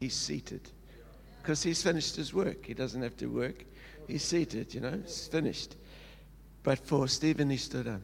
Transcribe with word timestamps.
He's 0.00 0.14
seated 0.14 0.70
because 1.42 1.62
he's 1.62 1.82
finished 1.82 2.16
his 2.16 2.34
work. 2.34 2.66
He 2.66 2.74
doesn't 2.74 3.02
have 3.02 3.16
to 3.16 3.26
work. 3.26 3.64
He's 4.06 4.22
seated, 4.22 4.74
you 4.74 4.80
know, 4.80 4.88
it's 4.88 5.26
finished. 5.26 5.76
But 6.62 6.78
for 6.78 7.08
Stephen, 7.08 7.50
he 7.50 7.56
stood 7.56 7.88
up. 7.88 8.00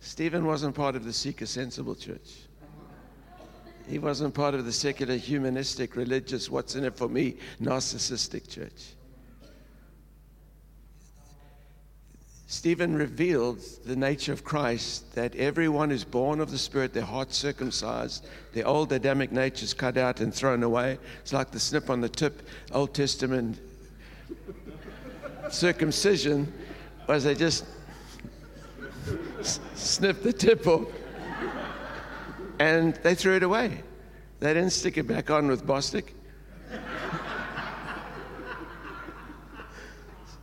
Stephen 0.00 0.44
wasn't 0.44 0.74
part 0.74 0.96
of 0.96 1.04
the 1.04 1.12
seeker 1.12 1.46
sensible 1.46 1.94
church. 1.94 2.42
He 3.88 3.98
wasn't 3.98 4.34
part 4.34 4.54
of 4.54 4.64
the 4.64 4.72
secular, 4.72 5.16
humanistic, 5.16 5.96
religious, 5.96 6.48
what's 6.48 6.76
in 6.76 6.84
it 6.84 6.96
for 6.96 7.08
me, 7.08 7.36
narcissistic 7.60 8.48
church. 8.48 8.94
Stephen 12.52 12.94
revealed 12.94 13.60
the 13.86 13.96
nature 13.96 14.30
of 14.30 14.44
Christ 14.44 15.14
that 15.14 15.34
everyone 15.36 15.88
who's 15.88 16.04
born 16.04 16.38
of 16.38 16.50
the 16.50 16.58
Spirit, 16.58 16.92
their 16.92 17.02
heart 17.02 17.32
circumcised, 17.32 18.26
their 18.52 18.66
old 18.66 18.92
Adamic 18.92 19.32
nature 19.32 19.64
is 19.64 19.72
cut 19.72 19.96
out 19.96 20.20
and 20.20 20.34
thrown 20.34 20.62
away. 20.62 20.98
It's 21.22 21.32
like 21.32 21.50
the 21.50 21.58
snip 21.58 21.88
on 21.88 22.02
the 22.02 22.10
tip, 22.10 22.46
Old 22.70 22.92
Testament 22.92 23.58
circumcision, 25.50 26.52
was 27.08 27.24
they 27.24 27.34
just 27.34 27.64
snip 29.72 30.22
the 30.22 30.34
tip 30.34 30.66
off 30.66 30.88
and 32.58 32.94
they 32.96 33.14
threw 33.14 33.34
it 33.36 33.42
away. 33.42 33.82
They 34.40 34.52
didn't 34.52 34.72
stick 34.72 34.98
it 34.98 35.06
back 35.06 35.30
on 35.30 35.48
with 35.48 35.66
Bostik. 35.66 36.12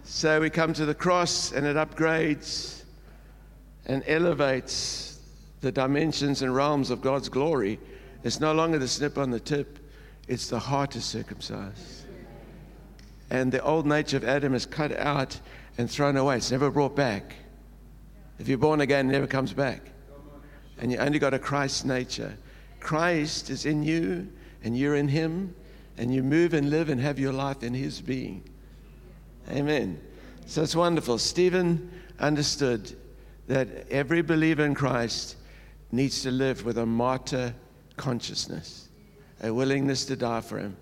So 0.09 0.41
we 0.41 0.49
come 0.49 0.73
to 0.73 0.87
the 0.87 0.95
cross 0.95 1.51
and 1.51 1.67
it 1.67 1.75
upgrades 1.75 2.81
and 3.85 4.03
elevates 4.07 5.19
the 5.61 5.71
dimensions 5.71 6.41
and 6.41 6.53
realms 6.53 6.89
of 6.89 6.99
God's 6.99 7.29
glory. 7.29 7.79
It's 8.23 8.39
no 8.39 8.51
longer 8.51 8.79
the 8.79 8.87
snip 8.87 9.19
on 9.19 9.29
the 9.29 9.39
tip, 9.39 9.77
it's 10.27 10.49
the 10.49 10.57
heart 10.57 10.95
is 10.95 11.05
circumcised. 11.05 12.05
And 13.29 13.51
the 13.51 13.61
old 13.61 13.85
nature 13.85 14.17
of 14.17 14.23
Adam 14.23 14.55
is 14.55 14.65
cut 14.65 14.97
out 14.97 15.39
and 15.77 15.89
thrown 15.89 16.17
away. 16.17 16.37
It's 16.37 16.49
never 16.49 16.71
brought 16.71 16.95
back. 16.95 17.35
If 18.39 18.47
you're 18.47 18.57
born 18.57 18.81
again, 18.81 19.09
it 19.09 19.11
never 19.11 19.27
comes 19.27 19.53
back. 19.53 19.81
And 20.79 20.91
you 20.91 20.97
only 20.97 21.19
got 21.19 21.35
a 21.35 21.39
Christ 21.39 21.85
nature. 21.85 22.35
Christ 22.79 23.51
is 23.51 23.67
in 23.67 23.83
you, 23.83 24.27
and 24.63 24.75
you're 24.75 24.95
in 24.95 25.07
Him, 25.07 25.53
and 25.97 26.11
you 26.11 26.23
move 26.23 26.55
and 26.55 26.71
live 26.71 26.89
and 26.89 26.99
have 26.99 27.19
your 27.19 27.33
life 27.33 27.61
in 27.61 27.75
His 27.75 28.01
being. 28.01 28.43
Amen. 29.51 29.99
So 30.45 30.61
it's 30.61 30.75
wonderful. 30.75 31.17
Stephen 31.17 31.91
understood 32.19 32.95
that 33.47 33.67
every 33.89 34.21
believer 34.21 34.63
in 34.63 34.75
Christ 34.75 35.37
needs 35.91 36.21
to 36.21 36.31
live 36.31 36.65
with 36.65 36.77
a 36.77 36.85
martyr 36.85 37.55
consciousness, 37.97 38.89
a 39.41 39.51
willingness 39.51 40.05
to 40.05 40.15
die 40.15 40.41
for 40.41 40.59
Him. 40.59 40.77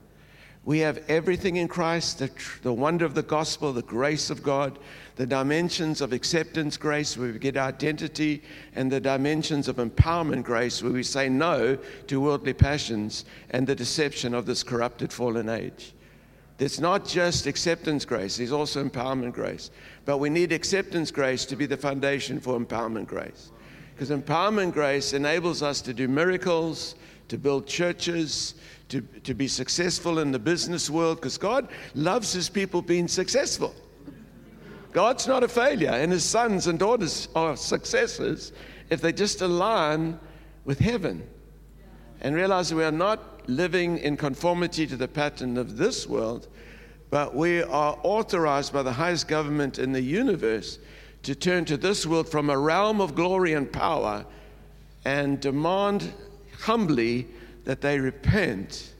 We 0.66 0.80
have 0.80 1.02
everything 1.08 1.56
in 1.56 1.70
Christ 1.70 2.20
the, 2.20 2.30
the 2.62 2.74
wonder 2.74 3.06
of 3.06 3.16
the 3.16 3.24
gospel, 3.24 3.72
the 3.72 3.82
grace 3.84 4.30
of 4.30 4.44
God, 4.44 4.78
the 5.16 5.26
dimensions 5.26 6.02
of 6.02 6.12
acceptance 6.12 6.76
grace, 6.76 7.16
where 7.16 7.32
we 7.32 7.40
get 7.40 7.56
identity, 7.56 8.44
and 8.76 8.92
the 8.92 9.00
dimensions 9.00 9.70
of 9.70 9.78
empowerment 9.78 10.44
grace, 10.44 10.84
where 10.84 10.92
we 10.92 11.04
say 11.04 11.30
no 11.30 11.78
to 12.08 12.20
worldly 12.20 12.54
passions 12.54 13.24
and 13.52 13.66
the 13.66 13.76
deception 13.76 14.34
of 14.34 14.46
this 14.46 14.62
corrupted, 14.62 15.14
fallen 15.14 15.48
age. 15.48 15.94
It's 16.60 16.80
not 16.80 17.08
just 17.08 17.46
acceptance 17.46 18.04
grace, 18.04 18.38
there's 18.38 18.52
also 18.52 18.84
empowerment 18.84 19.34
grace. 19.34 19.70
But 20.06 20.18
we 20.18 20.30
need 20.30 20.52
acceptance 20.52 21.12
grace 21.12 21.46
to 21.46 21.56
be 21.56 21.66
the 21.66 21.78
foundation 21.78 22.40
for 22.40 22.60
empowerment 22.60 23.08
grace. 23.08 23.52
Because 23.94 24.10
empowerment 24.10 24.74
grace 24.74 25.14
enables 25.14 25.62
us 25.62 25.82
to 25.82 25.94
do 25.94 26.08
miracles, 26.08 26.96
to 27.28 27.38
build 27.38 27.68
churches, 27.68 28.56
to, 28.90 29.02
to 29.24 29.34
be 29.34 29.48
successful 29.48 30.20
in 30.20 30.32
the 30.32 30.40
business 30.40 30.90
world 30.90 31.18
because 31.18 31.38
God 31.38 31.68
loves 31.94 32.32
his 32.32 32.50
people 32.50 32.82
being 32.82 33.08
successful. 33.08 33.76
God's 34.94 35.28
not 35.28 35.44
a 35.44 35.48
failure, 35.48 35.92
and 35.92 36.12
his 36.12 36.24
sons 36.24 36.68
and 36.68 36.80
daughters 36.80 37.28
are 37.36 37.56
successes 37.58 38.54
if 38.90 39.02
they 39.02 39.12
just 39.12 39.42
align 39.42 40.20
with 40.66 40.80
heaven 40.80 41.28
and 42.22 42.34
realize 42.34 42.74
we 42.74 42.84
are 42.84 42.92
not 42.92 43.37
living 43.48 43.98
in 44.00 44.18
conformity 44.18 44.86
to 44.88 44.98
the 44.98 45.08
pattern 45.08 45.58
of 45.58 45.78
this 45.78 46.08
world, 46.08 46.48
but 47.10 47.36
we 47.36 47.64
are 47.64 47.98
authorized 48.04 48.74
by 48.74 48.84
the 48.84 48.94
highest 48.94 49.28
government 49.28 49.80
in 49.80 49.92
the 49.92 50.02
universe 50.02 50.80
to 51.24 51.34
turn 51.34 51.66
to 51.66 51.78
this 51.78 52.06
world 52.06 52.30
from 52.30 52.50
a 52.50 52.58
realm 52.58 53.02
of 53.02 53.16
glory 53.16 53.54
and 53.54 53.72
power 53.72 54.26
and 55.06 55.40
demand 55.40 56.14
humbly 56.60 57.28
that 57.64 57.82
they 57.82 58.00
repent 58.00 58.94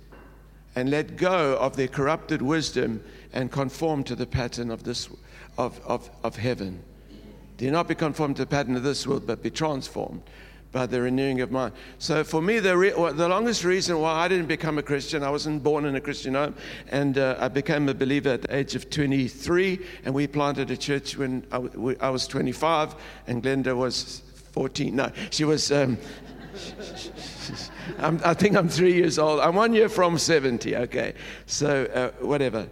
and 0.76 0.90
let 0.90 1.18
go 1.18 1.58
of 1.58 1.76
their 1.76 1.88
corrupted 1.88 2.42
wisdom 2.42 3.04
and 3.34 3.52
conform 3.52 4.04
to 4.04 4.16
the 4.16 4.26
pattern 4.26 4.72
of 4.72 4.84
this 4.84 5.10
of, 5.58 5.80
of, 5.86 6.10
of 6.24 6.36
heaven. 6.36 6.82
Do 7.58 7.72
not 7.72 7.88
be 7.88 7.96
conformed 7.96 8.36
to 8.36 8.44
the 8.44 8.50
pattern 8.50 8.76
of 8.76 8.84
this 8.84 9.08
world, 9.08 9.26
but 9.26 9.42
be 9.42 9.50
transformed 9.50 10.22
by 10.72 10.86
the 10.86 11.02
renewing 11.02 11.42
of 11.42 11.52
mind. 11.52 11.74
So, 11.98 12.24
for 12.24 12.42
me, 12.42 12.60
the, 12.60 12.78
re- 12.78 12.92
the 12.92 13.28
longest 13.28 13.64
reason 13.64 14.00
why 14.00 14.12
I 14.12 14.28
didn't 14.28 14.48
become 14.48 14.78
a 14.78 14.84
Christian, 14.84 15.24
I 15.24 15.30
wasn't 15.30 15.64
born 15.64 15.86
in 15.86 15.96
a 15.96 16.02
Christian 16.02 16.34
home, 16.34 16.56
and 16.90 17.18
uh, 17.18 17.38
I 17.40 17.48
became 17.48 17.88
a 17.90 17.94
believer 17.94 18.30
at 18.30 18.44
the 18.44 18.56
age 18.56 18.76
of 18.76 18.90
23, 18.90 19.80
and 20.06 20.14
we 20.14 20.28
planted 20.28 20.72
a 20.72 20.78
church 20.78 21.18
when 21.18 21.46
I, 21.52 21.60
w- 21.60 21.98
I 22.00 22.10
was 22.10 22.28
25, 22.28 22.96
and 23.28 23.42
Glenda 23.42 23.76
was 23.76 24.22
14. 24.52 24.96
No, 24.96 25.12
she 25.30 25.46
was. 25.46 25.72
Um, 25.72 25.98
i 28.00 28.34
think 28.34 28.56
I'm 28.56 28.68
three 28.68 28.94
years 28.94 29.18
old. 29.18 29.40
I'm 29.40 29.56
one 29.56 29.74
year 29.74 29.90
from 29.90 30.18
70, 30.18 30.76
okay? 30.76 31.14
So, 31.46 31.86
uh, 31.86 32.26
whatever. 32.26 32.68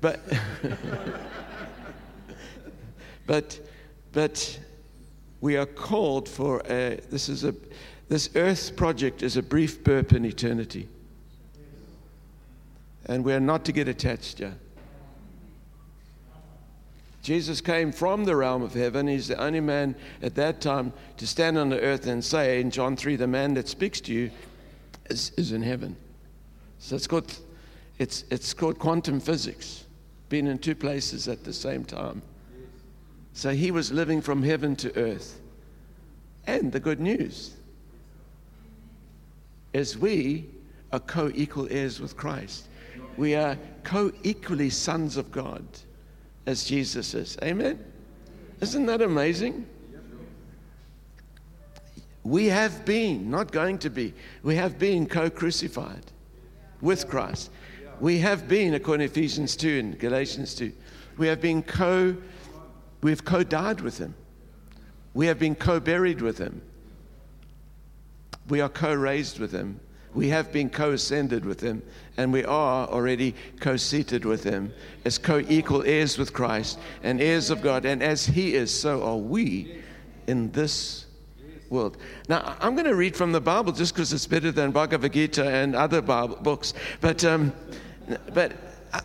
But, 0.00 0.20
but, 3.26 3.60
but 4.12 4.58
we 5.40 5.56
are 5.56 5.66
called 5.66 6.28
for 6.28 6.62
a, 6.68 7.00
this 7.10 7.28
is 7.28 7.44
a, 7.44 7.54
this 8.08 8.30
earth 8.36 8.76
project 8.76 9.22
is 9.22 9.36
a 9.36 9.42
brief 9.42 9.82
burp 9.82 10.12
in 10.12 10.24
eternity. 10.24 10.88
And 13.06 13.24
we're 13.24 13.40
not 13.40 13.64
to 13.66 13.72
get 13.72 13.88
attached 13.88 14.38
here. 14.38 14.56
Jesus 17.22 17.60
came 17.60 17.90
from 17.90 18.24
the 18.24 18.36
realm 18.36 18.62
of 18.62 18.72
heaven. 18.72 19.08
He's 19.08 19.26
the 19.26 19.36
only 19.42 19.58
man 19.58 19.96
at 20.22 20.36
that 20.36 20.60
time 20.60 20.92
to 21.16 21.26
stand 21.26 21.58
on 21.58 21.68
the 21.68 21.80
earth 21.80 22.06
and 22.06 22.24
say 22.24 22.60
in 22.60 22.70
John 22.70 22.96
3, 22.96 23.16
the 23.16 23.26
man 23.26 23.54
that 23.54 23.66
speaks 23.66 24.00
to 24.02 24.12
you 24.12 24.30
is, 25.10 25.32
is 25.36 25.50
in 25.50 25.60
heaven. 25.60 25.96
So 26.78 26.94
it's 26.94 27.08
called, 27.08 27.36
it's, 27.98 28.24
it's 28.30 28.54
called 28.54 28.78
quantum 28.78 29.18
physics, 29.18 29.86
being 30.28 30.46
in 30.46 30.58
two 30.58 30.76
places 30.76 31.26
at 31.26 31.42
the 31.42 31.52
same 31.52 31.84
time. 31.84 32.22
So 33.36 33.50
he 33.50 33.70
was 33.70 33.92
living 33.92 34.22
from 34.22 34.42
heaven 34.42 34.74
to 34.76 34.96
earth. 34.96 35.38
And 36.46 36.72
the 36.72 36.80
good 36.80 37.00
news 37.00 37.54
is 39.74 39.98
we 39.98 40.46
are 40.90 41.00
co 41.00 41.30
equal 41.34 41.68
heirs 41.70 42.00
with 42.00 42.16
Christ. 42.16 42.66
We 43.18 43.34
are 43.34 43.58
co 43.84 44.10
equally 44.22 44.70
sons 44.70 45.18
of 45.18 45.30
God 45.32 45.62
as 46.46 46.64
Jesus 46.64 47.12
is. 47.12 47.36
Amen? 47.42 47.78
Isn't 48.62 48.86
that 48.86 49.02
amazing? 49.02 49.66
We 52.24 52.46
have 52.46 52.86
been, 52.86 53.30
not 53.30 53.52
going 53.52 53.76
to 53.80 53.90
be, 53.90 54.14
we 54.44 54.54
have 54.54 54.78
been 54.78 55.06
co 55.06 55.28
crucified 55.28 56.06
with 56.80 57.06
Christ. 57.06 57.50
We 58.00 58.18
have 58.20 58.48
been, 58.48 58.72
according 58.72 59.06
to 59.06 59.12
Ephesians 59.12 59.56
2 59.56 59.78
and 59.78 59.98
Galatians 59.98 60.54
2, 60.54 60.72
we 61.18 61.26
have 61.26 61.42
been 61.42 61.62
co, 61.62 62.16
we've 63.02 63.24
co 63.24 63.42
died 63.42 63.80
with 63.80 63.98
Him. 63.98 64.14
We 65.14 65.26
have 65.26 65.38
been 65.38 65.54
co 65.54 65.80
buried 65.80 66.20
with 66.20 66.38
Him. 66.38 66.62
We 68.48 68.60
are 68.60 68.68
co 68.68 68.94
raised 68.94 69.38
with 69.38 69.52
Him. 69.52 69.80
We 70.14 70.28
have 70.28 70.52
been 70.52 70.70
co 70.70 70.92
ascended 70.92 71.44
with 71.44 71.60
Him, 71.60 71.82
and 72.16 72.32
we 72.32 72.44
are 72.44 72.86
already 72.88 73.34
co 73.60 73.76
seated 73.76 74.24
with 74.24 74.44
Him 74.44 74.72
as 75.04 75.18
co 75.18 75.44
equal 75.48 75.82
heirs 75.84 76.18
with 76.18 76.32
Christ 76.32 76.78
and 77.02 77.20
heirs 77.20 77.50
of 77.50 77.60
God. 77.60 77.84
And 77.84 78.02
as 78.02 78.26
He 78.26 78.54
is, 78.54 78.72
so 78.72 79.02
are 79.02 79.16
we 79.16 79.82
in 80.26 80.50
this 80.52 81.06
world. 81.70 81.96
Now, 82.28 82.56
I'm 82.60 82.74
going 82.74 82.86
to 82.86 82.94
read 82.94 83.16
from 83.16 83.32
the 83.32 83.40
Bible 83.40 83.72
just 83.72 83.94
because 83.94 84.12
it's 84.12 84.26
better 84.26 84.52
than 84.52 84.70
Bhagavad 84.70 85.12
Gita 85.12 85.46
and 85.46 85.74
other 85.74 86.00
Bible 86.00 86.36
books. 86.36 86.74
But, 87.00 87.24
um, 87.24 87.52
but 88.32 88.52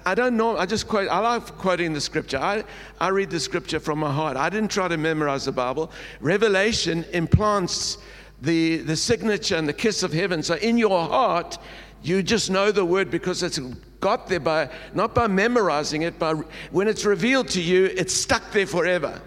I 0.05 0.15
don't 0.15 0.37
know. 0.37 0.57
I 0.57 0.65
just 0.65 0.87
quote. 0.87 1.09
I 1.09 1.19
love 1.19 1.57
quoting 1.57 1.93
the 1.93 2.01
scripture. 2.01 2.37
I, 2.37 2.63
I 2.99 3.09
read 3.09 3.29
the 3.29 3.39
scripture 3.39 3.79
from 3.79 3.99
my 3.99 4.11
heart. 4.11 4.37
I 4.37 4.49
didn't 4.49 4.71
try 4.71 4.87
to 4.87 4.97
memorize 4.97 5.45
the 5.45 5.51
Bible. 5.51 5.91
Revelation 6.19 7.05
implants 7.13 7.97
the, 8.41 8.77
the 8.77 8.95
signature 8.95 9.55
and 9.55 9.67
the 9.67 9.73
kiss 9.73 10.03
of 10.03 10.13
heaven. 10.13 10.43
So 10.43 10.55
in 10.55 10.77
your 10.77 11.07
heart, 11.07 11.57
you 12.03 12.23
just 12.23 12.49
know 12.49 12.71
the 12.71 12.85
word 12.85 13.11
because 13.11 13.43
it's 13.43 13.59
got 13.99 14.27
there 14.27 14.39
by 14.39 14.69
not 14.93 15.13
by 15.13 15.27
memorizing 15.27 16.01
it, 16.01 16.17
but 16.17 16.35
when 16.71 16.87
it's 16.87 17.05
revealed 17.05 17.47
to 17.49 17.61
you, 17.61 17.85
it's 17.85 18.13
stuck 18.13 18.51
there 18.51 18.65
forever. 18.65 19.21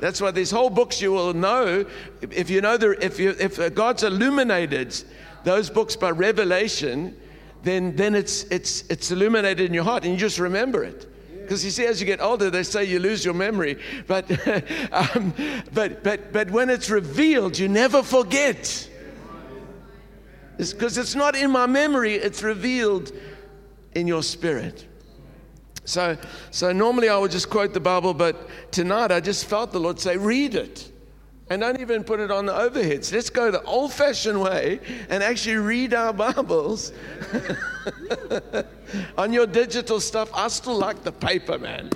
That's 0.00 0.20
why 0.20 0.30
these 0.30 0.50
whole 0.50 0.70
books 0.70 1.00
you 1.00 1.12
will 1.12 1.32
know 1.32 1.86
if 2.20 2.50
you 2.50 2.60
know 2.60 2.76
the, 2.76 2.90
if 3.04 3.18
you 3.18 3.34
if 3.40 3.74
God's 3.74 4.02
illuminated 4.02 4.94
those 5.44 5.70
books 5.70 5.96
by 5.96 6.10
revelation, 6.10 7.16
then 7.64 7.96
then 7.96 8.14
it's 8.14 8.44
it's 8.44 8.82
it's 8.90 9.10
illuminated 9.10 9.66
in 9.66 9.74
your 9.74 9.84
heart 9.84 10.04
and 10.04 10.12
you 10.12 10.18
just 10.18 10.38
remember 10.38 10.84
it. 10.84 11.10
Because 11.44 11.62
you 11.62 11.70
see, 11.70 11.84
as 11.84 12.00
you 12.00 12.06
get 12.06 12.22
older, 12.22 12.48
they 12.48 12.62
say 12.62 12.84
you 12.84 12.98
lose 12.98 13.22
your 13.22 13.34
memory. 13.34 13.78
But, 14.06 14.30
um, 14.92 15.34
but, 15.74 16.02
but, 16.02 16.32
but 16.32 16.50
when 16.50 16.70
it's 16.70 16.88
revealed, 16.88 17.58
you 17.58 17.68
never 17.68 18.02
forget. 18.02 18.88
Because 20.56 20.96
it's, 20.96 20.96
it's 20.96 21.14
not 21.14 21.36
in 21.36 21.50
my 21.50 21.66
memory, 21.66 22.14
it's 22.14 22.42
revealed 22.42 23.12
in 23.94 24.06
your 24.06 24.22
spirit. 24.22 24.86
So, 25.84 26.16
so 26.50 26.72
normally 26.72 27.10
I 27.10 27.18
would 27.18 27.30
just 27.30 27.50
quote 27.50 27.74
the 27.74 27.80
Bible, 27.80 28.14
but 28.14 28.48
tonight 28.72 29.12
I 29.12 29.20
just 29.20 29.44
felt 29.44 29.70
the 29.70 29.80
Lord 29.80 30.00
say, 30.00 30.16
read 30.16 30.54
it. 30.54 30.90
And 31.50 31.60
don't 31.60 31.78
even 31.78 32.04
put 32.04 32.20
it 32.20 32.30
on 32.30 32.46
the 32.46 32.52
overheads. 32.52 33.12
Let's 33.12 33.28
go 33.28 33.50
the 33.50 33.62
old 33.64 33.92
fashioned 33.92 34.40
way 34.40 34.80
and 35.10 35.22
actually 35.22 35.56
read 35.56 35.92
our 35.92 36.12
Bibles. 36.12 36.92
on 39.18 39.32
your 39.32 39.46
digital 39.46 40.00
stuff, 40.00 40.30
I 40.32 40.48
still 40.48 40.78
like 40.78 41.04
the 41.04 41.12
paper, 41.12 41.58
man. 41.58 41.90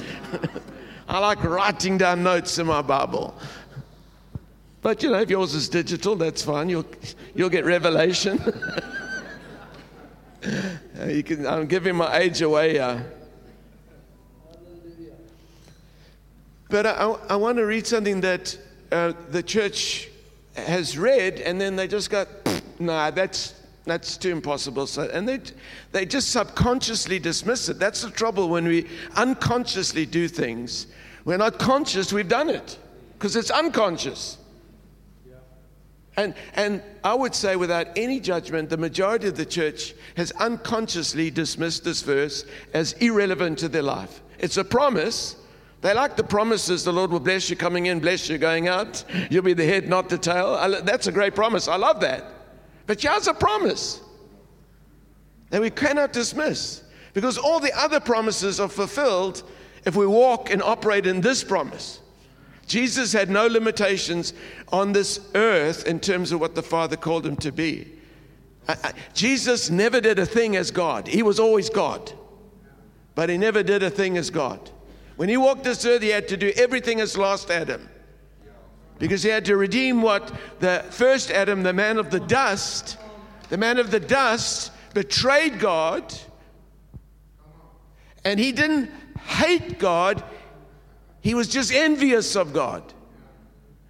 I 1.09 1.19
like 1.21 1.43
writing 1.43 1.97
down 1.97 2.23
notes 2.23 2.59
in 2.59 2.67
my 2.67 2.83
Bible. 2.83 3.35
But 4.83 5.03
you 5.03 5.11
know, 5.11 5.21
if 5.21 5.31
yours 5.31 5.55
is 5.55 5.71
digital, 5.71 6.15
that's 6.15 6.43
fine. 6.43 6.69
You'll, 6.69 6.85
you'll 7.35 7.49
get 7.49 7.65
revelation. 7.65 8.39
you 11.07 11.23
can, 11.23 11.47
I'm 11.47 11.67
giving 11.67 11.97
my 11.97 12.19
age 12.19 12.43
away. 12.43 12.79
Uh, 12.79 13.01
but 16.69 16.85
I, 16.85 17.17
I 17.31 17.37
want 17.37 17.57
to 17.57 17.65
read 17.65 17.87
something 17.87 18.21
that 18.21 18.59
uh, 18.93 19.13
the 19.31 19.43
church 19.43 20.09
has 20.55 20.99
read, 20.99 21.41
and 21.41 21.61
then 21.61 21.77
they 21.77 21.87
just 21.87 22.11
go, 22.11 22.27
nah, 22.79 23.11
that's, 23.11 23.55
that's 23.85 24.17
too 24.17 24.31
impossible. 24.31 24.87
So, 24.87 25.09
and 25.13 25.29
they, 25.29 25.41
they 25.93 26.07
just 26.07 26.31
subconsciously 26.31 27.19
dismiss 27.19 27.69
it. 27.69 27.79
That's 27.79 28.03
the 28.03 28.11
trouble 28.11 28.49
when 28.49 28.67
we 28.67 28.87
unconsciously 29.17 30.07
do 30.07 30.29
things. 30.29 30.87
We're 31.25 31.37
not 31.37 31.59
conscious, 31.59 32.13
we've 32.13 32.29
done 32.29 32.51
it 32.51 32.79
because 33.15 33.37
it's 33.37 33.51
unconscious. 33.51 34.39
And, 36.17 36.35
and 36.55 36.83
I 37.05 37.15
would 37.15 37.33
say, 37.33 37.55
without 37.55 37.87
any 37.97 38.19
judgment, 38.19 38.71
the 38.71 38.77
majority 38.77 39.29
of 39.29 39.37
the 39.37 39.47
church 39.47 39.95
has 40.17 40.33
unconsciously 40.33 41.31
dismissed 41.31 41.85
this 41.85 42.03
verse 42.03 42.45
as 42.75 42.95
irrelevant 42.95 43.61
to 43.61 43.69
their 43.69 43.83
life. 43.83 44.21
It's 44.41 44.57
a 44.57 44.65
promise, 44.65 45.37
they 45.81 45.95
like 45.95 46.17
the 46.17 46.25
promises 46.25 46.83
the 46.83 46.93
Lord 46.93 47.11
will 47.11 47.21
bless 47.21 47.49
you 47.49 47.57
coming 47.57 47.87
in, 47.87 48.01
bless 48.01 48.29
you 48.29 48.37
going 48.37 48.67
out. 48.67 49.05
You'll 49.31 49.45
be 49.45 49.55
the 49.55 49.65
head, 49.65 49.89
not 49.89 50.09
the 50.09 50.19
tail. 50.19 50.83
That's 50.83 51.07
a 51.07 51.13
great 51.13 51.35
promise. 51.35 51.69
I 51.69 51.77
love 51.77 52.01
that. 52.01 52.25
But 52.87 53.01
here's 53.01 53.29
a 53.29 53.35
promise 53.35 54.01
that 55.51 55.61
we 55.61 55.71
cannot 55.71 56.13
dismiss 56.13 56.83
because 57.15 57.39
all 57.39 57.61
the 57.61 57.73
other 57.79 58.01
promises 58.01 58.59
are 58.59 58.69
fulfilled 58.69 59.43
if 59.85 59.95
we 59.95 60.07
walk 60.07 60.51
and 60.51 60.63
operate 60.63 61.07
in 61.07 61.21
this 61.21 61.45
promise. 61.45 62.01
Jesus 62.67 63.13
had 63.13 63.31
no 63.31 63.47
limitations 63.47 64.35
on 64.73 64.93
this 64.93 65.21
earth 65.35 65.87
in 65.87 66.01
terms 66.01 66.33
of 66.33 66.41
what 66.41 66.55
the 66.55 66.63
Father 66.63 66.97
called 66.97 67.25
him 67.25 67.37
to 67.37 67.53
be. 67.53 67.93
Jesus 69.15 69.71
never 69.71 70.01
did 70.01 70.19
a 70.19 70.27
thing 70.27 70.57
as 70.57 70.71
God, 70.71 71.07
he 71.07 71.23
was 71.23 71.41
always 71.41 71.71
God, 71.71 72.13
but 73.15 73.31
he 73.31 73.39
never 73.39 73.63
did 73.63 73.83
a 73.83 73.91
thing 73.91 74.19
as 74.19 74.29
God. 74.29 74.71
When 75.19 75.29
he 75.29 75.37
walked 75.37 75.65
this 75.65 75.85
earth, 75.85 76.01
he 76.01 76.11
had 76.11 76.29
to 76.29 76.37
do 76.37 76.53
everything 76.55 77.01
as 77.01 77.19
last 77.19 77.51
Adam. 77.51 77.89
Because 79.01 79.25
he 79.25 79.29
had 79.29 79.47
to 79.47 79.57
redeem 79.57 80.01
what 80.01 80.33
the 80.61 80.85
first 80.91 81.33
Adam, 81.33 81.65
the 81.65 81.73
man 81.73 81.99
of 81.99 82.11
the 82.11 82.21
dust, 82.21 82.97
the 83.49 83.57
man 83.57 83.81
of 83.81 83.91
the 83.91 83.99
dust 83.99 84.71
betrayed 84.95 85.59
God. 85.59 86.15
And 88.25 88.39
he 88.39 88.53
didn't 88.53 88.93
hate 89.19 89.81
God, 89.81 90.23
he 91.21 91.35
was 91.35 91.49
just 91.49 91.73
envious 91.73 92.37
of 92.37 92.53
God. 92.53 92.85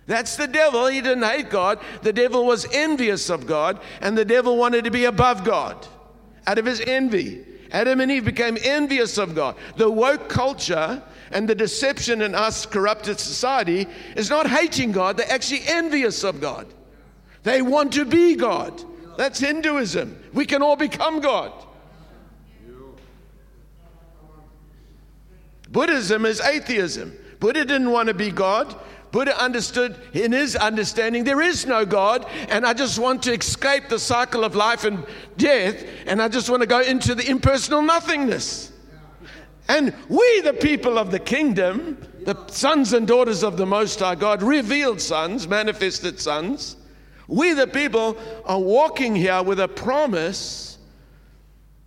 That's 0.06 0.36
the 0.36 0.46
devil. 0.46 0.86
He 0.86 1.02
didn't 1.02 1.24
hate 1.24 1.50
God. 1.50 1.78
The 2.00 2.14
devil 2.14 2.46
was 2.46 2.66
envious 2.72 3.28
of 3.28 3.46
God, 3.46 3.82
and 4.00 4.16
the 4.16 4.24
devil 4.24 4.56
wanted 4.56 4.84
to 4.84 4.90
be 4.90 5.04
above 5.04 5.44
God 5.44 5.86
out 6.46 6.56
of 6.56 6.64
his 6.64 6.80
envy. 6.80 7.44
Adam 7.70 8.00
and 8.00 8.10
Eve 8.10 8.24
became 8.24 8.56
envious 8.62 9.18
of 9.18 9.34
God. 9.34 9.56
The 9.76 9.90
woke 9.90 10.28
culture 10.28 11.02
and 11.30 11.48
the 11.48 11.54
deception 11.54 12.22
in 12.22 12.34
us 12.34 12.64
corrupted 12.66 13.20
society 13.20 13.86
is 14.16 14.30
not 14.30 14.46
hating 14.46 14.92
God, 14.92 15.16
they're 15.16 15.30
actually 15.30 15.62
envious 15.66 16.24
of 16.24 16.40
God. 16.40 16.66
They 17.42 17.62
want 17.62 17.92
to 17.94 18.04
be 18.04 18.34
God. 18.34 18.82
That's 19.16 19.38
Hinduism. 19.40 20.18
We 20.32 20.46
can 20.46 20.62
all 20.62 20.76
become 20.76 21.20
God. 21.20 21.52
Buddhism 25.70 26.24
is 26.24 26.40
atheism. 26.40 27.16
Buddha 27.40 27.64
didn't 27.64 27.90
want 27.90 28.08
to 28.08 28.14
be 28.14 28.30
God. 28.30 28.74
Buddha 29.10 29.40
understood 29.42 29.96
in 30.12 30.32
his 30.32 30.54
understanding 30.54 31.24
there 31.24 31.40
is 31.40 31.66
no 31.66 31.84
God, 31.86 32.26
and 32.48 32.66
I 32.66 32.74
just 32.74 32.98
want 32.98 33.22
to 33.24 33.32
escape 33.32 33.88
the 33.88 33.98
cycle 33.98 34.44
of 34.44 34.54
life 34.54 34.84
and 34.84 35.04
death, 35.36 35.84
and 36.06 36.20
I 36.20 36.28
just 36.28 36.50
want 36.50 36.62
to 36.62 36.66
go 36.66 36.80
into 36.80 37.14
the 37.14 37.28
impersonal 37.28 37.82
nothingness. 37.82 38.72
And 39.68 39.94
we, 40.08 40.40
the 40.40 40.54
people 40.54 40.98
of 40.98 41.10
the 41.10 41.18
kingdom, 41.18 41.98
the 42.24 42.36
sons 42.48 42.92
and 42.92 43.06
daughters 43.06 43.42
of 43.42 43.56
the 43.56 43.66
Most 43.66 44.00
High 44.00 44.14
God, 44.14 44.42
revealed 44.42 45.00
sons, 45.00 45.46
manifested 45.46 46.20
sons, 46.20 46.76
we, 47.26 47.52
the 47.52 47.66
people, 47.66 48.16
are 48.46 48.58
walking 48.58 49.14
here 49.14 49.42
with 49.42 49.60
a 49.60 49.68
promise 49.68 50.78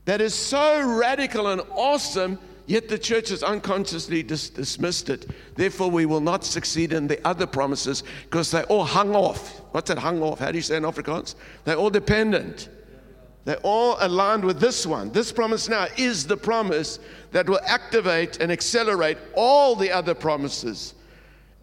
that 0.06 0.22
is 0.22 0.36
so 0.36 0.98
radical 0.98 1.48
and 1.48 1.62
awesome, 1.72 2.38
yet 2.72 2.88
the 2.88 2.98
church 2.98 3.30
has 3.30 3.44
unconsciously 3.44 4.24
dis- 4.24 4.50
dismissed 4.50 5.10
it. 5.10 5.30
Therefore, 5.56 5.92
we 5.92 6.06
will 6.06 6.22
not 6.22 6.46
succeed 6.46 6.94
in 6.94 7.06
the 7.06 7.26
other 7.28 7.46
promises 7.46 8.04
because 8.24 8.50
they 8.50 8.64
all 8.64 8.86
hung 8.86 9.14
off. 9.14 9.60
What's 9.74 9.90
that 9.90 9.98
hung 9.98 10.22
off? 10.22 10.40
How 10.40 10.52
do 10.52 10.58
you 10.58 10.62
say 10.62 10.78
in 10.78 10.84
Afrikaans? 10.84 11.36
They're 11.66 11.76
all 11.76 11.90
dependent. 11.90 12.70
They're 13.44 13.58
all 13.64 13.98
aligned 14.00 14.46
with 14.46 14.60
this 14.60 14.86
one. 14.86 15.12
This 15.12 15.32
promise 15.32 15.68
now 15.68 15.88
is 15.98 16.26
the 16.26 16.38
promise 16.38 17.00
that 17.32 17.50
will 17.50 17.60
activate 17.66 18.40
and 18.40 18.52
accelerate 18.52 19.18
all 19.36 19.76
the 19.76 19.92
other 19.92 20.14
promises 20.14 20.94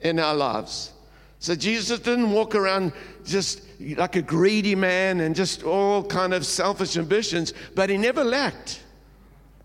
in 0.03 0.19
our 0.19 0.35
lives. 0.35 0.93
So 1.39 1.55
Jesus 1.55 2.01
didn't 2.01 2.33
walk 2.33 2.55
around 2.55 2.93
just 3.25 3.63
like 3.97 4.17
a 4.17 4.23
greedy 4.23 4.75
man 4.75 5.21
and 5.21 5.35
just 5.35 5.63
all 5.63 6.03
kind 6.05 6.35
of 6.35 6.45
selfish 6.45 6.97
ambitions, 6.97 7.55
but 7.75 7.89
he 7.89 7.97
never 7.97 8.25
lacked. 8.25 8.83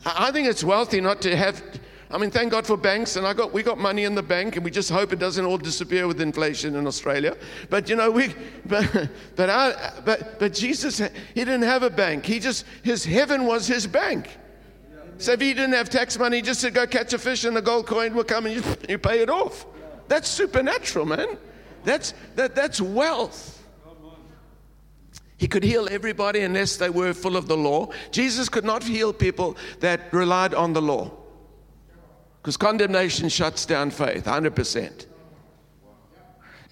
I 0.06 0.32
think 0.32 0.48
it's 0.48 0.64
wealthy 0.64 1.02
not 1.02 1.22
to 1.22 1.36
have 1.36 1.62
I 2.14 2.20
mean, 2.20 2.30
thank 2.30 2.52
God 2.52 2.68
for 2.68 2.78
banks, 2.78 3.16
and 3.16 3.26
I 3.26 3.34
got 3.34 3.52
we 3.52 3.64
got 3.64 3.80
money 3.80 4.04
in 4.04 4.14
the 4.14 4.22
bank, 4.22 4.56
and 4.56 4.64
we 4.64 4.70
just 4.70 4.92
hope 4.92 5.12
it 5.14 5.18
doesn't 5.18 5.44
all 5.44 5.58
disappear 5.58 6.08
with 6.08 6.22
inflation 6.22 6.76
in 6.76 6.86
Australia. 6.86 7.36
But 7.72 7.90
you 7.90 7.96
know, 7.96 8.12
we 8.12 8.36
but 8.68 9.10
but 9.36 9.50
I, 9.50 9.94
but 10.06 10.40
but 10.40 10.54
Jesus 10.54 11.00
he 11.00 11.10
didn't 11.34 11.64
have 11.64 11.82
a 11.82 11.90
bank. 11.90 12.24
He 12.24 12.40
just 12.40 12.66
his 12.84 13.04
heaven 13.04 13.46
was 13.46 13.66
his 13.66 13.88
bank. 13.88 14.38
So 15.18 15.32
if 15.32 15.42
he 15.42 15.56
didn't 15.56 15.74
have 15.74 15.90
tax 15.90 16.20
money, 16.20 16.38
he 16.38 16.42
just 16.44 16.62
to 16.62 16.70
go 16.70 16.86
catch 16.86 17.14
a 17.14 17.18
fish 17.18 17.46
and 17.46 17.58
the 17.58 17.62
gold 17.62 17.88
coin 17.88 18.14
will 18.14 18.24
come 18.24 18.46
and 18.46 18.56
you, 18.56 18.64
you 18.88 18.98
pay 19.00 19.22
it 19.22 19.30
off. 19.30 19.66
That's 20.08 20.28
supernatural, 20.28 21.06
man. 21.06 21.38
That's 21.84 22.14
that 22.36 22.54
that's 22.54 22.80
wealth. 22.80 23.63
He 25.38 25.48
could 25.48 25.64
heal 25.64 25.88
everybody 25.90 26.42
unless 26.42 26.78
they 26.78 26.90
were 26.90 27.14
full 27.14 27.36
of 27.36 27.48
the 27.48 27.58
law. 27.58 27.90
Jesus 28.12 28.50
could 28.50 28.64
not 28.64 28.84
heal 28.84 29.12
people 29.12 29.58
that 29.80 30.14
relied 30.14 30.54
on 30.54 30.74
the 30.74 30.82
law. 30.82 31.12
Because 32.42 32.58
condemnation 32.58 33.30
shuts 33.30 33.66
down 33.66 33.90
faith, 33.90 34.26
100%. 34.26 35.06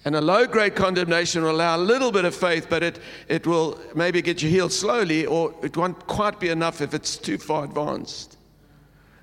And 0.04 0.16
a 0.16 0.20
low 0.20 0.46
grade 0.46 0.74
condemnation 0.74 1.42
will 1.42 1.52
allow 1.52 1.76
a 1.76 1.78
little 1.78 2.10
bit 2.10 2.24
of 2.24 2.34
faith, 2.34 2.66
but 2.68 2.82
it, 2.82 2.98
it 3.28 3.46
will 3.46 3.80
maybe 3.94 4.20
get 4.20 4.42
you 4.42 4.50
healed 4.50 4.72
slowly, 4.72 5.26
or 5.26 5.54
it 5.62 5.76
won't 5.76 6.06
quite 6.06 6.40
be 6.40 6.48
enough 6.48 6.80
if 6.80 6.92
it's 6.92 7.16
too 7.16 7.38
far 7.38 7.64
advanced. 7.64 8.36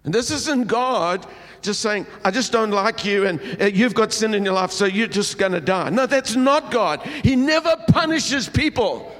And 0.06 0.14
this 0.14 0.32
isn't 0.32 0.68
God 0.68 1.26
just 1.62 1.82
saying, 1.82 2.08
I 2.24 2.32
just 2.32 2.54
don't 2.54 2.72
like 2.72 3.04
you 3.04 3.28
and 3.28 3.42
uh, 3.62 3.66
you've 3.66 3.94
got 3.94 4.14
sin 4.14 4.34
in 4.34 4.46
your 4.46 4.54
life, 4.54 4.72
so 4.72 4.86
you're 4.86 5.08
just 5.08 5.38
going 5.38 5.52
to 5.52 5.60
die. 5.60 5.90
No, 5.90 6.06
that's 6.06 6.36
not 6.36 6.72
God. 6.72 7.02
He 7.24 7.36
never 7.36 7.76
punishes 7.90 8.48
people. 8.48 9.14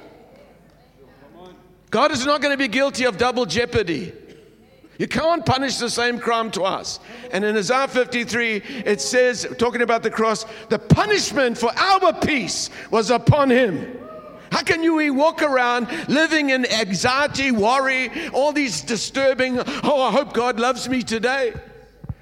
God 1.90 2.12
is 2.12 2.24
not 2.24 2.40
going 2.40 2.52
to 2.52 2.58
be 2.58 2.68
guilty 2.68 3.04
of 3.04 3.18
double 3.18 3.44
jeopardy. 3.44 4.12
You 4.98 5.08
can't 5.08 5.44
punish 5.44 5.78
the 5.78 5.88
same 5.90 6.18
crime 6.18 6.50
twice. 6.50 7.00
And 7.32 7.44
in 7.44 7.56
Isaiah 7.56 7.88
53, 7.88 8.56
it 8.84 9.00
says, 9.00 9.46
talking 9.58 9.82
about 9.82 10.02
the 10.02 10.10
cross, 10.10 10.44
the 10.68 10.78
punishment 10.78 11.56
for 11.58 11.70
our 11.76 12.12
peace 12.12 12.70
was 12.90 13.10
upon 13.10 13.50
him. 13.50 13.98
How 14.52 14.62
can 14.62 14.82
you 14.82 15.14
walk 15.14 15.42
around 15.42 15.88
living 16.08 16.50
in 16.50 16.66
anxiety, 16.66 17.50
worry, 17.50 18.10
all 18.30 18.52
these 18.52 18.82
disturbing, 18.82 19.58
oh, 19.58 20.02
I 20.02 20.10
hope 20.10 20.32
God 20.32 20.60
loves 20.60 20.88
me 20.88 21.02
today? 21.02 21.54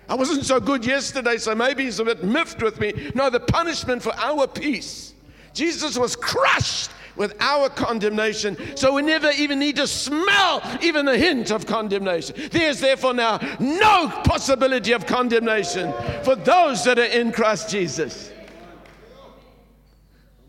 I 0.09 0.15
wasn't 0.15 0.47
so 0.47 0.61
good 0.61 0.85
yesterday, 0.85 1.37
so 1.37 1.55
maybe 1.55 1.85
he's 1.85 1.99
a 1.99 2.05
bit 2.05 2.23
miffed 2.23 2.63
with 2.63 2.81
me. 2.81 3.11
No, 3.15 3.29
the 3.29 3.41
punishment 3.41 4.03
for 4.03 4.15
our 4.15 4.47
peace. 4.47 5.15
Jesus 5.53 5.99
was 5.99 6.15
crushed 6.17 6.91
with 7.19 7.35
our 7.41 7.69
condemnation, 7.69 8.57
so 8.77 8.95
we 8.95 9.03
never 9.03 9.31
even 9.33 9.59
need 9.59 9.77
to 9.77 9.87
smell 9.87 10.63
even 10.81 11.07
a 11.09 11.17
hint 11.17 11.51
of 11.51 11.67
condemnation. 11.67 12.37
There's 12.51 12.81
therefore 12.81 13.13
now 13.13 13.39
no 13.59 14.09
possibility 14.25 14.93
of 14.93 15.05
condemnation 15.05 15.93
for 16.23 16.37
those 16.37 16.85
that 16.85 16.99
are 16.99 17.05
in 17.05 17.33
Christ 17.33 17.69
Jesus, 17.69 18.33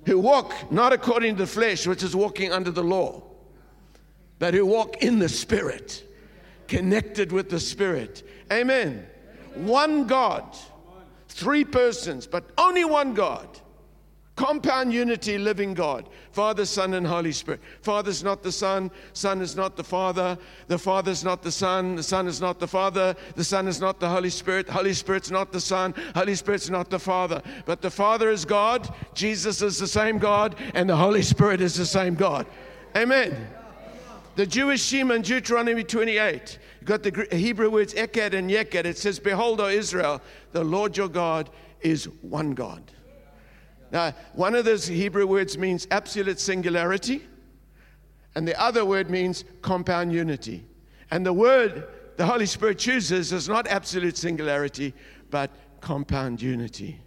who 0.06 0.20
walk 0.20 0.72
not 0.72 0.94
according 0.94 1.36
to 1.36 1.44
the 1.44 1.48
flesh, 1.48 1.88
which 1.88 2.04
is 2.04 2.16
walking 2.16 2.54
under 2.54 2.72
the 2.72 2.84
law, 2.84 3.24
but 4.38 4.54
who 4.54 4.66
walk 4.66 5.04
in 5.04 5.20
the 5.20 5.30
Spirit, 5.30 6.04
connected 6.68 7.32
with 7.32 7.50
the 7.50 7.60
Spirit. 7.60 8.28
Amen. 8.54 9.06
One 9.56 10.06
God, 10.06 10.56
three 11.28 11.66
persons, 11.66 12.28
but 12.28 12.46
only 12.58 12.86
one 12.86 13.16
God 13.16 13.60
compound 14.40 14.94
unity, 14.94 15.38
living 15.38 15.74
God. 15.74 16.08
Father, 16.32 16.64
Son, 16.64 16.94
and 16.94 17.06
Holy 17.06 17.34
Spirit. 17.34 17.60
Father's 17.82 18.24
not 18.24 18.42
the 18.42 18.54
Son, 18.54 18.90
Son 19.12 19.42
is 19.42 19.54
not 19.54 19.76
the 19.76 19.84
Father, 19.84 20.38
the 20.68 20.80
Father's 20.80 21.26
not 21.26 21.44
the 21.44 21.52
Son, 21.52 21.98
the 21.98 22.04
Son 22.04 22.26
is 22.26 22.40
not 22.40 22.58
the 22.58 22.68
Father, 22.68 23.18
the 23.36 23.44
Son 23.44 23.68
is 23.68 23.82
not 23.82 24.00
the 24.00 24.08
Holy 24.08 24.30
Spirit, 24.30 24.70
Holy 24.70 24.94
Spirit's 24.94 25.30
not 25.30 25.52
the 25.52 25.60
Son, 25.60 25.94
Holy 26.16 26.36
Spirit's 26.36 26.70
not 26.70 26.90
the 26.90 26.98
Father. 26.98 27.42
But 27.66 27.82
the 27.82 27.92
Father 27.92 28.30
is 28.30 28.46
God, 28.46 28.88
Jesus 29.14 29.62
is 29.62 29.78
the 29.78 29.88
same 29.88 30.20
God, 30.20 30.56
and 30.74 30.90
the 30.90 30.96
Holy 30.96 31.22
Spirit 31.22 31.60
is 31.60 31.76
the 31.76 31.86
same 31.86 32.16
God. 32.16 32.48
Amen. 32.96 33.36
The 34.38 34.46
Jewish 34.46 34.82
Shema 34.82 35.16
in 35.16 35.22
Deuteronomy 35.22 35.84
28. 35.84 36.60
You've 36.80 36.88
got 36.88 37.04
the 37.04 37.28
Hebrew 37.36 37.70
words 37.70 37.94
Echad 37.94 38.34
and 38.34 38.50
Yachid. 38.50 38.86
It 38.86 38.98
says, 38.98 39.20
Behold, 39.20 39.60
O 39.60 39.68
Israel, 39.68 40.22
the 40.54 40.64
Lord 40.64 40.96
your 40.96 41.10
God 41.10 41.50
is 41.82 42.06
one 42.22 42.52
God. 42.52 42.94
Now, 43.92 44.14
one 44.34 44.56
of 44.56 44.66
those 44.66 44.88
Hebrew 44.88 45.26
words 45.26 45.58
means 45.58 45.88
absolute 45.90 46.40
singularity, 46.40 47.24
and 48.36 48.48
the 48.48 48.60
other 48.62 48.86
word 48.86 49.10
means 49.10 49.44
compound 49.62 50.14
unity. 50.14 50.64
And 51.12 51.26
the 51.26 51.34
word 51.34 51.88
the 52.20 52.26
Holy 52.26 52.46
Spirit 52.46 52.78
chooses 52.78 53.32
is 53.32 53.48
not 53.48 53.66
absolute 53.68 54.18
singularity, 54.18 54.94
but 55.30 55.50
compound 55.80 56.42
unity. 56.42 57.00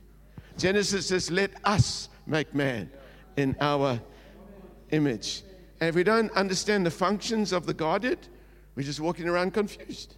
Genesis 0.57 1.09
says, 1.09 1.31
Let 1.31 1.51
us 1.65 2.09
make 2.27 2.55
man 2.55 2.91
in 3.37 3.55
our 3.61 4.01
image. 4.91 5.43
And 5.81 5.89
if 5.91 5.95
we 5.95 6.03
don't 6.03 6.33
understand 6.33 6.87
the 6.87 6.91
functions 6.91 7.53
of 7.53 7.67
the 7.67 7.75
Godhead, 7.75 8.21
we're 8.75 8.85
just 8.85 9.01
walking 9.01 9.29
around 9.29 9.53
confused. 9.53 10.17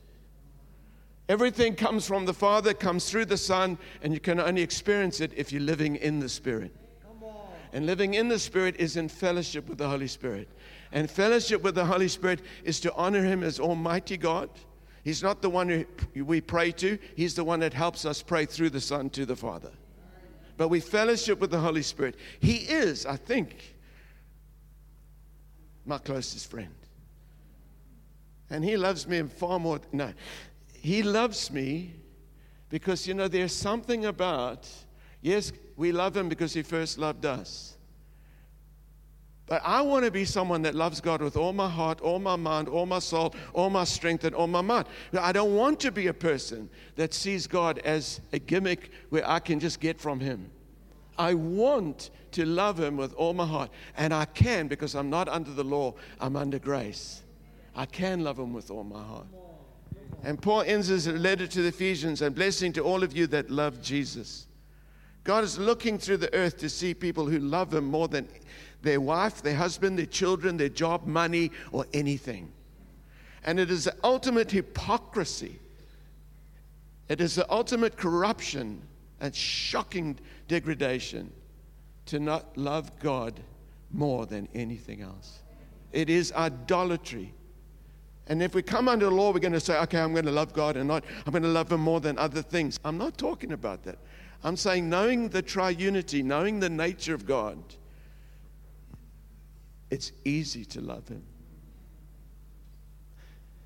Everything 1.28 1.74
comes 1.74 2.06
from 2.06 2.26
the 2.26 2.34
Father, 2.34 2.74
comes 2.74 3.10
through 3.10 3.24
the 3.24 3.36
Son, 3.36 3.78
and 4.02 4.12
you 4.12 4.20
can 4.20 4.38
only 4.38 4.60
experience 4.60 5.20
it 5.20 5.32
if 5.36 5.52
you're 5.52 5.62
living 5.62 5.96
in 5.96 6.20
the 6.20 6.28
Spirit. 6.28 6.74
And 7.72 7.86
living 7.86 8.14
in 8.14 8.28
the 8.28 8.38
Spirit 8.38 8.76
is 8.78 8.96
in 8.96 9.08
fellowship 9.08 9.68
with 9.68 9.78
the 9.78 9.88
Holy 9.88 10.06
Spirit. 10.06 10.48
And 10.92 11.10
fellowship 11.10 11.62
with 11.62 11.74
the 11.74 11.84
Holy 11.84 12.08
Spirit 12.08 12.42
is 12.62 12.78
to 12.80 12.94
honor 12.94 13.24
Him 13.24 13.42
as 13.42 13.58
Almighty 13.58 14.16
God. 14.16 14.48
He's 15.02 15.22
not 15.22 15.42
the 15.42 15.50
one 15.50 15.86
who 16.14 16.24
we 16.24 16.40
pray 16.40 16.70
to, 16.72 16.98
He's 17.16 17.34
the 17.34 17.42
one 17.42 17.60
that 17.60 17.74
helps 17.74 18.04
us 18.04 18.22
pray 18.22 18.46
through 18.46 18.70
the 18.70 18.80
Son 18.80 19.10
to 19.10 19.26
the 19.26 19.34
Father. 19.34 19.72
But 20.56 20.68
we 20.68 20.78
fellowship 20.78 21.40
with 21.40 21.50
the 21.50 21.58
Holy 21.58 21.82
Spirit. 21.82 22.16
He 22.38 22.56
is, 22.58 23.06
I 23.06 23.16
think, 23.16 23.74
my 25.84 25.98
closest 25.98 26.50
friend. 26.50 26.74
And 28.50 28.64
He 28.64 28.76
loves 28.76 29.08
me 29.08 29.22
far 29.22 29.58
more. 29.58 29.80
No, 29.90 30.12
he 30.84 31.02
loves 31.02 31.50
me 31.50 31.94
because, 32.68 33.06
you 33.06 33.14
know, 33.14 33.26
there's 33.26 33.54
something 33.54 34.04
about, 34.04 34.68
yes, 35.22 35.50
we 35.76 35.92
love 35.92 36.14
Him 36.14 36.28
because 36.28 36.52
He 36.52 36.62
first 36.62 36.98
loved 36.98 37.24
us. 37.24 37.78
But 39.46 39.62
I 39.64 39.80
want 39.80 40.04
to 40.04 40.10
be 40.10 40.26
someone 40.26 40.60
that 40.60 40.74
loves 40.74 41.00
God 41.00 41.22
with 41.22 41.38
all 41.38 41.54
my 41.54 41.70
heart, 41.70 42.02
all 42.02 42.18
my 42.18 42.36
mind, 42.36 42.68
all 42.68 42.84
my 42.84 42.98
soul, 42.98 43.34
all 43.54 43.70
my 43.70 43.84
strength, 43.84 44.24
and 44.24 44.34
all 44.34 44.46
my 44.46 44.60
mind. 44.60 44.84
I 45.18 45.32
don't 45.32 45.56
want 45.56 45.80
to 45.80 45.90
be 45.90 46.08
a 46.08 46.12
person 46.12 46.68
that 46.96 47.14
sees 47.14 47.46
God 47.46 47.78
as 47.78 48.20
a 48.34 48.38
gimmick 48.38 48.90
where 49.08 49.26
I 49.26 49.38
can 49.38 49.60
just 49.60 49.80
get 49.80 49.98
from 49.98 50.20
Him. 50.20 50.50
I 51.16 51.32
want 51.32 52.10
to 52.32 52.44
love 52.44 52.78
Him 52.78 52.98
with 52.98 53.14
all 53.14 53.32
my 53.32 53.46
heart. 53.46 53.70
And 53.96 54.12
I 54.12 54.26
can 54.26 54.68
because 54.68 54.94
I'm 54.94 55.08
not 55.08 55.30
under 55.30 55.52
the 55.52 55.64
law, 55.64 55.94
I'm 56.20 56.36
under 56.36 56.58
grace. 56.58 57.22
I 57.74 57.86
can 57.86 58.22
love 58.22 58.38
Him 58.38 58.52
with 58.52 58.70
all 58.70 58.84
my 58.84 59.02
heart. 59.02 59.28
And 60.24 60.40
Paul 60.40 60.62
ends 60.62 60.88
his 60.88 61.06
letter 61.06 61.46
to 61.46 61.62
the 61.62 61.68
Ephesians 61.68 62.22
and 62.22 62.34
blessing 62.34 62.72
to 62.74 62.82
all 62.82 63.02
of 63.02 63.14
you 63.16 63.26
that 63.28 63.50
love 63.50 63.82
Jesus. 63.82 64.46
God 65.24 65.42
is 65.42 65.58
looking 65.58 65.98
through 65.98 66.18
the 66.18 66.32
earth 66.34 66.58
to 66.58 66.68
see 66.68 66.92
people 66.92 67.26
who 67.26 67.38
love 67.38 67.72
Him 67.72 67.86
more 67.86 68.08
than 68.08 68.28
their 68.82 69.00
wife, 69.00 69.40
their 69.40 69.56
husband, 69.56 69.98
their 69.98 70.06
children, 70.06 70.58
their 70.58 70.68
job, 70.68 71.06
money, 71.06 71.50
or 71.72 71.86
anything. 71.94 72.52
And 73.42 73.58
it 73.58 73.70
is 73.70 73.84
the 73.84 73.96
ultimate 74.04 74.50
hypocrisy. 74.50 75.58
It 77.08 77.20
is 77.22 77.34
the 77.34 77.50
ultimate 77.50 77.96
corruption 77.96 78.82
and 79.20 79.34
shocking 79.34 80.18
degradation 80.46 81.32
to 82.06 82.20
not 82.20 82.56
love 82.58 82.98
God 82.98 83.40
more 83.90 84.26
than 84.26 84.48
anything 84.54 85.00
else. 85.00 85.42
It 85.92 86.10
is 86.10 86.32
idolatry. 86.32 87.32
And 88.26 88.42
if 88.42 88.54
we 88.54 88.62
come 88.62 88.88
under 88.88 89.06
the 89.06 89.14
law, 89.14 89.32
we're 89.32 89.38
going 89.38 89.52
to 89.52 89.60
say, 89.60 89.78
okay, 89.80 89.98
I'm 89.98 90.12
going 90.12 90.24
to 90.24 90.32
love 90.32 90.52
God 90.54 90.76
and 90.76 90.88
not, 90.88 91.04
I'm 91.26 91.32
going 91.32 91.42
to 91.42 91.48
love 91.48 91.70
Him 91.70 91.80
more 91.80 92.00
than 92.00 92.16
other 92.18 92.40
things. 92.40 92.80
I'm 92.84 92.96
not 92.96 93.18
talking 93.18 93.52
about 93.52 93.82
that. 93.84 93.98
I'm 94.42 94.56
saying 94.56 94.88
knowing 94.88 95.28
the 95.28 95.42
triunity, 95.42 96.24
knowing 96.24 96.60
the 96.60 96.70
nature 96.70 97.14
of 97.14 97.26
God, 97.26 97.58
it's 99.90 100.12
easy 100.24 100.64
to 100.66 100.80
love 100.80 101.06
Him. 101.08 101.22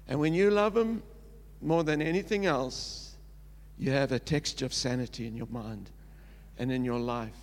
And 0.08 0.18
when 0.18 0.34
you 0.34 0.50
love 0.50 0.76
Him 0.76 1.02
more 1.60 1.84
than 1.84 2.02
anything 2.02 2.46
else, 2.46 3.16
you 3.78 3.92
have 3.92 4.10
a 4.10 4.18
texture 4.18 4.66
of 4.66 4.74
sanity 4.74 5.26
in 5.26 5.36
your 5.36 5.46
mind 5.46 5.90
and 6.58 6.72
in 6.72 6.84
your 6.84 6.98
life. 6.98 7.36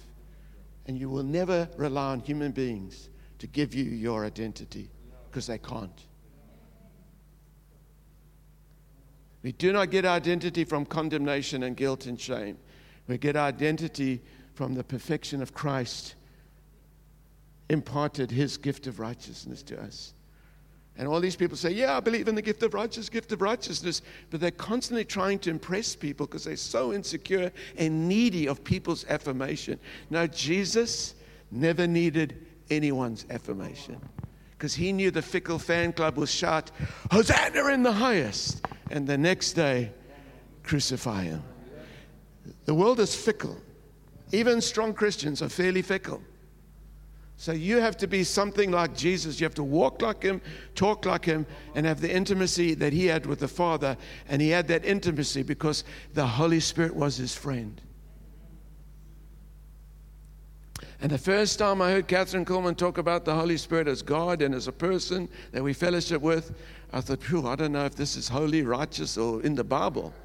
And 0.87 0.99
you 0.99 1.09
will 1.09 1.23
never 1.23 1.69
rely 1.77 2.11
on 2.11 2.19
human 2.19 2.51
beings 2.51 3.09
to 3.39 3.47
give 3.47 3.73
you 3.73 3.85
your 3.85 4.25
identity 4.25 4.89
because 5.29 5.47
they 5.47 5.57
can't. 5.57 6.01
We 9.45 9.51
do 9.51 9.71
not 9.71 9.91
get 9.91 10.05
identity 10.05 10.63
from 10.63 10.87
condemnation 10.87 11.61
and 11.61 11.77
guilt 11.77 12.07
and 12.07 12.19
shame. 12.19 12.57
We 13.07 13.19
get 13.19 13.35
identity 13.35 14.23
from 14.55 14.73
the 14.73 14.83
perfection 14.83 15.39
of 15.43 15.53
Christ 15.53 16.15
imparted 17.69 18.31
his 18.31 18.57
gift 18.57 18.87
of 18.87 18.99
righteousness 18.99 19.61
to 19.61 19.79
us. 19.79 20.15
And 20.97 21.07
all 21.07 21.19
these 21.19 21.35
people 21.35 21.57
say, 21.57 21.69
Yeah, 21.69 21.95
I 21.95 21.99
believe 21.99 22.27
in 22.27 22.33
the 22.33 22.41
gift 22.41 22.63
of 22.63 22.73
righteousness, 22.73 23.07
gift 23.07 23.31
of 23.33 23.43
righteousness. 23.43 24.01
But 24.31 24.39
they're 24.39 24.49
constantly 24.49 25.05
trying 25.05 25.37
to 25.39 25.51
impress 25.51 25.95
people 25.95 26.25
because 26.25 26.45
they're 26.45 26.57
so 26.57 26.91
insecure 26.91 27.51
and 27.77 28.09
needy 28.09 28.47
of 28.47 28.63
people's 28.63 29.05
affirmation. 29.09 29.79
Now, 30.09 30.25
Jesus 30.25 31.13
never 31.51 31.85
needed 31.85 32.47
anyone's 32.71 33.27
affirmation 33.29 34.01
because 34.57 34.73
he 34.73 34.91
knew 34.91 35.11
the 35.11 35.21
fickle 35.21 35.59
fan 35.59 35.93
club 35.93 36.17
will 36.17 36.25
shout, 36.25 36.71
Hosanna 37.11 37.67
in 37.67 37.83
the 37.83 37.91
highest 37.91 38.65
and 38.91 39.07
the 39.07 39.17
next 39.17 39.53
day 39.53 39.91
crucify 40.63 41.23
him. 41.23 41.43
The 42.65 42.73
world 42.73 42.99
is 42.99 43.15
fickle. 43.15 43.57
Even 44.31 44.61
strong 44.61 44.93
Christians 44.93 45.41
are 45.41 45.49
fairly 45.49 45.81
fickle. 45.81 46.21
So 47.37 47.51
you 47.51 47.77
have 47.77 47.97
to 47.97 48.07
be 48.07 48.23
something 48.23 48.71
like 48.71 48.95
Jesus. 48.95 49.39
You 49.39 49.45
have 49.45 49.55
to 49.55 49.63
walk 49.63 50.01
like 50.01 50.23
him, 50.23 50.41
talk 50.73 51.05
like 51.05 51.25
him, 51.25 51.45
and 51.75 51.85
have 51.85 51.99
the 51.99 52.13
intimacy 52.13 52.73
that 52.75 52.93
he 52.93 53.07
had 53.07 53.25
with 53.25 53.39
the 53.39 53.47
Father. 53.47 53.97
And 54.29 54.41
he 54.41 54.49
had 54.49 54.67
that 54.69 54.85
intimacy 54.85 55.43
because 55.43 55.83
the 56.13 56.25
Holy 56.25 56.61
Spirit 56.61 56.95
was 56.95 57.17
his 57.17 57.35
friend. 57.35 57.81
And 61.05 61.11
the 61.11 61.19
first 61.19 61.59
time 61.59 61.83
I 61.83 61.91
heard 61.91 62.07
Kathryn 62.07 62.45
Kuhlman 62.45 62.75
talk 62.75 62.97
about 62.97 63.25
the 63.25 63.35
Holy 63.35 63.57
Spirit 63.57 63.87
as 63.87 64.01
God 64.01 64.41
and 64.41 64.55
as 64.55 64.67
a 64.67 64.71
person 64.71 65.29
that 65.51 65.61
we 65.61 65.71
fellowship 65.71 66.19
with, 66.19 66.57
I 66.91 66.99
thought, 66.99 67.21
phew, 67.21 67.47
I 67.47 67.55
don't 67.55 67.73
know 67.73 67.85
if 67.85 67.93
this 67.93 68.15
is 68.15 68.27
holy, 68.27 68.63
righteous, 68.63 69.15
or 69.15 69.39
in 69.43 69.53
the 69.53 69.63
Bible. 69.63 70.15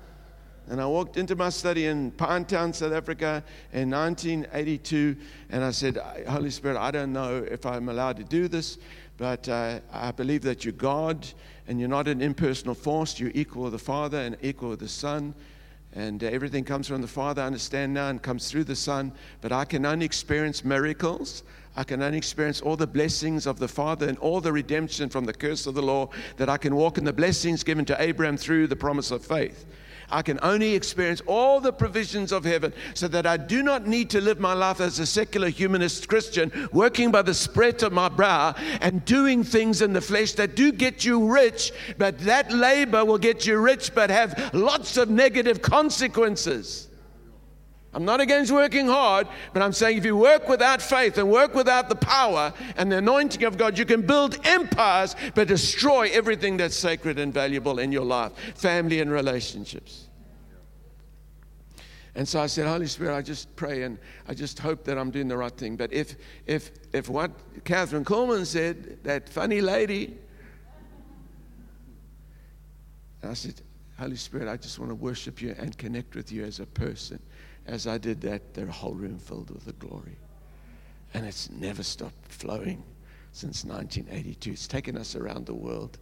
And 0.68 0.80
I 0.80 0.86
walked 0.86 1.18
into 1.18 1.36
my 1.36 1.50
study 1.50 1.84
in 1.84 2.12
Pinetown, 2.12 2.74
South 2.74 2.94
Africa 2.94 3.44
in 3.74 3.90
1982, 3.90 5.16
and 5.50 5.62
I 5.62 5.70
said, 5.70 5.98
Holy 6.26 6.48
Spirit, 6.48 6.78
I 6.78 6.90
don't 6.90 7.12
know 7.12 7.46
if 7.46 7.66
I'm 7.66 7.90
allowed 7.90 8.16
to 8.16 8.24
do 8.24 8.48
this, 8.48 8.78
but 9.18 9.50
uh, 9.50 9.80
I 9.92 10.12
believe 10.12 10.40
that 10.44 10.64
you're 10.64 10.72
God 10.72 11.28
and 11.68 11.78
you're 11.78 11.90
not 11.90 12.08
an 12.08 12.22
impersonal 12.22 12.74
force. 12.74 13.20
You're 13.20 13.32
equal 13.34 13.64
with 13.64 13.72
the 13.72 13.78
Father 13.78 14.16
and 14.16 14.34
equal 14.40 14.70
with 14.70 14.80
the 14.80 14.88
Son. 14.88 15.34
And 15.92 16.22
uh, 16.22 16.28
everything 16.28 16.64
comes 16.64 16.86
from 16.86 17.00
the 17.02 17.08
Father, 17.08 17.42
I 17.42 17.46
understand 17.46 17.92
now, 17.92 18.08
and 18.08 18.22
comes 18.22 18.50
through 18.50 18.64
the 18.64 18.76
Son. 18.76 19.12
But 19.40 19.52
I 19.52 19.64
can 19.64 19.84
only 19.84 20.06
experience 20.06 20.64
miracles. 20.64 21.42
I 21.76 21.84
can 21.84 22.02
only 22.02 22.18
experience 22.18 22.60
all 22.60 22.76
the 22.76 22.86
blessings 22.86 23.46
of 23.46 23.58
the 23.58 23.68
Father 23.68 24.08
and 24.08 24.18
all 24.18 24.40
the 24.40 24.52
redemption 24.52 25.08
from 25.08 25.24
the 25.24 25.32
curse 25.32 25.66
of 25.66 25.74
the 25.74 25.82
law, 25.82 26.10
that 26.36 26.48
I 26.48 26.56
can 26.56 26.76
walk 26.76 26.98
in 26.98 27.04
the 27.04 27.12
blessings 27.12 27.64
given 27.64 27.84
to 27.86 28.00
Abraham 28.00 28.36
through 28.36 28.68
the 28.68 28.76
promise 28.76 29.10
of 29.10 29.24
faith. 29.24 29.66
I 30.10 30.22
can 30.22 30.38
only 30.42 30.74
experience 30.74 31.22
all 31.26 31.60
the 31.60 31.72
provisions 31.72 32.32
of 32.32 32.44
heaven 32.44 32.72
so 32.94 33.08
that 33.08 33.26
I 33.26 33.36
do 33.36 33.62
not 33.62 33.86
need 33.86 34.10
to 34.10 34.20
live 34.20 34.40
my 34.40 34.52
life 34.52 34.80
as 34.80 34.98
a 34.98 35.06
secular 35.06 35.48
humanist 35.48 36.08
Christian, 36.08 36.68
working 36.72 37.10
by 37.10 37.22
the 37.22 37.34
spread 37.34 37.82
of 37.82 37.92
my 37.92 38.08
brow 38.08 38.54
and 38.80 39.04
doing 39.04 39.44
things 39.44 39.80
in 39.80 39.92
the 39.92 40.00
flesh 40.00 40.32
that 40.32 40.56
do 40.56 40.72
get 40.72 41.04
you 41.04 41.32
rich, 41.32 41.72
but 41.98 42.18
that 42.20 42.52
labor 42.52 43.04
will 43.04 43.18
get 43.18 43.46
you 43.46 43.58
rich 43.58 43.94
but 43.94 44.10
have 44.10 44.50
lots 44.52 44.96
of 44.96 45.08
negative 45.08 45.62
consequences. 45.62 46.89
I'm 47.92 48.04
not 48.04 48.20
against 48.20 48.52
working 48.52 48.86
hard, 48.86 49.26
but 49.52 49.62
I'm 49.62 49.72
saying 49.72 49.98
if 49.98 50.04
you 50.04 50.16
work 50.16 50.48
without 50.48 50.80
faith 50.80 51.18
and 51.18 51.28
work 51.28 51.54
without 51.54 51.88
the 51.88 51.96
power 51.96 52.52
and 52.76 52.90
the 52.90 52.98
anointing 52.98 53.42
of 53.42 53.58
God, 53.58 53.76
you 53.76 53.84
can 53.84 54.02
build 54.02 54.38
empires 54.44 55.16
but 55.34 55.48
destroy 55.48 56.08
everything 56.12 56.56
that's 56.56 56.76
sacred 56.76 57.18
and 57.18 57.34
valuable 57.34 57.80
in 57.80 57.90
your 57.90 58.04
life, 58.04 58.32
family 58.54 59.00
and 59.00 59.10
relationships. 59.10 60.06
And 62.14 62.28
so 62.28 62.40
I 62.40 62.46
said, 62.46 62.66
Holy 62.66 62.86
Spirit, 62.86 63.16
I 63.16 63.22
just 63.22 63.54
pray 63.56 63.82
and 63.82 63.98
I 64.28 64.34
just 64.34 64.58
hope 64.58 64.84
that 64.84 64.96
I'm 64.96 65.10
doing 65.10 65.26
the 65.26 65.36
right 65.36 65.52
thing. 65.52 65.76
But 65.76 65.92
if, 65.92 66.14
if, 66.46 66.70
if 66.92 67.08
what 67.08 67.32
Kathryn 67.64 68.04
Kuhlman 68.04 68.46
said, 68.46 69.02
that 69.02 69.28
funny 69.28 69.60
lady, 69.60 70.16
I 73.22 73.34
said, 73.34 73.60
Holy 73.98 74.16
Spirit, 74.16 74.48
I 74.48 74.56
just 74.56 74.78
want 74.78 74.90
to 74.90 74.94
worship 74.94 75.42
you 75.42 75.54
and 75.58 75.76
connect 75.76 76.14
with 76.14 76.30
you 76.30 76.44
as 76.44 76.60
a 76.60 76.66
person 76.66 77.20
as 77.66 77.86
I 77.86 77.98
did 77.98 78.20
that, 78.22 78.54
their 78.54 78.66
whole 78.66 78.94
room 78.94 79.18
filled 79.18 79.50
with 79.50 79.64
the 79.64 79.72
glory. 79.72 80.16
And 81.14 81.26
it's 81.26 81.50
never 81.50 81.82
stopped 81.82 82.26
flowing 82.28 82.82
since 83.32 83.64
1982. 83.64 84.50
It's 84.52 84.68
taken 84.68 84.96
us 84.96 85.16
around 85.16 85.46
the 85.46 85.54
world 85.54 85.98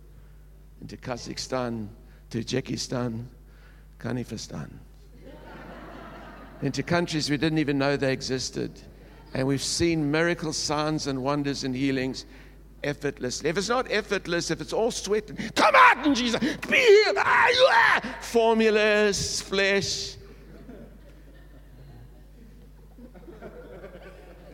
into 0.80 0.96
Kazakhstan, 0.96 1.88
Tajikistan, 2.30 3.24
Kanifistan, 3.98 4.70
into 6.62 6.82
countries 6.82 7.30
we 7.30 7.36
didn't 7.36 7.58
even 7.58 7.78
know 7.78 7.96
they 7.96 8.12
existed. 8.12 8.80
And 9.34 9.46
we've 9.46 9.62
seen 9.62 10.10
miracles, 10.10 10.56
signs, 10.56 11.06
and 11.06 11.22
wonders 11.22 11.64
and 11.64 11.74
healings 11.74 12.24
effortlessly. 12.82 13.50
If 13.50 13.58
it's 13.58 13.68
not 13.68 13.90
effortless, 13.90 14.50
if 14.50 14.60
it's 14.60 14.72
all 14.72 14.90
sweat, 14.90 15.30
come 15.54 15.74
out 15.74 16.06
in 16.06 16.14
Jesus, 16.14 16.40
be 16.40 16.76
healed, 16.76 17.18
formulas, 18.20 19.42
flesh, 19.42 20.17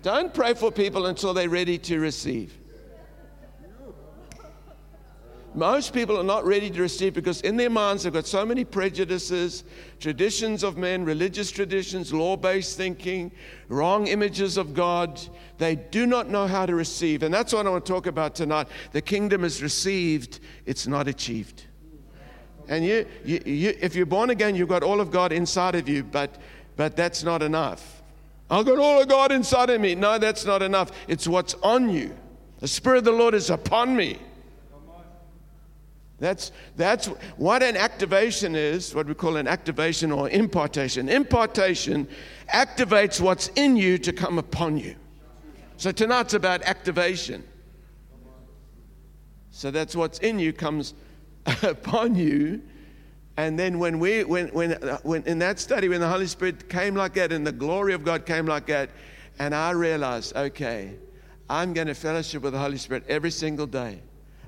Don't 0.04 0.34
pray 0.34 0.52
for 0.52 0.70
people 0.70 1.06
until 1.06 1.32
they're 1.32 1.48
ready 1.48 1.78
to 1.78 1.98
receive. 1.98 2.58
Most 5.54 5.94
people 5.94 6.20
are 6.20 6.24
not 6.24 6.44
ready 6.44 6.68
to 6.68 6.82
receive 6.82 7.14
because 7.14 7.40
in 7.40 7.56
their 7.56 7.70
minds 7.70 8.02
they've 8.02 8.12
got 8.12 8.26
so 8.26 8.44
many 8.44 8.66
prejudices, 8.66 9.64
traditions 10.00 10.62
of 10.62 10.76
men, 10.76 11.06
religious 11.06 11.50
traditions, 11.50 12.12
law 12.12 12.36
based 12.36 12.76
thinking, 12.76 13.32
wrong 13.68 14.06
images 14.08 14.58
of 14.58 14.74
God. 14.74 15.18
They 15.56 15.76
do 15.76 16.04
not 16.04 16.28
know 16.28 16.46
how 16.46 16.66
to 16.66 16.74
receive. 16.74 17.22
And 17.22 17.32
that's 17.32 17.54
what 17.54 17.66
I 17.66 17.70
want 17.70 17.86
to 17.86 17.92
talk 17.92 18.06
about 18.06 18.34
tonight. 18.34 18.68
The 18.92 19.00
kingdom 19.00 19.42
is 19.42 19.62
received, 19.62 20.40
it's 20.66 20.86
not 20.86 21.08
achieved. 21.08 21.64
And 22.68 22.84
you, 22.84 23.06
you, 23.24 23.40
you, 23.46 23.74
if 23.80 23.94
you're 23.94 24.04
born 24.04 24.28
again, 24.28 24.54
you've 24.54 24.68
got 24.68 24.82
all 24.82 25.00
of 25.00 25.10
God 25.10 25.32
inside 25.32 25.74
of 25.74 25.88
you, 25.88 26.04
but, 26.04 26.36
but 26.76 26.94
that's 26.94 27.22
not 27.22 27.42
enough. 27.42 27.93
I've 28.50 28.66
got 28.66 28.78
all 28.78 29.00
of 29.00 29.08
God 29.08 29.32
inside 29.32 29.70
of 29.70 29.80
me. 29.80 29.94
No, 29.94 30.18
that's 30.18 30.44
not 30.44 30.62
enough. 30.62 30.92
It's 31.08 31.26
what's 31.26 31.54
on 31.62 31.88
you. 31.88 32.14
The 32.60 32.68
Spirit 32.68 32.98
of 32.98 33.04
the 33.04 33.12
Lord 33.12 33.34
is 33.34 33.50
upon 33.50 33.96
me. 33.96 34.18
That's, 36.18 36.52
that's 36.76 37.06
what 37.36 37.62
an 37.62 37.76
activation 37.76 38.54
is, 38.54 38.94
what 38.94 39.06
we 39.06 39.14
call 39.14 39.36
an 39.36 39.48
activation 39.48 40.12
or 40.12 40.30
impartation. 40.30 41.08
Impartation 41.08 42.06
activates 42.52 43.20
what's 43.20 43.48
in 43.56 43.76
you 43.76 43.98
to 43.98 44.12
come 44.12 44.38
upon 44.38 44.78
you. 44.78 44.94
So 45.76 45.90
tonight's 45.90 46.34
about 46.34 46.62
activation. 46.62 47.42
So 49.50 49.70
that's 49.70 49.96
what's 49.96 50.18
in 50.20 50.38
you 50.38 50.52
comes 50.52 50.94
upon 51.62 52.14
you 52.14 52.62
and 53.36 53.58
then 53.58 53.78
when 53.78 53.98
we, 53.98 54.22
when, 54.24 54.48
when, 54.48 54.72
uh, 54.74 54.98
when 55.02 55.24
in 55.24 55.38
that 55.40 55.58
study, 55.58 55.88
when 55.88 56.00
the 56.00 56.08
Holy 56.08 56.26
Spirit 56.26 56.68
came 56.68 56.94
like 56.94 57.14
that 57.14 57.32
and 57.32 57.46
the 57.46 57.52
glory 57.52 57.92
of 57.92 58.04
God 58.04 58.26
came 58.26 58.46
like 58.46 58.66
that, 58.66 58.90
and 59.38 59.54
I 59.54 59.70
realized, 59.70 60.36
okay, 60.36 60.94
I'm 61.50 61.72
going 61.72 61.88
to 61.88 61.94
fellowship 61.94 62.42
with 62.42 62.52
the 62.52 62.58
Holy 62.58 62.78
Spirit 62.78 63.04
every 63.08 63.32
single 63.32 63.66
day. 63.66 64.00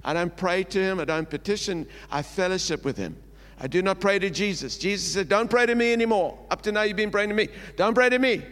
I 0.05 0.12
don't 0.12 0.35
pray 0.37 0.62
to 0.62 0.79
Him, 0.79 1.01
I 1.01 1.05
don't 1.05 1.29
petition, 1.29 1.87
I 2.11 2.22
fellowship 2.22 2.85
with 2.85 2.96
Him. 2.96 3.16
I 3.59 3.66
do 3.66 3.83
not 3.83 4.01
pray 4.01 4.18
to 4.18 4.31
Jesus. 4.31 4.77
Jesus 4.77 5.12
said, 5.12 5.29
Don't 5.29 5.49
pray 5.49 5.66
to 5.66 5.75
me 5.75 5.92
anymore. 5.92 6.38
Up 6.51 6.62
to 6.62 6.72
now, 6.72 6.83
you've 6.83 6.96
been 6.96 7.11
praying 7.11 7.31
to 7.31 7.35
me. 7.35 7.49
Don't 7.77 7.94
pray 7.94 8.11
to 8.11 8.18
me. 8.18 8.42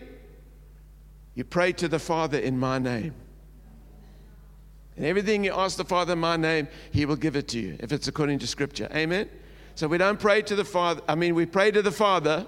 You 1.34 1.44
pray 1.44 1.72
to 1.74 1.88
the 1.88 1.98
Father 1.98 2.38
in 2.38 2.58
my 2.58 2.78
name. 2.78 3.14
And 4.96 5.04
everything 5.04 5.44
you 5.44 5.52
ask 5.52 5.76
the 5.76 5.84
Father 5.84 6.14
in 6.14 6.20
my 6.20 6.36
name, 6.36 6.68
He 6.90 7.04
will 7.04 7.16
give 7.16 7.36
it 7.36 7.48
to 7.48 7.60
you 7.60 7.76
if 7.80 7.92
it's 7.92 8.08
according 8.08 8.38
to 8.40 8.46
Scripture. 8.46 8.88
Amen. 8.94 9.28
So 9.74 9.88
we 9.88 9.98
don't 9.98 10.20
pray 10.20 10.42
to 10.42 10.54
the 10.54 10.64
Father. 10.64 11.02
I 11.08 11.14
mean, 11.14 11.34
we 11.34 11.46
pray 11.46 11.70
to 11.70 11.82
the 11.82 11.92
Father 11.92 12.46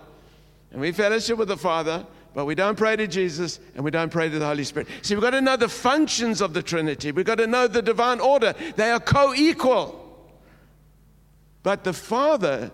and 0.71 0.81
we 0.81 0.93
fellowship 0.93 1.39
with 1.39 1.49
the 1.49 1.57
Father, 1.57 2.07
but 2.35 2.45
we 2.45 2.55
don't 2.55 2.77
pray 2.77 2.97
to 2.97 3.07
Jesus 3.07 3.59
and 3.75 3.85
we 3.85 3.91
don't 3.91 4.11
pray 4.11 4.29
to 4.29 4.39
the 4.39 4.47
Holy 4.47 4.65
Spirit. 4.65 4.89
See, 5.03 5.15
we've 5.15 5.23
got 5.23 5.31
to 5.31 5.41
know 5.41 5.57
the 5.57 5.69
functions 5.69 6.41
of 6.41 6.55
the 6.55 6.63
Trinity. 6.63 7.13
We've 7.13 7.25
got 7.25 7.39
to 7.39 7.47
know 7.47 7.67
the 7.67 7.83
divine 7.83 8.21
order. 8.21 8.55
They 8.77 8.91
are 8.91 9.01
co 9.01 9.35
equal. 9.35 10.03
But 11.63 11.83
the 11.83 11.93
Father 11.93 12.71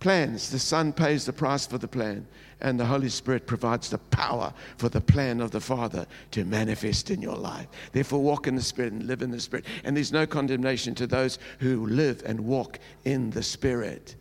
plans, 0.00 0.50
the 0.50 0.58
Son 0.58 0.92
pays 0.92 1.26
the 1.26 1.32
price 1.32 1.66
for 1.66 1.78
the 1.78 1.88
plan 1.88 2.26
and 2.64 2.80
the 2.80 2.86
Holy 2.86 3.10
Spirit 3.10 3.46
provides 3.46 3.90
the 3.90 3.98
power 3.98 4.52
for 4.78 4.88
the 4.88 5.00
plan 5.00 5.40
of 5.42 5.50
the 5.50 5.60
Father 5.60 6.06
to 6.30 6.46
manifest 6.46 7.10
in 7.10 7.20
your 7.20 7.36
life. 7.36 7.68
Therefore, 7.92 8.22
walk 8.22 8.46
in 8.46 8.56
the 8.56 8.62
Spirit 8.62 8.94
and 8.94 9.06
live 9.06 9.20
in 9.20 9.30
the 9.30 9.38
Spirit. 9.38 9.66
And 9.84 9.94
there's 9.94 10.12
no 10.12 10.26
condemnation 10.26 10.94
to 10.96 11.06
those 11.06 11.38
who 11.60 11.86
live 11.86 12.22
and 12.24 12.40
walk 12.40 12.78
in 13.04 13.30
the 13.30 13.42
Spirit. 13.42 14.16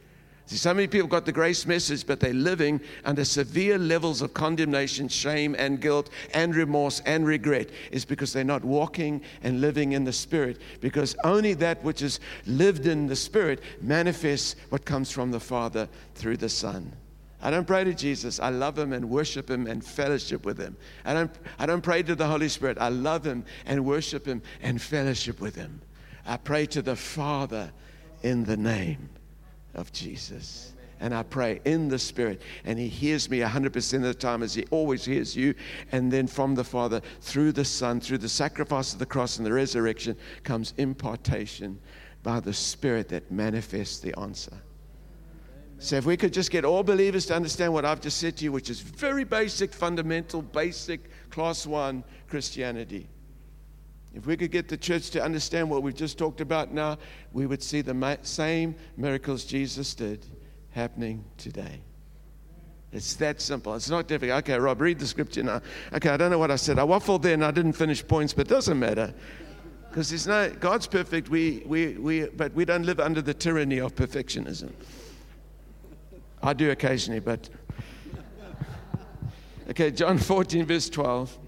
See, 0.46 0.58
so 0.58 0.74
many 0.74 0.88
people 0.88 1.08
got 1.08 1.26
the 1.26 1.32
grace 1.32 1.66
message, 1.66 2.06
but 2.06 2.20
they're 2.20 2.34
living 2.34 2.82
under 3.06 3.24
severe 3.24 3.78
levels 3.78 4.22
of 4.22 4.34
condemnation, 4.34 5.08
shame, 5.08 5.56
and 5.58 5.80
guilt, 5.80 6.10
and 6.34 6.54
remorse, 6.54 7.02
and 7.06 7.26
regret. 7.26 7.70
Is 7.92 8.04
because 8.04 8.34
they're 8.34 8.44
not 8.44 8.66
walking 8.66 9.22
and 9.42 9.62
living 9.62 9.94
in 9.94 10.04
the 10.04 10.12
Spirit. 10.12 10.60
Because 10.82 11.16
only 11.24 11.54
that 11.54 11.82
which 11.82 12.02
is 12.02 12.20
lived 12.46 12.88
in 12.88 13.08
the 13.08 13.16
Spirit 13.16 13.62
manifests 13.82 14.58
what 14.68 14.84
comes 14.84 15.12
from 15.12 15.32
the 15.32 15.40
Father 15.40 15.88
through 16.14 16.36
the 16.36 16.50
Son. 16.50 16.92
I 17.44 17.52
don't 17.52 17.68
pray 17.68 17.84
to 17.84 17.94
Jesus. 17.94 18.40
I 18.40 18.50
love 18.50 18.80
him 18.80 18.94
and 18.94 19.10
worship 19.10 19.50
him 19.50 19.68
and 19.68 19.86
fellowship 19.86 20.46
with 20.46 20.58
him. 20.58 20.78
I 21.04 21.14
don't, 21.14 21.32
I 21.60 21.66
don't 21.66 21.82
pray 21.82 22.02
to 22.02 22.16
the 22.16 22.26
Holy 22.26 22.48
Spirit. 22.48 22.78
I 22.80 22.88
love 22.88 23.26
him 23.26 23.44
and 23.66 23.86
worship 23.86 24.26
him 24.26 24.42
and 24.62 24.82
fellowship 24.82 25.42
with 25.42 25.54
him. 25.54 25.82
I 26.26 26.38
pray 26.38 26.66
to 26.68 26.82
the 26.82 26.96
Father 26.96 27.74
in 28.22 28.46
the 28.46 28.56
name 28.56 29.10
of 29.74 29.92
Jesus. 29.92 30.74
And 31.02 31.14
I 31.14 31.24
pray 31.24 31.60
in 31.66 31.90
the 31.90 32.00
Spirit, 32.00 32.42
and 32.64 32.80
He 32.80 32.88
hears 32.88 33.30
me 33.30 33.40
100% 33.40 33.94
of 33.96 34.02
the 34.04 34.14
time 34.14 34.42
as 34.42 34.54
He 34.54 34.64
always 34.72 35.04
hears 35.04 35.36
you. 35.36 35.54
And 35.92 36.10
then 36.10 36.28
from 36.28 36.56
the 36.56 36.64
Father, 36.64 37.02
through 37.20 37.52
the 37.52 37.66
Son, 37.66 38.00
through 38.00 38.20
the 38.20 38.30
sacrifice 38.30 38.94
of 38.94 39.00
the 39.00 39.06
cross 39.06 39.36
and 39.36 39.46
the 39.46 39.52
resurrection, 39.52 40.16
comes 40.44 40.74
impartation 40.78 41.78
by 42.22 42.40
the 42.40 42.54
Spirit 42.54 43.10
that 43.10 43.30
manifests 43.30 44.00
the 44.00 44.18
answer. 44.18 44.62
So, 45.84 45.98
if 45.98 46.06
we 46.06 46.16
could 46.16 46.32
just 46.32 46.50
get 46.50 46.64
all 46.64 46.82
believers 46.82 47.26
to 47.26 47.36
understand 47.36 47.74
what 47.74 47.84
I've 47.84 48.00
just 48.00 48.18
said 48.18 48.38
to 48.38 48.46
you, 48.46 48.54
which 48.54 48.70
is 48.70 48.80
very 48.80 49.26
basic, 49.26 49.74
fundamental, 49.74 50.42
basic, 50.42 51.10
class 51.30 51.68
one 51.68 52.06
Christianity. 52.30 53.10
If 54.14 54.26
we 54.26 54.38
could 54.38 54.50
get 54.50 54.70
the 54.70 54.78
church 54.78 55.10
to 55.10 55.22
understand 55.22 55.70
what 55.70 55.84
we've 55.84 55.94
just 55.94 56.18
talked 56.18 56.40
about 56.40 56.74
now, 56.74 57.00
we 57.34 57.48
would 57.48 57.62
see 57.62 57.82
the 57.82 58.18
same 58.22 58.76
miracles 58.96 59.44
Jesus 59.44 59.94
did 59.94 60.26
happening 60.70 61.26
today. 61.38 61.82
It's 62.94 63.16
that 63.16 63.42
simple. 63.42 63.76
It's 63.76 63.90
not 63.90 64.08
difficult. 64.08 64.38
Okay, 64.46 64.58
Rob, 64.58 64.80
read 64.80 65.00
the 65.00 65.08
scripture 65.08 65.44
now. 65.44 65.62
Okay, 65.92 66.08
I 66.08 66.16
don't 66.16 66.32
know 66.32 66.40
what 66.40 66.50
I 66.50 66.56
said. 66.56 66.80
I 66.80 66.84
waffled 66.84 67.24
there 67.24 67.34
and 67.34 67.44
I 67.44 67.52
didn't 67.52 67.74
finish 67.74 68.08
points, 68.08 68.32
but 68.32 68.48
it 68.48 68.50
doesn't 68.50 68.80
matter. 68.80 69.14
Because 69.90 70.12
there's 70.12 70.28
no, 70.28 70.50
God's 70.50 70.88
perfect, 70.88 71.28
we, 71.28 71.62
we, 71.66 71.96
we, 71.96 72.28
but 72.28 72.54
we 72.54 72.64
don't 72.64 72.86
live 72.86 73.02
under 73.02 73.22
the 73.22 73.34
tyranny 73.34 73.80
of 73.80 73.94
perfectionism. 73.96 74.72
I 76.44 76.54
do 76.54 76.72
occasionally, 76.72 77.22
but. 77.22 77.50
Okay, 79.70 79.92
John 79.92 80.18
14, 80.18 80.66
verse 80.66 80.90
12. 80.90 81.40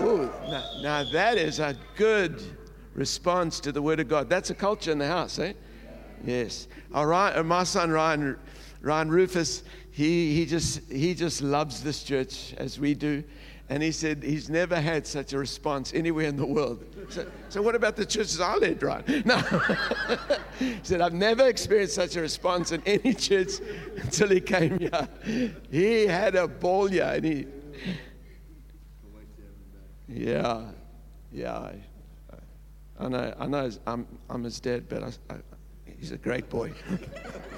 Ooh, 0.00 0.30
now, 0.48 0.64
now, 0.80 1.04
that 1.12 1.36
is 1.36 1.58
a 1.58 1.76
good 1.96 2.40
response 2.94 3.58
to 3.60 3.72
the 3.72 3.82
Word 3.82 3.98
of 3.98 4.08
God. 4.08 4.28
That's 4.28 4.50
a 4.50 4.54
culture 4.54 4.92
in 4.92 4.98
the 4.98 5.06
house, 5.06 5.40
eh? 5.40 5.54
Yes. 6.24 6.68
All 6.94 7.06
right, 7.06 7.44
my 7.44 7.64
son 7.64 7.90
Ryan 7.90 8.38
Ryan 8.80 9.10
Rufus, 9.10 9.64
he, 9.90 10.34
he, 10.34 10.46
just, 10.46 10.90
he 10.90 11.14
just 11.14 11.42
loves 11.42 11.82
this 11.82 12.04
church 12.04 12.54
as 12.58 12.78
we 12.78 12.94
do. 12.94 13.24
And 13.68 13.82
he 13.82 13.92
said 13.92 14.22
he's 14.22 14.50
never 14.50 14.80
had 14.80 15.06
such 15.06 15.32
a 15.32 15.38
response 15.38 15.94
anywhere 15.94 16.26
in 16.26 16.36
the 16.36 16.46
world. 16.46 16.84
So, 17.08 17.26
so 17.48 17.62
what 17.62 17.74
about 17.74 17.96
the 17.96 18.04
churches 18.04 18.40
I 18.40 18.56
led, 18.56 18.82
right? 18.82 19.06
No. 19.26 19.36
he 20.58 20.78
said, 20.82 21.00
I've 21.00 21.14
never 21.14 21.46
experienced 21.46 21.94
such 21.94 22.16
a 22.16 22.20
response 22.20 22.72
in 22.72 22.82
any 22.84 23.14
church 23.14 23.52
until 23.96 24.28
he 24.28 24.40
came 24.40 24.78
here. 24.78 25.08
He 25.70 26.06
had 26.06 26.34
a 26.34 26.48
ball 26.48 26.86
here. 26.86 27.12
And 27.14 27.24
he, 27.24 27.46
yeah, 30.08 30.64
yeah. 31.30 31.72
I 32.98 33.08
know, 33.08 33.34
I 33.38 33.46
know 33.46 33.70
I'm, 33.86 34.06
I'm 34.28 34.44
his 34.44 34.60
dad, 34.60 34.88
but 34.88 35.02
I, 35.02 35.34
I, 35.34 35.36
he's 35.98 36.12
a 36.12 36.18
great 36.18 36.48
boy. 36.50 36.72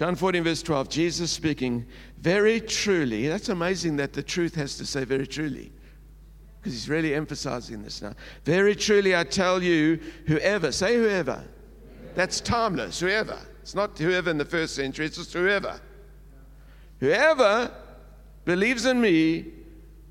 John 0.00 0.14
14, 0.14 0.44
verse 0.44 0.62
12, 0.62 0.88
Jesus 0.88 1.30
speaking, 1.30 1.84
very 2.22 2.58
truly. 2.58 3.28
That's 3.28 3.50
amazing 3.50 3.96
that 3.96 4.14
the 4.14 4.22
truth 4.22 4.54
has 4.54 4.78
to 4.78 4.86
say 4.86 5.04
very 5.04 5.26
truly, 5.26 5.70
because 6.56 6.72
he's 6.72 6.88
really 6.88 7.14
emphasizing 7.14 7.82
this 7.82 8.00
now. 8.00 8.14
Very 8.46 8.74
truly, 8.74 9.14
I 9.14 9.24
tell 9.24 9.62
you, 9.62 10.00
whoever, 10.26 10.72
say 10.72 10.96
whoever, 10.96 11.44
that's 12.14 12.40
timeless, 12.40 12.98
whoever. 12.98 13.38
It's 13.60 13.74
not 13.74 13.98
whoever 13.98 14.30
in 14.30 14.38
the 14.38 14.44
first 14.46 14.74
century, 14.74 15.04
it's 15.04 15.18
just 15.18 15.34
whoever. 15.34 15.78
Whoever 17.00 17.70
believes 18.46 18.86
in 18.86 19.02
me 19.02 19.52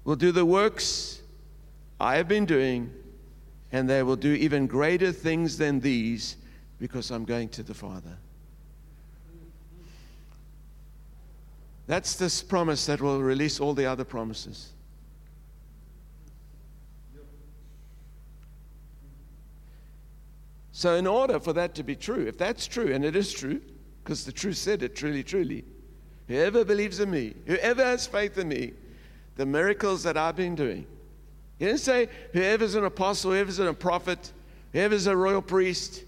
will 0.03 0.15
do 0.15 0.31
the 0.31 0.45
works 0.45 1.23
I 1.99 2.17
have 2.17 2.27
been 2.27 2.45
doing, 2.45 2.93
and 3.71 3.89
they 3.89 4.03
will 4.03 4.17
do 4.17 4.33
even 4.33 4.67
greater 4.67 5.11
things 5.11 5.57
than 5.57 5.79
these 5.79 6.37
because 6.77 7.09
I'm 7.09 7.25
going 7.25 7.49
to 7.49 7.63
the 7.63 7.73
Father. 7.73 8.19
That's 11.89 12.13
this 12.13 12.43
promise 12.43 12.85
that 12.85 13.01
will 13.01 13.19
release 13.19 13.59
all 13.59 13.73
the 13.73 13.87
other 13.87 14.03
promises. 14.03 14.73
So, 20.71 20.93
in 20.93 21.07
order 21.07 21.39
for 21.39 21.51
that 21.53 21.73
to 21.73 21.83
be 21.83 21.95
true, 21.95 22.27
if 22.27 22.37
that's 22.37 22.67
true, 22.67 22.93
and 22.93 23.03
it 23.03 23.15
is 23.15 23.33
true, 23.33 23.59
because 24.03 24.23
the 24.23 24.31
truth 24.31 24.57
said 24.57 24.83
it 24.83 24.95
truly, 24.95 25.23
truly, 25.23 25.65
whoever 26.27 26.63
believes 26.63 26.99
in 26.99 27.09
me, 27.09 27.33
whoever 27.47 27.83
has 27.83 28.05
faith 28.05 28.37
in 28.37 28.49
me, 28.49 28.73
the 29.35 29.47
miracles 29.47 30.03
that 30.03 30.15
I've 30.15 30.35
been 30.35 30.53
doing. 30.53 30.85
He 31.57 31.65
didn't 31.65 31.79
say 31.79 32.07
whoever's 32.33 32.75
an 32.75 32.85
apostle, 32.85 33.31
whoever's 33.31 33.57
a 33.57 33.73
prophet, 33.73 34.31
whoever's 34.73 35.07
a 35.07 35.17
royal 35.17 35.41
priest. 35.41 36.03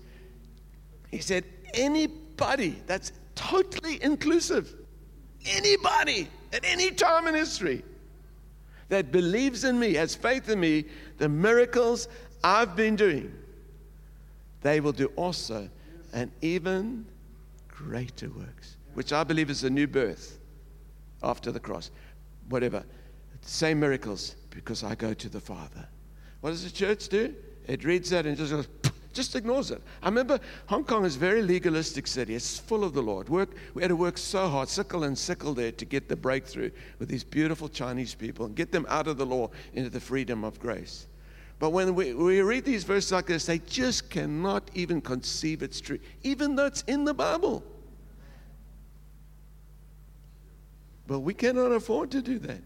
He 1.09 1.17
said 1.17 1.43
anybody 1.73 2.79
that's 2.85 3.13
totally 3.33 4.01
inclusive 4.03 4.75
anybody 5.45 6.27
at 6.53 6.63
any 6.63 6.91
time 6.91 7.27
in 7.27 7.35
history 7.35 7.83
that 8.89 9.11
believes 9.11 9.63
in 9.63 9.79
me, 9.79 9.93
has 9.93 10.15
faith 10.15 10.49
in 10.49 10.59
me, 10.59 10.85
the 11.17 11.29
miracles 11.29 12.07
I've 12.43 12.75
been 12.75 12.95
doing, 12.95 13.33
they 14.61 14.79
will 14.79 14.91
do 14.91 15.07
also 15.15 15.69
and 16.13 16.31
even 16.41 17.05
greater 17.67 18.29
works, 18.29 18.75
which 18.93 19.13
I 19.13 19.23
believe 19.23 19.49
is 19.49 19.63
a 19.63 19.69
new 19.69 19.87
birth 19.87 20.39
after 21.23 21.51
the 21.51 21.59
cross. 21.59 21.91
Whatever. 22.49 22.83
Same 23.41 23.79
miracles 23.79 24.35
because 24.49 24.83
I 24.83 24.95
go 24.95 25.13
to 25.13 25.29
the 25.29 25.39
Father. 25.39 25.87
What 26.41 26.51
does 26.51 26.63
the 26.63 26.69
church 26.69 27.07
do? 27.07 27.33
It 27.67 27.83
reads 27.83 28.09
that 28.09 28.25
and 28.25 28.37
just 28.37 28.51
goes, 28.51 28.67
just 29.13 29.35
ignores 29.35 29.71
it. 29.71 29.81
I 30.01 30.07
remember 30.07 30.39
Hong 30.67 30.83
Kong 30.83 31.05
is 31.05 31.15
a 31.15 31.19
very 31.19 31.41
legalistic 31.41 32.07
city. 32.07 32.35
It's 32.35 32.57
full 32.57 32.83
of 32.83 32.93
the 32.93 33.01
Lord. 33.01 33.29
Work, 33.29 33.55
we 33.73 33.81
had 33.81 33.89
to 33.89 33.95
work 33.95 34.17
so 34.17 34.47
hard, 34.47 34.69
sickle 34.69 35.03
and 35.03 35.17
sickle 35.17 35.53
there 35.53 35.71
to 35.73 35.85
get 35.85 36.07
the 36.07 36.15
breakthrough 36.15 36.71
with 36.99 37.09
these 37.09 37.23
beautiful 37.23 37.69
Chinese 37.69 38.13
people 38.13 38.45
and 38.45 38.55
get 38.55 38.71
them 38.71 38.85
out 38.89 39.07
of 39.07 39.17
the 39.17 39.25
law 39.25 39.49
into 39.73 39.89
the 39.89 39.99
freedom 39.99 40.43
of 40.43 40.59
grace. 40.59 41.07
But 41.59 41.71
when 41.71 41.93
we, 41.93 42.13
we 42.13 42.41
read 42.41 42.65
these 42.65 42.83
verses 42.83 43.11
like 43.11 43.27
this, 43.27 43.45
they 43.45 43.59
just 43.59 44.09
cannot 44.09 44.71
even 44.73 44.99
conceive 44.99 45.61
it's 45.61 45.79
true, 45.79 45.99
even 46.23 46.55
though 46.55 46.65
it's 46.65 46.81
in 46.87 47.05
the 47.05 47.13
Bible. 47.13 47.63
But 51.05 51.19
we 51.19 51.33
cannot 51.33 51.71
afford 51.71 52.09
to 52.11 52.21
do 52.21 52.39
that. 52.39 52.61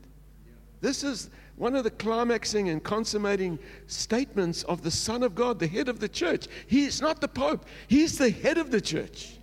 This 0.80 1.04
is 1.04 1.30
one 1.58 1.76
of 1.76 1.84
the 1.84 1.92
climaxing 1.92 2.70
and 2.70 2.84
consummating 2.84 3.58
statements 3.88 4.64
of 4.64 4.82
the 4.82 4.92
Son 4.92 5.24
of 5.24 5.36
God, 5.36 5.60
the 5.60 5.68
head 5.68 5.88
of 5.88 6.00
the 6.00 6.10
church. 6.10 6.48
He's 6.68 7.02
not 7.02 7.22
the 7.22 7.28
Pope, 7.28 7.66
He's 7.88 8.18
the 8.18 8.30
head 8.30 8.58
of 8.58 8.72
the 8.72 8.82
church. 8.82 9.40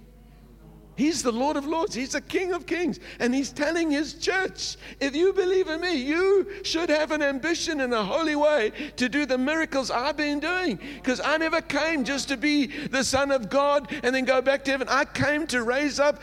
He's 0.95 1.23
the 1.23 1.33
Lord 1.33 1.57
of 1.57 1.67
Lords. 1.67 1.95
He's 1.95 2.13
the 2.13 2.21
King 2.21 2.53
of 2.53 2.67
Kings. 2.67 3.01
And 3.19 3.35
He's 3.35 3.51
telling 3.51 3.91
His 3.91 4.15
church 4.15 4.77
if 5.01 5.17
you 5.17 5.33
believe 5.33 5.69
in 5.69 5.81
me, 5.81 5.95
you 5.95 6.47
should 6.63 6.91
have 6.91 7.13
an 7.13 7.23
ambition 7.23 7.81
in 7.81 7.93
a 7.93 8.05
holy 8.05 8.37
way 8.37 8.73
to 8.97 9.09
do 9.09 9.25
the 9.25 9.39
miracles 9.39 9.91
I've 9.91 10.19
been 10.19 10.39
doing. 10.39 10.79
Because 10.97 11.21
I 11.21 11.39
never 11.39 11.63
came 11.63 12.05
just 12.05 12.29
to 12.29 12.37
be 12.37 12.67
the 12.67 13.03
Son 13.03 13.31
of 13.31 13.49
God 13.49 13.91
and 14.03 14.15
then 14.15 14.27
go 14.27 14.43
back 14.43 14.65
to 14.65 14.71
heaven. 14.71 14.87
I 14.91 15.07
came 15.07 15.47
to 15.49 15.63
raise 15.63 15.99
up 15.99 16.21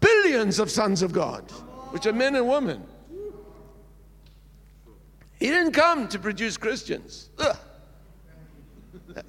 billions 0.00 0.58
of 0.58 0.70
sons 0.70 1.02
of 1.02 1.12
God, 1.12 1.50
which 1.90 2.06
are 2.06 2.14
men 2.14 2.34
and 2.34 2.48
women. 2.48 2.82
He 5.38 5.48
didn't 5.48 5.72
come 5.72 6.08
to 6.08 6.18
produce 6.18 6.56
Christians. 6.56 7.30
Ugh. 7.38 7.56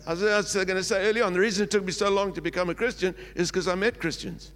I 0.06 0.14
was, 0.14 0.54
going 0.54 0.68
to 0.68 0.84
say 0.84 1.08
earlier 1.08 1.24
on, 1.24 1.34
the 1.34 1.40
reason 1.40 1.64
it 1.64 1.72
took 1.72 1.86
me 1.86 1.92
so 1.92 2.10
long 2.10 2.34
to 2.34 2.42
become 2.42 2.70
a 2.70 2.76
Christian 2.76 3.16
is 3.36 3.50
because 3.50 3.68
I 3.68 3.76
met 3.76 4.00
Christians. 4.00 4.52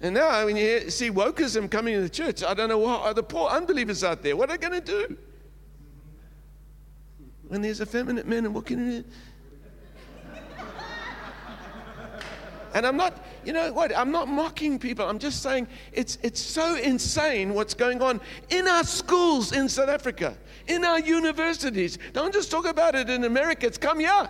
And 0.00 0.14
now, 0.14 0.44
when 0.44 0.56
you 0.56 0.90
see 0.90 1.10
wokeism 1.10 1.70
coming 1.70 1.94
in 1.94 2.02
the 2.02 2.08
church, 2.08 2.42
I 2.44 2.54
don't 2.54 2.68
know 2.68 2.78
what 2.78 3.00
are 3.00 3.14
the 3.14 3.22
poor 3.22 3.48
unbelievers 3.48 4.04
out 4.04 4.22
there. 4.22 4.36
What 4.36 4.50
are 4.50 4.56
they 4.56 4.68
going 4.68 4.80
to 4.80 4.86
do? 4.86 5.16
When 7.48 7.62
there's 7.62 7.80
effeminate 7.80 8.26
men 8.26 8.44
and 8.44 8.54
walking 8.54 8.78
in, 8.78 9.04
And 12.76 12.86
I'm 12.86 12.98
not, 12.98 13.24
you 13.42 13.54
know 13.54 13.72
what, 13.72 13.96
I'm 13.96 14.12
not 14.12 14.28
mocking 14.28 14.78
people. 14.78 15.08
I'm 15.08 15.18
just 15.18 15.42
saying 15.42 15.66
it's, 15.94 16.18
it's 16.22 16.38
so 16.38 16.76
insane 16.76 17.54
what's 17.54 17.72
going 17.72 18.02
on 18.02 18.20
in 18.50 18.68
our 18.68 18.84
schools 18.84 19.52
in 19.52 19.66
South 19.66 19.88
Africa, 19.88 20.36
in 20.66 20.84
our 20.84 21.00
universities. 21.00 21.96
Don't 22.12 22.34
just 22.34 22.50
talk 22.50 22.66
about 22.66 22.94
it 22.94 23.08
in 23.08 23.24
America, 23.24 23.66
it's 23.66 23.78
come 23.78 23.98
here. 23.98 24.28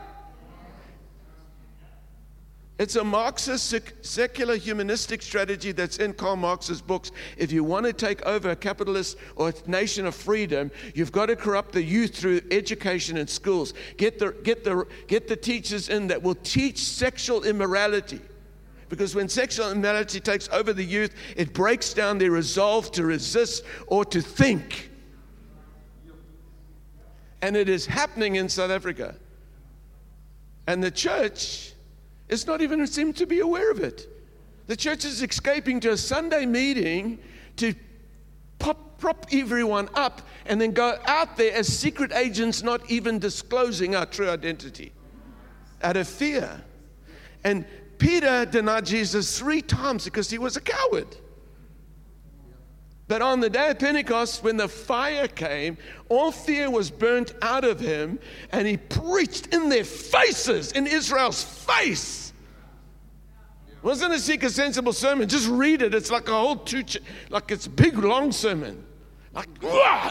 It's 2.79 2.95
a 2.95 3.03
Marxist 3.03 3.75
secular 4.03 4.55
humanistic 4.55 5.23
strategy 5.23 5.73
that's 5.73 5.97
in 5.97 6.13
Karl 6.13 6.37
Marx's 6.37 6.81
books. 6.81 7.11
If 7.37 7.51
you 7.51 7.65
want 7.65 7.87
to 7.87 7.93
take 7.93 8.25
over 8.27 8.51
a 8.51 8.57
capitalist 8.57 9.17
or 9.35 9.49
a 9.49 9.55
nation 9.69 10.07
of 10.07 10.15
freedom, 10.15 10.71
you've 10.95 11.11
got 11.11 11.27
to 11.27 11.35
corrupt 11.37 11.73
the 11.73 11.83
youth 11.83 12.15
through 12.15 12.43
education 12.53 13.17
in 13.17 13.27
schools. 13.27 13.75
Get 13.97 14.21
the, 14.21 14.37
get 14.45 14.63
the, 14.63 14.87
get 15.09 15.27
the 15.27 15.35
teachers 15.35 15.89
in 15.89 16.07
that 16.07 16.23
will 16.23 16.37
teach 16.37 16.79
sexual 16.79 17.43
immorality. 17.43 18.21
Because 18.89 19.15
when 19.15 19.29
sexual 19.29 19.71
immorality 19.71 20.21
takes 20.21 20.49
over 20.51 20.73
the 20.73 20.85
youth, 20.85 21.15
it 21.37 21.53
breaks 21.53 21.93
down 21.93 22.19
their 22.19 22.31
resolve 22.31 22.93
to 22.93 23.05
resist 23.05 23.65
or 23.89 24.05
to 24.07 24.21
think. 24.21 24.91
And 27.43 27.57
it 27.57 27.69
is 27.69 27.87
happening 27.87 28.37
in 28.37 28.49
South 28.49 28.71
Africa. 28.71 29.17
And 30.67 30.83
the 30.83 30.91
church 30.91 31.73
is 32.29 32.47
not 32.47 32.61
even 32.61 32.87
seem 32.87 33.13
to 33.15 33.27
be 33.27 33.41
aware 33.41 33.71
of 33.71 33.81
it. 33.81 34.09
The 34.67 34.77
church 34.77 35.05
is 35.05 35.23
escaping 35.23 35.81
to 35.81 35.93
a 35.93 35.97
Sunday 35.97 36.45
meeting 36.45 37.19
to 37.57 37.75
pop, 38.59 38.99
prop 38.99 39.27
everyone 39.33 39.89
up 39.95 40.23
and 40.47 40.61
then 40.61 40.73
go 40.73 40.99
out 41.07 41.37
there 41.37 41.55
as 41.55 41.69
secret 41.69 42.13
agents, 42.13 42.63
not 42.63 42.89
even 42.91 43.19
disclosing 43.19 43.95
our 43.95 44.07
true 44.07 44.29
identity 44.29 44.93
out 45.83 45.97
of 45.97 46.09
fear. 46.09 46.63
And 47.45 47.65
Peter 47.99 48.45
denied 48.45 48.87
Jesus 48.87 49.39
three 49.39 49.63
times 49.63 50.05
because 50.05 50.31
he 50.31 50.39
was 50.39 50.57
a 50.57 50.61
coward. 50.61 51.17
But 53.09 53.23
on 53.23 53.39
the 53.39 53.49
day 53.49 53.71
of 53.71 53.79
Pentecost, 53.79 54.43
when 54.43 54.57
the 54.57 54.67
fire 54.67 55.29
came, 55.29 55.79
all 56.09 56.33
fear 56.33 56.69
was 56.69 56.91
burnt 56.91 57.35
out 57.41 57.65
of 57.65 57.79
him, 57.79 58.19
and 58.51 58.67
he 58.67 58.77
preached 58.77 59.55
in 59.55 59.69
their 59.69 59.85
faces, 59.85 60.73
in 60.73 60.87
Israel's 60.89 61.43
face. 61.43 62.33
Wasn't 63.83 64.13
a 64.13 64.19
seek 64.19 64.43
a 64.43 64.51
sensible 64.51 64.93
sermon. 64.93 65.29
Just 65.29 65.49
read 65.49 65.83
it. 65.83 65.95
It's 65.95 66.11
like 66.11 66.29
a 66.29 66.33
whole 66.33 66.57
two, 66.57 66.83
like 67.31 67.53
it's 67.53 67.69
big 67.69 67.97
long 67.97 68.33
sermon. 68.33 68.85
Like 69.33 69.49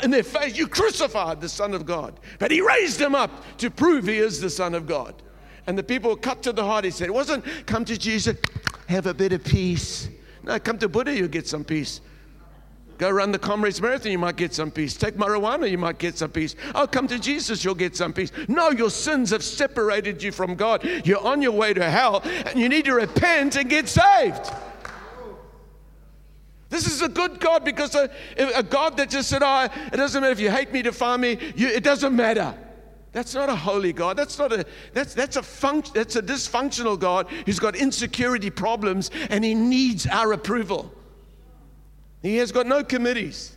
in 0.04 0.12
their 0.12 0.24
face, 0.24 0.56
you 0.56 0.68
crucified 0.68 1.42
the 1.42 1.50
Son 1.50 1.74
of 1.74 1.86
God, 1.86 2.20
but 2.40 2.52
He 2.52 2.62
raised 2.62 3.02
him 3.02 3.16
up 3.16 3.58
to 3.58 3.70
prove 3.70 4.06
He 4.08 4.18
is 4.18 4.40
the 4.40 4.50
Son 4.50 4.74
of 4.74 4.88
God. 4.88 5.22
And 5.68 5.78
the 5.78 5.84
people 5.84 6.16
cut 6.16 6.44
to 6.44 6.52
the 6.52 6.64
heart. 6.64 6.86
He 6.86 6.92
said, 6.92 7.08
It 7.08 7.14
wasn't 7.14 7.46
come 7.66 7.86
to 7.86 7.98
Jesus, 7.98 8.38
have 8.88 9.08
a 9.08 9.14
bit 9.14 9.34
of 9.34 9.44
peace. 9.44 10.10
No, 10.44 10.60
come 10.60 10.78
to 10.80 10.88
Buddha, 10.88 11.16
you'll 11.16 11.28
get 11.28 11.48
some 11.48 11.64
peace. 11.64 12.02
Go 12.98 13.10
run 13.10 13.32
the 13.32 13.40
Comrades 13.40 13.82
Marathon, 13.82 14.12
you 14.12 14.20
might 14.20 14.38
get 14.38 14.54
some 14.54 14.72
peace. 14.72 14.96
Take 14.96 15.16
marijuana, 15.16 15.70
you 15.70 15.78
might 15.78 15.98
get 15.98 16.18
some 16.18 16.30
peace. 16.30 16.56
Oh, 16.74 16.88
come 16.88 17.08
to 17.08 17.20
Jesus, 17.20 17.64
you'll 17.64 17.76
get 17.76 17.96
some 17.96 18.14
peace. 18.14 18.32
No, 18.48 18.70
your 18.70 18.90
sins 18.90 19.32
have 19.32 19.44
separated 19.44 20.24
you 20.24 20.32
from 20.32 20.56
God. 20.56 20.84
You're 21.04 21.26
on 21.26 21.42
your 21.42 21.52
way 21.52 21.74
to 21.74 21.90
hell, 21.90 22.22
and 22.46 22.58
you 22.58 22.70
need 22.70 22.86
to 22.86 22.94
repent 22.94 23.58
and 23.58 23.70
get 23.70 23.90
saved. 23.90 24.50
This 26.70 26.88
is 26.88 27.02
a 27.02 27.10
good 27.10 27.40
God 27.40 27.66
because 27.66 27.96
a, 27.96 28.10
a 28.38 28.64
God 28.64 28.98
that 28.98 29.10
just 29.10 29.30
said, 29.30 29.44
oh, 29.44 29.64
it 29.66 29.98
doesn't 29.98 30.22
matter 30.22 30.32
if 30.32 30.40
you 30.40 30.50
hate 30.50 30.72
me, 30.72 30.82
defy 30.82 31.18
me, 31.18 31.38
you, 31.56 31.68
it 31.68 31.84
doesn't 31.84 32.16
matter. 32.16 32.56
That's 33.16 33.34
not 33.34 33.48
a 33.48 33.56
holy 33.56 33.94
God. 33.94 34.18
That's 34.18 34.38
not 34.38 34.52
a 34.52 34.66
that's 34.92 35.14
that's 35.14 35.38
a 35.38 35.42
func- 35.42 35.94
that's 35.94 36.18
a 36.18 36.22
dysfunctional 36.22 37.00
God 37.00 37.30
who's 37.46 37.60
got 37.60 37.78
insecurity 37.78 38.50
problems 38.50 39.10
and 39.30 39.42
he 39.42 39.56
needs 39.56 40.06
our 40.06 40.34
approval. 40.34 40.94
He 42.22 42.36
has 42.36 42.52
got 42.52 42.68
no 42.68 42.84
committees. 42.84 43.56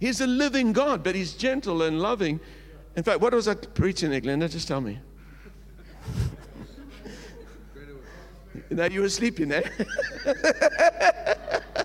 He's 0.00 0.20
a 0.20 0.26
living 0.26 0.72
God, 0.72 1.04
but 1.04 1.14
he's 1.14 1.34
gentle 1.34 1.82
and 1.82 2.00
loving. 2.02 2.40
In 2.96 3.04
fact, 3.04 3.20
what 3.20 3.32
was 3.32 3.46
I 3.46 3.54
preaching 3.54 4.10
there, 4.10 4.20
Glenda? 4.20 4.50
Just 4.50 4.66
tell 4.66 4.80
me. 4.80 4.98
now 8.70 8.86
you 8.86 9.00
were 9.00 9.08
sleeping 9.08 9.46
there. 9.46 9.70
Eh? 10.26 11.34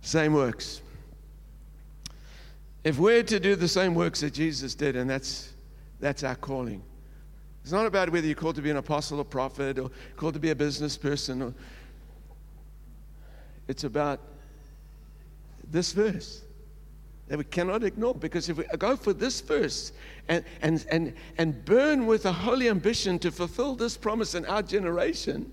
Same 0.00 0.32
works. 0.32 0.82
If 2.86 3.00
we're 3.00 3.24
to 3.24 3.40
do 3.40 3.56
the 3.56 3.66
same 3.66 3.96
works 3.96 4.20
that 4.20 4.32
Jesus 4.32 4.76
did, 4.76 4.94
and 4.94 5.10
that's, 5.10 5.52
that's 5.98 6.22
our 6.22 6.36
calling. 6.36 6.84
It's 7.64 7.72
not 7.72 7.84
about 7.84 8.10
whether 8.10 8.24
you're 8.24 8.36
called 8.36 8.54
to 8.54 8.62
be 8.62 8.70
an 8.70 8.76
apostle 8.76 9.18
or 9.18 9.24
prophet 9.24 9.80
or 9.80 9.90
called 10.14 10.34
to 10.34 10.38
be 10.38 10.50
a 10.50 10.54
business 10.54 10.96
person. 10.96 11.42
Or, 11.42 11.54
it's 13.66 13.82
about 13.82 14.20
this 15.68 15.90
verse 15.90 16.42
that 17.26 17.36
we 17.38 17.42
cannot 17.42 17.82
ignore 17.82 18.14
because 18.14 18.48
if 18.48 18.56
we 18.56 18.64
go 18.78 18.94
for 18.94 19.12
this 19.12 19.40
verse 19.40 19.90
and, 20.28 20.44
and, 20.62 20.86
and, 20.92 21.12
and 21.38 21.64
burn 21.64 22.06
with 22.06 22.24
a 22.24 22.32
holy 22.32 22.68
ambition 22.68 23.18
to 23.18 23.32
fulfill 23.32 23.74
this 23.74 23.96
promise 23.96 24.36
in 24.36 24.46
our 24.46 24.62
generation, 24.62 25.52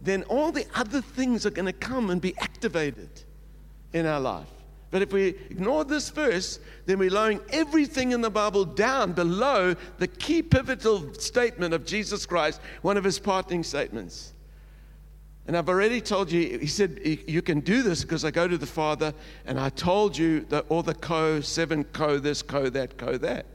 then 0.00 0.24
all 0.24 0.50
the 0.50 0.66
other 0.74 1.00
things 1.00 1.46
are 1.46 1.50
going 1.50 1.66
to 1.66 1.72
come 1.72 2.10
and 2.10 2.20
be 2.20 2.36
activated 2.38 3.22
in 3.92 4.04
our 4.04 4.18
life. 4.18 4.57
But 4.90 5.02
if 5.02 5.12
we 5.12 5.26
ignore 5.50 5.84
this 5.84 6.08
verse, 6.08 6.60
then 6.86 6.98
we're 6.98 7.10
lowering 7.10 7.40
everything 7.50 8.12
in 8.12 8.22
the 8.22 8.30
Bible 8.30 8.64
down 8.64 9.12
below 9.12 9.74
the 9.98 10.08
key 10.08 10.42
pivotal 10.42 11.12
statement 11.14 11.74
of 11.74 11.84
Jesus 11.84 12.24
Christ, 12.24 12.60
one 12.80 12.96
of 12.96 13.04
his 13.04 13.18
parting 13.18 13.62
statements. 13.62 14.32
And 15.46 15.56
I've 15.56 15.68
already 15.68 16.00
told 16.00 16.30
you, 16.30 16.58
he 16.58 16.66
said, 16.66 17.00
You 17.04 17.42
can 17.42 17.60
do 17.60 17.82
this 17.82 18.02
because 18.02 18.24
I 18.24 18.30
go 18.30 18.48
to 18.48 18.58
the 18.58 18.66
Father, 18.66 19.14
and 19.46 19.58
I 19.58 19.70
told 19.70 20.16
you 20.16 20.40
that 20.50 20.66
all 20.68 20.82
the 20.82 20.94
co, 20.94 21.40
seven 21.40 21.84
co, 21.84 22.18
this 22.18 22.42
co, 22.42 22.68
that 22.70 22.96
co, 22.98 23.16
that. 23.18 23.46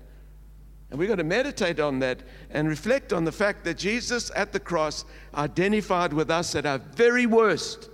And 0.89 0.99
we've 0.99 1.09
got 1.09 1.15
to 1.15 1.23
meditate 1.23 1.79
on 1.79 1.99
that 1.99 2.19
and 2.51 2.67
reflect 2.67 3.13
on 3.13 3.25
the 3.25 3.31
fact 3.31 3.63
that 3.65 3.79
Jesus 3.79 4.29
at 4.35 4.53
the 4.53 4.59
cross 4.59 5.05
identified 5.33 6.13
with 6.13 6.29
us 6.29 6.53
at 6.53 6.67
our 6.67 6.77
very 6.77 7.25
worst 7.25 7.89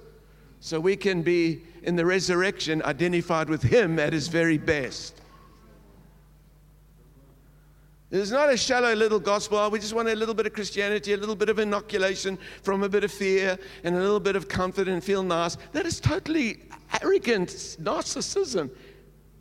so 0.59 0.79
we 0.79 0.97
can 0.97 1.21
be 1.21 1.61
in 1.83 1.95
the 1.95 2.05
resurrection 2.05 2.81
identified 2.83 3.49
with 3.49 3.63
him 3.63 3.99
at 3.99 4.13
his 4.13 4.27
very 4.27 4.57
best. 4.57 5.21
It's 8.11 8.31
not 8.31 8.51
a 8.51 8.57
shallow 8.57 8.93
little 8.95 9.19
gospel. 9.19 9.59
Oh, 9.59 9.69
we 9.69 9.77
just 9.77 9.93
want 9.93 10.09
a 10.09 10.15
little 10.15 10.33
bit 10.33 10.47
of 10.47 10.53
Christianity, 10.53 11.13
a 11.13 11.17
little 11.17 11.35
bit 11.35 11.49
of 11.49 11.59
inoculation 11.59 12.39
from 12.63 12.81
a 12.81 12.89
bit 12.89 13.03
of 13.03 13.11
fear 13.11 13.57
and 13.83 13.95
a 13.95 13.99
little 13.99 14.19
bit 14.19 14.35
of 14.35 14.47
comfort 14.47 14.87
and 14.87 15.03
feel 15.03 15.21
nice. 15.21 15.57
That 15.73 15.85
is 15.85 15.99
totally 15.99 16.63
arrogant 17.03 17.49
narcissism. 17.49 18.71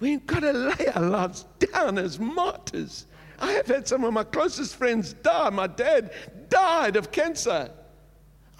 We've 0.00 0.24
got 0.26 0.40
to 0.40 0.52
lay 0.52 0.86
our 0.94 1.02
lives 1.02 1.46
down 1.58 1.96
as 1.96 2.18
martyrs. 2.18 3.06
I 3.40 3.52
have 3.52 3.66
had 3.66 3.88
some 3.88 4.04
of 4.04 4.12
my 4.12 4.24
closest 4.24 4.76
friends 4.76 5.14
die. 5.14 5.48
My 5.48 5.66
dad 5.66 6.12
died 6.50 6.96
of 6.96 7.10
cancer. 7.10 7.70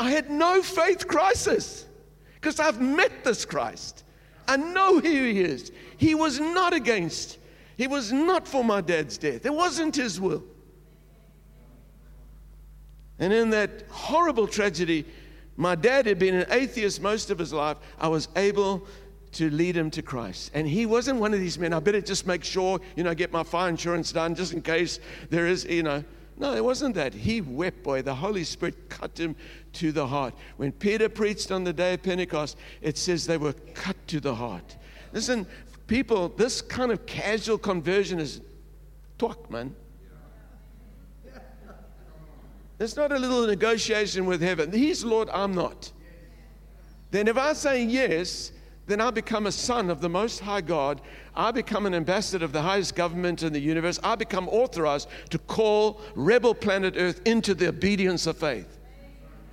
I 0.01 0.11
had 0.11 0.31
no 0.31 0.63
faith 0.63 1.07
crisis 1.07 1.85
because 2.41 2.61
I've 2.61 2.81
met 2.81 3.25
this 3.25 3.45
Christ. 3.45 4.05
I 4.47 4.57
know 4.57 5.01
who 5.01 5.09
he 5.09 5.41
is. 5.41 5.73
He 5.97 6.15
was 6.15 6.39
not 6.39 6.73
against, 6.73 7.39
he 7.77 7.87
was 7.87 8.13
not 8.13 8.47
for 8.47 8.65
my 8.65 8.81
dad's 8.81 9.19
death. 9.19 9.45
It 9.45 9.55
wasn't 9.55 9.97
his 9.97 10.21
will. 10.21 10.43
And 13.19 13.33
in 13.33 13.51
that 13.51 13.85
horrible 13.91 14.47
tragedy, 14.47 15.05
my 15.57 15.75
dad 15.75 16.07
had 16.07 16.19
been 16.19 16.37
an 16.37 16.47
atheist 16.51 17.03
most 17.03 17.31
of 17.31 17.39
his 17.39 17.53
life. 17.53 17.77
I 17.99 18.07
was 18.07 18.29
able 18.37 18.87
to 19.33 19.51
lead 19.51 19.77
him 19.77 19.91
to 19.91 20.03
Christ. 20.03 20.53
And 20.55 20.67
he 20.67 20.87
wasn't 20.87 21.21
one 21.21 21.35
of 21.35 21.41
these 21.41 21.59
men, 21.59 21.73
I 21.73 21.81
better 21.81 22.01
just 22.01 22.27
make 22.27 22.45
sure, 22.45 22.81
you 22.97 23.03
know, 23.03 23.15
get 23.15 23.33
my 23.33 23.43
fire 23.43 23.69
insurance 23.69 24.13
done 24.13 24.35
just 24.35 24.53
in 24.53 24.63
case 24.63 25.01
there 25.31 25.47
is, 25.47 25.65
you 25.65 25.83
know. 25.83 26.05
No, 26.39 26.55
it 26.55 26.65
wasn't 26.65 26.95
that. 26.95 27.13
He 27.13 27.41
wept, 27.41 27.83
boy. 27.83 28.01
The 28.03 28.15
Holy 28.15 28.45
Spirit 28.45 28.89
cut 28.89 29.19
him 29.19 29.35
to 29.79 29.93
the 29.93 30.07
heart. 30.07 30.35
When 30.57 30.73
Peter 30.73 31.09
preached 31.09 31.51
on 31.51 31.65
the 31.65 31.73
day 31.73 31.95
of 31.95 32.03
Pentecost, 32.03 32.57
it 32.83 32.99
says 32.99 33.27
they 33.27 33.37
were 33.37 33.53
cut 33.75 33.97
to 34.09 34.21
the 34.21 34.35
heart. 34.35 34.77
Listen, 35.13 35.47
people, 35.87 36.29
this 36.31 36.61
kind 36.61 36.91
of 36.91 37.07
casual 37.07 37.59
conversion 37.59 38.19
is 38.19 38.41
talk, 39.19 39.51
man. 39.51 39.75
It's 42.81 42.97
not 42.97 43.11
a 43.11 43.19
little 43.19 43.47
negotiation 43.47 44.27
with 44.27 44.41
heaven. 44.41 44.71
He's 44.73 45.05
Lord, 45.05 45.29
I'm 45.31 45.55
not. 45.55 45.91
Then 47.11 47.27
if 47.27 47.37
I 47.37 47.53
say 47.53 47.83
yes, 47.83 48.53
then 48.87 49.01
I 49.01 49.11
become 49.11 49.47
a 49.47 49.53
son 49.53 49.91
of 49.91 50.01
the 50.01 50.09
Most 50.09 50.41
High 50.41 50.61
God. 50.61 51.01
I 51.35 51.51
become 51.51 51.87
an 51.87 51.95
ambassador 51.95 52.45
of 52.45 52.53
the 52.53 52.63
highest 52.63 52.95
government 52.95 53.43
in 53.43 53.53
the 53.53 53.61
universe. 53.61 53.99
I 54.03 54.15
become 54.15 54.49
authorized 54.49 55.09
to 55.31 55.39
call 55.39 56.01
rebel 56.15 56.55
planet 56.55 56.95
Earth 56.97 57.21
into 57.25 57.55
the 57.55 57.69
obedience 57.69 58.27
of 58.27 58.39
faith. 58.39 58.78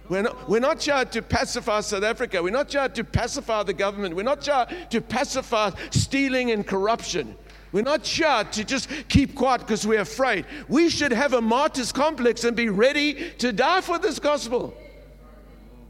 We're 0.10 0.24
not, 0.24 0.50
we're 0.50 0.60
not 0.60 0.80
charged 0.80 1.14
to 1.14 1.22
pacify 1.22 1.82
South 1.82 2.04
Africa. 2.04 2.42
We're 2.42 2.52
not 2.52 2.70
charged 2.70 2.96
to 2.96 3.04
pacify 3.04 3.64
the 3.64 3.74
government. 3.74 4.16
We're 4.16 4.24
not 4.24 4.42
charged 4.42 4.92
to 4.92 5.02
pacify 5.02 5.72
stealing 5.92 6.52
and 6.52 6.66
corruption. 6.66 7.36
We're 7.72 7.82
not 7.82 8.04
charged 8.04 8.54
to 8.54 8.64
just 8.64 8.88
keep 9.10 9.36
quiet 9.36 9.62
because 9.62 9.86
we're 9.86 10.02
afraid. 10.02 10.46
We 10.70 10.90
should 10.90 11.12
have 11.12 11.34
a 11.34 11.42
martyr's 11.42 11.92
complex 11.92 12.44
and 12.44 12.56
be 12.56 12.70
ready 12.70 13.32
to 13.40 13.52
die 13.52 13.82
for 13.82 14.00
this 14.00 14.20
gospel. 14.20 14.74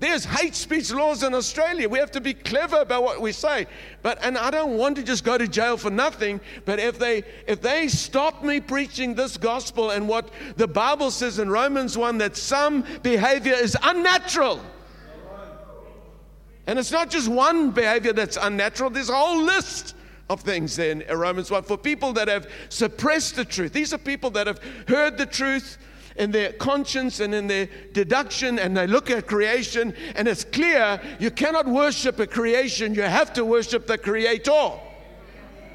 There's 0.06 0.24
hate 0.24 0.54
speech 0.54 0.92
laws 0.92 1.24
in 1.24 1.34
Australia. 1.34 1.90
We 1.90 1.98
have 1.98 2.12
to 2.12 2.22
be 2.22 2.36
clever 2.36 2.78
about 2.78 3.02
what 3.02 3.20
we 3.20 3.32
say. 3.32 3.66
But 4.04 4.24
and 4.24 4.38
I 4.38 4.52
don't 4.52 4.78
want 4.78 4.98
to 4.98 5.04
just 5.04 5.24
go 5.24 5.36
to 5.36 5.48
jail 5.48 5.78
for 5.78 5.90
nothing, 5.90 6.40
but 6.64 6.78
if 6.80 7.00
they 7.00 7.24
if 7.48 7.60
they 7.60 7.88
stop 7.88 8.44
me 8.44 8.60
preaching 8.60 9.16
this 9.16 9.36
gospel 9.36 9.90
and 9.90 10.08
what 10.08 10.30
the 10.58 10.68
Bible 10.68 11.10
says 11.10 11.40
in 11.40 11.50
Romans 11.50 11.98
1 11.98 12.20
that 12.20 12.38
some 12.38 12.86
behavior 13.02 13.56
is 13.56 13.76
unnatural. 13.82 14.62
And 16.68 16.78
it's 16.78 16.92
not 16.92 17.10
just 17.10 17.28
one 17.28 17.72
behavior 17.72 18.14
that's 18.14 18.38
unnatural, 18.40 18.92
there's 18.92 19.10
a 19.10 19.16
whole 19.16 19.42
list 19.42 19.96
of 20.30 20.42
things 20.42 20.76
there 20.76 20.92
in 20.92 21.18
Romans 21.18 21.50
1 21.50 21.64
for 21.64 21.80
people 21.80 22.14
that 22.14 22.28
have 22.28 22.48
suppressed 22.70 23.38
the 23.38 23.46
truth. 23.46 23.74
These 23.74 23.92
are 23.92 23.98
people 23.98 24.30
that 24.32 24.46
have 24.46 24.60
heard 24.88 25.18
the 25.18 25.26
truth 25.26 25.80
in 26.16 26.32
their 26.32 26.54
conscience 26.54 27.20
and 27.20 27.34
in 27.34 27.48
their 27.48 27.68
deduction, 27.94 28.60
and 28.60 28.76
they 28.76 28.88
look 28.88 29.10
at 29.10 29.28
creation, 29.28 29.94
and 30.16 30.28
it's 30.28 30.44
clear 30.44 31.02
you 31.20 31.32
cannot 31.32 31.68
worship 31.68 32.20
a 32.20 32.28
creation, 32.28 32.94
you 32.94 33.02
have 33.02 33.34
to 33.34 33.46
worship 33.46 33.88
the 33.88 33.98
Creator. 33.98 34.72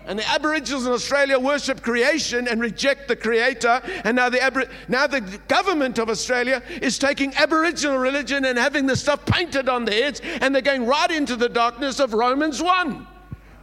And 0.07 0.19
the 0.19 0.29
Aboriginals 0.29 0.87
in 0.87 0.93
Australia 0.93 1.39
worship 1.39 1.83
creation 1.83 2.49
and 2.49 2.61
reject 2.61 3.07
the 3.07 3.15
Creator. 3.15 3.83
And 4.03 4.17
now 4.17 4.29
the, 4.29 4.69
now 4.89 5.07
the 5.07 5.21
government 5.47 5.99
of 5.99 6.09
Australia 6.09 6.63
is 6.81 6.99
taking 6.99 7.35
Aboriginal 7.37 7.99
religion 7.99 8.45
and 8.47 8.59
having 8.59 8.87
the 8.87 8.97
stuff 8.97 9.25
painted 9.27 9.69
on 9.69 9.85
their 9.85 10.03
heads, 10.05 10.21
and 10.41 10.55
they're 10.55 10.63
going 10.63 10.87
right 10.87 11.11
into 11.11 11.37
the 11.37 11.49
darkness 11.49 12.01
of 12.01 12.15
Romans 12.15 12.63
1. 12.63 13.07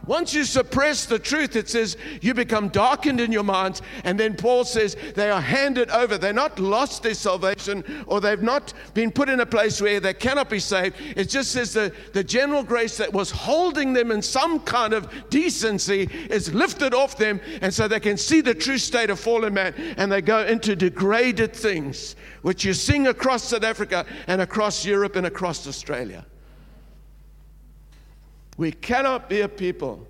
Once 0.08 0.32
you 0.32 0.42
suppress 0.42 1.04
the 1.04 1.18
truth, 1.18 1.54
it 1.54 1.68
says 1.68 1.98
you 2.22 2.32
become 2.32 2.68
darkened 2.70 3.20
in 3.20 3.30
your 3.30 3.42
minds. 3.42 3.82
And 4.04 4.18
then 4.18 4.34
Paul 4.34 4.64
says 4.64 4.96
they 5.14 5.30
are 5.30 5.40
handed 5.40 5.90
over. 5.90 6.16
They're 6.16 6.32
not 6.32 6.58
lost 6.58 7.02
their 7.02 7.12
salvation 7.12 7.84
or 8.06 8.18
they've 8.18 8.42
not 8.42 8.72
been 8.94 9.12
put 9.12 9.28
in 9.28 9.40
a 9.40 9.46
place 9.46 9.82
where 9.82 10.00
they 10.00 10.14
cannot 10.14 10.48
be 10.48 10.60
saved. 10.60 10.96
It 11.14 11.28
just 11.28 11.52
says 11.52 11.74
the, 11.74 11.92
the 12.14 12.24
general 12.24 12.62
grace 12.62 12.96
that 12.96 13.12
was 13.12 13.30
holding 13.30 13.92
them 13.92 14.10
in 14.10 14.22
some 14.22 14.60
kind 14.60 14.94
of 14.94 15.12
decency 15.28 16.08
is 16.30 16.54
lifted 16.54 16.94
off 16.94 17.18
them. 17.18 17.38
And 17.60 17.72
so 17.72 17.86
they 17.86 18.00
can 18.00 18.16
see 18.16 18.40
the 18.40 18.54
true 18.54 18.78
state 18.78 19.10
of 19.10 19.20
fallen 19.20 19.52
man 19.52 19.74
and 19.98 20.10
they 20.10 20.22
go 20.22 20.40
into 20.46 20.74
degraded 20.74 21.54
things, 21.54 22.16
which 22.40 22.64
you 22.64 22.72
sing 22.72 23.08
across 23.08 23.44
South 23.44 23.62
Africa 23.62 24.06
and 24.26 24.40
across 24.40 24.86
Europe 24.86 25.16
and 25.16 25.26
across 25.26 25.66
Australia. 25.68 26.24
We 28.58 28.72
cannot 28.72 29.30
be 29.30 29.40
a 29.40 29.48
people 29.48 30.06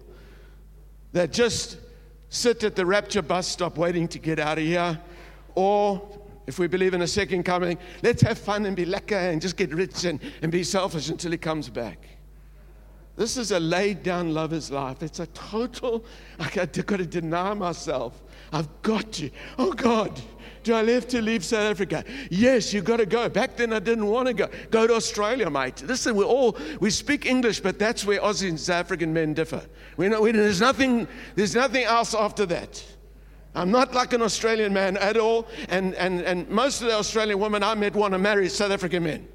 that 1.13 1.33
just 1.33 1.79
sit 2.29 2.65
at 2.65 2.75
the 2.75 2.85
rapture 2.85 3.23
bus 3.23 3.47
stop 3.47 3.79
waiting 3.79 4.09
to 4.09 4.19
get 4.19 4.41
out 4.41 4.59
of 4.59 4.65
here 4.65 4.99
or 5.55 6.19
If 6.49 6.59
we 6.59 6.67
believe 6.67 6.95
in 6.95 7.03
a 7.03 7.07
second 7.07 7.43
coming, 7.43 7.77
let's 8.03 8.23
have 8.23 8.39
fun 8.39 8.65
and 8.65 8.75
be 8.75 8.87
lekker 8.87 9.31
and 9.31 9.39
just 9.39 9.55
get 9.59 9.71
rich 9.75 10.07
and, 10.07 10.19
and 10.41 10.51
be 10.51 10.65
selfish 10.65 11.11
until 11.11 11.31
he 11.31 11.37
comes 11.37 11.69
back. 11.69 12.09
This 13.17 13.37
is 13.37 13.53
a 13.53 13.61
laid 13.61 14.03
down 14.03 14.33
lover's 14.33 14.71
life. 14.71 15.03
It's 15.03 15.21
a 15.21 15.27
total, 15.27 16.07
I've 16.39 16.55
got 16.55 16.73
to 16.73 17.05
deny 17.05 17.53
myself. 17.53 18.23
I've 18.51 18.71
got 18.81 19.13
to. 19.13 19.31
Oh 19.59 19.75
God, 19.75 20.19
do 20.62 20.75
I 20.75 20.85
have 20.85 21.09
to 21.09 21.23
leave 21.23 21.44
South 21.44 21.71
Africa? 21.71 22.05
Yes, 22.31 22.73
you've 22.73 22.85
got 22.85 22.99
to 22.99 23.07
go. 23.07 23.29
Back 23.29 23.57
then 23.57 23.73
I 23.73 23.79
didn't 23.79 24.07
want 24.07 24.29
to 24.29 24.35
go. 24.35 24.49
Go 24.71 24.87
to 24.87 24.94
Australia, 24.94 25.51
mate. 25.51 25.83
Listen, 25.83 26.16
we 26.16 26.25
all 26.25 26.57
we 26.81 26.90
speak 26.90 27.27
English, 27.27 27.61
but 27.61 27.79
that's 27.79 28.05
where 28.05 28.21
Aussie 28.21 28.49
and 28.49 28.59
South 28.59 28.81
African 28.81 29.12
men 29.12 29.35
differ. 29.35 29.62
We 29.97 30.09
know, 30.09 30.21
we, 30.23 30.33
there's 30.33 30.61
nothing. 30.61 31.09
There's 31.35 31.55
nothing 31.55 31.85
else 31.85 32.14
after 32.14 32.47
that. 32.47 32.85
I'm 33.55 33.71
not 33.71 33.92
like 33.92 34.12
an 34.12 34.23
Australian 34.23 34.73
man 34.73 34.97
at 34.99 35.16
all, 35.16 35.49
and, 35.68 35.94
and, 35.94 36.21
and 36.21 36.49
most 36.49 36.81
of 36.81 36.87
the 36.87 36.94
Australian 36.94 37.40
women 37.40 37.62
I 37.62 37.75
met 37.75 37.94
want 37.97 38.12
to 38.12 38.18
marry 38.18 38.49
South 38.49 38.71
African 38.71 39.03
men. 39.03 39.27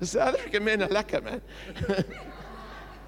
The 0.00 0.06
South 0.06 0.34
African 0.34 0.64
men 0.64 0.82
are 0.82 0.88
lekker, 0.88 1.22
man. 1.22 1.42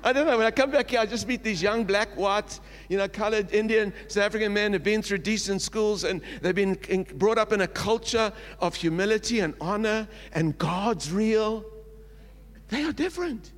I 0.04 0.12
don't 0.12 0.26
know. 0.26 0.36
When 0.36 0.46
I 0.46 0.50
come 0.50 0.70
back 0.70 0.90
here, 0.90 1.00
I 1.00 1.06
just 1.06 1.26
meet 1.26 1.42
these 1.42 1.62
young 1.62 1.84
black, 1.84 2.14
white, 2.14 2.60
you 2.90 2.98
know, 2.98 3.08
colored 3.08 3.50
Indian, 3.54 3.90
South 4.08 4.24
African 4.24 4.52
men 4.52 4.74
who've 4.74 4.82
been 4.82 5.00
through 5.00 5.18
decent 5.18 5.62
schools 5.62 6.04
and 6.04 6.20
they've 6.42 6.54
been 6.54 6.78
in, 6.90 7.04
brought 7.04 7.38
up 7.38 7.54
in 7.54 7.62
a 7.62 7.66
culture 7.66 8.30
of 8.60 8.74
humility 8.74 9.40
and 9.40 9.54
honor 9.62 10.06
and 10.34 10.58
God's 10.58 11.10
real. 11.10 11.64
They 12.68 12.84
are 12.84 12.92
different. 12.92 13.52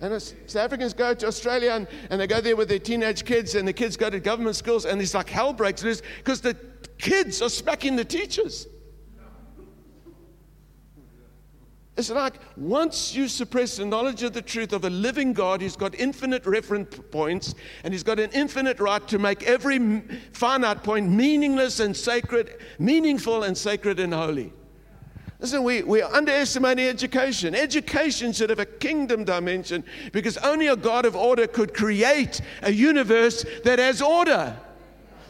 And 0.00 0.20
South 0.20 0.56
Africans 0.56 0.94
go 0.94 1.12
to 1.12 1.26
Australia 1.26 1.72
and, 1.72 1.86
and 2.08 2.18
they 2.18 2.26
go 2.26 2.40
there 2.40 2.56
with 2.56 2.68
their 2.68 2.78
teenage 2.78 3.24
kids, 3.24 3.54
and 3.54 3.68
the 3.68 3.72
kids 3.72 3.98
go 3.98 4.08
to 4.08 4.18
government 4.18 4.56
schools, 4.56 4.86
and 4.86 5.00
it's 5.00 5.14
like 5.14 5.28
hell 5.28 5.52
breaks 5.52 5.84
loose 5.84 6.02
because 6.18 6.40
the 6.40 6.56
kids 6.98 7.42
are 7.42 7.50
smacking 7.50 7.96
the 7.96 8.04
teachers. 8.04 8.66
It's 11.96 12.10
like 12.10 12.34
once 12.56 13.14
you 13.14 13.28
suppress 13.28 13.76
the 13.76 13.86
knowledge 13.86 14.24
of 14.24 14.32
the 14.32 14.42
truth 14.42 14.72
of 14.72 14.84
a 14.84 14.90
living 14.90 15.32
God 15.32 15.60
who's 15.60 15.76
got 15.76 15.94
infinite 15.94 16.44
reference 16.44 16.98
points 17.12 17.54
and 17.84 17.94
he's 17.94 18.02
got 18.02 18.18
an 18.18 18.30
infinite 18.32 18.80
right 18.80 19.06
to 19.06 19.18
make 19.18 19.44
every 19.44 20.00
finite 20.32 20.82
point 20.82 21.08
meaningless 21.08 21.78
and 21.78 21.96
sacred, 21.96 22.56
meaningful 22.80 23.44
and 23.44 23.56
sacred 23.56 24.00
and 24.00 24.12
holy. 24.12 24.52
Listen, 25.38 25.62
we, 25.62 25.82
we 25.82 26.02
are 26.02 26.12
underestimating 26.12 26.86
education. 26.86 27.54
Education 27.54 28.32
should 28.32 28.50
have 28.50 28.58
a 28.58 28.66
kingdom 28.66 29.22
dimension 29.22 29.84
because 30.10 30.36
only 30.38 30.68
a 30.68 30.76
God 30.76 31.04
of 31.04 31.14
order 31.14 31.46
could 31.46 31.74
create 31.74 32.40
a 32.62 32.72
universe 32.72 33.44
that 33.62 33.78
has 33.78 34.02
order. 34.02 34.56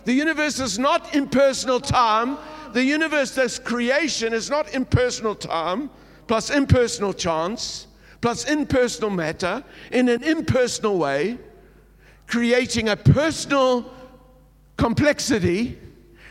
The 0.07 0.15
universe 0.15 0.61
is 0.61 0.79
not 0.79 1.15
impersonal 1.15 1.81
time. 1.81 2.39
The 2.73 2.85
universe, 2.85 3.35
this 3.35 3.59
creation, 3.59 4.33
is 4.33 4.49
not 4.49 4.73
impersonal 4.73 5.35
time 5.35 5.91
plus 6.27 6.51
impersonal 6.51 7.13
chance, 7.13 7.87
plus 8.21 8.45
impersonal 8.45 9.11
matter 9.11 9.63
in 9.93 10.09
an 10.09 10.23
impersonal 10.23 10.99
way, 10.99 11.39
creating 12.27 12.89
a 12.89 12.97
personal 12.97 13.93
complexity 14.77 15.79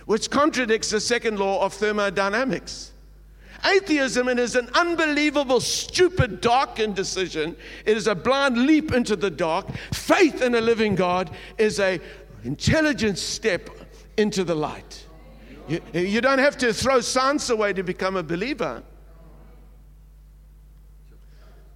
which 0.05 0.29
contradicts 0.29 0.89
the 0.89 0.99
second 0.99 1.39
law 1.39 1.63
of 1.63 1.73
thermodynamics. 1.73 2.91
Atheism 3.65 4.27
is 4.27 4.55
an 4.55 4.69
unbelievable, 4.73 5.61
stupid, 5.61 6.41
dark 6.41 6.75
decision. 6.93 7.55
It 7.85 7.95
is 7.95 8.07
a 8.07 8.15
blind 8.15 8.65
leap 8.65 8.91
into 8.91 9.15
the 9.15 9.29
dark. 9.29 9.67
Faith 9.93 10.41
in 10.41 10.55
a 10.55 10.61
living 10.61 10.95
God 10.95 11.29
is 11.57 11.79
a 11.79 12.01
intelligent 12.43 13.17
step 13.17 13.69
into 14.17 14.43
the 14.43 14.55
light. 14.55 15.05
You, 15.69 15.81
you 15.93 16.19
don't 16.19 16.39
have 16.39 16.57
to 16.57 16.73
throw 16.73 16.99
science 16.99 17.49
away 17.49 17.71
to 17.71 17.83
become 17.83 18.17
a 18.17 18.23
believer. 18.23 18.83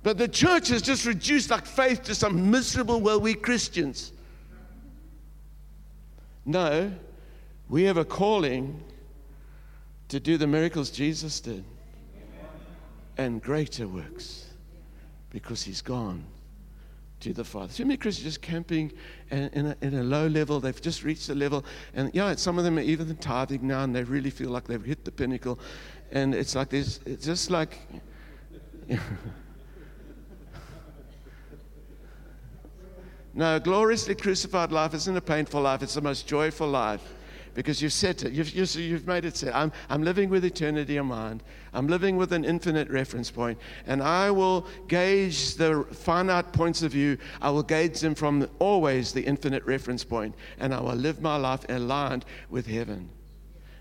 But 0.04 0.18
the 0.18 0.28
church 0.28 0.70
has 0.70 0.82
just 0.82 1.06
reduced 1.06 1.50
like 1.50 1.66
faith 1.66 2.04
to 2.04 2.16
some 2.16 2.52
miserable, 2.52 3.02
well, 3.02 3.20
we 3.20 3.34
Christians. 3.34 4.12
No, 6.46 6.92
we 7.68 7.84
have 7.84 7.98
a 7.98 8.06
calling 8.06 8.82
to 10.08 10.20
do 10.20 10.38
the 10.38 10.48
miracles 10.48 10.90
Jesus 10.90 11.42
did 11.42 11.66
and 13.18 13.42
greater 13.42 13.88
works 13.88 14.46
because 15.30 15.64
he's 15.64 15.82
gone 15.82 16.24
to 17.20 17.34
the 17.34 17.44
Father. 17.44 17.74
Too 17.74 17.84
many 17.84 17.98
Christians 17.98 18.24
just 18.24 18.42
camping 18.42 18.94
in, 19.32 19.50
in, 19.50 19.66
a, 19.66 19.78
in 19.82 19.96
a 19.96 20.04
low 20.04 20.28
level. 20.28 20.60
They've 20.60 20.80
just 20.80 21.04
reached 21.04 21.28
a 21.30 21.36
level. 21.36 21.66
And 21.96 22.14
yeah, 22.14 22.36
some 22.36 22.58
of 22.58 22.64
them 22.64 22.78
are 22.78 22.82
even 22.82 23.14
tithing 23.18 23.68
now 23.68 23.84
and 23.84 23.94
they 23.94 24.04
really 24.04 24.30
feel 24.30 24.52
like 24.52 24.68
they've 24.68 24.84
hit 24.84 25.04
the 25.04 25.12
pinnacle. 25.12 25.60
And 26.12 26.34
it's 26.34 26.56
like 26.56 26.70
there's, 26.70 27.00
it's 27.06 27.26
just 27.26 27.50
like. 27.52 27.80
No, 33.38 33.60
gloriously 33.60 34.16
crucified 34.16 34.72
life 34.72 34.96
isn't 34.96 35.16
a 35.16 35.22
painful 35.22 35.62
life, 35.62 35.84
it's 35.84 35.94
the 35.94 36.02
most 36.02 36.26
joyful 36.26 36.68
life 36.68 37.04
because 37.54 37.84
you've 37.84 37.94
set 37.94 38.24
it, 38.24 38.34
you've, 38.34 38.50
you've 38.76 39.06
made 39.06 39.26
it 39.26 39.38
set. 39.38 39.56
I'm, 39.56 39.72
I'm 39.92 40.02
living 40.02 40.32
with 40.32 40.44
eternity 40.44 40.98
in 40.98 41.06
mind. 41.06 41.44
I'm 41.72 41.88
living 41.88 42.18
with 42.18 42.34
an 42.34 42.44
infinite 42.44 42.90
reference 42.90 43.30
point, 43.30 43.60
and 43.86 44.02
I 44.02 44.32
will 44.32 44.66
gauge 44.88 45.54
the 45.54 45.86
finite 45.92 46.52
points 46.52 46.82
of 46.82 46.94
view. 46.94 47.20
I 47.40 47.52
will 47.52 47.62
gauge 47.62 48.00
them 48.00 48.16
from 48.16 48.50
always 48.58 49.14
the 49.14 49.22
infinite 49.22 49.64
reference 49.68 50.04
point, 50.04 50.34
and 50.60 50.74
I 50.74 50.82
will 50.82 50.96
live 50.96 51.22
my 51.22 51.36
life 51.36 51.64
aligned 51.70 52.26
with 52.50 52.66
heaven. 52.66 53.08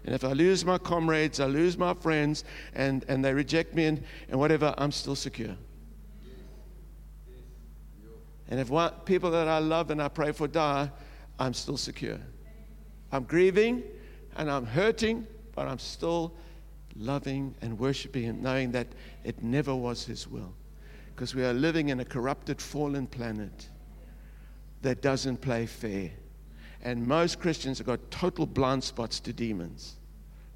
And 0.05 0.14
if 0.14 0.23
I 0.23 0.33
lose 0.33 0.66
my 0.66 0.77
comrades, 0.77 1.40
I 1.40 1.47
lose 1.47 1.79
my 1.79 1.95
friends, 1.95 2.45
and, 2.75 3.07
and 3.09 3.25
they 3.25 3.33
reject 3.33 3.75
me 3.75 3.87
and, 3.87 4.05
and 4.29 4.38
whatever, 4.38 4.75
I'm 4.77 4.92
still 4.92 5.16
secure. 5.16 5.57
And 8.49 8.61
if 8.61 8.71
one, 8.71 8.93
people 9.05 9.31
that 9.33 9.49
I 9.49 9.59
love 9.59 9.91
and 9.91 10.01
I 10.01 10.09
pray 10.09 10.33
for 10.33 10.47
die, 10.47 10.91
I'm 11.39 11.55
still 11.55 11.77
secure. 11.77 12.19
I'm 13.13 13.25
grieving 13.25 13.83
and 14.37 14.51
I'm 14.51 14.67
hurting, 14.67 15.27
but 15.55 15.67
I'm 15.67 15.79
still 15.79 16.35
loving 16.97 17.55
and 17.61 17.79
worshiping 17.79 18.25
Him, 18.25 18.43
knowing 18.43 18.73
that 18.73 18.87
it 19.25 19.43
never 19.43 19.75
was 19.75 20.05
His 20.05 20.29
will. 20.29 20.55
Because 21.15 21.35
we 21.35 21.45
are 21.45 21.53
living 21.53 21.89
in 21.89 22.01
a 22.01 22.05
corrupted, 22.05 22.61
fallen 22.61 23.07
planet 23.07 23.69
that 24.83 25.03
doesn't 25.03 25.39
play 25.39 25.67
fair. 25.67 26.11
And 26.83 27.07
most 27.07 27.41
Christians 27.41 27.79
have 27.79 27.87
got 27.87 28.11
total 28.11 28.47
blind 28.47 28.85
spots 28.85 29.19
to 29.21 29.33
demons. 29.33 29.97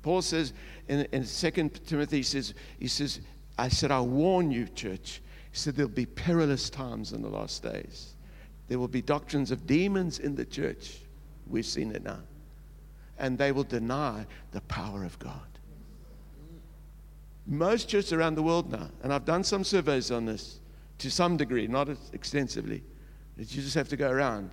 Paul 0.03 0.23
says 0.23 0.53
in, 0.89 1.07
in 1.13 1.25
2 1.25 1.51
Timothy, 1.87 2.19
he 2.19 2.23
says, 2.23 2.55
he 2.79 2.89
says, 2.89 3.21
I 3.59 3.69
said, 3.69 3.91
I 3.91 4.01
warn 4.01 4.51
you, 4.51 4.67
church, 4.69 5.21
he 5.51 5.59
said, 5.59 5.77
There'll 5.77 5.91
be 5.91 6.07
perilous 6.07 6.71
times 6.71 7.13
in 7.13 7.23
the 7.23 7.29
last 7.29 7.63
days. 7.63 8.15
There 8.69 8.79
will 8.79 8.89
be 8.89 9.03
doctrines 9.03 9.51
of 9.51 9.67
demons 9.67 10.19
in 10.19 10.37
the 10.37 10.45
church. 10.45 10.99
We've 11.49 11.67
seen 11.67 11.93
it 11.93 12.05
now. 12.05 12.21
And 13.19 13.37
they 13.37 13.53
will 13.53 13.65
deny 13.65 14.27
the 14.53 14.61
power 14.63 15.05
of 15.05 15.19
God. 15.19 15.41
Most 17.47 17.89
churches 17.89 18.13
around 18.13 18.37
the 18.37 18.43
world 18.43 18.71
now, 18.71 18.89
and 19.03 19.13
I've 19.13 19.25
done 19.25 19.43
some 19.43 19.65
surveys 19.65 20.11
on 20.11 20.25
this 20.25 20.61
to 20.99 21.11
some 21.11 21.37
degree, 21.37 21.67
not 21.67 21.89
extensively, 22.13 22.85
you 23.37 23.63
just 23.63 23.75
have 23.75 23.89
to 23.89 23.97
go 23.97 24.11
around. 24.11 24.51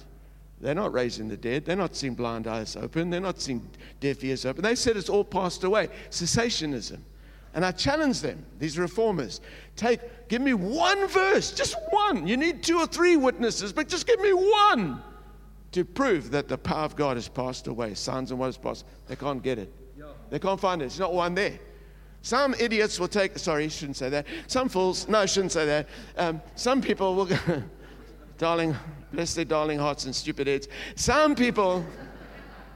They're 0.60 0.74
not 0.74 0.94
raising 0.94 1.28
the 1.28 1.38
dead. 1.38 1.66
They're 1.66 1.76
not 1.76 1.96
seeing 1.96 2.16
blind 2.16 2.48
eyes 2.48 2.76
open. 2.76 3.10
They're 3.10 3.20
not 3.20 3.40
seeing 3.40 3.70
deaf 4.00 4.24
ears 4.24 4.46
open. 4.46 4.64
They 4.64 4.76
said 4.76 4.98
it's 4.98 5.10
all 5.10 5.24
passed 5.24 5.64
away. 5.64 5.90
Cessationism. 6.10 7.00
And 7.58 7.66
I 7.66 7.72
challenge 7.72 8.22
them, 8.22 8.46
these 8.60 8.78
reformers, 8.78 9.42
take, 9.76 10.00
give 10.28 10.44
me 10.44 10.54
one 10.54 11.08
verse, 11.08 11.52
just 11.52 11.76
one. 11.90 12.28
You 12.28 12.38
need 12.38 12.62
two 12.62 12.78
or 12.78 12.86
three 12.86 13.18
witnesses, 13.18 13.74
but 13.74 13.90
just 13.90 14.06
give 14.06 14.20
me 14.20 14.32
one 14.32 15.02
to 15.72 15.84
prove 15.84 16.30
that 16.30 16.48
the 16.48 16.58
power 16.60 16.86
of 16.86 16.96
God 16.96 17.18
has 17.18 17.28
passed 17.28 17.66
away. 17.66 17.96
Signs 17.96 18.30
and 18.30 18.40
wonders 18.40 18.60
passed. 18.60 18.86
They 19.08 19.16
can't 19.16 19.42
get 19.42 19.58
it. 19.58 19.74
They 20.30 20.38
can't 20.38 20.60
find 20.60 20.84
it. 20.84 20.86
There's 20.86 21.00
not 21.00 21.16
one 21.16 21.34
there. 21.34 21.58
Some 22.22 22.54
idiots 22.60 23.00
will 23.00 23.08
take, 23.08 23.36
sorry, 23.40 23.70
shouldn't 23.70 23.98
say 23.98 24.10
that. 24.10 24.28
Some 24.46 24.70
fools, 24.70 25.08
no, 25.08 25.26
shouldn't 25.26 25.52
say 25.52 25.66
that. 25.66 25.90
Um, 26.16 26.44
some 26.54 26.80
people 26.80 27.16
will 27.16 27.30
darling, 28.38 28.76
bless 29.12 29.34
their 29.34 29.46
darling 29.46 29.80
hearts 29.80 30.06
and 30.06 30.16
stupid 30.16 30.46
heads. 30.46 30.68
Some 30.94 31.34
people 31.34 31.84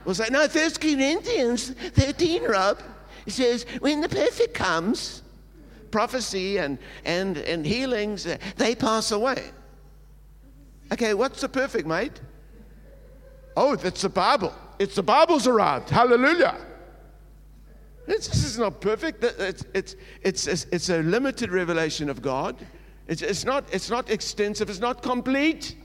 will 0.05 0.15
say, 0.15 0.29
no, 0.31 0.47
First 0.47 0.81
Corinthians 0.81 1.69
13, 1.69 2.45
Rob. 2.45 2.81
He 3.25 3.31
says, 3.31 3.65
when 3.79 4.01
the 4.01 4.09
perfect 4.09 4.53
comes, 4.53 5.23
prophecy 5.91 6.57
and, 6.57 6.77
and, 7.05 7.37
and 7.37 7.65
healings, 7.65 8.25
uh, 8.25 8.37
they 8.57 8.75
pass 8.75 9.11
away. 9.11 9.51
Okay, 10.91 11.13
what's 11.13 11.41
the 11.41 11.49
perfect, 11.49 11.87
mate? 11.87 12.19
Oh, 13.55 13.75
that's 13.75 14.01
the 14.01 14.09
Bible. 14.09 14.53
It's 14.79 14.95
the 14.95 15.03
Bible's 15.03 15.47
arrived. 15.47 15.89
Hallelujah. 15.89 16.57
This 18.07 18.43
is 18.43 18.57
not 18.57 18.81
perfect. 18.81 19.23
It's, 19.23 19.63
it's, 19.73 19.95
it's, 20.23 20.47
it's 20.47 20.89
a 20.89 21.01
limited 21.03 21.51
revelation 21.51 22.09
of 22.09 22.21
God. 22.21 22.57
It's, 23.07 23.21
it's, 23.21 23.45
not, 23.45 23.65
it's 23.71 23.89
not 23.89 24.09
extensive, 24.09 24.69
it's 24.69 24.79
not 24.79 25.01
complete. 25.01 25.75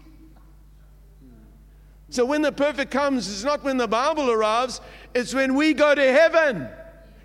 So 2.08 2.24
when 2.24 2.42
the 2.42 2.52
perfect 2.52 2.90
comes, 2.90 3.28
it's 3.28 3.44
not 3.44 3.64
when 3.64 3.76
the 3.76 3.88
Bible 3.88 4.30
arrives, 4.30 4.80
it's 5.14 5.34
when 5.34 5.54
we 5.54 5.74
go 5.74 5.94
to 5.94 6.12
heaven. 6.12 6.68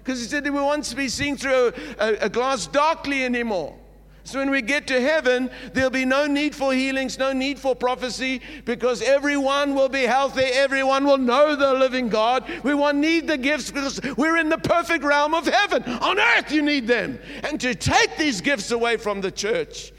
Because 0.03 0.19
he 0.19 0.27
said 0.27 0.43
that 0.43 0.53
we 0.53 0.59
want 0.59 0.83
to 0.85 0.95
be 0.95 1.09
seeing 1.09 1.37
through 1.37 1.73
a, 1.99 2.15
a, 2.21 2.29
glass 2.29 2.67
darkly 2.67 3.23
anymore. 3.23 3.77
So 4.23 4.39
when 4.39 4.51
we 4.51 4.61
get 4.61 4.87
to 4.87 5.01
heaven, 5.01 5.49
there'll 5.73 5.89
be 5.89 6.05
no 6.05 6.27
need 6.27 6.55
for 6.55 6.73
healings, 6.73 7.17
no 7.17 7.33
need 7.33 7.57
for 7.57 7.75
prophecy, 7.75 8.41
because 8.65 9.01
everyone 9.01 9.73
will 9.73 9.89
be 9.89 10.03
healthy, 10.03 10.43
everyone 10.43 11.05
will 11.05 11.17
know 11.17 11.55
the 11.55 11.73
living 11.73 12.07
God. 12.07 12.47
We 12.63 12.75
won't 12.75 12.97
need 12.97 13.27
the 13.27 13.37
gifts 13.37 13.71
because 13.71 13.99
we're 14.17 14.37
in 14.37 14.49
the 14.49 14.59
perfect 14.59 15.03
realm 15.03 15.33
of 15.33 15.47
heaven. 15.47 15.83
On 15.83 16.19
earth, 16.19 16.51
you 16.51 16.61
need 16.61 16.87
them. 16.87 17.19
And 17.43 17.59
to 17.61 17.73
take 17.73 18.15
these 18.17 18.41
gifts 18.41 18.71
away 18.71 18.97
from 18.97 19.21
the 19.21 19.31
church 19.31 19.91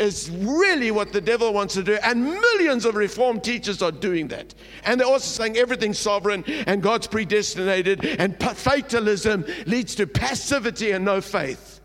is 0.00 0.30
really 0.30 0.90
what 0.90 1.12
the 1.12 1.20
devil 1.20 1.52
wants 1.52 1.74
to 1.74 1.82
do. 1.82 1.98
And 2.02 2.24
millions 2.24 2.84
of 2.84 2.94
reformed 2.94 3.44
teachers 3.44 3.82
are 3.82 3.92
doing 3.92 4.28
that. 4.28 4.54
And 4.84 4.98
they're 4.98 5.06
also 5.06 5.26
saying 5.26 5.56
everything's 5.56 5.98
sovereign 5.98 6.44
and 6.66 6.82
God's 6.82 7.06
predestinated, 7.06 8.04
and 8.04 8.36
fatalism 8.56 9.44
leads 9.66 9.94
to 9.96 10.06
passivity 10.06 10.92
and 10.92 11.04
no 11.04 11.20
faith. 11.20 11.80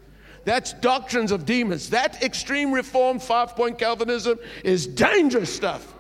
That's 0.46 0.74
doctrines 0.74 1.32
of 1.32 1.46
demons. 1.46 1.90
That 1.90 2.22
extreme 2.24 2.72
reform, 2.72 3.20
five 3.20 3.56
point 3.56 3.80
Calvinism, 3.80 4.40
is 4.64 4.88
dangerous 4.88 5.54
stuff. 5.54 5.94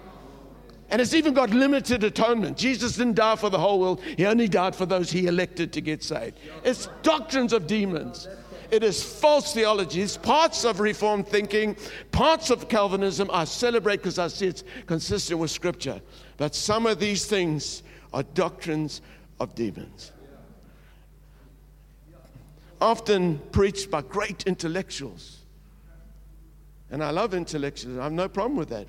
And 0.89 1.01
it's 1.01 1.15
even 1.15 1.33
got 1.33 1.49
limited 1.49 2.03
atonement. 2.03 2.57
Jesus 2.57 2.95
didn't 2.95 3.15
die 3.15 3.35
for 3.35 3.49
the 3.49 3.57
whole 3.57 3.79
world, 3.79 4.01
He 4.17 4.25
only 4.25 4.47
died 4.47 4.75
for 4.75 4.85
those 4.85 5.11
He 5.11 5.25
elected 5.25 5.73
to 5.73 5.81
get 5.81 6.03
saved. 6.03 6.37
It's 6.63 6.87
doctrines 7.01 7.53
of 7.53 7.65
demons. 7.65 8.27
It 8.71 8.83
is 8.83 9.03
false 9.03 9.53
theology. 9.53 10.01
It's 10.01 10.17
parts 10.17 10.65
of 10.65 10.79
Reformed 10.79 11.27
thinking, 11.27 11.75
parts 12.11 12.49
of 12.49 12.67
Calvinism 12.67 13.29
I 13.31 13.45
celebrate 13.45 13.97
because 13.97 14.19
I 14.19 14.27
see 14.27 14.47
it's 14.47 14.63
consistent 14.85 15.39
with 15.39 15.51
Scripture. 15.51 16.01
But 16.37 16.55
some 16.55 16.85
of 16.85 16.99
these 16.99 17.25
things 17.25 17.83
are 18.13 18.23
doctrines 18.23 19.01
of 19.39 19.55
demons. 19.55 20.11
Often 22.81 23.39
preached 23.51 23.89
by 23.89 24.01
great 24.01 24.45
intellectuals. 24.47 25.39
And 26.91 27.03
I 27.03 27.09
love 27.09 27.33
intellectuals, 27.33 27.97
I 27.97 28.03
have 28.03 28.13
no 28.13 28.29
problem 28.29 28.57
with 28.57 28.69
that. 28.69 28.87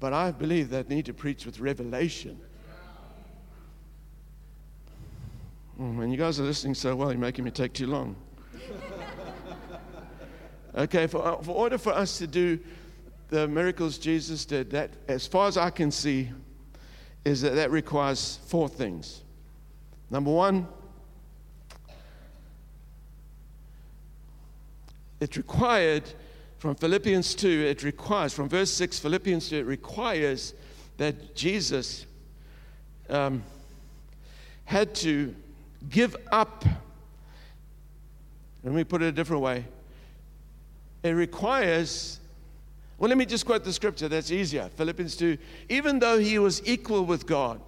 But 0.00 0.12
I 0.12 0.30
believe 0.32 0.70
that 0.70 0.88
need 0.88 1.06
to 1.06 1.14
preach 1.14 1.46
with 1.46 1.60
revelation. 1.60 2.40
Mm, 5.80 6.02
and 6.02 6.12
you 6.12 6.18
guys 6.18 6.38
are 6.40 6.44
listening 6.44 6.74
so 6.74 6.94
well, 6.94 7.10
you're 7.10 7.20
making 7.20 7.44
me 7.44 7.50
take 7.50 7.72
too 7.72 7.86
long. 7.86 8.16
Okay, 10.74 11.06
for, 11.06 11.26
uh, 11.26 11.36
for 11.36 11.50
order 11.54 11.76
for 11.76 11.92
us 11.92 12.16
to 12.16 12.26
do 12.26 12.58
the 13.28 13.46
miracles 13.46 13.98
Jesus 13.98 14.46
did, 14.46 14.70
that, 14.70 14.90
as 15.06 15.26
far 15.26 15.46
as 15.46 15.58
I 15.58 15.68
can 15.68 15.90
see, 15.90 16.30
is 17.24 17.42
that 17.42 17.54
that 17.56 17.70
requires 17.70 18.38
four 18.46 18.68
things. 18.68 19.22
Number 20.10 20.30
one, 20.30 20.66
it 25.20 25.36
required, 25.36 26.04
from 26.58 26.74
Philippians 26.74 27.34
2, 27.34 27.48
it 27.48 27.82
requires, 27.82 28.32
from 28.32 28.48
verse 28.48 28.70
6, 28.72 28.98
Philippians 28.98 29.50
2, 29.50 29.56
it 29.58 29.66
requires 29.66 30.54
that 30.96 31.34
Jesus 31.34 32.06
um, 33.08 33.42
had 34.64 34.94
to 34.96 35.34
give 35.88 36.16
up. 36.30 36.64
Let 38.64 38.74
me 38.74 38.84
put 38.84 39.02
it 39.02 39.06
a 39.06 39.12
different 39.12 39.42
way 39.42 39.64
it 41.02 41.10
requires, 41.10 42.20
well, 42.98 43.08
let 43.08 43.18
me 43.18 43.26
just 43.26 43.44
quote 43.44 43.64
the 43.64 43.72
scripture, 43.72 44.08
that's 44.08 44.30
easier. 44.30 44.70
Philippians 44.76 45.16
2. 45.16 45.36
Even 45.68 45.98
though 45.98 46.18
he 46.18 46.38
was 46.38 46.62
equal 46.66 47.04
with 47.04 47.26
God, 47.26 47.60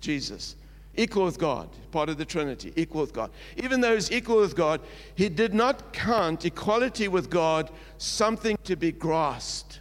Jesus, 0.00 0.56
equal 0.96 1.24
with 1.24 1.38
God, 1.38 1.68
part 1.92 2.08
of 2.08 2.18
the 2.18 2.24
Trinity, 2.24 2.72
equal 2.74 3.02
with 3.02 3.12
God. 3.12 3.30
Even 3.56 3.80
though 3.80 3.94
he's 3.94 4.10
equal 4.10 4.40
with 4.40 4.56
God, 4.56 4.80
he 5.14 5.28
did 5.28 5.54
not 5.54 5.92
count 5.92 6.44
equality 6.44 7.06
with 7.06 7.30
God 7.30 7.70
something 7.98 8.58
to 8.64 8.74
be 8.74 8.90
grasped. 8.90 9.80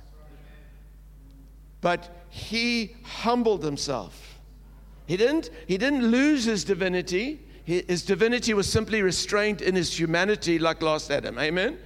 But 1.81 2.09
he 2.29 2.95
humbled 3.03 3.63
himself. 3.63 4.39
He 5.07 5.17
didn't, 5.17 5.49
he 5.65 5.79
didn't 5.79 6.05
lose 6.05 6.43
his 6.43 6.63
divinity. 6.63 7.39
His 7.69 8.01
divinity 8.01 8.55
was 8.55 8.67
simply 8.67 9.03
restrained 9.03 9.61
in 9.61 9.75
his 9.75 9.97
humanity, 9.97 10.57
like 10.57 10.81
last 10.81 11.11
Adam. 11.11 11.37
Amen? 11.37 11.77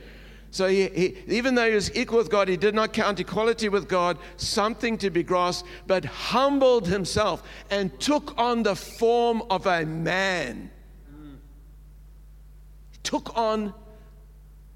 So 0.49 0.67
he, 0.67 0.87
he, 0.87 1.17
even 1.27 1.55
though 1.55 1.67
he 1.67 1.75
was 1.75 1.93
equal 1.93 2.19
with 2.19 2.29
God, 2.29 2.47
he 2.47 2.55
did 2.55 2.73
not 2.73 2.93
count 2.93 3.19
equality 3.19 3.67
with 3.67 3.89
God 3.89 4.17
something 4.37 4.97
to 4.99 5.09
be 5.09 5.23
grasped, 5.23 5.67
but 5.85 6.05
humbled 6.05 6.87
himself 6.87 7.43
and 7.69 7.99
took 7.99 8.37
on 8.37 8.63
the 8.63 8.77
form 8.77 9.43
of 9.49 9.65
a 9.65 9.85
man. 9.85 10.71
Took 13.03 13.37
on 13.37 13.73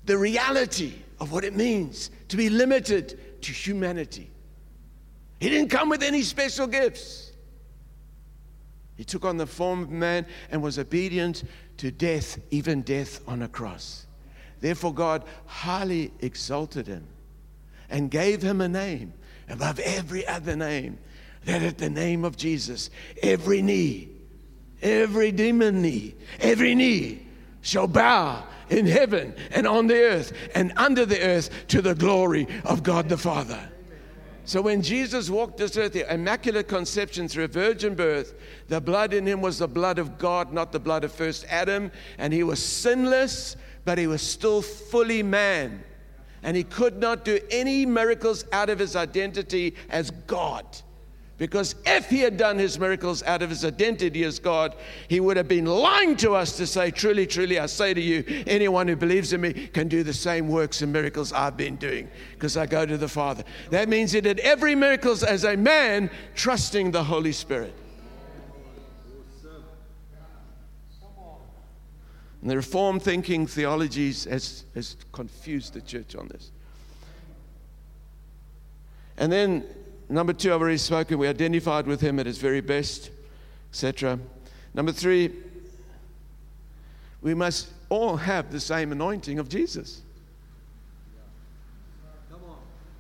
the 0.03 0.18
reality 0.18 0.91
of 1.22 1.32
what 1.32 1.45
it 1.45 1.55
means 1.55 2.12
to 2.28 2.36
be 2.36 2.49
limited 2.49 3.41
to 3.43 3.53
humanity. 3.53 4.30
He 5.39 5.47
didn't 5.47 5.70
come 5.70 5.88
with 5.88 6.03
any 6.03 6.24
special 6.24 6.68
gifts. 6.68 7.26
He 8.97 9.03
took 9.03 9.23
on 9.23 9.37
the 9.37 9.45
form 9.45 9.83
of 9.83 9.91
man 9.91 10.25
and 10.51 10.61
was 10.61 10.79
obedient 10.79 11.43
to 11.77 11.91
death, 11.91 12.39
even 12.49 12.81
death 12.81 13.21
on 13.27 13.43
a 13.43 13.47
cross. 13.47 14.07
Therefore, 14.59 14.93
God 14.93 15.23
highly 15.45 16.11
exalted 16.19 16.87
him 16.87 17.07
and 17.89 18.09
gave 18.09 18.41
him 18.41 18.59
a 18.59 18.67
name 18.67 19.13
above 19.47 19.79
every 19.79 20.27
other 20.27 20.55
name, 20.55 20.97
that 21.45 21.61
at 21.61 21.77
the 21.77 21.91
name 21.91 22.25
of 22.25 22.35
Jesus, 22.35 22.89
every 23.21 23.61
knee, 23.61 24.09
every 24.81 25.31
demon 25.31 25.81
knee, 25.83 26.15
every 26.39 26.73
knee 26.73 27.25
shall 27.61 27.87
bow 27.87 28.43
in 28.69 28.85
heaven 28.85 29.33
and 29.51 29.67
on 29.67 29.87
the 29.87 29.95
earth 29.95 30.33
and 30.55 30.73
under 30.75 31.05
the 31.05 31.21
earth 31.21 31.67
to 31.67 31.81
the 31.81 31.95
glory 31.95 32.47
of 32.65 32.83
God 32.83 33.09
the 33.09 33.17
Father. 33.17 33.69
So 34.47 34.61
when 34.61 34.81
Jesus 34.81 35.29
walked 35.29 35.57
this 35.57 35.77
earth, 35.77 35.93
the 35.93 36.11
immaculate 36.11 36.67
conception 36.67 37.27
through 37.27 37.43
a 37.43 37.49
virgin 37.49 37.95
birth, 37.95 38.33
the 38.69 38.81
blood 38.81 39.13
in 39.13 39.27
him 39.27 39.41
was 39.41 39.59
the 39.59 39.67
blood 39.67 39.99
of 39.99 40.17
God, 40.17 40.51
not 40.51 40.71
the 40.71 40.79
blood 40.79 41.03
of 41.03 41.11
first 41.11 41.45
Adam, 41.49 41.91
and 42.17 42.33
he 42.33 42.43
was 42.43 42.63
sinless 42.63 43.57
but 43.87 43.97
he 43.97 44.05
was 44.05 44.21
still 44.21 44.61
fully 44.61 45.23
man. 45.23 45.81
And 46.43 46.57
he 46.57 46.65
could 46.65 46.99
not 46.99 47.23
do 47.23 47.39
any 47.49 47.85
miracles 47.85 48.43
out 48.51 48.69
of 48.69 48.79
his 48.79 48.97
identity 48.97 49.75
as 49.89 50.11
God. 50.11 50.65
Because 51.38 51.75
if 51.85 52.09
he 52.09 52.19
had 52.19 52.35
done 52.35 52.57
his 52.57 52.79
miracles 52.79 53.21
out 53.21 53.43
of 53.43 53.51
his 53.51 53.63
identity 53.63 54.23
as 54.23 54.39
God, 54.39 54.75
he 55.07 55.19
would 55.19 55.38
have 55.38 55.47
been 55.47 55.65
lying 55.65 56.15
to 56.17 56.33
us 56.33 56.57
to 56.57 56.65
say, 56.65 56.89
Truly, 56.89 57.27
truly, 57.27 57.59
I 57.59 57.67
say 57.67 57.93
to 57.93 58.01
you, 58.01 58.23
anyone 58.47 58.88
who 58.88 58.95
believes 58.95 59.33
in 59.33 59.41
me 59.41 59.53
can 59.53 59.88
do 59.88 60.01
the 60.01 60.13
same 60.13 60.47
works 60.47 60.81
and 60.81 60.91
miracles 60.91 61.31
I've 61.31 61.55
been 61.55 61.75
doing 61.75 62.09
because 62.33 62.57
I 62.57 62.65
go 62.65 62.88
to 62.88 62.97
the 62.97 63.07
Father. 63.07 63.43
That 63.69 63.88
means 63.88 64.11
he 64.13 64.21
did 64.21 64.39
every 64.39 64.73
miracles 64.73 65.21
as 65.21 65.43
a 65.43 65.55
man, 65.55 66.09
trusting 66.33 66.89
the 66.89 67.03
Holy 67.03 67.31
Spirit. 67.31 67.75
And 72.41 72.49
the 72.49 72.55
reform 72.55 72.99
thinking 72.99 73.45
theologies 73.45 74.23
has, 74.25 74.65
has 74.73 74.95
confused 75.11 75.73
the 75.73 75.81
church 75.81 76.15
on 76.15 76.27
this. 76.29 76.51
And 79.17 79.31
then, 79.31 79.65
number 80.10 80.34
two, 80.34 80.53
I've 80.53 80.62
already 80.62 80.78
spoken. 80.78 81.18
We 81.18 81.28
identified 81.28 81.88
with 81.88 82.01
him 82.01 82.20
at 82.20 82.26
his 82.26 82.38
very 82.38 82.62
best, 82.62 83.12
etc. 83.72 84.20
Number 84.74 84.91
three, 84.91 85.32
we 87.22 87.34
must 87.34 87.70
all 87.89 88.18
have 88.18 88.51
the 88.51 88.60
same 88.60 88.91
anointing 88.91 89.39
of 89.39 89.49
Jesus. 89.49 90.01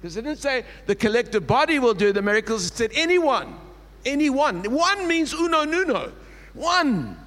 Because 0.01 0.15
it 0.17 0.21
didn't 0.23 0.39
say 0.39 0.63
the 0.85 0.95
collective 0.95 1.47
body 1.47 1.79
will 1.79 1.93
do 1.93 2.13
the 2.13 2.21
miracles, 2.21 2.67
it 2.67 2.73
said 2.75 2.91
anyone. 2.93 3.55
Anyone. 4.05 4.63
One 4.71 5.07
means 5.07 5.33
uno 5.33 5.63
nuno. 5.63 6.11
One. 6.53 7.17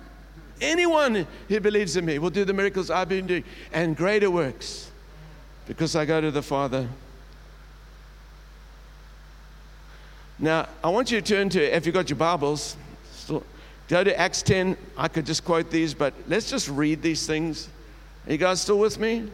Anyone 0.60 1.26
who 1.48 1.60
believes 1.60 1.96
in 1.96 2.04
me 2.04 2.18
will 2.18 2.30
do 2.30 2.44
the 2.44 2.52
miracles 2.52 2.90
I've 2.90 3.08
been 3.08 3.26
doing 3.26 3.44
and 3.72 3.96
greater 3.96 4.30
works 4.30 4.90
because 5.66 5.96
I 5.96 6.04
go 6.04 6.20
to 6.20 6.30
the 6.30 6.42
Father. 6.42 6.88
Now, 10.42 10.68
I 10.82 10.88
want 10.88 11.10
you 11.10 11.20
to 11.20 11.34
turn 11.34 11.50
to, 11.50 11.76
if 11.76 11.84
you've 11.84 11.94
got 11.94 12.08
your 12.08 12.16
Bibles, 12.16 12.74
go 13.88 14.02
to 14.02 14.18
Acts 14.18 14.40
10. 14.40 14.74
I 14.96 15.06
could 15.06 15.26
just 15.26 15.44
quote 15.44 15.70
these, 15.70 15.92
but 15.92 16.14
let's 16.28 16.48
just 16.48 16.66
read 16.70 17.02
these 17.02 17.26
things. 17.26 17.68
Are 18.26 18.32
you 18.32 18.38
guys 18.38 18.62
still 18.62 18.78
with 18.78 18.98
me? 18.98 19.28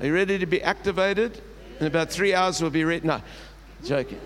Are 0.00 0.06
you 0.06 0.14
ready 0.14 0.38
to 0.38 0.46
be 0.46 0.62
activated? 0.62 1.38
In 1.80 1.86
about 1.86 2.10
three 2.10 2.32
hours, 2.32 2.62
we'll 2.62 2.70
be 2.70 2.84
ready. 2.84 3.06
No, 3.06 3.20
joking. 3.84 4.20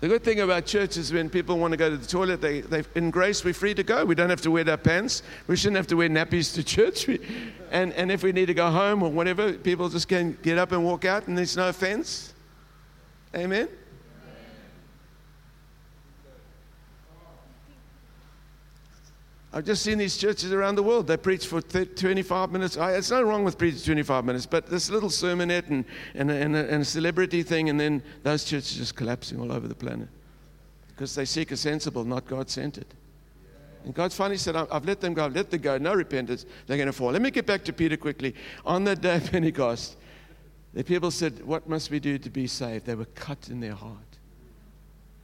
The 0.00 0.06
good 0.06 0.22
thing 0.22 0.40
about 0.40 0.64
church 0.64 0.96
is 0.96 1.12
when 1.12 1.28
people 1.28 1.58
want 1.58 1.72
to 1.72 1.76
go 1.76 1.90
to 1.90 1.96
the 1.96 2.06
toilet, 2.06 2.40
they, 2.40 2.60
they, 2.60 2.84
in 2.94 3.10
grace, 3.10 3.44
we're 3.44 3.52
free 3.52 3.74
to 3.74 3.82
go. 3.82 4.04
We 4.04 4.14
don't 4.14 4.30
have 4.30 4.40
to 4.42 4.50
wear 4.50 4.68
our 4.70 4.76
pants. 4.76 5.24
We 5.48 5.56
shouldn't 5.56 5.76
have 5.76 5.88
to 5.88 5.96
wear 5.96 6.08
nappies 6.08 6.54
to 6.54 6.62
church. 6.76 7.08
We, 7.08 7.18
and, 7.72 7.92
and 7.94 8.12
if 8.12 8.22
we 8.22 8.30
need 8.30 8.46
to 8.46 8.54
go 8.54 8.70
home 8.70 9.02
or 9.02 9.10
whatever, 9.10 9.52
people 9.54 9.88
just 9.88 10.06
can 10.06 10.38
get 10.42 10.56
up 10.56 10.70
and 10.70 10.84
walk 10.84 11.04
out, 11.04 11.26
and 11.26 11.36
there's 11.36 11.56
no 11.56 11.68
offense. 11.68 12.32
Amen? 13.34 13.68
I've 19.58 19.64
just 19.64 19.82
seen 19.82 19.98
these 19.98 20.16
churches 20.16 20.52
around 20.52 20.76
the 20.76 20.84
world. 20.84 21.08
They 21.08 21.16
preach 21.16 21.48
for 21.48 21.60
25 21.60 22.52
minutes. 22.52 22.76
It's 22.80 23.10
not 23.10 23.26
wrong 23.26 23.42
with 23.42 23.58
preaching 23.58 23.80
25 23.80 24.24
minutes, 24.24 24.46
but 24.46 24.66
this 24.70 24.88
little 24.88 25.08
sermonette 25.08 25.68
and, 25.68 25.84
and, 26.14 26.30
a, 26.30 26.34
and, 26.34 26.54
and 26.54 26.82
a 26.82 26.84
celebrity 26.84 27.42
thing, 27.42 27.68
and 27.68 27.80
then 27.80 28.00
those 28.22 28.44
churches 28.44 28.76
just 28.76 28.94
collapsing 28.94 29.40
all 29.40 29.50
over 29.50 29.66
the 29.66 29.74
planet 29.74 30.06
because 30.86 31.12
they 31.16 31.24
seek 31.24 31.50
a 31.50 31.56
sensible, 31.56 32.04
not 32.04 32.24
God 32.28 32.48
centered. 32.48 32.86
And 33.84 33.92
God's 33.92 34.14
finally 34.14 34.36
said, 34.36 34.54
I've 34.54 34.84
let 34.84 35.00
them 35.00 35.12
go, 35.12 35.24
I've 35.24 35.34
let 35.34 35.50
them 35.50 35.60
go, 35.60 35.76
no 35.76 35.92
repentance, 35.92 36.46
they're 36.68 36.76
going 36.76 36.86
to 36.86 36.92
fall. 36.92 37.10
Let 37.10 37.22
me 37.22 37.32
get 37.32 37.44
back 37.44 37.64
to 37.64 37.72
Peter 37.72 37.96
quickly. 37.96 38.36
On 38.64 38.84
that 38.84 39.00
day 39.00 39.16
of 39.16 39.24
Pentecost, 39.32 39.96
the 40.72 40.84
people 40.84 41.10
said, 41.10 41.44
What 41.44 41.68
must 41.68 41.90
we 41.90 41.98
do 41.98 42.16
to 42.16 42.30
be 42.30 42.46
saved? 42.46 42.86
They 42.86 42.94
were 42.94 43.06
cut 43.06 43.48
in 43.48 43.58
their 43.58 43.74
heart. 43.74 44.18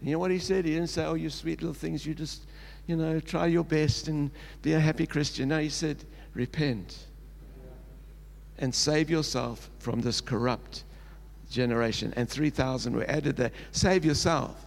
And 0.01 0.09
you 0.09 0.15
know 0.15 0.19
what 0.19 0.33
he 0.33 0.41
said? 0.41 0.65
He 0.65 0.73
didn't 0.73 0.89
say, 0.89 1.05
Oh, 1.05 1.15
you 1.15 1.31
sweet 1.31 1.63
little 1.63 1.73
things, 1.73 2.05
you 2.05 2.15
just 2.15 2.49
you 2.87 2.97
know, 2.97 3.21
try 3.21 3.47
your 3.47 3.65
best 3.65 4.09
and 4.09 4.31
be 4.63 4.75
a 4.75 4.81
happy 4.81 5.07
Christian. 5.07 5.49
No, 5.49 5.59
he 5.59 5.69
said, 5.69 6.05
repent 6.35 7.07
and 8.59 8.75
save 8.75 9.11
yourself 9.11 9.71
from 9.79 10.01
this 10.01 10.21
corrupt 10.21 10.85
generation. 11.51 12.13
And 12.17 12.29
3,000 12.29 12.95
were 12.95 13.09
added 13.09 13.37
there. 13.37 13.53
Save 13.73 14.05
yourself. 14.05 14.65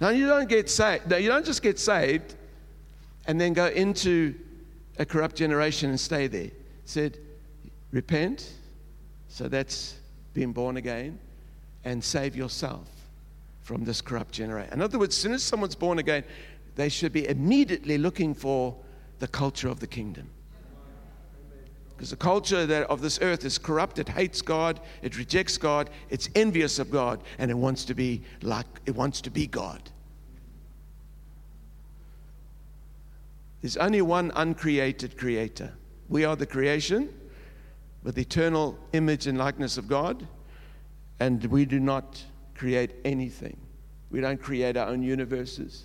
Now, 0.00 0.10
you 0.10 0.26
don't 0.26 0.48
get 0.48 0.68
saved. 0.68 1.08
No, 1.10 1.16
you 1.16 1.28
don't 1.28 1.44
just 1.44 1.62
get 1.62 1.78
saved 1.78 2.34
and 3.26 3.40
then 3.40 3.52
go 3.52 3.66
into 3.66 4.34
a 4.98 5.04
corrupt 5.04 5.36
generation 5.36 5.90
and 5.90 6.00
stay 6.00 6.26
there. 6.26 6.44
He 6.44 6.52
said, 6.84 7.18
repent. 7.92 8.52
So 9.28 9.48
that's 9.48 9.94
being 10.34 10.52
born 10.52 10.76
again 10.76 11.18
and 11.84 12.02
save 12.02 12.34
yourself 12.36 12.88
from 13.62 13.84
this 13.84 14.00
corrupt 14.00 14.32
generation. 14.32 14.72
In 14.72 14.82
other 14.82 14.98
words, 14.98 15.14
as 15.14 15.22
soon 15.22 15.32
as 15.32 15.42
someone's 15.42 15.74
born 15.74 15.98
again, 15.98 16.24
they 16.80 16.88
should 16.88 17.12
be 17.12 17.28
immediately 17.28 17.98
looking 17.98 18.34
for 18.34 18.76
the 19.18 19.28
culture 19.28 19.68
of 19.68 19.80
the 19.80 19.86
kingdom. 19.86 20.30
Because 21.94 22.10
the 22.10 22.16
culture 22.16 22.64
that 22.64 22.84
of 22.84 23.02
this 23.02 23.18
earth 23.20 23.44
is 23.44 23.58
corrupt, 23.58 23.98
it 23.98 24.08
hates 24.08 24.40
God, 24.40 24.80
it 25.02 25.18
rejects 25.18 25.58
God, 25.58 25.90
it's 26.08 26.30
envious 26.34 26.78
of 26.78 26.90
God, 26.90 27.22
and 27.38 27.50
it 27.50 27.54
wants 27.54 27.84
to 27.84 27.94
be 27.94 28.22
like 28.40 28.64
it 28.86 28.94
wants 28.94 29.20
to 29.20 29.30
be 29.30 29.46
God. 29.46 29.90
There's 33.60 33.76
only 33.76 34.00
one 34.00 34.32
uncreated 34.34 35.18
creator. 35.18 35.74
We 36.08 36.24
are 36.24 36.36
the 36.36 36.46
creation 36.46 37.12
with 38.02 38.14
the 38.14 38.22
eternal 38.22 38.78
image 38.94 39.26
and 39.26 39.36
likeness 39.36 39.76
of 39.76 39.86
God, 39.86 40.26
and 41.18 41.44
we 41.44 41.66
do 41.66 41.78
not 41.78 42.24
create 42.54 42.92
anything. 43.04 43.58
We 44.10 44.22
don't 44.22 44.40
create 44.40 44.78
our 44.78 44.88
own 44.88 45.02
universes. 45.02 45.84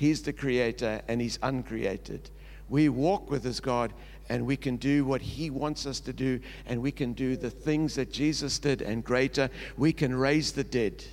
He's 0.00 0.22
the 0.22 0.32
creator 0.32 1.02
and 1.08 1.20
He's 1.20 1.38
uncreated. 1.42 2.30
We 2.70 2.88
walk 2.88 3.30
with 3.30 3.42
this 3.42 3.60
God 3.60 3.92
and 4.30 4.46
we 4.46 4.56
can 4.56 4.78
do 4.78 5.04
what 5.04 5.20
He 5.20 5.50
wants 5.50 5.84
us 5.84 6.00
to 6.00 6.14
do, 6.14 6.40
and 6.64 6.80
we 6.80 6.90
can 6.90 7.12
do 7.12 7.36
the 7.36 7.50
things 7.50 7.96
that 7.96 8.10
Jesus 8.10 8.58
did 8.58 8.80
and 8.80 9.04
greater. 9.04 9.50
We 9.76 9.92
can 9.92 10.14
raise 10.14 10.52
the 10.52 10.64
dead 10.64 11.04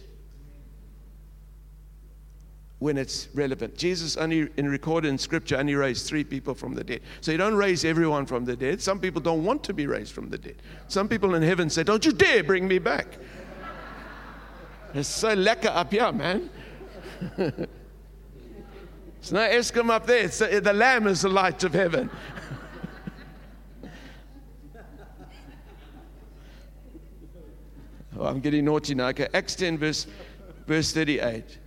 when 2.80 2.98
it's 2.98 3.28
relevant. 3.34 3.76
Jesus 3.76 4.16
only 4.16 4.48
in 4.56 4.70
recorded 4.70 5.10
in 5.10 5.18
scripture 5.18 5.58
only 5.58 5.76
raised 5.76 6.08
three 6.08 6.24
people 6.24 6.54
from 6.54 6.74
the 6.74 6.84
dead. 6.86 7.02
So 7.20 7.34
you 7.34 7.38
don't 7.38 7.56
raise 7.56 7.84
everyone 7.84 8.26
from 8.26 8.46
the 8.46 8.56
dead. 8.56 8.82
Some 8.82 9.02
people 9.02 9.20
don't 9.20 9.44
want 9.44 9.66
to 9.66 9.74
be 9.74 9.86
raised 9.86 10.14
from 10.14 10.30
the 10.30 10.38
dead. 10.38 10.62
Some 10.88 11.10
people 11.10 11.36
in 11.36 11.44
heaven 11.44 11.70
say, 11.70 11.84
Don't 11.84 12.06
you 12.06 12.14
dare 12.14 12.42
bring 12.42 12.66
me 12.70 12.80
back. 12.80 13.18
it's 14.94 15.10
so 15.10 15.36
lekker 15.36 15.76
up 15.76 15.92
here, 15.92 16.14
man. 16.14 16.50
It's 19.28 19.34
not 19.34 19.50
Eskom 19.52 19.90
up 19.90 20.06
there. 20.06 20.24
It's 20.24 20.40
the, 20.40 20.62
the 20.62 20.72
Lamb 20.72 21.06
is 21.06 21.24
the 21.24 21.28
light 21.28 21.66
of 21.66 21.74
heaven. 21.74 22.10
oh, 28.18 28.24
I'm 28.24 28.40
getting 28.40 28.64
naughty 28.64 28.96
now. 28.96 29.08
Okay, 29.08 29.28
Acts 29.34 29.56
10, 29.56 29.80
verse, 29.80 30.08
verse 30.66 30.94
38. 30.94 31.58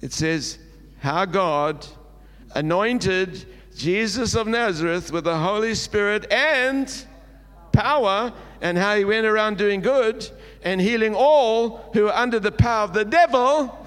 It 0.00 0.12
says, 0.12 0.58
How 0.98 1.24
God 1.24 1.86
anointed 2.56 3.46
Jesus 3.76 4.34
of 4.34 4.48
Nazareth 4.48 5.12
with 5.12 5.22
the 5.22 5.38
Holy 5.38 5.76
Spirit 5.76 6.32
and 6.32 6.92
power, 7.70 8.32
and 8.60 8.76
how 8.76 8.96
he 8.96 9.04
went 9.04 9.24
around 9.26 9.56
doing 9.56 9.82
good 9.82 10.28
and 10.64 10.80
healing 10.80 11.14
all 11.14 11.92
who 11.92 12.02
were 12.06 12.12
under 12.12 12.40
the 12.40 12.50
power 12.50 12.82
of 12.82 12.92
the 12.92 13.04
devil 13.04 13.78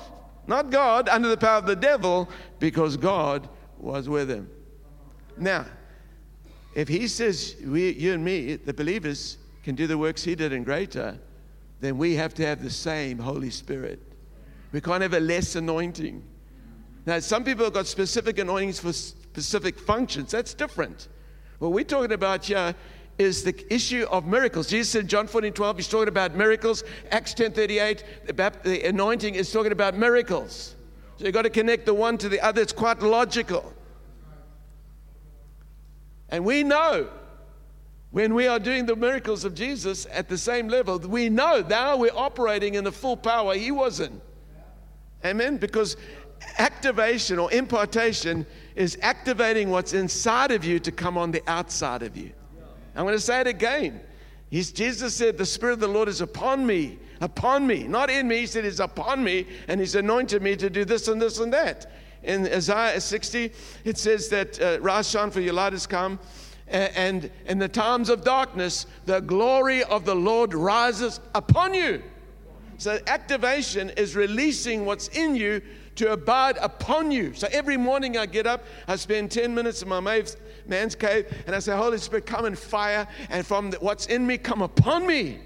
not 0.48 0.70
God, 0.70 1.10
under 1.10 1.28
the 1.28 1.38
power 1.38 1.58
of 1.58 1.66
the 1.66 1.76
devil, 1.76 2.30
because 2.66 2.98
God 2.98 3.48
was 3.78 4.10
with 4.10 4.28
him. 4.28 4.50
Now, 5.38 5.68
if 6.74 6.88
he 6.88 7.08
says 7.08 7.56
we, 7.64 7.92
you 7.92 8.12
and 8.14 8.26
me, 8.26 8.56
the 8.56 8.74
believers, 8.74 9.38
can 9.64 9.76
do 9.76 9.86
the 9.86 10.00
works 10.00 10.24
he 10.24 10.34
did 10.34 10.52
and 10.52 10.66
greater, 10.66 11.16
then 11.80 11.96
we 12.00 12.16
have 12.16 12.34
to 12.34 12.44
have 12.44 12.64
the 12.64 12.72
same 12.72 13.20
Holy 13.20 13.52
Spirit. 13.52 14.02
We 14.72 14.82
can't 14.82 15.04
have 15.04 15.14
a 15.14 15.20
less 15.20 15.56
anointing. 15.56 16.24
Now, 17.06 17.20
some 17.20 17.44
people 17.44 17.66
have 17.66 17.74
got 17.76 17.86
specific 17.86 18.40
anointings 18.40 18.80
for 18.80 18.94
specific 18.94 19.78
functions. 19.78 20.32
That's 20.32 20.56
different. 20.56 21.08
What 21.60 21.72
we're 21.72 21.84
talking 21.84 22.14
about 22.14 22.46
here 22.46 22.74
is 23.20 23.44
the 23.44 23.56
issue 23.72 24.08
of 24.10 24.26
miracles. 24.26 24.70
Jesus 24.70 24.90
said 24.90 25.02
in 25.02 25.08
John 25.08 25.28
14, 25.28 25.54
12, 25.54 25.76
he's 25.76 25.88
talking 25.88 26.08
about 26.08 26.34
miracles. 26.34 26.84
Acts 27.12 27.36
10, 27.36 27.52
38, 27.52 28.04
the 28.64 28.82
anointing 28.86 29.36
is 29.36 29.52
talking 29.52 29.72
about 29.72 29.96
miracles. 29.96 30.75
So 31.18 31.26
you've 31.26 31.34
got 31.34 31.44
to 31.44 31.50
connect 31.50 31.86
the 31.86 31.94
one 31.94 32.18
to 32.20 32.30
the 32.30 32.42
other. 32.42 32.62
It's 32.62 32.74
quite 32.74 33.02
logical. 33.02 33.74
And 36.30 36.44
we 36.44 36.64
know 36.64 37.10
when 38.12 38.34
we 38.34 38.48
are 38.48 38.60
doing 38.60 38.86
the 38.86 38.96
miracles 38.96 39.46
of 39.46 39.54
Jesus 39.56 40.08
at 40.12 40.28
the 40.28 40.38
same 40.38 40.68
level, 40.68 40.98
we 41.00 41.30
know 41.30 41.64
now 41.68 41.98
we're 41.98 42.12
operating 42.16 42.76
in 42.76 42.84
the 42.84 42.92
full 42.92 43.18
power 43.18 43.56
he 43.56 43.72
was 43.72 44.00
in. 44.00 44.22
Amen? 45.24 45.58
Because 45.58 45.98
activation 46.58 47.40
or 47.40 47.52
impartation 47.52 48.46
is 48.76 48.98
activating 49.02 49.70
what's 49.70 49.94
inside 49.94 50.52
of 50.52 50.64
you 50.64 50.80
to 50.80 50.92
come 50.92 51.18
on 51.18 51.32
the 51.32 51.42
outside 51.48 52.04
of 52.04 52.16
you. 52.16 52.32
I'm 52.96 53.04
going 53.04 53.16
to 53.16 53.20
say 53.20 53.42
it 53.42 53.48
again. 53.48 54.00
He's, 54.50 54.72
Jesus 54.72 55.16
said, 55.16 55.38
The 55.38 55.46
Spirit 55.46 55.74
of 55.74 55.80
the 55.80 55.88
Lord 55.88 56.08
is 56.08 56.22
upon 56.22 56.66
me, 56.66 56.98
upon 57.22 57.66
me, 57.66 57.84
not 57.84 58.10
in 58.10 58.28
me. 58.28 58.40
He 58.40 58.48
said, 58.48 58.64
He's 58.64 58.80
upon 58.80 59.24
me, 59.24 59.48
and 59.68 59.80
He's 59.80 59.96
anointed 59.96 60.42
me 60.42 60.56
to 60.56 60.70
do 60.70 60.86
this 60.86 61.08
and 61.08 61.22
this 61.22 61.40
and 61.40 61.52
that. 61.54 61.92
In 62.24 62.48
Isaiah 62.48 63.00
60, 63.00 63.52
it 63.84 63.98
says 63.98 64.30
that 64.30 64.60
uh, 64.60 65.02
shine, 65.04 65.32
for 65.32 65.42
your 65.42 65.54
light 65.54 65.74
has 65.74 65.86
come. 65.86 66.20
And 66.68 67.30
in 67.46 67.60
the 67.60 67.68
times 67.68 68.10
of 68.10 68.24
darkness, 68.24 68.88
the 69.06 69.20
glory 69.20 69.84
of 69.84 70.04
the 70.04 70.16
Lord 70.16 70.56
rises 70.56 71.20
upon 71.36 71.76
you. 71.76 72.02
So, 72.78 73.00
activation 73.08 73.92
is 73.92 74.16
releasing 74.16 74.86
what's 74.86 75.08
in 75.10 75.36
you 75.36 75.62
to 75.96 76.12
abide 76.12 76.58
upon 76.58 77.12
you. 77.12 77.34
So, 77.34 77.48
every 77.52 77.78
morning 77.78 78.18
I 78.18 78.26
get 78.26 78.48
up, 78.48 78.66
I 78.88 78.98
spend 78.98 79.32
10 79.32 79.54
minutes 79.54 79.82
in 79.82 79.88
my 79.88 80.02
man's 80.02 80.96
cave, 80.96 81.44
and 81.48 81.56
I 81.56 81.60
say, 81.60 81.76
Holy 81.76 81.98
Spirit, 82.00 82.26
come 82.26 82.46
and 82.46 82.58
fire, 82.58 83.08
and 83.30 83.46
from 83.46 83.70
the, 83.70 83.78
what's 83.78 84.08
in 84.08 84.28
me, 84.28 84.38
come 84.38 84.62
upon 84.62 85.08
me. 85.08 85.40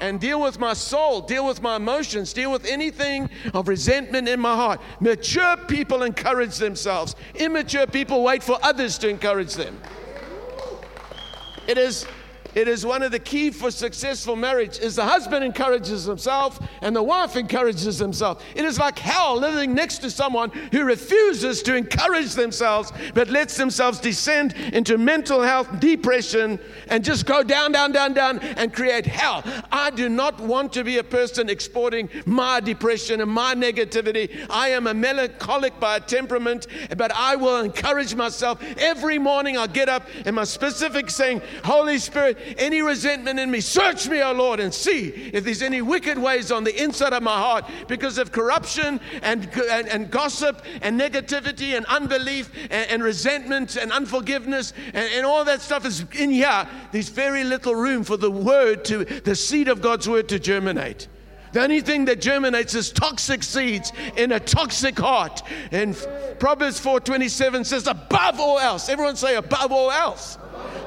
And 0.00 0.20
deal 0.20 0.40
with 0.40 0.58
my 0.58 0.74
soul, 0.74 1.20
deal 1.20 1.46
with 1.46 1.62
my 1.62 1.76
emotions, 1.76 2.32
deal 2.32 2.50
with 2.50 2.64
anything 2.66 3.30
of 3.54 3.68
resentment 3.68 4.28
in 4.28 4.40
my 4.40 4.54
heart. 4.54 4.80
Mature 5.00 5.56
people 5.68 6.02
encourage 6.02 6.58
themselves, 6.58 7.16
immature 7.34 7.86
people 7.86 8.22
wait 8.22 8.42
for 8.42 8.58
others 8.62 8.98
to 8.98 9.08
encourage 9.08 9.54
them. 9.54 9.80
It 11.66 11.78
is 11.78 12.06
it 12.54 12.68
is 12.68 12.86
one 12.86 13.02
of 13.02 13.12
the 13.12 13.18
key 13.18 13.50
for 13.50 13.70
successful 13.70 14.36
marriage 14.36 14.78
is 14.78 14.96
the 14.96 15.04
husband 15.04 15.44
encourages 15.44 16.04
himself 16.04 16.60
and 16.82 16.94
the 16.94 17.02
wife 17.02 17.36
encourages 17.36 17.98
himself. 17.98 18.44
It 18.54 18.64
is 18.64 18.78
like 18.78 18.98
hell 18.98 19.36
living 19.36 19.74
next 19.74 19.98
to 19.98 20.10
someone 20.10 20.50
who 20.72 20.84
refuses 20.84 21.62
to 21.62 21.74
encourage 21.74 22.34
themselves 22.34 22.92
but 23.14 23.28
lets 23.28 23.56
themselves 23.56 23.98
descend 23.98 24.54
into 24.72 24.98
mental 24.98 25.42
health 25.42 25.80
depression 25.80 26.58
and 26.88 27.04
just 27.04 27.26
go 27.26 27.42
down 27.42 27.72
down 27.72 27.92
down 27.92 28.14
down 28.14 28.38
and 28.38 28.72
create 28.72 29.06
hell. 29.06 29.42
I 29.72 29.90
do 29.90 30.08
not 30.08 30.40
want 30.40 30.72
to 30.74 30.84
be 30.84 30.98
a 30.98 31.04
person 31.04 31.48
exporting 31.48 32.08
my 32.26 32.60
depression 32.60 33.20
and 33.20 33.30
my 33.30 33.54
negativity. 33.54 34.46
I 34.48 34.68
am 34.68 34.86
a 34.86 34.94
melancholic 34.94 35.78
by 35.80 35.98
temperament, 35.98 36.66
but 36.96 37.12
I 37.12 37.36
will 37.36 37.60
encourage 37.60 38.14
myself 38.14 38.62
every 38.78 39.18
morning 39.18 39.58
I'll 39.58 39.66
get 39.66 39.88
up 39.88 40.06
and 40.24 40.36
my 40.36 40.44
specific 40.44 41.10
saying, 41.10 41.42
Holy 41.64 41.98
Spirit, 41.98 42.38
any 42.58 42.82
resentment 42.82 43.38
in 43.38 43.50
me. 43.50 43.60
Search 43.60 44.08
me, 44.08 44.22
O 44.22 44.32
Lord, 44.32 44.60
and 44.60 44.72
see 44.72 45.08
if 45.32 45.44
there's 45.44 45.62
any 45.62 45.82
wicked 45.82 46.18
ways 46.18 46.50
on 46.52 46.64
the 46.64 46.82
inside 46.82 47.12
of 47.12 47.22
my 47.22 47.36
heart 47.36 47.64
because 47.88 48.18
of 48.18 48.32
corruption 48.32 49.00
and, 49.22 49.48
and, 49.70 49.88
and 49.88 50.10
gossip 50.10 50.62
and 50.82 50.98
negativity 50.98 51.76
and 51.76 51.86
unbelief 51.86 52.50
and, 52.70 52.90
and 52.90 53.02
resentment 53.02 53.76
and 53.76 53.92
unforgiveness 53.92 54.72
and, 54.92 55.12
and 55.12 55.26
all 55.26 55.44
that 55.44 55.60
stuff 55.60 55.84
is 55.84 56.04
in 56.12 56.30
here. 56.30 56.68
There's 56.92 57.08
very 57.08 57.44
little 57.44 57.74
room 57.74 58.04
for 58.04 58.16
the 58.16 58.30
word 58.30 58.84
to, 58.86 59.04
the 59.04 59.34
seed 59.34 59.68
of 59.68 59.80
God's 59.80 60.08
word 60.08 60.28
to 60.28 60.38
germinate. 60.38 61.08
The 61.54 61.62
only 61.62 61.82
thing 61.82 62.06
that 62.06 62.20
germinates 62.20 62.74
is 62.74 62.90
toxic 62.90 63.44
seeds 63.44 63.92
in 64.16 64.32
a 64.32 64.40
toxic 64.40 64.98
heart. 64.98 65.40
And 65.70 65.94
Proverbs 66.40 66.80
4:27 66.80 67.64
says, 67.64 67.86
above 67.86 68.40
all 68.40 68.58
else, 68.58 68.88
everyone 68.88 69.14
say 69.14 69.36
above 69.36 69.70
all 69.70 69.92
else. 69.92 70.36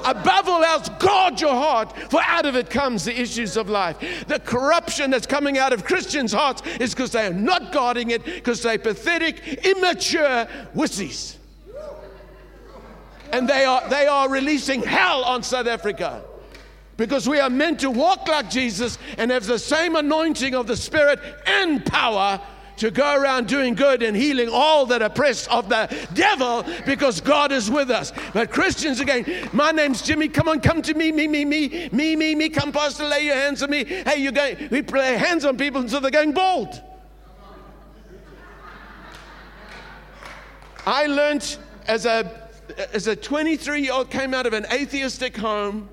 Above 0.05 0.47
all 0.47 0.63
else, 0.63 0.89
guard 0.99 1.41
your 1.41 1.53
heart, 1.53 1.95
for 2.09 2.21
out 2.23 2.45
of 2.45 2.55
it 2.55 2.69
comes 2.69 3.05
the 3.05 3.19
issues 3.19 3.57
of 3.57 3.69
life. 3.69 3.97
The 4.27 4.39
corruption 4.39 5.11
that's 5.11 5.27
coming 5.27 5.57
out 5.57 5.73
of 5.73 5.83
Christians' 5.83 6.31
hearts 6.31 6.61
is 6.79 6.93
because 6.93 7.11
they 7.11 7.27
are 7.27 7.33
not 7.33 7.71
guarding 7.71 8.11
it, 8.11 8.23
because 8.23 8.61
they're 8.61 8.77
pathetic, 8.77 9.65
immature 9.65 10.47
wussies. 10.75 11.35
And 13.33 13.47
they 13.47 13.65
are, 13.65 13.87
they 13.89 14.07
are 14.07 14.29
releasing 14.29 14.81
hell 14.81 15.23
on 15.23 15.43
South 15.43 15.67
Africa 15.67 16.23
because 16.97 17.29
we 17.29 17.39
are 17.39 17.49
meant 17.49 17.79
to 17.81 17.91
walk 17.91 18.27
like 18.27 18.49
Jesus 18.49 18.97
and 19.17 19.31
have 19.31 19.45
the 19.45 19.59
same 19.59 19.95
anointing 19.95 20.55
of 20.55 20.67
the 20.67 20.75
Spirit 20.75 21.19
and 21.45 21.85
power 21.85 22.41
to 22.77 22.91
go 22.91 23.15
around 23.15 23.47
doing 23.47 23.75
good 23.75 24.03
and 24.03 24.15
healing 24.15 24.49
all 24.51 24.85
that 24.87 25.01
are 25.01 25.05
oppressed 25.05 25.49
of 25.49 25.69
the 25.69 26.07
devil 26.13 26.63
because 26.85 27.21
God 27.21 27.51
is 27.51 27.69
with 27.69 27.89
us. 27.89 28.11
But 28.33 28.51
Christians 28.51 28.99
again, 28.99 29.49
my 29.53 29.71
name's 29.71 30.01
Jimmy. 30.01 30.27
Come 30.27 30.47
on, 30.47 30.59
come 30.59 30.81
to 30.83 30.93
me, 30.93 31.11
me, 31.11 31.27
me, 31.27 31.45
me, 31.45 31.89
me, 31.91 32.15
me, 32.15 32.35
me. 32.35 32.49
Come, 32.49 32.71
Pastor, 32.71 33.05
lay 33.05 33.25
your 33.25 33.35
hands 33.35 33.63
on 33.63 33.69
me. 33.69 33.83
Hey, 33.83 34.17
you're 34.17 34.31
going. 34.31 34.69
We 34.69 34.81
lay 34.81 35.17
hands 35.17 35.45
on 35.45 35.57
people 35.57 35.81
until 35.81 36.01
they're 36.01 36.11
going 36.11 36.33
bald. 36.33 36.81
I 40.85 41.07
learned 41.07 41.57
as 41.87 42.05
a 42.05 42.47
as 42.93 43.07
a 43.07 43.15
23 43.15 43.81
year 43.81 43.93
old 43.93 44.09
came 44.09 44.33
out 44.33 44.45
of 44.45 44.53
an 44.53 44.65
atheistic 44.71 45.35
home 45.35 45.89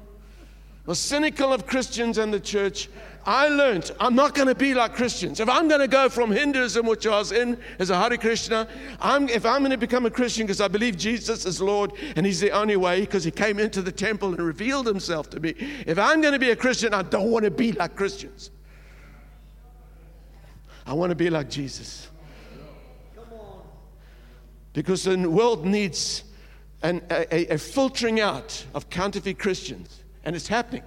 was 0.86 0.98
cynical 0.98 1.52
of 1.52 1.66
Christians 1.66 2.18
and 2.18 2.32
the 2.32 2.40
church, 2.40 2.90
I 3.26 3.48
learned 3.48 3.90
I'm 3.98 4.14
not 4.14 4.34
going 4.34 4.48
to 4.48 4.54
be 4.54 4.74
like 4.74 4.94
Christians. 4.94 5.40
If 5.40 5.48
I'm 5.48 5.66
going 5.66 5.80
to 5.80 5.88
go 5.88 6.08
from 6.08 6.30
Hinduism, 6.30 6.86
which 6.86 7.06
I 7.06 7.18
was 7.18 7.32
in 7.32 7.58
as 7.78 7.90
a 7.90 7.98
Hare 7.98 8.16
Krishna, 8.18 8.68
I'm, 9.00 9.28
if 9.30 9.46
I'm 9.46 9.60
going 9.60 9.70
to 9.70 9.78
become 9.78 10.04
a 10.04 10.10
Christian 10.10 10.46
because 10.46 10.60
I 10.60 10.68
believe 10.68 10.98
Jesus 10.98 11.46
is 11.46 11.60
Lord 11.60 11.92
and 12.16 12.26
He's 12.26 12.40
the 12.40 12.50
only 12.50 12.76
way 12.76 13.00
because 13.00 13.24
He 13.24 13.30
came 13.30 13.58
into 13.58 13.80
the 13.80 13.92
temple 13.92 14.30
and 14.30 14.40
revealed 14.40 14.86
Himself 14.86 15.30
to 15.30 15.40
me, 15.40 15.54
if 15.86 15.98
I'm 15.98 16.20
going 16.20 16.34
to 16.34 16.38
be 16.38 16.50
a 16.50 16.56
Christian, 16.56 16.92
I 16.92 17.02
don't 17.02 17.30
want 17.30 17.44
to 17.44 17.50
be 17.50 17.72
like 17.72 17.96
Christians. 17.96 18.50
I 20.86 20.92
want 20.92 21.10
to 21.10 21.16
be 21.16 21.30
like 21.30 21.48
Jesus. 21.48 22.08
Because 24.74 25.04
the 25.04 25.16
world 25.30 25.64
needs 25.64 26.24
an, 26.82 27.00
a, 27.10 27.54
a 27.54 27.58
filtering 27.58 28.20
out 28.20 28.66
of 28.74 28.90
counterfeit 28.90 29.38
Christians. 29.38 30.02
And 30.24 30.36
it's 30.36 30.48
happening. 30.48 30.82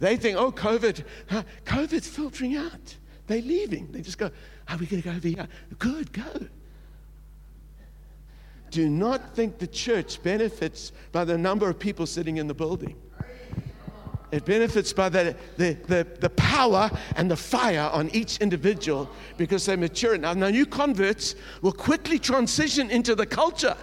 They 0.00 0.16
think, 0.16 0.36
oh, 0.36 0.52
COVID, 0.52 1.04
huh, 1.28 1.42
COVID's 1.64 2.08
filtering 2.08 2.56
out. 2.56 2.96
They're 3.26 3.40
leaving. 3.40 3.90
They 3.90 4.00
just 4.00 4.18
go, 4.18 4.30
are 4.68 4.76
we 4.76 4.86
going 4.86 5.02
to 5.02 5.08
go 5.08 5.14
over 5.16 5.28
here? 5.28 5.48
Good, 5.78 6.12
go. 6.12 6.46
Do 8.70 8.88
not 8.90 9.34
think 9.36 9.58
the 9.58 9.66
church 9.66 10.22
benefits 10.22 10.92
by 11.12 11.24
the 11.24 11.38
number 11.38 11.68
of 11.68 11.78
people 11.78 12.06
sitting 12.06 12.38
in 12.38 12.48
the 12.48 12.54
building. 12.54 12.96
It 14.32 14.44
benefits 14.44 14.92
by 14.92 15.10
the, 15.10 15.36
the, 15.56 15.74
the, 15.86 16.06
the, 16.18 16.30
power 16.30 16.90
and 17.14 17.30
the 17.30 17.36
fire 17.36 17.88
on 17.92 18.10
each 18.10 18.38
individual 18.38 19.08
because 19.36 19.64
they 19.64 19.76
mature. 19.76 20.18
Now, 20.18 20.32
now, 20.32 20.48
new 20.48 20.66
converts 20.66 21.36
will 21.62 21.70
quickly 21.70 22.18
transition 22.18 22.90
into 22.90 23.14
the 23.14 23.26
culture. 23.26 23.76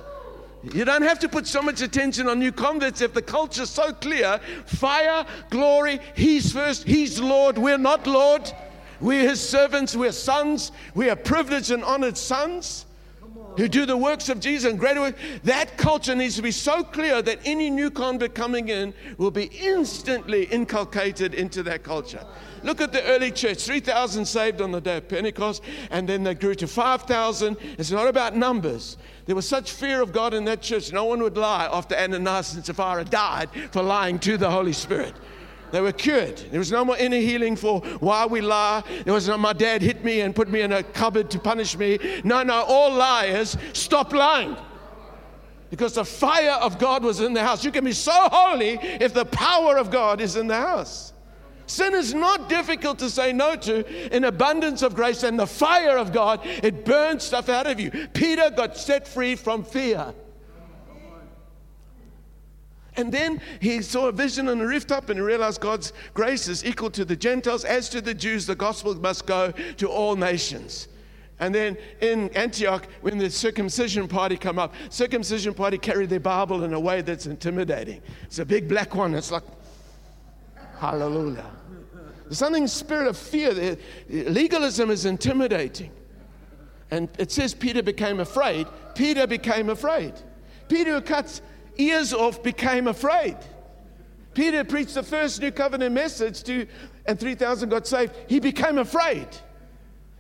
You 0.63 0.85
don't 0.85 1.01
have 1.01 1.19
to 1.19 1.29
put 1.29 1.47
so 1.47 1.61
much 1.61 1.81
attention 1.81 2.27
on 2.27 2.39
new 2.39 2.51
converts 2.51 3.01
if 3.01 3.13
the 3.13 3.21
culture's 3.21 3.69
so 3.69 3.93
clear. 3.93 4.39
Fire, 4.65 5.25
glory, 5.49 5.99
He's 6.15 6.51
first, 6.51 6.83
He's 6.83 7.19
Lord, 7.19 7.57
we're 7.57 7.77
not 7.77 8.05
Lord. 8.05 8.51
We're 8.99 9.27
His 9.27 9.41
servants, 9.41 9.95
we're 9.95 10.11
sons, 10.11 10.71
we 10.93 11.09
are 11.09 11.15
privileged 11.15 11.71
and 11.71 11.83
honored 11.83 12.17
sons 12.17 12.85
who 13.57 13.67
do 13.67 13.85
the 13.85 13.97
works 13.97 14.29
of 14.29 14.39
Jesus 14.39 14.69
and 14.69 14.79
greater. 14.79 15.13
That 15.43 15.77
culture 15.77 16.15
needs 16.15 16.35
to 16.35 16.41
be 16.41 16.51
so 16.51 16.83
clear 16.83 17.21
that 17.21 17.39
any 17.45 17.69
new 17.69 17.91
convert 17.91 18.35
coming 18.35 18.69
in 18.69 18.93
will 19.17 19.31
be 19.31 19.51
instantly 19.59 20.45
inculcated 20.45 21.33
into 21.33 21.63
that 21.63 21.83
culture. 21.83 22.25
Look 22.63 22.79
at 22.79 22.91
the 22.91 23.03
early 23.05 23.31
church 23.31 23.63
3,000 23.63 24.25
saved 24.25 24.61
on 24.61 24.71
the 24.71 24.81
day 24.81 24.97
of 24.97 25.07
Pentecost, 25.07 25.63
and 25.89 26.07
then 26.07 26.23
they 26.23 26.35
grew 26.35 26.53
to 26.55 26.67
5,000. 26.67 27.57
It's 27.77 27.91
not 27.91 28.07
about 28.07 28.35
numbers. 28.35 28.97
There 29.25 29.35
was 29.35 29.47
such 29.47 29.71
fear 29.71 30.01
of 30.01 30.11
God 30.11 30.33
in 30.33 30.45
that 30.45 30.61
church, 30.61 30.91
no 30.91 31.05
one 31.05 31.21
would 31.23 31.37
lie 31.37 31.67
after 31.71 31.95
Ananias 31.95 32.53
and 32.53 32.65
Sapphira 32.65 33.03
died 33.03 33.49
for 33.71 33.81
lying 33.81 34.19
to 34.19 34.37
the 34.37 34.49
Holy 34.49 34.73
Spirit. 34.73 35.13
They 35.71 35.81
were 35.81 35.91
cured. 35.91 36.37
There 36.51 36.59
was 36.59 36.71
no 36.71 36.83
more 36.83 36.97
inner 36.97 37.17
healing 37.17 37.55
for 37.55 37.81
why 37.99 38.25
we 38.25 38.41
lie. 38.41 38.83
There 39.05 39.13
was 39.13 39.27
no, 39.27 39.37
my 39.37 39.53
dad 39.53 39.81
hit 39.81 40.03
me 40.03 40.21
and 40.21 40.35
put 40.35 40.49
me 40.49 40.61
in 40.61 40.71
a 40.71 40.83
cupboard 40.83 41.29
to 41.31 41.39
punish 41.39 41.77
me. 41.77 41.99
No, 42.23 42.43
no, 42.43 42.63
all 42.63 42.93
liars 42.93 43.57
stop 43.73 44.13
lying. 44.13 44.55
Because 45.69 45.93
the 45.93 46.03
fire 46.03 46.57
of 46.61 46.77
God 46.77 47.03
was 47.03 47.21
in 47.21 47.33
the 47.33 47.41
house. 47.41 47.63
You 47.63 47.71
can 47.71 47.85
be 47.85 47.93
so 47.93 48.11
holy 48.13 48.77
if 48.99 49.13
the 49.13 49.25
power 49.25 49.77
of 49.77 49.89
God 49.89 50.19
is 50.19 50.35
in 50.35 50.47
the 50.47 50.57
house. 50.57 51.13
Sin 51.65 51.93
is 51.93 52.13
not 52.13 52.49
difficult 52.49 52.99
to 52.99 53.09
say 53.09 53.31
no 53.31 53.55
to 53.55 54.13
in 54.13 54.25
abundance 54.25 54.81
of 54.81 54.93
grace 54.93 55.23
and 55.23 55.39
the 55.39 55.47
fire 55.47 55.97
of 55.97 56.11
God. 56.11 56.41
It 56.43 56.83
burns 56.83 57.23
stuff 57.23 57.47
out 57.47 57.65
of 57.65 57.79
you. 57.79 57.91
Peter 58.13 58.49
got 58.49 58.75
set 58.75 59.07
free 59.07 59.35
from 59.35 59.63
fear. 59.63 60.13
And 62.97 63.11
then 63.11 63.41
he 63.61 63.81
saw 63.81 64.07
a 64.07 64.11
vision 64.11 64.49
on 64.49 64.59
a 64.59 64.65
rooftop 64.65 65.09
and 65.09 65.17
he 65.17 65.23
realized 65.23 65.61
God's 65.61 65.93
grace 66.13 66.47
is 66.47 66.65
equal 66.65 66.89
to 66.91 67.05
the 67.05 67.15
Gentiles. 67.15 67.63
As 67.63 67.87
to 67.89 68.01
the 68.01 68.13
Jews, 68.13 68.45
the 68.45 68.55
gospel 68.55 68.93
must 68.95 69.25
go 69.25 69.51
to 69.77 69.87
all 69.87 70.15
nations. 70.15 70.89
And 71.39 71.55
then 71.55 71.77
in 72.01 72.29
Antioch, 72.35 72.85
when 73.01 73.17
the 73.17 73.29
circumcision 73.29 74.07
party 74.07 74.37
come 74.37 74.59
up, 74.59 74.75
circumcision 74.89 75.53
party 75.53 75.77
carry 75.77 76.05
their 76.05 76.19
Bible 76.19 76.63
in 76.63 76.73
a 76.73 76.79
way 76.79 77.01
that's 77.01 77.25
intimidating. 77.25 78.01
It's 78.23 78.39
a 78.39 78.45
big 78.45 78.67
black 78.67 78.93
one. 78.93 79.15
It's 79.15 79.31
like, 79.31 79.43
hallelujah. 80.77 81.49
There's 82.25 82.37
something 82.37 82.67
spirit 82.67 83.07
of 83.07 83.17
fear. 83.17 83.77
Legalism 84.09 84.91
is 84.91 85.05
intimidating. 85.05 85.91
And 86.91 87.09
it 87.17 87.31
says 87.31 87.53
Peter 87.53 87.81
became 87.81 88.19
afraid. 88.19 88.67
Peter 88.95 89.25
became 89.25 89.69
afraid. 89.69 90.13
Peter 90.67 91.01
cuts 91.01 91.41
ears 91.77 92.13
off 92.13 92.41
became 92.43 92.87
afraid. 92.87 93.37
Peter 94.33 94.63
preached 94.63 94.93
the 94.93 95.03
first 95.03 95.41
new 95.41 95.51
covenant 95.51 95.93
message 95.93 96.43
to, 96.43 96.65
and 97.05 97.19
3,000 97.19 97.69
got 97.69 97.85
saved. 97.85 98.13
He 98.27 98.39
became 98.39 98.77
afraid. 98.77 99.27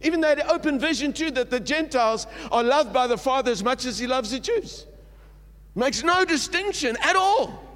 Even 0.01 0.19
though 0.19 0.29
had 0.29 0.41
open 0.41 0.79
vision 0.79 1.13
too 1.13 1.31
that 1.31 1.49
the 1.49 1.59
Gentiles 1.59 2.27
are 2.51 2.63
loved 2.63 2.91
by 2.91 3.07
the 3.07 3.17
Father 3.17 3.51
as 3.51 3.63
much 3.63 3.85
as 3.85 3.99
he 3.99 4.07
loves 4.07 4.31
the 4.31 4.39
Jews. 4.39 4.85
Makes 5.75 6.03
no 6.03 6.25
distinction 6.25 6.97
at 7.01 7.15
all. 7.15 7.67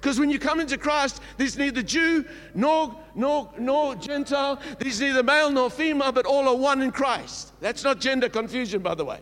Because 0.00 0.18
when 0.18 0.30
you 0.30 0.38
come 0.38 0.60
into 0.60 0.78
Christ, 0.78 1.20
there's 1.36 1.58
neither 1.58 1.82
Jew 1.82 2.24
nor, 2.54 2.96
nor, 3.14 3.52
nor 3.58 3.96
Gentile, 3.96 4.60
there's 4.78 5.00
neither 5.00 5.22
male 5.22 5.50
nor 5.50 5.70
female, 5.70 6.12
but 6.12 6.24
all 6.24 6.48
are 6.48 6.56
one 6.56 6.82
in 6.82 6.92
Christ. 6.92 7.52
That's 7.60 7.82
not 7.82 8.00
gender 8.00 8.28
confusion, 8.28 8.80
by 8.80 8.94
the 8.94 9.04
way. 9.04 9.20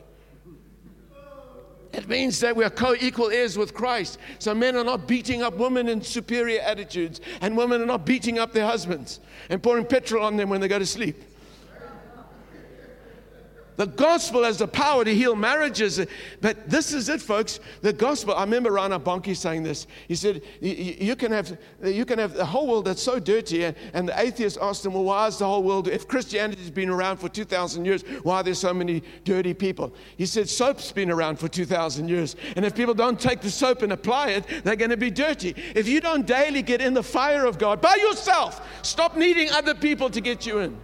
It 1.96 2.08
means 2.08 2.40
that 2.40 2.54
we 2.54 2.62
are 2.62 2.70
co 2.70 2.94
equal 3.00 3.30
heirs 3.30 3.56
with 3.56 3.72
Christ. 3.72 4.18
So 4.38 4.54
men 4.54 4.76
are 4.76 4.84
not 4.84 5.08
beating 5.08 5.42
up 5.42 5.54
women 5.56 5.88
in 5.88 6.02
superior 6.02 6.60
attitudes, 6.60 7.22
and 7.40 7.56
women 7.56 7.80
are 7.80 7.86
not 7.86 8.04
beating 8.04 8.38
up 8.38 8.52
their 8.52 8.66
husbands 8.66 9.20
and 9.48 9.62
pouring 9.62 9.86
petrol 9.86 10.22
on 10.22 10.36
them 10.36 10.50
when 10.50 10.60
they 10.60 10.68
go 10.68 10.78
to 10.78 10.86
sleep. 10.86 11.22
The 13.76 13.86
gospel 13.86 14.44
has 14.44 14.58
the 14.58 14.66
power 14.66 15.04
to 15.04 15.14
heal 15.14 15.36
marriages. 15.36 16.00
But 16.40 16.68
this 16.68 16.92
is 16.92 17.08
it, 17.08 17.20
folks. 17.20 17.60
The 17.82 17.92
gospel, 17.92 18.34
I 18.34 18.42
remember 18.42 18.72
Reinhard 18.72 19.04
Bonnke 19.04 19.36
saying 19.36 19.62
this. 19.62 19.86
He 20.08 20.14
said, 20.14 20.42
you 20.60 21.16
can, 21.16 21.32
have, 21.32 21.58
you 21.84 22.04
can 22.04 22.18
have 22.18 22.34
the 22.34 22.44
whole 22.44 22.66
world 22.66 22.86
that's 22.86 23.02
so 23.02 23.18
dirty. 23.18 23.64
And 23.64 24.08
the 24.08 24.18
atheist 24.20 24.58
asked 24.60 24.84
him, 24.84 24.94
Well, 24.94 25.04
why 25.04 25.26
is 25.26 25.38
the 25.38 25.46
whole 25.46 25.62
world, 25.62 25.88
if 25.88 26.08
Christianity 26.08 26.60
has 26.62 26.70
been 26.70 26.88
around 26.88 27.18
for 27.18 27.28
2,000 27.28 27.84
years, 27.84 28.02
why 28.22 28.36
are 28.36 28.42
there 28.42 28.54
so 28.54 28.72
many 28.72 29.02
dirty 29.24 29.54
people? 29.54 29.92
He 30.16 30.26
said, 30.26 30.48
Soap's 30.48 30.92
been 30.92 31.10
around 31.10 31.38
for 31.38 31.48
2,000 31.48 32.08
years. 32.08 32.36
And 32.56 32.64
if 32.64 32.74
people 32.74 32.94
don't 32.94 33.20
take 33.20 33.40
the 33.40 33.50
soap 33.50 33.82
and 33.82 33.92
apply 33.92 34.30
it, 34.30 34.64
they're 34.64 34.76
going 34.76 34.90
to 34.90 34.96
be 34.96 35.10
dirty. 35.10 35.54
If 35.74 35.88
you 35.88 36.00
don't 36.00 36.26
daily 36.26 36.62
get 36.62 36.80
in 36.80 36.94
the 36.94 37.02
fire 37.02 37.46
of 37.46 37.58
God 37.58 37.80
by 37.80 37.94
yourself, 38.00 38.66
stop 38.82 39.16
needing 39.16 39.50
other 39.50 39.74
people 39.74 40.10
to 40.10 40.20
get 40.20 40.46
you 40.46 40.58
in. 40.58 40.76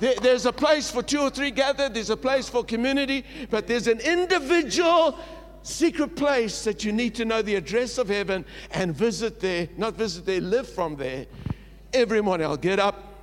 There's 0.00 0.44
a 0.44 0.52
place 0.52 0.90
for 0.90 1.02
two 1.02 1.20
or 1.20 1.30
three 1.30 1.50
gathered, 1.50 1.94
there's 1.94 2.10
a 2.10 2.16
place 2.16 2.48
for 2.48 2.62
community, 2.62 3.24
but 3.50 3.66
there's 3.66 3.86
an 3.86 4.00
individual 4.00 5.18
secret 5.62 6.14
place 6.14 6.64
that 6.64 6.84
you 6.84 6.92
need 6.92 7.14
to 7.14 7.24
know 7.24 7.42
the 7.42 7.54
address 7.54 7.98
of 7.98 8.08
heaven 8.08 8.44
and 8.72 8.94
visit 8.94 9.40
there, 9.40 9.68
not 9.76 9.94
visit 9.94 10.26
there, 10.26 10.40
live 10.40 10.68
from 10.68 10.96
there. 10.96 11.26
Every 11.92 12.20
morning 12.20 12.46
I'll 12.46 12.56
get 12.56 12.78
up. 12.78 13.14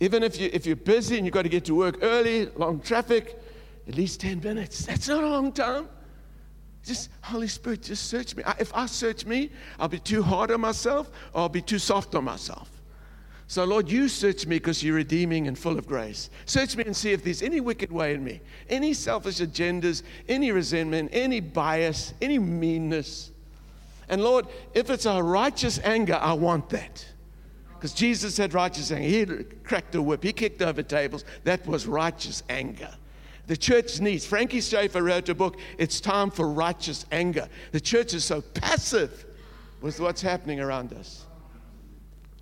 Even 0.00 0.22
if, 0.22 0.40
you, 0.40 0.50
if 0.52 0.66
you're 0.66 0.76
busy 0.76 1.16
and 1.16 1.24
you've 1.24 1.34
got 1.34 1.42
to 1.42 1.48
get 1.48 1.64
to 1.66 1.74
work 1.74 1.98
early, 2.02 2.46
long 2.56 2.80
traffic, 2.80 3.38
at 3.86 3.94
least 3.94 4.20
10 4.20 4.40
minutes. 4.40 4.86
That's 4.86 5.08
not 5.08 5.22
a 5.22 5.28
long 5.28 5.52
time. 5.52 5.88
Just, 6.84 7.10
Holy 7.22 7.48
Spirit, 7.48 7.82
just 7.82 8.08
search 8.08 8.34
me. 8.34 8.42
If 8.58 8.74
I 8.74 8.86
search 8.86 9.24
me, 9.24 9.50
I'll 9.78 9.88
be 9.88 10.00
too 10.00 10.22
hard 10.22 10.50
on 10.50 10.60
myself 10.60 11.10
or 11.32 11.42
I'll 11.42 11.48
be 11.48 11.62
too 11.62 11.78
soft 11.78 12.14
on 12.14 12.24
myself. 12.24 12.73
So, 13.46 13.64
Lord, 13.64 13.90
you 13.90 14.08
search 14.08 14.46
me 14.46 14.56
because 14.56 14.82
you're 14.82 14.96
redeeming 14.96 15.48
and 15.48 15.58
full 15.58 15.78
of 15.78 15.86
grace. 15.86 16.30
Search 16.46 16.76
me 16.76 16.84
and 16.84 16.96
see 16.96 17.12
if 17.12 17.22
there's 17.22 17.42
any 17.42 17.60
wicked 17.60 17.92
way 17.92 18.14
in 18.14 18.24
me, 18.24 18.40
any 18.70 18.94
selfish 18.94 19.38
agendas, 19.38 20.02
any 20.28 20.50
resentment, 20.50 21.10
any 21.12 21.40
bias, 21.40 22.14
any 22.22 22.38
meanness. 22.38 23.30
And 24.08 24.22
Lord, 24.22 24.46
if 24.72 24.90
it's 24.90 25.06
a 25.06 25.22
righteous 25.22 25.78
anger, 25.84 26.14
I 26.14 26.32
want 26.32 26.70
that. 26.70 27.06
Because 27.74 27.92
Jesus 27.92 28.38
had 28.38 28.54
righteous 28.54 28.90
anger. 28.90 29.08
He 29.08 29.44
cracked 29.62 29.94
a 29.94 30.00
whip, 30.00 30.22
he 30.22 30.32
kicked 30.32 30.62
over 30.62 30.82
tables. 30.82 31.24
That 31.44 31.66
was 31.66 31.86
righteous 31.86 32.42
anger. 32.48 32.90
The 33.46 33.56
church 33.58 34.00
needs. 34.00 34.24
Frankie 34.24 34.62
Schaeffer 34.62 35.02
wrote 35.02 35.28
a 35.28 35.34
book, 35.34 35.58
It's 35.76 36.00
Time 36.00 36.30
for 36.30 36.48
Righteous 36.48 37.04
Anger. 37.12 37.46
The 37.72 37.80
church 37.80 38.14
is 38.14 38.24
so 38.24 38.40
passive 38.40 39.26
with 39.82 40.00
what's 40.00 40.22
happening 40.22 40.60
around 40.60 40.94
us. 40.94 41.26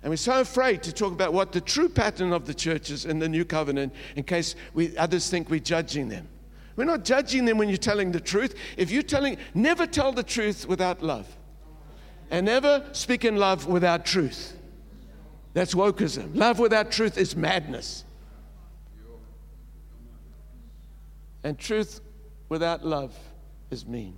And 0.03 0.09
we're 0.09 0.17
so 0.17 0.41
afraid 0.41 0.83
to 0.83 0.91
talk 0.91 1.13
about 1.13 1.31
what 1.31 1.53
the 1.53 1.61
true 1.61 1.87
pattern 1.87 2.33
of 2.33 2.45
the 2.45 2.53
church 2.53 2.89
is 2.89 3.05
in 3.05 3.19
the 3.19 3.29
new 3.29 3.45
covenant 3.45 3.93
in 4.17 4.23
case 4.23 4.55
we, 4.73 4.95
others 4.97 5.29
think 5.29 5.49
we're 5.49 5.61
judging 5.61 6.09
them. 6.09 6.27
We're 6.75 6.83
not 6.83 7.05
judging 7.05 7.45
them 7.45 7.57
when 7.57 7.69
you're 7.69 7.77
telling 7.77 8.11
the 8.11 8.19
truth. 8.19 8.55
If 8.75 8.91
you're 8.91 9.01
telling, 9.01 9.37
never 9.53 9.87
tell 9.87 10.11
the 10.11 10.23
truth 10.23 10.67
without 10.67 11.01
love. 11.01 11.25
And 12.29 12.45
never 12.45 12.83
speak 12.91 13.23
in 13.23 13.37
love 13.37 13.65
without 13.65 14.05
truth. 14.05 14.57
That's 15.53 15.73
wokeism. 15.73 16.35
Love 16.35 16.59
without 16.59 16.91
truth 16.91 17.17
is 17.17 17.35
madness. 17.35 18.03
And 21.43 21.57
truth 21.57 22.01
without 22.49 22.85
love 22.85 23.17
is 23.69 23.85
mean. 23.85 24.17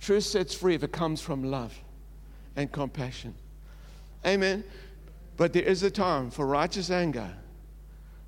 Truth 0.00 0.24
sets 0.24 0.54
free 0.54 0.74
if 0.74 0.84
it 0.84 0.92
comes 0.92 1.20
from 1.20 1.42
love 1.44 1.76
and 2.54 2.70
compassion. 2.70 3.34
Amen. 4.26 4.64
But 5.36 5.52
there 5.52 5.62
is 5.62 5.82
a 5.82 5.90
time 5.90 6.30
for 6.30 6.46
righteous 6.46 6.90
anger. 6.90 7.32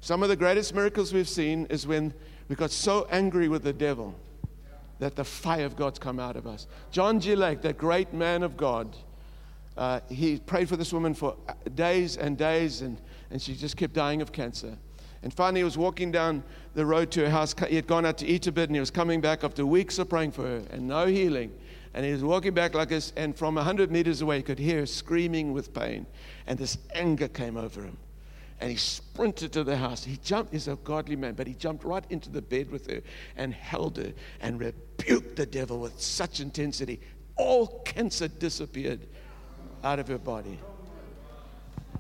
Some 0.01 0.23
of 0.23 0.29
the 0.29 0.37
greatest 0.37 0.75
miracles 0.75 1.13
we've 1.13 1.29
seen 1.29 1.67
is 1.67 1.87
when 1.87 2.13
we 2.49 2.57
got 2.57 2.71
so 2.71 3.07
angry 3.11 3.49
with 3.49 3.63
the 3.63 3.73
devil 3.73 4.15
that 4.99 5.17
the 5.17 5.25
fire 5.25 5.65
of 5.65 5.77
God's 5.77 5.99
come 5.99 6.19
out 6.19 6.37
of 6.37 6.47
us. 6.47 6.67
John 6.91 7.21
G. 7.21 7.35
Lake, 7.35 7.61
that 7.63 7.77
great 7.77 8.13
man 8.13 8.43
of 8.43 8.57
God, 8.57 8.97
uh, 9.77 10.01
he 10.09 10.39
prayed 10.39 10.69
for 10.69 10.77
this 10.77 10.93
woman 10.93 11.15
for 11.15 11.37
days 11.75 12.17
and 12.17 12.39
days, 12.39 12.83
and, 12.83 13.01
and 13.31 13.41
she 13.41 13.55
just 13.55 13.77
kept 13.77 13.95
dying 13.95 14.23
of 14.23 14.33
cancer. 14.33 14.77
And 15.23 15.33
finally, 15.33 15.61
he 15.61 15.65
was 15.65 15.79
walking 15.79 16.11
down 16.11 16.43
the 16.75 16.85
road 16.85 17.11
to 17.13 17.21
her 17.21 17.31
house. 17.31 17.55
He 17.69 17.77
had 17.77 17.87
gone 17.87 18.05
out 18.05 18.19
to 18.19 18.27
eat 18.27 18.47
a 18.47 18.53
bit, 18.53 18.69
and 18.69 18.77
he 18.77 18.81
was 18.81 18.91
coming 18.91 19.21
back 19.21 19.45
after 19.45 19.65
weeks 19.65 19.99
of 19.99 20.09
praying 20.09 20.33
for 20.33 20.43
her 20.43 20.63
and 20.71 20.89
no 20.89 21.07
healing. 21.07 21.53
And 21.95 22.07
he 22.07 22.13
was 22.13 22.25
walking 22.25 22.55
back 22.55 22.75
like 22.75 22.89
this, 22.89 23.13
and 23.17 23.37
from 23.37 23.55
100 23.57 23.91
meters 23.91 24.23
away, 24.23 24.39
he 24.39 24.43
could 24.43 24.59
hear 24.59 24.81
her 24.81 24.87
screaming 24.87 25.53
with 25.53 25.75
pain. 25.75 26.07
And 26.47 26.59
this 26.59 26.79
anger 26.95 27.29
came 27.29 27.57
over 27.57 27.83
him. 27.83 27.99
And 28.61 28.71
he 28.71 28.77
sprinted 28.77 29.53
to 29.53 29.65
the 29.65 29.77
house. 29.77 30.05
He 30.05 30.19
jumped, 30.19 30.53
he's 30.53 30.69
a 30.69 30.77
godly 30.77 31.17
man, 31.17 31.35
but 31.35 31.47
he 31.47 31.55
jumped 31.55 31.85
right 31.85 32.05
into 32.11 32.31
the 32.31 32.41
bed 32.41 32.71
with 32.71 32.89
her 32.89 33.03
and 33.37 33.53
held 33.53 33.99
her 33.99 34.13
and 34.41 34.61
rebuked 34.61 35.37
the 35.37 35.45
devil 35.45 35.81
with 35.81 36.01
such 36.01 36.41
intensity. 36.41 37.01
All 37.37 37.81
cancer 37.85 38.29
disappeared 38.29 39.09
out 39.83 39.99
of 39.99 40.09
her 40.09 40.19
body. 40.19 40.59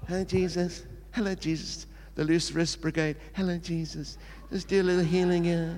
Hello, 0.07 0.25
Jesus. 0.25 0.85
Hello, 1.11 1.35
Jesus. 1.35 1.87
The 2.15 2.25
loose 2.25 2.53
wrist 2.53 2.81
brigade. 2.81 3.17
Hello, 3.35 3.59
Jesus. 3.59 4.19
Just 4.51 4.69
do 4.69 4.81
a 4.81 4.85
little 4.85 5.05
healing 5.05 5.45
here. 5.45 5.77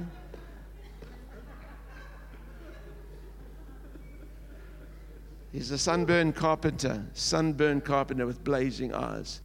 He's 5.55 5.70
a 5.70 5.78
sunburned 5.78 6.34
carpenter, 6.34 7.07
sunburned 7.12 7.84
carpenter 7.84 8.26
with 8.26 8.42
blazing 8.42 8.92
eyes. 8.92 9.40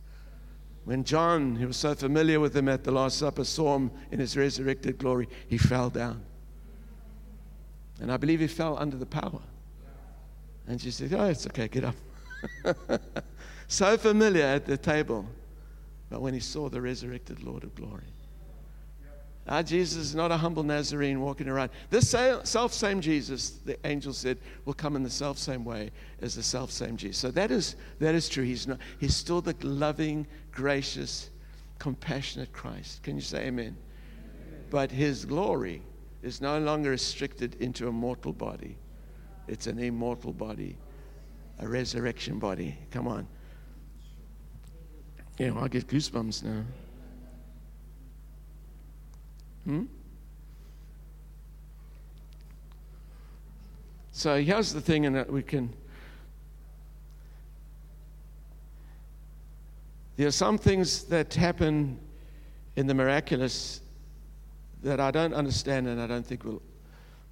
When 0.83 1.03
John, 1.03 1.55
who 1.55 1.67
was 1.67 1.77
so 1.77 1.93
familiar 1.93 2.39
with 2.39 2.57
him 2.57 2.67
at 2.67 2.83
the 2.83 2.89
Last 2.89 3.19
Supper, 3.19 3.43
saw 3.43 3.75
him 3.75 3.91
in 4.09 4.19
his 4.19 4.35
resurrected 4.35 4.97
glory, 4.97 5.29
he 5.47 5.59
fell 5.59 5.91
down. 5.91 6.23
And 8.01 8.11
I 8.11 8.17
believe 8.17 8.39
he 8.39 8.47
fell 8.47 8.75
under 8.79 8.97
the 8.97 9.05
power. 9.05 9.39
And 10.67 10.81
she 10.81 10.89
said, 10.89 11.13
Oh, 11.13 11.25
it's 11.25 11.45
okay, 11.45 11.67
get 11.67 11.83
up. 11.83 11.95
so 13.67 13.95
familiar 13.95 14.45
at 14.45 14.65
the 14.65 14.77
table. 14.77 15.27
But 16.09 16.21
when 16.21 16.33
he 16.33 16.39
saw 16.39 16.69
the 16.69 16.81
resurrected 16.81 17.43
Lord 17.43 17.63
of 17.63 17.75
glory, 17.75 18.11
our 19.49 19.63
Jesus 19.63 19.97
is 19.97 20.15
not 20.15 20.31
a 20.31 20.37
humble 20.37 20.61
Nazarene 20.61 21.19
walking 21.21 21.47
around. 21.47 21.71
This 21.89 22.09
self 22.11 22.71
same 22.71 23.01
Jesus, 23.01 23.59
the 23.65 23.77
angel 23.85 24.13
said, 24.13 24.37
will 24.63 24.75
come 24.75 24.95
in 24.95 25.01
the 25.01 25.09
self 25.09 25.39
same 25.39 25.65
way 25.65 25.89
as 26.21 26.35
the 26.35 26.43
self 26.43 26.71
same 26.71 26.95
Jesus. 26.95 27.17
So 27.17 27.31
that 27.31 27.49
is, 27.49 27.75
that 27.97 28.13
is 28.13 28.29
true. 28.29 28.43
He's, 28.43 28.67
not, 28.67 28.77
he's 28.99 29.15
still 29.15 29.41
the 29.41 29.55
loving, 29.63 30.27
gracious, 30.51 31.31
compassionate 31.79 32.53
Christ. 32.53 33.01
Can 33.01 33.15
you 33.15 33.21
say 33.21 33.47
amen? 33.47 33.75
amen? 33.75 34.63
But 34.69 34.91
his 34.91 35.25
glory 35.25 35.81
is 36.21 36.41
no 36.41 36.59
longer 36.59 36.91
restricted 36.91 37.55
into 37.59 37.87
a 37.87 37.91
mortal 37.91 38.33
body, 38.33 38.77
it's 39.47 39.65
an 39.65 39.79
immortal 39.79 40.31
body, 40.31 40.77
a 41.57 41.67
resurrection 41.67 42.37
body. 42.37 42.77
Come 42.91 43.07
on. 43.07 43.27
Yeah, 45.39 45.57
I 45.59 45.67
get 45.69 45.87
goosebumps 45.87 46.43
now. 46.43 46.65
Hmm? 49.69 49.83
So 54.11 54.41
here's 54.41 54.73
the 54.73 54.81
thing, 54.81 55.05
and 55.05 55.15
that 55.15 55.31
we 55.31 55.43
can. 55.43 55.71
There 60.17 60.25
are 60.25 60.31
some 60.31 60.57
things 60.57 61.03
that 61.03 61.35
happen 61.35 61.99
in 62.77 62.87
the 62.87 62.95
miraculous 62.95 63.81
that 64.81 64.99
I 64.99 65.11
don't 65.11 65.35
understand, 65.35 65.87
and 65.87 66.01
I 66.01 66.07
don't 66.07 66.25
think 66.25 66.45
we'll, 66.45 66.63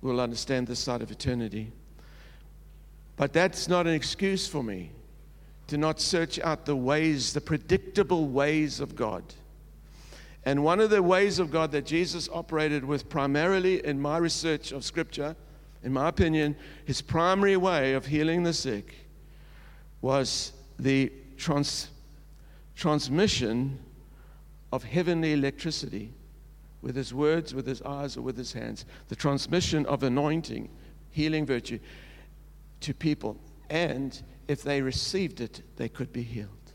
we'll 0.04 0.22
understand 0.22 0.68
this 0.68 0.78
side 0.78 1.02
of 1.02 1.10
eternity. 1.10 1.72
But 3.16 3.34
that's 3.34 3.68
not 3.68 3.88
an 3.88 3.96
excuse 3.96 4.46
for 4.46 4.62
me 4.62 4.92
to 5.66 5.78
not 5.78 6.00
search 6.00 6.40
out 6.42 6.68
the 6.68 6.76
ways, 6.76 7.34
the 7.34 7.42
predictable 7.42 8.28
ways 8.28 8.80
of 8.80 8.96
God. 8.96 9.24
And 10.48 10.64
one 10.64 10.80
of 10.80 10.90
the 10.90 11.04
ways 11.04 11.40
of 11.40 11.52
God 11.52 11.74
that 11.74 11.86
Jesus 11.86 12.30
operated 12.32 12.86
with, 12.86 13.10
primarily 13.10 13.86
in 13.86 14.02
my 14.02 14.18
research 14.18 14.72
of 14.72 14.86
Scripture, 14.86 15.36
in 15.84 15.92
my 15.92 16.08
opinion, 16.08 16.56
his 16.86 17.02
primary 17.02 17.58
way 17.58 17.96
of 17.96 18.06
healing 18.06 18.44
the 18.44 18.54
sick 18.54 18.96
was 20.00 20.54
the 20.80 21.12
trans- 21.36 21.90
transmission 22.78 23.78
of 24.72 24.86
heavenly 24.86 25.34
electricity 25.34 26.14
with 26.82 26.96
his 26.96 27.14
words, 27.14 27.54
with 27.54 27.68
his 27.68 27.82
eyes, 27.82 28.16
or 28.16 28.22
with 28.22 28.38
his 28.38 28.54
hands. 28.54 28.86
The 29.10 29.18
transmission 29.18 29.86
of 29.86 30.02
anointing, 30.02 30.70
healing 31.12 31.46
virtue 31.46 31.80
to 32.80 32.94
people. 32.94 33.36
And 33.70 34.18
if 34.48 34.64
they 34.64 34.82
received 34.82 35.42
it, 35.42 35.62
they 35.76 35.90
could 35.90 36.14
be 36.14 36.24
healed. 36.24 36.72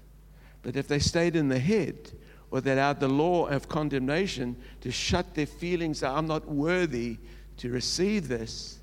But 0.61 0.77
if 0.77 0.89
they 0.89 0.99
stayed 0.99 1.37
in 1.37 1.49
the 1.49 1.59
head, 1.59 2.13
or 2.53 2.61
that 2.61 2.79
are 2.79 2.93
the 2.93 3.09
law 3.09 3.47
of 3.47 3.67
condemnation 3.67 4.55
to 4.83 4.93
shut 4.93 5.35
their 5.35 5.47
feelings 5.47 6.01
that 6.01 6.11
I'm 6.11 6.27
not 6.27 6.47
worthy 6.47 7.17
to 7.57 7.71
receive 7.71 8.29
this, 8.29 8.79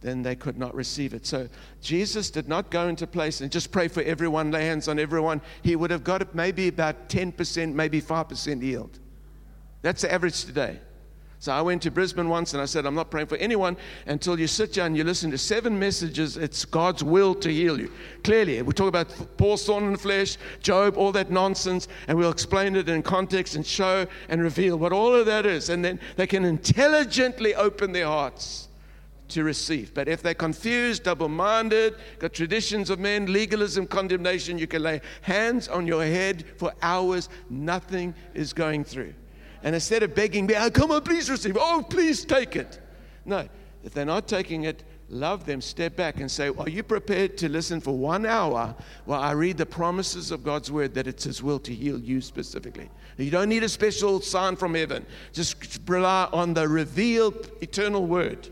then 0.00 0.22
they 0.22 0.34
could 0.34 0.56
not 0.56 0.74
receive 0.74 1.12
it. 1.12 1.26
So 1.26 1.48
Jesus 1.82 2.30
did 2.30 2.48
not 2.48 2.70
go 2.70 2.88
into 2.88 3.06
place 3.06 3.42
and 3.42 3.52
just 3.52 3.70
pray 3.72 3.88
for 3.88 4.02
everyone, 4.02 4.50
lay 4.50 4.64
hands 4.64 4.88
on 4.88 4.98
everyone. 4.98 5.42
He 5.62 5.76
would 5.76 5.90
have 5.90 6.02
got 6.02 6.34
maybe 6.34 6.68
about 6.68 7.10
10%, 7.10 7.74
maybe 7.74 8.00
5% 8.00 8.62
healed. 8.62 8.98
That's 9.82 10.00
the 10.00 10.10
average 10.10 10.46
today. 10.46 10.80
So 11.40 11.52
I 11.52 11.62
went 11.62 11.82
to 11.82 11.90
Brisbane 11.92 12.28
once 12.28 12.52
and 12.52 12.60
I 12.60 12.64
said, 12.64 12.84
I'm 12.84 12.96
not 12.96 13.12
praying 13.12 13.28
for 13.28 13.36
anyone 13.36 13.76
until 14.06 14.40
you 14.40 14.48
sit 14.48 14.72
down 14.72 14.86
and 14.86 14.96
you 14.96 15.04
listen 15.04 15.30
to 15.30 15.38
seven 15.38 15.78
messages. 15.78 16.36
It's 16.36 16.64
God's 16.64 17.04
will 17.04 17.32
to 17.36 17.52
heal 17.52 17.78
you. 17.78 17.92
Clearly, 18.24 18.60
we 18.62 18.72
talk 18.72 18.88
about 18.88 19.14
Paul's 19.36 19.64
thorn 19.64 19.84
in 19.84 19.92
the 19.92 19.98
flesh, 19.98 20.36
Job, 20.62 20.96
all 20.96 21.12
that 21.12 21.30
nonsense, 21.30 21.86
and 22.08 22.18
we'll 22.18 22.32
explain 22.32 22.74
it 22.74 22.88
in 22.88 23.04
context 23.04 23.54
and 23.54 23.64
show 23.64 24.06
and 24.28 24.42
reveal 24.42 24.78
what 24.78 24.92
all 24.92 25.14
of 25.14 25.26
that 25.26 25.46
is. 25.46 25.68
And 25.68 25.84
then 25.84 26.00
they 26.16 26.26
can 26.26 26.44
intelligently 26.44 27.54
open 27.54 27.92
their 27.92 28.06
hearts 28.06 28.68
to 29.28 29.44
receive. 29.44 29.94
But 29.94 30.08
if 30.08 30.22
they're 30.22 30.34
confused, 30.34 31.04
double 31.04 31.28
minded, 31.28 31.94
got 32.18 32.32
traditions 32.32 32.90
of 32.90 32.98
men, 32.98 33.32
legalism, 33.32 33.86
condemnation, 33.86 34.58
you 34.58 34.66
can 34.66 34.82
lay 34.82 35.02
hands 35.20 35.68
on 35.68 35.86
your 35.86 36.04
head 36.04 36.44
for 36.56 36.72
hours, 36.82 37.28
nothing 37.48 38.14
is 38.34 38.52
going 38.52 38.82
through. 38.82 39.14
And 39.62 39.74
instead 39.74 40.02
of 40.02 40.14
begging 40.14 40.46
me, 40.46 40.54
oh, 40.56 40.70
come 40.70 40.90
on, 40.90 41.02
please 41.02 41.28
receive, 41.28 41.56
oh, 41.58 41.84
please 41.88 42.24
take 42.24 42.56
it. 42.56 42.80
No, 43.24 43.48
If 43.84 43.92
they're 43.92 44.04
not 44.04 44.28
taking 44.28 44.64
it, 44.64 44.84
love 45.08 45.46
them, 45.46 45.60
step 45.60 45.96
back 45.96 46.20
and 46.20 46.30
say, 46.30 46.48
Are 46.48 46.68
you 46.68 46.82
prepared 46.82 47.36
to 47.38 47.48
listen 47.48 47.80
for 47.80 47.96
one 47.96 48.26
hour 48.26 48.74
while 49.04 49.20
I 49.20 49.32
read 49.32 49.56
the 49.56 49.66
promises 49.66 50.30
of 50.30 50.44
God's 50.44 50.70
word 50.70 50.94
that 50.94 51.06
it's 51.06 51.24
His 51.24 51.42
will 51.42 51.58
to 51.60 51.74
heal 51.74 51.98
you 51.98 52.20
specifically? 52.20 52.90
You 53.16 53.30
don't 53.30 53.48
need 53.48 53.64
a 53.64 53.68
special 53.68 54.20
sign 54.20 54.56
from 54.56 54.74
heaven, 54.74 55.06
just 55.32 55.80
rely 55.86 56.28
on 56.32 56.54
the 56.54 56.68
revealed 56.68 57.50
eternal 57.60 58.06
word. 58.06 58.48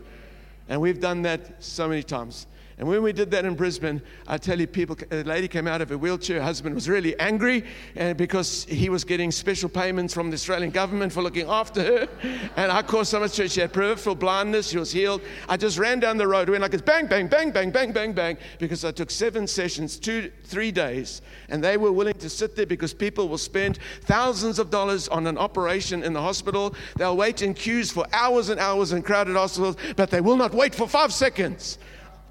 And 0.69 0.81
we've 0.81 0.99
done 0.99 1.21
that 1.21 1.63
so 1.63 1.87
many 1.87 2.03
times. 2.03 2.47
And 2.79 2.87
when 2.87 3.01
we 3.01 3.11
did 3.11 3.31
that 3.31 3.43
in 3.43 3.55
Brisbane, 3.55 4.03
I 4.27 4.37
tell 4.37 4.59
you, 4.59 4.67
people, 4.67 4.95
a 5.09 5.23
lady 5.23 5.47
came 5.47 5.65
out 5.65 5.81
of 5.81 5.89
a 5.89 5.97
wheelchair. 5.97 6.37
Her 6.37 6.45
husband 6.45 6.75
was 6.75 6.87
really 6.87 7.19
angry 7.19 7.65
and 7.95 8.15
because 8.15 8.65
he 8.65 8.89
was 8.89 9.03
getting 9.03 9.31
special 9.31 9.67
payments 9.67 10.13
from 10.13 10.29
the 10.29 10.35
Australian 10.35 10.69
government 10.69 11.11
for 11.11 11.23
looking 11.23 11.47
after 11.49 11.81
her. 11.81 12.07
And 12.55 12.71
I 12.71 12.83
caused 12.83 13.09
so 13.09 13.19
much 13.19 13.33
church. 13.33 13.51
She 13.51 13.61
had 13.61 13.73
peripheral 13.73 14.13
blindness. 14.13 14.69
She 14.69 14.77
was 14.77 14.91
healed. 14.91 15.23
I 15.49 15.57
just 15.57 15.79
ran 15.79 15.99
down 15.99 16.17
the 16.17 16.27
road, 16.27 16.49
went 16.49 16.61
like 16.61 16.69
this 16.69 16.83
bang, 16.83 17.07
bang, 17.07 17.27
bang, 17.27 17.49
bang, 17.49 17.71
bang, 17.71 17.91
bang, 17.91 18.13
bang, 18.13 18.37
because 18.59 18.85
I 18.85 18.91
took 18.91 19.09
seven 19.09 19.47
sessions, 19.47 19.97
two, 19.97 20.31
three 20.43 20.71
days. 20.71 21.23
And 21.49 21.63
they 21.63 21.77
were 21.77 21.91
willing 21.91 22.13
to 22.19 22.29
sit 22.29 22.55
there 22.55 22.67
because 22.67 22.93
people 22.93 23.27
will 23.27 23.39
spend 23.39 23.79
thousands 24.01 24.59
of 24.59 24.69
dollars 24.69 25.07
on 25.07 25.25
an 25.25 25.39
operation 25.39 26.03
in 26.03 26.13
the 26.13 26.21
hospital. 26.21 26.75
They'll 26.95 27.17
wait 27.17 27.41
in 27.41 27.55
queues 27.55 27.89
for 27.89 28.05
hours 28.13 28.49
and 28.49 28.59
hours 28.59 28.91
in 28.91 29.01
crowded 29.01 29.35
hospitals, 29.35 29.77
but 29.95 30.11
they 30.11 30.21
will 30.21 30.37
not 30.37 30.53
wait 30.53 30.75
for 30.75 30.87
five 30.87 31.11
seconds 31.11 31.79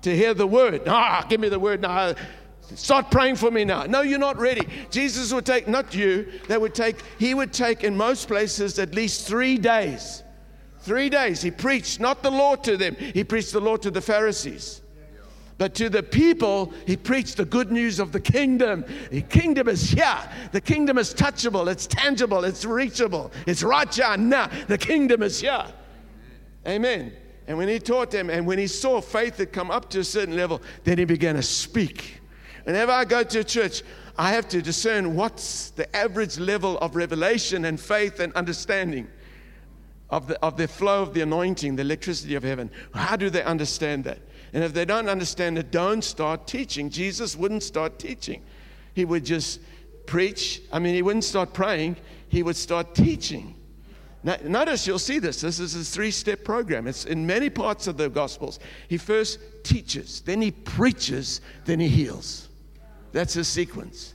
to 0.07 0.16
hear 0.16 0.34
the 0.34 0.46
word. 0.46 0.82
Ah, 0.86 1.26
give 1.28 1.40
me 1.40 1.48
the 1.48 1.59
word 1.59 1.80
now. 1.80 2.14
Start 2.61 3.11
praying 3.11 3.34
for 3.34 3.50
me 3.50 3.64
now. 3.64 3.86
No, 3.86 4.02
you're 4.02 4.20
not 4.20 4.38
ready. 4.38 4.66
Jesus 4.88 5.32
would 5.32 5.44
take, 5.44 5.66
not 5.66 5.94
you, 5.96 6.28
that 6.46 6.61
would 6.61 6.76
take, 6.76 7.02
he 7.18 7.34
would 7.34 7.52
take 7.52 7.82
in 7.82 7.96
most 7.96 8.28
places 8.28 8.78
at 8.78 8.94
least 8.94 9.26
three 9.26 9.59
days. 9.59 10.22
Three 10.78 11.11
days. 11.11 11.42
He 11.42 11.50
preached 11.50 11.98
not 11.98 12.22
the 12.22 12.30
law 12.30 12.54
to 12.54 12.76
them, 12.76 12.94
he 12.94 13.24
preached 13.24 13.52
the 13.52 13.61
law 13.61 13.76
to 13.78 13.90
the 13.90 14.00
Pharisees. 14.00 14.80
But 15.59 15.74
to 15.76 15.88
the 15.88 16.02
people, 16.02 16.72
he 16.86 16.96
preached 16.96 17.38
the 17.38 17.44
good 17.44 17.72
news 17.72 17.98
of 17.98 18.12
the 18.12 18.20
kingdom. 18.20 18.84
The 19.11 19.22
kingdom 19.22 19.68
is 19.68 19.90
here. 19.90 20.18
The 20.52 20.61
kingdom 20.61 20.98
is 20.98 21.14
touchable, 21.14 21.66
it's 21.66 21.88
tangible, 21.88 22.44
it's 22.44 22.64
reachable, 22.64 23.32
it's 23.46 23.64
right 23.64 23.92
here 23.92 24.16
now. 24.16 24.50
The 24.68 24.78
kingdom 24.78 25.24
is 25.24 25.40
here. 25.40 25.66
Amen. 26.64 27.12
And 27.49 27.57
when 27.57 27.68
he 27.68 27.78
taught 27.78 28.11
them, 28.11 28.28
and 28.28 28.47
when 28.47 28.59
he 28.59 28.66
saw 28.66 29.01
faith 29.01 29.38
had 29.38 29.53
come 29.53 29.70
up 29.70 29.88
to 29.90 30.01
a 30.01 30.05
certain 30.05 30.36
level, 30.36 30.61
then 30.84 30.99
he 30.99 31.05
began 31.05 31.36
to 31.36 31.42
speak. 31.42 32.20
Whenever 32.64 32.92
I 32.92 33.05
go 33.05 33.22
to 33.22 33.40
a 33.40 33.44
church, 33.44 33.82
I 34.18 34.32
have 34.32 34.49
to 34.49 34.62
discern 34.62 35.14
what's 35.14 35.70
the 35.70 35.94
average 35.94 36.38
level 36.38 36.78
of 36.78 36.97
revelation 36.97 37.66
and 37.66 37.78
faith 37.78 38.18
and 38.18 38.32
understanding 38.32 39.09
of 40.11 40.28
the, 40.28 40.42
of 40.42 40.57
the 40.57 40.66
flow 40.66 41.03
of 41.03 41.14
the 41.14 41.20
anointing, 41.20 41.76
the 41.76 41.82
electricity 41.82 42.34
of 42.34 42.42
heaven. 42.42 42.70
How 42.94 43.16
do 43.16 43.30
they 43.30 43.42
understand 43.42 44.05
that? 44.05 44.18
And 44.53 44.64
if 44.64 44.72
they 44.72 44.84
don't 44.84 45.09
understand 45.09 45.59
it, 45.59 45.70
don't 45.70 46.03
start 46.03 46.47
teaching. 46.47 46.88
Jesus 46.88 47.36
wouldn't 47.36 47.62
start 47.62 47.99
teaching. 47.99 48.42
He 48.94 49.05
would 49.05 49.24
just 49.24 49.61
preach. 50.07 50.62
I 50.72 50.78
mean, 50.78 50.94
he 50.94 51.03
wouldn't 51.03 51.24
start 51.24 51.53
praying, 51.53 51.97
he 52.28 52.42
would 52.42 52.57
start 52.57 52.94
teaching. 52.94 53.55
Now, 54.27 54.37
notice 54.43 54.89
you'll 54.89 54.99
see 54.99 55.20
this. 55.20 55.41
This 55.41 55.61
is 55.61 55.77
a 55.77 55.85
three 55.85 56.11
step 56.11 56.43
program. 56.43 56.89
It's 56.89 57.05
in 57.05 57.24
many 57.24 57.49
parts 57.49 57.87
of 57.87 57.97
the 57.97 58.11
Gospels. 58.11 58.59
He 58.89 58.99
first 58.99 59.39
teaches, 59.62 60.20
then 60.20 60.43
he 60.43 60.51
preaches, 60.51 61.41
then 61.64 61.79
he 61.79 61.87
heals. 61.87 62.49
That's 63.12 63.35
his 63.35 63.47
sequence. 63.47 64.14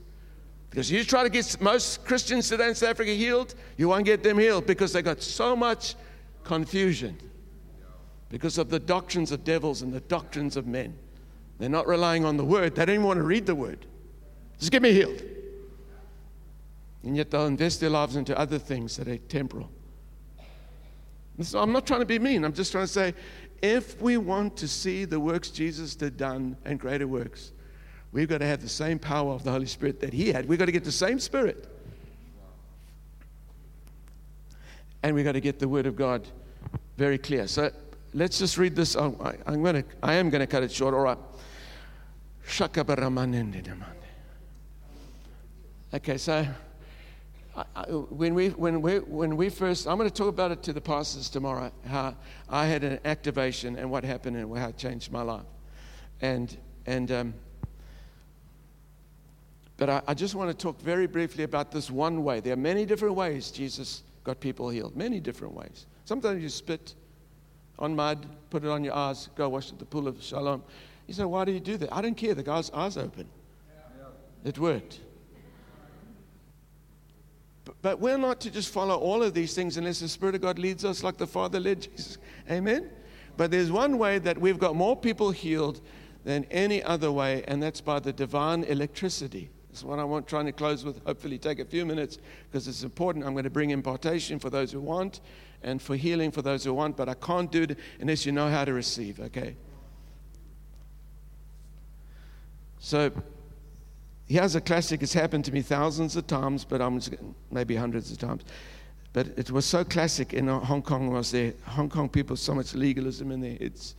Because 0.70 0.92
you 0.92 1.06
try 1.06 1.24
to 1.24 1.30
get 1.30 1.62
most 1.62 2.04
Christians 2.04 2.50
today 2.50 2.68
in 2.68 2.76
South 2.76 2.90
Africa 2.90 3.12
healed, 3.12 3.56
you 3.78 3.88
won't 3.88 4.04
get 4.04 4.22
them 4.22 4.38
healed 4.38 4.68
because 4.68 4.92
they 4.92 5.02
got 5.02 5.22
so 5.22 5.56
much 5.56 5.96
confusion 6.44 7.18
because 8.28 8.58
of 8.58 8.70
the 8.70 8.80
doctrines 8.80 9.32
of 9.32 9.46
devils 9.46 9.82
and 9.82 9.94
the 9.94 10.02
doctrines 10.02 10.58
of 10.58 10.68
men. 10.68 10.94
They're 11.58 11.70
not 11.70 11.88
relying 11.88 12.26
on 12.26 12.36
the 12.36 12.44
word, 12.44 12.76
they 12.76 12.84
don't 12.84 12.96
even 12.96 13.06
want 13.06 13.18
to 13.18 13.24
read 13.24 13.46
the 13.46 13.56
word. 13.56 13.86
Just 14.60 14.74
get 14.74 14.82
me 14.82 14.92
healed. 14.92 15.24
And 17.04 17.16
yet 17.16 17.32
they'll 17.32 17.48
invest 17.48 17.80
their 17.80 17.90
lives 17.90 18.18
into 18.18 18.38
other 18.38 18.60
things 18.60 18.98
that 18.98 19.08
are 19.08 19.18
temporal. 19.18 19.72
So 21.44 21.60
I'm 21.60 21.72
not 21.72 21.86
trying 21.86 22.02
to 22.02 22.06
be 22.06 22.20
mean. 22.20 22.44
I'm 22.44 22.54
just 22.54 22.72
trying 22.72 22.86
to 22.86 22.92
say 22.92 23.14
if 23.62 24.02
we 24.02 24.18
want 24.18 24.58
to 24.58 24.68
see 24.68 25.06
the 25.06 25.20
works 25.20 25.50
Jesus 25.50 25.96
did 25.96 26.18
done 26.18 26.58
and 26.66 26.80
greater 26.80 27.08
works, 27.08 27.52
we've 28.12 28.28
got 28.28 28.40
to 28.40 28.46
have 28.46 28.62
the 28.62 28.70
same 28.70 28.98
power 29.00 29.34
of 29.34 29.44
the 29.44 29.52
Holy 29.52 29.68
Spirit 29.68 30.00
that 30.02 30.14
He 30.14 30.32
had. 30.32 30.48
We've 30.48 30.60
got 30.60 30.66
to 30.66 30.72
get 30.72 30.84
the 30.84 30.92
same 30.92 31.20
Spirit. 31.20 31.68
And 35.04 35.16
we've 35.16 35.26
got 35.26 35.34
to 35.34 35.42
get 35.42 35.60
the 35.60 35.68
Word 35.68 35.86
of 35.86 35.96
God 35.96 36.28
very 36.98 37.18
clear. 37.18 37.48
So 37.48 37.72
let's 38.14 38.40
just 38.40 38.58
read 38.58 38.76
this. 38.76 38.96
Oh, 38.96 39.16
I, 39.20 39.54
am 39.54 39.64
going 39.64 39.84
to, 39.84 39.84
I 40.04 40.14
am 40.14 40.30
going 40.30 40.42
to 40.42 40.48
cut 40.48 40.64
it 40.64 40.72
short. 40.72 40.94
All 40.94 41.02
right. 41.02 41.18
Okay, 45.94 46.18
so 46.18 46.46
when 48.10 48.34
we, 48.34 48.50
when, 48.50 48.82
we, 48.82 49.00
when 49.00 49.36
we 49.36 49.50
first, 49.50 49.88
I'm 49.88 49.98
going 49.98 50.10
to 50.10 50.16
talk 50.16 50.30
about 50.30 50.52
it 50.52 50.64
to 50.64 50.74
the 50.74 50.82
pastors 50.82 51.30
tomorrow, 51.30 51.72
how 51.86 52.16
I 52.50 52.66
had 52.66 52.84
an 52.84 53.00
activation 53.04 53.78
and 53.78 53.92
what 53.92 54.04
happened 54.04 54.38
and 54.38 54.58
how 54.58 54.70
it 54.70 54.78
changed 54.78 55.12
my 55.12 55.22
life. 55.22 55.46
And, 56.22 56.56
and 56.86 57.12
um, 57.12 57.34
but 59.78 59.90
I, 59.90 60.02
I 60.08 60.14
just 60.14 60.36
want 60.36 60.50
to 60.50 60.56
talk 60.56 60.80
very 60.80 61.08
briefly 61.08 61.44
about 61.44 61.72
this 61.72 61.90
one 61.90 62.24
way. 62.24 62.40
There 62.40 62.54
are 62.54 62.58
many 62.58 62.86
different 62.86 63.16
ways 63.16 63.52
Jesus 63.52 64.04
got 64.24 64.40
people 64.40 64.70
healed, 64.70 64.96
many 64.96 65.20
different 65.20 65.54
ways. 65.54 65.88
Sometimes 66.06 66.42
you 66.42 66.50
spit 66.50 66.94
on 67.80 67.96
mud, 67.96 68.28
put 68.50 68.64
it 68.64 68.70
on 68.70 68.84
your 68.84 68.94
eyes, 68.94 69.30
go 69.36 69.50
wash 69.50 69.72
at 69.72 69.80
the 69.80 69.86
pool 69.86 70.08
of 70.08 70.24
Siloam. 70.24 70.64
You 71.08 71.14
say, 71.16 71.26
why 71.26 71.46
do 71.46 71.52
you 71.52 71.60
do 71.60 71.78
that? 71.78 71.92
I 71.92 72.02
don't 72.02 72.16
care. 72.16 72.36
The 72.36 72.44
guy's 72.44 72.70
eyes 72.70 72.96
open. 72.96 73.28
It 74.46 74.58
worked. 74.58 75.00
But 77.82 78.00
we're 78.00 78.18
not 78.18 78.40
to 78.42 78.52
just 78.52 78.72
follow 78.72 78.98
all 78.98 79.24
of 79.24 79.34
these 79.34 79.54
things 79.54 79.78
unless 79.78 80.00
the 80.00 80.08
Spirit 80.08 80.36
of 80.36 80.42
God 80.42 80.60
leads 80.60 80.86
us 80.86 81.04
like 81.04 81.18
the 81.18 81.28
Father 81.28 81.60
led 81.60 81.82
Jesus. 81.82 82.18
Amen? 82.50 82.90
But 83.38 83.52
there's 83.52 83.72
one 83.72 83.98
way 83.98 84.20
that 84.20 84.38
we've 84.38 84.60
got 84.60 84.76
more 84.76 84.96
people 84.96 85.32
healed 85.32 85.82
than 86.24 86.46
any 86.52 86.84
other 86.84 87.12
way, 87.12 87.44
and 87.48 87.62
that's 87.62 87.82
by 87.82 88.00
the 88.00 88.14
divine 88.14 88.64
electricity. 88.66 89.50
That's 89.70 89.84
what 89.84 90.00
I 90.00 90.04
want 90.04 90.28
trying 90.28 90.46
to 90.48 90.52
close 90.52 90.84
with. 90.84 91.04
Hopefully, 91.06 91.38
take 91.38 91.60
a 91.60 91.66
few 91.66 91.86
minutes 91.86 92.20
because 92.50 92.68
it's 92.68 92.84
important. 92.84 93.26
I'm 93.26 93.32
going 93.32 93.46
to 93.46 93.50
bring 93.50 93.70
impartation 93.70 94.38
for 94.38 94.50
those 94.50 94.72
who 94.72 94.82
want 94.82 95.22
and 95.64 95.82
for 95.82 95.96
healing 95.96 96.32
for 96.32 96.42
those 96.42 96.64
who 96.66 96.74
want, 96.74 96.98
but 96.98 97.08
I 97.08 97.14
can't 97.14 97.52
do 97.52 97.64
it 97.64 97.78
unless 98.00 98.26
you 98.26 98.32
know 98.32 98.50
how 98.50 98.66
to 98.66 98.74
receive, 98.74 99.20
okay? 99.22 99.56
So, 102.80 103.12
Here's 104.32 104.56
a 104.56 104.62
classic. 104.62 105.04
It's 105.04 105.12
happened 105.12 105.44
to 105.44 105.52
me 105.52 105.62
thousands 105.62 106.16
of 106.16 106.26
times, 106.26 106.64
but 106.64 106.82
I'm 106.82 107.02
maybe 107.52 107.76
hundreds 107.76 108.14
of 108.14 108.18
times. 108.18 108.44
But 109.12 109.28
it 109.38 109.52
was 109.52 109.66
so 109.66 109.84
classic 109.84 110.34
in 110.34 110.48
uh, 110.48 110.60
Hong 110.60 110.82
Kong 110.82 111.12
was 111.12 111.32
there. 111.32 111.54
Hong 111.66 111.90
Kong 111.90 112.08
people 112.08 112.38
so 112.38 112.56
much 112.56 112.74
legalism 112.74 113.30
in 113.30 113.42
their 113.42 113.58
heads. 113.58 113.96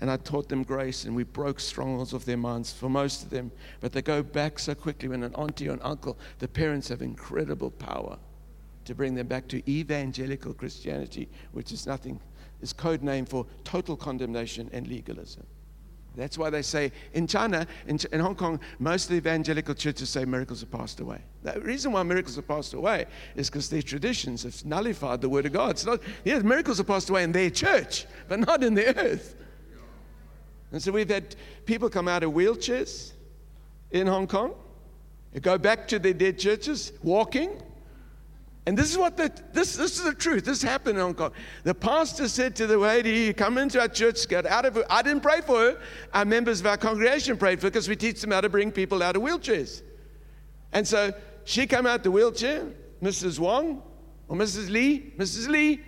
And 0.00 0.10
I 0.10 0.16
taught 0.16 0.48
them 0.48 0.64
grace, 0.64 1.04
and 1.04 1.14
we 1.14 1.22
broke 1.22 1.60
strongholds 1.60 2.12
of 2.12 2.24
their 2.24 2.36
minds 2.36 2.72
for 2.72 2.88
most 2.88 3.22
of 3.22 3.30
them. 3.30 3.52
But 3.78 3.92
they 3.92 4.02
go 4.02 4.20
back 4.20 4.58
so 4.58 4.74
quickly 4.74 5.10
when 5.10 5.22
an 5.22 5.34
auntie 5.36 5.68
or 5.68 5.74
an 5.74 5.82
uncle, 5.82 6.18
the 6.40 6.48
parents 6.48 6.88
have 6.88 7.00
incredible 7.00 7.70
power 7.70 8.18
to 8.84 8.96
bring 8.96 9.14
them 9.14 9.28
back 9.28 9.46
to 9.46 9.70
evangelical 9.70 10.54
Christianity, 10.54 11.28
which 11.52 11.70
is 11.70 11.86
nothing, 11.86 12.18
is 12.62 12.72
code 12.72 13.04
name 13.04 13.26
for 13.26 13.46
total 13.62 13.96
condemnation 13.96 14.70
and 14.72 14.88
legalism. 14.88 15.46
That's 16.16 16.36
why 16.36 16.50
they 16.50 16.62
say 16.62 16.90
in 17.12 17.26
China, 17.26 17.66
in, 17.86 17.98
in, 18.12 18.18
Hong 18.18 18.34
Kong, 18.34 18.58
most 18.80 19.04
of 19.04 19.10
the 19.10 19.16
evangelical 19.16 19.74
churches 19.74 20.10
say 20.10 20.24
miracles 20.24 20.60
have 20.60 20.70
passed 20.70 20.98
away. 20.98 21.20
The 21.42 21.60
reason 21.60 21.92
why 21.92 22.02
miracles 22.02 22.36
have 22.36 22.48
passed 22.48 22.74
away 22.74 23.06
is 23.36 23.48
because 23.48 23.70
their 23.70 23.82
traditions 23.82 24.42
have 24.42 24.64
nullified 24.64 25.20
the 25.20 25.28
word 25.28 25.46
of 25.46 25.52
God. 25.52 25.70
It's 25.70 25.86
not, 25.86 26.00
yeah, 26.24 26.40
miracles 26.40 26.78
have 26.78 26.88
passed 26.88 27.08
away 27.08 27.22
in 27.22 27.30
their 27.30 27.50
church, 27.50 28.06
but 28.26 28.40
not 28.40 28.64
in 28.64 28.74
the 28.74 28.98
earth. 28.98 29.36
And 30.72 30.82
so 30.82 30.92
we've 30.92 31.08
had 31.08 31.36
people 31.64 31.88
come 31.88 32.08
out 32.08 32.22
of 32.22 32.32
wheelchairs 32.32 33.12
in 33.90 34.06
Hong 34.06 34.26
Kong, 34.26 34.54
go 35.40 35.56
back 35.56 35.86
to 35.88 35.98
their 35.98 36.12
dead 36.12 36.38
churches, 36.38 36.92
walking, 37.02 37.62
and 38.68 38.76
this 38.76 38.90
is 38.90 38.98
what 38.98 39.16
the, 39.16 39.32
this, 39.54 39.76
this 39.76 39.96
is 39.96 40.04
the 40.04 40.12
truth. 40.12 40.44
This 40.44 40.60
happened 40.60 40.98
in 40.98 41.02
Hong 41.02 41.14
Kong. 41.14 41.32
The 41.64 41.74
pastor 41.74 42.28
said 42.28 42.54
to 42.56 42.66
the 42.66 42.76
lady, 42.76 43.32
come 43.32 43.56
into 43.56 43.80
our 43.80 43.88
church, 43.88 44.28
get 44.28 44.44
out 44.44 44.66
of 44.66 44.76
it. 44.76 44.84
I 44.90 45.00
didn't 45.00 45.22
pray 45.22 45.40
for 45.40 45.56
her. 45.56 45.80
Our 46.12 46.26
members 46.26 46.60
of 46.60 46.66
our 46.66 46.76
congregation 46.76 47.38
prayed 47.38 47.60
for 47.60 47.68
her 47.68 47.70
because 47.70 47.88
we 47.88 47.96
teach 47.96 48.20
them 48.20 48.30
how 48.30 48.42
to 48.42 48.50
bring 48.50 48.70
people 48.70 49.02
out 49.02 49.16
of 49.16 49.22
wheelchairs. 49.22 49.80
And 50.74 50.86
so 50.86 51.14
she 51.44 51.66
came 51.66 51.86
out 51.86 52.02
the 52.02 52.10
wheelchair, 52.10 52.66
Mrs. 53.02 53.38
Wong 53.38 53.82
or 54.28 54.36
Mrs. 54.36 54.68
Lee, 54.68 55.14
Mrs. 55.16 55.48
Lee, 55.48 55.80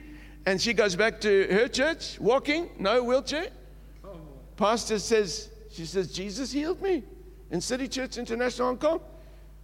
and 0.46 0.58
she 0.58 0.72
goes 0.72 0.96
back 0.96 1.20
to 1.20 1.48
her 1.52 1.68
church, 1.68 2.18
walking, 2.18 2.70
no 2.78 3.04
wheelchair. 3.04 3.48
Pastor 4.56 4.98
says, 4.98 5.50
she 5.70 5.84
says, 5.84 6.10
Jesus 6.14 6.50
healed 6.50 6.80
me 6.80 7.02
in 7.50 7.60
City 7.60 7.88
Church 7.88 8.16
International 8.16 8.68
Hong 8.68 8.78
Kong. 8.78 9.00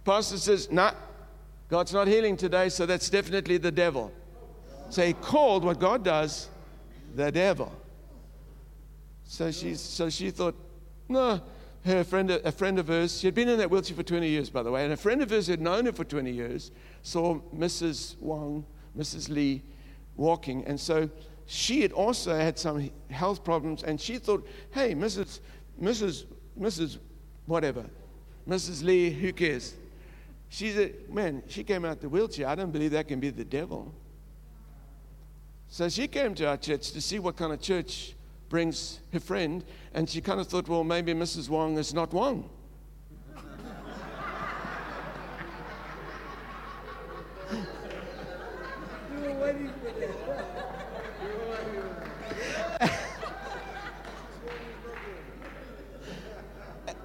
Pastor 0.05 0.37
says, 0.37 0.71
nah, 0.71 0.91
God's 1.69 1.93
not 1.93 2.07
healing 2.07 2.37
today, 2.37 2.69
so 2.69 2.85
that's 2.85 3.09
definitely 3.09 3.57
the 3.57 3.71
devil. 3.71 4.11
So 4.89 5.05
he 5.05 5.13
called 5.13 5.63
what 5.63 5.79
God 5.79 6.03
does 6.03 6.49
the 7.15 7.31
devil. 7.31 7.73
So, 9.25 9.51
she's, 9.51 9.81
so 9.81 10.09
she 10.09 10.29
thought, 10.29 10.55
no, 11.09 11.41
her 11.83 12.03
friend, 12.03 12.31
a 12.31 12.51
friend 12.51 12.79
of 12.79 12.87
hers, 12.87 13.19
she 13.19 13.27
had 13.27 13.35
been 13.35 13.49
in 13.49 13.57
that 13.57 13.69
wheelchair 13.69 13.95
for 13.95 14.03
20 14.03 14.27
years, 14.27 14.49
by 14.49 14.63
the 14.63 14.71
way, 14.71 14.83
and 14.83 14.93
a 14.93 14.97
friend 14.97 15.21
of 15.21 15.29
hers 15.29 15.47
who 15.47 15.53
had 15.53 15.61
known 15.61 15.85
her 15.85 15.91
for 15.91 16.05
20 16.05 16.31
years 16.31 16.71
saw 17.01 17.39
Mrs. 17.55 18.17
Wong, 18.19 18.65
Mrs. 18.97 19.29
Lee, 19.29 19.61
walking. 20.15 20.65
And 20.65 20.79
so 20.79 21.09
she 21.45 21.81
had 21.81 21.91
also 21.91 22.35
had 22.35 22.57
some 22.57 22.89
health 23.09 23.43
problems, 23.43 23.83
and 23.83 23.99
she 23.99 24.17
thought, 24.17 24.47
hey, 24.71 24.93
Mrs. 24.93 25.39
Mrs. 25.81 26.25
Mrs. 26.59 26.97
whatever, 27.45 27.85
Mrs. 28.47 28.83
Lee, 28.83 29.09
who 29.09 29.33
cares? 29.33 29.75
She 30.49 30.71
said, 30.71 30.93
man, 31.09 31.43
she 31.47 31.63
came 31.63 31.85
out 31.85 32.01
the 32.01 32.09
wheelchair. 32.09 32.47
I 32.47 32.55
don't 32.55 32.71
believe 32.71 32.91
that 32.91 33.07
can 33.07 33.19
be 33.19 33.29
the 33.29 33.45
devil. 33.45 33.93
So 35.69 35.89
she 35.89 36.07
came 36.07 36.33
to 36.35 36.47
our 36.47 36.57
church 36.57 36.91
to 36.91 37.01
see 37.01 37.19
what 37.19 37.35
kind 37.35 37.51
of 37.51 37.61
church 37.61 38.15
brings 38.49 39.01
her 39.11 39.19
friend, 39.19 39.63
and 39.93 40.09
she 40.09 40.21
kind 40.21 40.39
of 40.39 40.47
thought, 40.47 40.69
well, 40.69 40.83
maybe 40.83 41.13
Mrs. 41.13 41.49
Wong 41.49 41.77
is 41.77 41.93
not 41.93 42.13
Wong. 42.13 42.49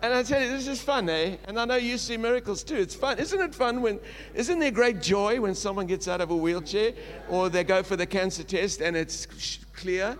And 0.02 0.12
I 0.12 0.24
tell 0.24 0.42
you, 0.42 0.48
this 0.48 0.66
is 0.66 0.82
fun, 0.82 1.08
eh? 1.08 1.36
And 1.44 1.60
I 1.60 1.64
know 1.64 1.76
you 1.76 1.96
see 1.96 2.16
miracles 2.16 2.64
too. 2.64 2.74
It's 2.74 2.94
fun. 2.96 3.20
Isn't 3.20 3.40
it 3.40 3.54
fun 3.54 3.80
when, 3.80 4.00
isn't 4.34 4.58
there 4.58 4.72
great 4.72 5.00
joy 5.00 5.40
when 5.40 5.54
someone 5.54 5.86
gets 5.86 6.08
out 6.08 6.20
of 6.20 6.32
a 6.32 6.36
wheelchair 6.36 6.92
or 7.28 7.48
they 7.48 7.62
go 7.62 7.84
for 7.84 7.94
the 7.94 8.04
cancer 8.04 8.42
test 8.42 8.80
and 8.80 8.96
it's 8.96 9.26
clear? 9.72 10.18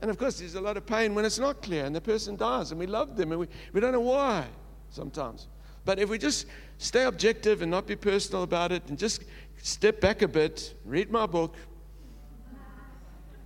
And 0.00 0.10
of 0.10 0.18
course, 0.18 0.40
there's 0.40 0.56
a 0.56 0.60
lot 0.60 0.76
of 0.76 0.86
pain 0.86 1.14
when 1.14 1.24
it's 1.24 1.38
not 1.38 1.62
clear 1.62 1.84
and 1.84 1.94
the 1.94 2.00
person 2.00 2.34
dies 2.34 2.72
and 2.72 2.80
we 2.80 2.86
love 2.86 3.16
them 3.16 3.30
and 3.30 3.40
we, 3.42 3.46
we 3.72 3.80
don't 3.80 3.92
know 3.92 4.00
why 4.00 4.46
sometimes. 4.90 5.46
But 5.84 6.00
if 6.00 6.08
we 6.08 6.18
just 6.18 6.46
stay 6.78 7.04
objective 7.04 7.62
and 7.62 7.70
not 7.70 7.86
be 7.86 7.94
personal 7.94 8.42
about 8.42 8.72
it 8.72 8.82
and 8.88 8.98
just 8.98 9.22
step 9.62 10.00
back 10.00 10.22
a 10.22 10.28
bit, 10.28 10.74
read 10.84 11.12
my 11.12 11.26
book, 11.26 11.54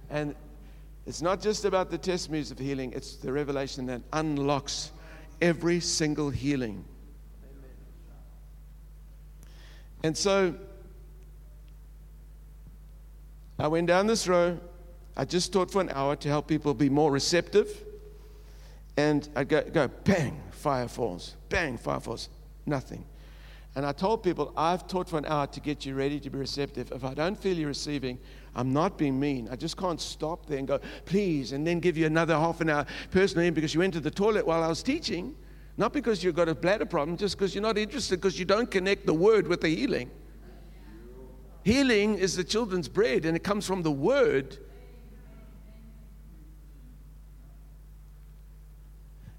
and 0.08 0.34
it's 1.06 1.22
not 1.22 1.40
just 1.40 1.64
about 1.64 1.90
the 1.90 1.98
testimonies 1.98 2.50
of 2.50 2.58
healing, 2.58 2.92
it's 2.94 3.16
the 3.16 3.32
revelation 3.32 3.86
that 3.86 4.02
unlocks 4.12 4.92
every 5.40 5.80
single 5.80 6.30
healing. 6.30 6.84
And 10.04 10.16
so 10.16 10.54
I 13.58 13.68
went 13.68 13.86
down 13.86 14.06
this 14.06 14.26
row. 14.26 14.58
I 15.16 15.24
just 15.24 15.52
taught 15.52 15.70
for 15.70 15.80
an 15.80 15.90
hour 15.90 16.16
to 16.16 16.28
help 16.28 16.48
people 16.48 16.74
be 16.74 16.88
more 16.88 17.10
receptive. 17.10 17.84
And 18.96 19.28
I 19.36 19.44
go, 19.44 19.62
go 19.62 19.88
bang, 19.88 20.40
fire 20.50 20.88
falls. 20.88 21.36
Bang, 21.48 21.78
fire 21.78 22.00
falls. 22.00 22.28
Nothing. 22.66 23.04
And 23.74 23.86
I 23.86 23.92
told 23.92 24.22
people, 24.22 24.52
I've 24.56 24.86
taught 24.86 25.08
for 25.08 25.18
an 25.18 25.24
hour 25.26 25.46
to 25.46 25.60
get 25.60 25.86
you 25.86 25.94
ready 25.94 26.20
to 26.20 26.30
be 26.30 26.38
receptive. 26.38 26.92
If 26.92 27.04
I 27.04 27.14
don't 27.14 27.38
feel 27.38 27.56
you 27.56 27.66
receiving, 27.66 28.18
I'm 28.54 28.72
not 28.72 28.98
being 28.98 29.18
mean. 29.18 29.48
I 29.50 29.56
just 29.56 29.76
can't 29.76 30.00
stop 30.00 30.46
there 30.46 30.58
and 30.58 30.68
go, 30.68 30.78
please, 31.06 31.52
and 31.52 31.66
then 31.66 31.80
give 31.80 31.96
you 31.96 32.06
another 32.06 32.34
half 32.34 32.60
an 32.60 32.68
hour 32.68 32.86
personally 33.10 33.50
because 33.50 33.72
you 33.72 33.80
went 33.80 33.94
to 33.94 34.00
the 34.00 34.10
toilet 34.10 34.46
while 34.46 34.62
I 34.62 34.68
was 34.68 34.82
teaching. 34.82 35.34
Not 35.78 35.94
because 35.94 36.22
you've 36.22 36.34
got 36.34 36.48
a 36.48 36.54
bladder 36.54 36.84
problem, 36.84 37.16
just 37.16 37.38
because 37.38 37.54
you're 37.54 37.62
not 37.62 37.78
interested, 37.78 38.16
because 38.16 38.38
you 38.38 38.44
don't 38.44 38.70
connect 38.70 39.06
the 39.06 39.14
word 39.14 39.48
with 39.48 39.62
the 39.62 39.70
healing. 39.70 40.10
Healing 41.64 42.18
is 42.18 42.36
the 42.36 42.44
children's 42.44 42.88
bread, 42.88 43.24
and 43.24 43.34
it 43.36 43.42
comes 43.42 43.66
from 43.66 43.82
the 43.82 43.90
word. 43.90 44.58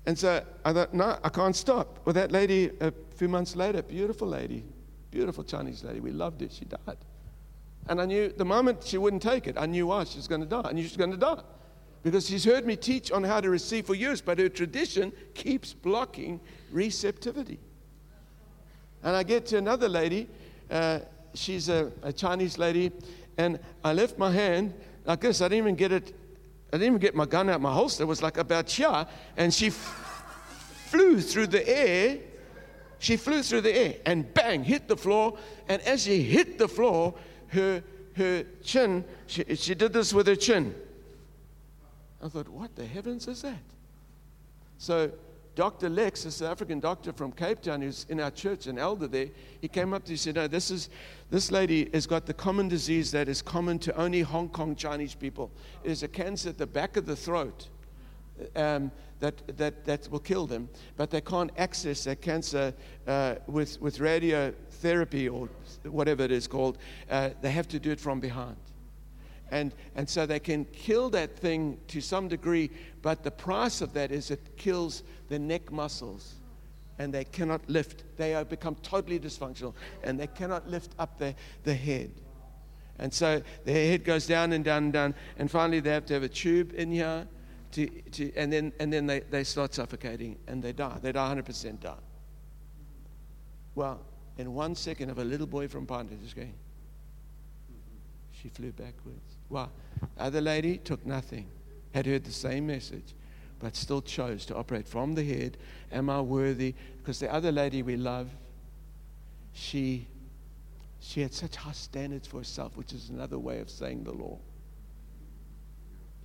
And 0.06 0.18
so 0.18 0.44
I 0.66 0.74
thought, 0.74 0.94
no, 0.94 1.18
I 1.24 1.30
can't 1.30 1.56
stop. 1.56 2.00
Well, 2.04 2.14
that 2.14 2.32
lady, 2.32 2.72
a 2.82 2.92
few 3.16 3.30
months 3.30 3.56
later, 3.56 3.84
beautiful 3.84 4.28
lady, 4.28 4.66
beautiful 5.12 5.44
Chinese 5.44 5.84
lady, 5.84 6.00
we 6.00 6.12
loved 6.12 6.42
her, 6.42 6.50
she 6.50 6.66
died. 6.66 6.98
And 7.88 8.02
I 8.02 8.06
knew 8.06 8.30
the 8.30 8.46
moment 8.46 8.84
she 8.84 8.98
wouldn't 8.98 9.22
take 9.22 9.48
it, 9.48 9.56
I 9.58 9.66
knew 9.66 9.88
why 9.88 10.04
she 10.06 10.18
was 10.18 10.28
going 10.28 10.42
to 10.42 10.48
die. 10.48 10.62
I 10.66 10.72
knew 10.72 10.84
she 10.84 10.90
was 10.90 10.98
going 10.98 11.12
to 11.12 11.18
die. 11.18 11.42
Because 12.04 12.28
she's 12.28 12.44
heard 12.44 12.66
me 12.66 12.76
teach 12.76 13.12
on 13.12 13.24
how 13.24 13.40
to 13.40 13.50
receive 13.50 13.86
for 13.86 13.96
years, 13.96 14.22
but 14.22 14.38
her 14.38 14.50
tradition 14.50 15.14
keeps 15.34 15.74
blocking 15.74 16.40
receptivity. 16.72 17.60
And 19.04 19.16
I 19.16 19.24
get 19.24 19.46
to 19.48 19.58
another 19.58 19.90
lady, 19.90 20.30
uh, 20.70 21.00
she's 21.34 21.70
a, 21.70 21.92
a, 22.04 22.12
Chinese 22.12 22.58
lady, 22.58 22.92
and 23.38 23.60
I 23.84 23.94
left 23.94 24.18
my 24.18 24.32
hand 24.32 24.74
like 25.06 25.22
this. 25.22 25.42
I 25.42 25.46
didn't 25.46 25.60
even 25.60 25.76
get 25.76 25.92
it, 25.92 26.14
I 26.72 26.78
didn't 26.78 26.88
even 26.88 27.00
get 27.00 27.16
my 27.16 27.26
gun 27.26 27.50
out 27.50 27.62
my 27.62 27.74
holster. 27.74 28.04
It 28.04 28.08
was 28.08 28.22
like 28.22 28.38
about 28.38 28.70
here, 28.70 29.06
and 29.38 29.54
she 29.54 29.68
f- 29.68 30.88
flew 30.88 31.22
through 31.22 31.48
the 31.48 31.68
air. 31.68 32.20
She 33.00 33.18
flew 33.18 33.44
through 33.44 33.62
the 33.62 33.76
air 33.76 33.96
and 34.06 34.34
bang, 34.34 34.64
hit 34.64 34.88
the 34.88 34.96
floor. 34.96 35.38
And 35.68 35.82
as 35.82 36.04
she 36.04 36.22
hit 36.24 36.58
the 36.58 36.70
floor, 36.70 37.14
her, 37.54 37.84
her 38.16 38.44
chin, 38.64 39.06
she, 39.28 39.44
she 39.56 39.76
did 39.76 39.94
this 39.94 40.14
with 40.14 40.28
her 40.28 40.36
chin. 40.36 40.76
I 42.22 42.28
thought, 42.30 42.48
what 42.48 42.76
the 42.76 42.86
heavens 42.86 43.28
is 43.28 43.42
that? 43.42 43.60
So 44.78 45.12
Dr. 45.56 45.90
Lex, 45.90 46.26
a 46.26 46.32
South 46.32 46.52
African 46.52 46.80
doctor 46.80 47.14
from 47.14 47.32
Cape 47.32 47.62
Town, 47.62 47.82
who's 47.82 48.06
in 48.10 48.20
our 48.20 48.32
church, 48.32 48.66
an 48.66 48.80
elder 48.80 49.08
there, 49.08 49.28
he 49.62 49.68
came 49.68 49.94
up 49.94 50.04
to 50.06 50.10
me 50.10 50.14
and 50.14 50.20
said, 50.20 50.36
No, 50.36 50.48
this 50.48 50.72
is 50.72 50.90
this 51.30 51.52
lady 51.52 51.90
has 51.94 52.08
got 52.08 52.26
the 52.26 52.34
common 52.34 52.68
disease 52.68 53.12
that 53.12 53.30
is 53.30 53.42
common 53.42 53.78
to 53.80 53.96
only 53.96 54.22
Hong 54.22 54.50
Kong 54.50 54.76
Chinese 54.76 55.14
people. 55.14 55.52
It 55.84 55.92
is 55.92 56.04
a 56.04 56.08
cancer 56.08 56.50
at 56.50 56.58
the 56.58 56.68
back 56.68 56.98
of 56.98 57.06
the 57.06 57.16
throat. 57.16 57.70
Um, 58.56 58.92
that, 59.20 59.58
that, 59.58 59.86
that 59.86 60.10
will 60.12 60.20
kill 60.20 60.48
them, 60.48 60.68
but 60.98 61.10
they 61.10 61.22
can't 61.22 61.52
access 61.58 62.04
that 62.04 62.22
cancer 62.22 62.74
uh, 63.08 63.36
with, 63.48 63.80
with 63.80 64.00
radiotherapy 64.00 65.32
or 65.32 65.48
whatever 65.86 66.24
it 66.24 66.32
is 66.32 66.48
called. 66.48 66.78
Uh, 67.10 67.30
they 67.42 67.52
have 67.52 67.68
to 67.70 67.80
do 67.80 67.92
it 67.92 68.00
from 68.00 68.20
behind. 68.20 68.58
And, 69.52 69.74
and 69.96 70.10
so 70.10 70.26
they 70.26 70.40
can 70.40 70.66
kill 70.66 71.10
that 71.12 71.38
thing 71.38 71.78
to 71.90 72.02
some 72.02 72.28
degree, 72.28 72.72
but 73.02 73.24
the 73.24 73.32
price 73.32 73.82
of 73.82 73.94
that 73.94 74.12
is 74.12 74.32
it 74.32 74.58
kills 74.58 75.04
the 75.30 75.38
neck 75.38 75.72
muscles 75.72 76.36
and 76.98 77.14
they 77.14 77.26
cannot 77.26 77.68
lift. 77.70 78.04
They 78.18 78.42
become 78.50 78.76
totally 78.82 79.20
dysfunctional 79.20 79.74
and 80.04 80.20
they 80.20 80.28
cannot 80.28 80.68
lift 80.68 80.96
up 80.98 81.18
the, 81.20 81.36
the 81.64 81.74
head. 81.74 82.12
And 83.00 83.14
so 83.14 83.42
their 83.66 83.88
head 83.88 84.04
goes 84.04 84.28
down 84.28 84.54
and 84.54 84.64
down 84.64 84.86
and 84.86 84.94
down, 84.94 85.16
and 85.38 85.50
finally 85.50 85.80
they 85.80 85.92
have 85.92 86.06
to 86.08 86.14
have 86.14 86.24
a 86.24 86.30
tube 86.30 86.74
in 86.76 86.92
here 86.92 87.28
to, 87.72 87.88
to, 87.88 88.34
and 88.36 88.54
then, 88.54 88.72
and 88.80 88.94
then 88.94 89.08
they, 89.08 89.22
they 89.22 89.44
start 89.44 89.74
suffocating 89.74 90.38
and 90.48 90.64
they 90.64 90.74
die. 90.74 90.98
They 91.02 91.12
die 91.12 91.36
100% 91.36 91.80
die. 91.80 91.94
Well, 93.76 94.00
in 94.38 94.54
one 94.54 94.76
second 94.76 95.10
of 95.10 95.20
a 95.20 95.24
little 95.24 95.48
boy 95.48 95.68
from 95.68 95.86
just 96.24 96.36
going, 96.36 96.54
she 98.32 98.50
flew 98.50 98.72
backwards. 98.72 99.38
Well, 99.50 99.72
other 100.18 100.42
lady 100.42 100.78
took 100.78 101.06
nothing, 101.06 101.48
had 101.94 102.06
heard 102.06 102.24
the 102.24 102.32
same 102.32 102.68
message, 102.68 103.14
but 103.60 103.76
still 103.76 104.02
chose 104.02 104.46
to 104.48 104.56
operate 104.56 104.88
from 104.88 105.16
the 105.16 105.24
head. 105.24 105.58
Am 105.92 106.10
I 106.10 106.20
worthy? 106.22 106.74
Because 106.98 107.20
the 107.20 107.32
other 107.32 107.52
lady 107.52 107.84
we 107.84 107.96
love, 107.96 108.30
she, 109.54 110.08
she 111.00 111.22
had 111.22 111.34
such 111.34 111.56
high 111.56 111.72
standards 111.72 112.28
for 112.28 112.40
herself, 112.40 112.76
which 112.76 112.92
is 112.92 113.10
another 113.10 113.38
way 113.38 113.60
of 113.60 113.70
saying 113.70 114.04
the 114.04 114.12
law. 114.12 114.40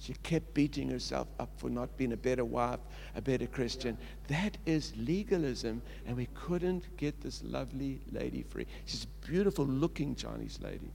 She 0.01 0.15
kept 0.23 0.55
beating 0.55 0.89
herself 0.89 1.29
up 1.41 1.51
for 1.57 1.69
not 1.69 1.97
being 1.97 2.13
a 2.13 2.17
better 2.17 2.45
wife, 2.45 2.79
a 3.17 3.21
better 3.21 3.47
Christian. 3.47 3.99
That 4.29 4.57
is 4.65 4.93
legalism, 4.97 5.83
and 6.07 6.17
we 6.17 6.29
couldn't 6.35 6.97
get 6.97 7.21
this 7.21 7.43
lovely 7.43 8.01
lady 8.13 8.43
free. 8.43 8.67
She's 8.87 9.05
a 9.05 9.27
beautiful 9.27 9.67
looking 9.67 10.15
Chinese 10.15 10.59
lady. 10.63 10.91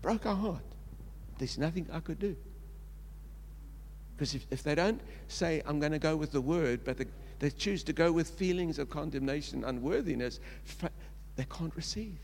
Broke 0.00 0.26
our 0.26 0.36
heart. 0.36 0.64
There's 1.38 1.58
nothing 1.58 1.88
I 1.92 2.00
could 2.00 2.20
do. 2.20 2.36
Because 4.16 4.34
if, 4.34 4.46
if 4.50 4.62
they 4.62 4.76
don't 4.76 5.00
say, 5.26 5.62
I'm 5.66 5.80
going 5.80 5.92
to 5.92 5.98
go 5.98 6.16
with 6.16 6.30
the 6.30 6.40
word, 6.40 6.84
but 6.84 6.98
they, 6.98 7.06
they 7.40 7.50
choose 7.50 7.82
to 7.84 7.92
go 7.92 8.12
with 8.12 8.30
feelings 8.30 8.78
of 8.78 8.90
condemnation, 8.90 9.64
unworthiness, 9.64 10.38
they 11.34 11.46
can't 11.50 11.74
receive. 11.74 12.18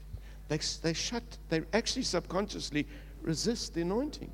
They, 0.46 0.58
they 0.82 0.92
shut, 0.92 1.38
they 1.48 1.62
actually 1.72 2.04
subconsciously 2.04 2.86
resist 3.22 3.74
the 3.74 3.82
anointing. 3.82 4.30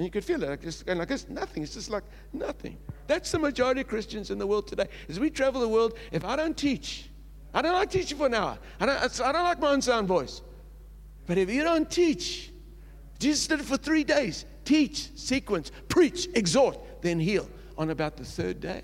And 0.00 0.06
you 0.06 0.10
could 0.10 0.24
feel 0.24 0.42
it 0.42 0.48
like 0.48 0.64
it's, 0.64 0.82
like 0.86 1.28
nothing. 1.28 1.62
It's 1.62 1.74
just 1.74 1.90
like 1.90 2.04
nothing. 2.32 2.78
That's 3.06 3.30
the 3.30 3.38
majority 3.38 3.82
of 3.82 3.88
Christians 3.88 4.30
in 4.30 4.38
the 4.38 4.46
world 4.46 4.66
today. 4.66 4.86
As 5.10 5.20
we 5.20 5.28
travel 5.28 5.60
the 5.60 5.68
world, 5.68 5.92
if 6.10 6.24
I 6.24 6.36
don't 6.36 6.56
teach, 6.56 7.10
I 7.52 7.60
don't 7.60 7.74
like 7.74 7.90
teaching 7.90 8.16
for 8.16 8.24
an 8.24 8.32
hour. 8.32 8.58
I 8.80 8.86
don't, 8.86 9.20
I 9.20 9.32
don't 9.32 9.44
like 9.44 9.60
my 9.60 9.68
own 9.68 9.82
sound 9.82 10.08
voice. 10.08 10.40
But 11.26 11.36
if 11.36 11.50
you 11.50 11.62
don't 11.62 11.90
teach, 11.90 12.50
Jesus 13.18 13.46
did 13.46 13.60
it 13.60 13.66
for 13.66 13.76
three 13.76 14.02
days 14.02 14.46
teach, 14.64 15.10
sequence, 15.18 15.70
preach, 15.88 16.28
exhort, 16.34 16.78
then 17.02 17.20
heal 17.20 17.46
on 17.76 17.90
about 17.90 18.16
the 18.16 18.24
third 18.24 18.58
day. 18.58 18.82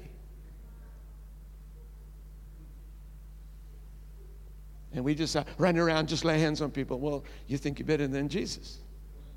And 4.93 5.03
we 5.03 5.15
just 5.15 5.35
uh, 5.35 5.45
run 5.57 5.79
around, 5.79 6.11
just 6.11 6.27
lay 6.27 6.39
hands 6.39 6.61
on 6.61 6.71
people. 6.71 7.01
Well, 7.01 7.25
you 7.47 7.57
think 7.57 7.79
you're 7.79 7.87
better 7.87 8.07
than 8.07 8.29
Jesus. 8.29 8.81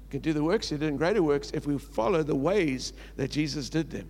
Can 0.10 0.20
do 0.20 0.34
the 0.34 0.43
works 0.43 0.70
he 0.70 0.78
did 0.78 0.89
and 0.89 0.97
greater 0.97 1.24
works 1.24 1.51
if 1.51 1.68
we 1.68 1.78
follow 1.78 2.24
the 2.24 2.36
ways 2.36 2.93
that 3.16 3.32
Jesus 3.32 3.70
did 3.70 3.89
them. 3.89 4.10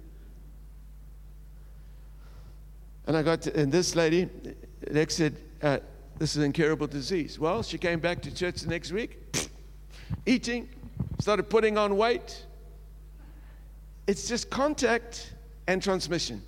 And 3.07 3.17
I 3.17 3.23
got 3.23 3.41
to, 3.43 3.59
and 3.59 3.71
this 3.71 3.95
lady, 3.95 4.29
Lex 4.89 5.15
said, 5.15 5.35
uh, 5.61 5.79
This 6.17 6.31
is 6.31 6.37
an 6.37 6.43
incurable 6.43 6.87
disease. 6.87 7.39
Well, 7.39 7.63
she 7.63 7.77
came 7.77 7.99
back 7.99 8.21
to 8.21 8.33
church 8.33 8.61
the 8.61 8.69
next 8.69 8.91
week, 8.91 9.49
eating, 10.25 10.69
started 11.19 11.49
putting 11.49 11.77
on 11.77 11.97
weight. 11.97 12.45
It's 14.07 14.27
just 14.27 14.49
contact 14.49 15.33
and 15.67 15.81
transmission 15.81 16.41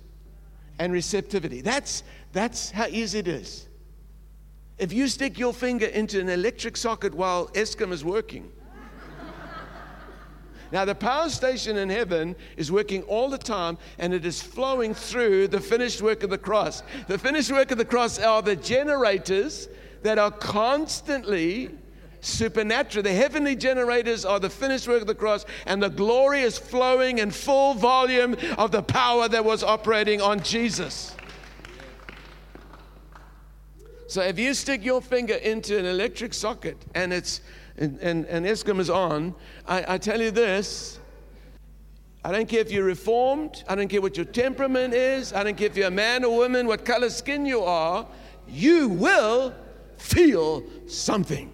and 0.78 0.92
receptivity. 0.92 1.60
That's, 1.60 2.02
that's 2.32 2.70
how 2.70 2.86
easy 2.86 3.18
it 3.18 3.28
is. 3.28 3.68
If 4.78 4.92
you 4.92 5.06
stick 5.08 5.38
your 5.38 5.52
finger 5.52 5.86
into 5.86 6.20
an 6.20 6.28
electric 6.28 6.76
socket 6.76 7.14
while 7.14 7.48
Eskom 7.48 7.92
is 7.92 8.04
working, 8.04 8.50
now, 10.72 10.86
the 10.86 10.94
power 10.94 11.28
station 11.28 11.76
in 11.76 11.90
heaven 11.90 12.34
is 12.56 12.72
working 12.72 13.02
all 13.02 13.28
the 13.28 13.36
time 13.36 13.76
and 13.98 14.14
it 14.14 14.24
is 14.24 14.40
flowing 14.40 14.94
through 14.94 15.48
the 15.48 15.60
finished 15.60 16.00
work 16.00 16.22
of 16.22 16.30
the 16.30 16.38
cross. 16.38 16.82
The 17.08 17.18
finished 17.18 17.52
work 17.52 17.70
of 17.72 17.78
the 17.78 17.84
cross 17.84 18.18
are 18.18 18.40
the 18.40 18.56
generators 18.56 19.68
that 20.02 20.16
are 20.16 20.30
constantly 20.30 21.70
supernatural. 22.22 23.02
The 23.02 23.12
heavenly 23.12 23.54
generators 23.54 24.24
are 24.24 24.40
the 24.40 24.48
finished 24.48 24.88
work 24.88 25.02
of 25.02 25.06
the 25.06 25.14
cross, 25.14 25.44
and 25.66 25.82
the 25.82 25.90
glory 25.90 26.40
is 26.40 26.56
flowing 26.56 27.18
in 27.18 27.32
full 27.32 27.74
volume 27.74 28.34
of 28.56 28.70
the 28.70 28.82
power 28.82 29.28
that 29.28 29.44
was 29.44 29.62
operating 29.62 30.22
on 30.22 30.42
Jesus. 30.42 31.14
So 34.06 34.22
if 34.22 34.38
you 34.38 34.54
stick 34.54 34.84
your 34.84 35.02
finger 35.02 35.34
into 35.34 35.78
an 35.78 35.84
electric 35.84 36.32
socket 36.32 36.76
and 36.94 37.12
it's 37.12 37.40
and, 37.76 37.98
and, 38.00 38.26
and 38.26 38.46
Eskom 38.46 38.78
is 38.80 38.90
on, 38.90 39.34
I, 39.66 39.94
I 39.94 39.98
tell 39.98 40.20
you 40.20 40.30
this 40.30 40.98
I 42.24 42.30
don't 42.30 42.48
care 42.48 42.60
if 42.60 42.70
you're 42.70 42.84
reformed, 42.84 43.64
I 43.68 43.74
don't 43.74 43.88
care 43.88 44.00
what 44.00 44.16
your 44.16 44.26
temperament 44.26 44.94
is, 44.94 45.32
I 45.32 45.42
don't 45.42 45.56
care 45.56 45.66
if 45.66 45.76
you're 45.76 45.88
a 45.88 45.90
man 45.90 46.24
or 46.24 46.36
woman, 46.36 46.66
what 46.66 46.84
color 46.84 47.10
skin 47.10 47.44
you 47.44 47.62
are, 47.62 48.06
you 48.46 48.88
will 48.88 49.54
feel 49.96 50.62
something. 50.86 51.52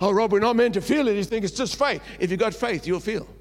Oh, 0.00 0.12
Rob, 0.12 0.30
we're 0.30 0.40
not 0.40 0.56
meant 0.56 0.74
to 0.74 0.80
feel 0.80 1.08
it. 1.08 1.16
You 1.16 1.24
think 1.24 1.44
it's 1.44 1.54
just 1.54 1.76
faith. 1.76 2.02
If 2.20 2.30
you've 2.30 2.38
got 2.38 2.54
faith, 2.54 2.86
you'll 2.86 3.00
feel. 3.00 3.26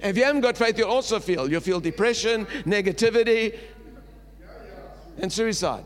If 0.00 0.16
you 0.16 0.24
haven't 0.24 0.40
got 0.40 0.58
faith, 0.58 0.76
you'll 0.76 0.90
also 0.90 1.20
feel. 1.20 1.48
You'll 1.48 1.60
feel 1.60 1.78
depression, 1.78 2.44
negativity, 2.66 3.56
and 5.18 5.32
suicide. 5.32 5.84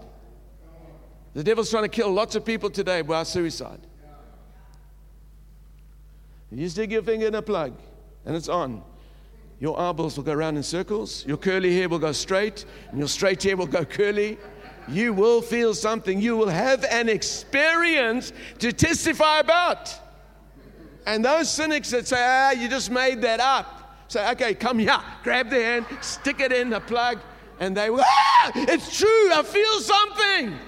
The 1.37 1.45
devil's 1.45 1.71
trying 1.71 1.83
to 1.83 1.91
kill 1.91 2.11
lots 2.11 2.35
of 2.35 2.47
people 2.47 2.71
today 2.71 3.03
by 3.03 3.23
suicide. 3.25 3.81
You 6.51 6.67
stick 6.71 6.91
your 6.91 7.03
finger 7.03 7.27
in 7.27 7.35
a 7.35 7.43
plug 7.43 7.75
and 8.25 8.35
it's 8.35 8.49
on. 8.49 8.83
Your 9.61 9.79
eyeballs 9.79 10.17
will 10.17 10.25
go 10.25 10.33
around 10.33 10.57
in 10.57 10.63
circles, 10.63 11.27
your 11.27 11.37
curly 11.37 11.77
hair 11.77 11.91
will 11.91 11.99
go 11.99 12.13
straight, 12.13 12.65
and 12.89 12.99
your 12.99 13.09
straight 13.09 13.43
hair 13.43 13.55
will 13.55 13.67
go 13.67 13.85
curly. 13.85 14.39
You 14.89 15.13
will 15.13 15.43
feel 15.43 15.75
something. 15.75 16.23
You 16.23 16.39
will 16.39 16.49
have 16.49 16.85
an 16.85 17.11
experience 17.11 18.33
to 18.61 18.73
testify 18.73 19.41
about. 19.41 19.95
And 21.05 21.23
those 21.23 21.51
cynics 21.51 21.91
that 21.91 22.07
say, 22.07 22.17
ah, 22.19 22.53
you 22.53 22.67
just 22.67 22.91
made 22.91 23.21
that 23.21 23.41
up, 23.41 24.07
say, 24.09 24.31
okay, 24.31 24.55
come 24.55 24.79
here, 24.79 24.99
grab 25.23 25.51
the 25.51 25.63
hand, 25.63 25.85
stick 26.01 26.41
it 26.41 26.51
in 26.51 26.71
the 26.71 26.81
plug, 26.81 27.19
and 27.61 27.77
they 27.77 27.91
will, 27.91 28.01
ah, 28.03 28.53
it's 28.55 28.99
true, 28.99 29.33
I 29.35 29.43
feel 29.43 29.81
something 29.81 30.59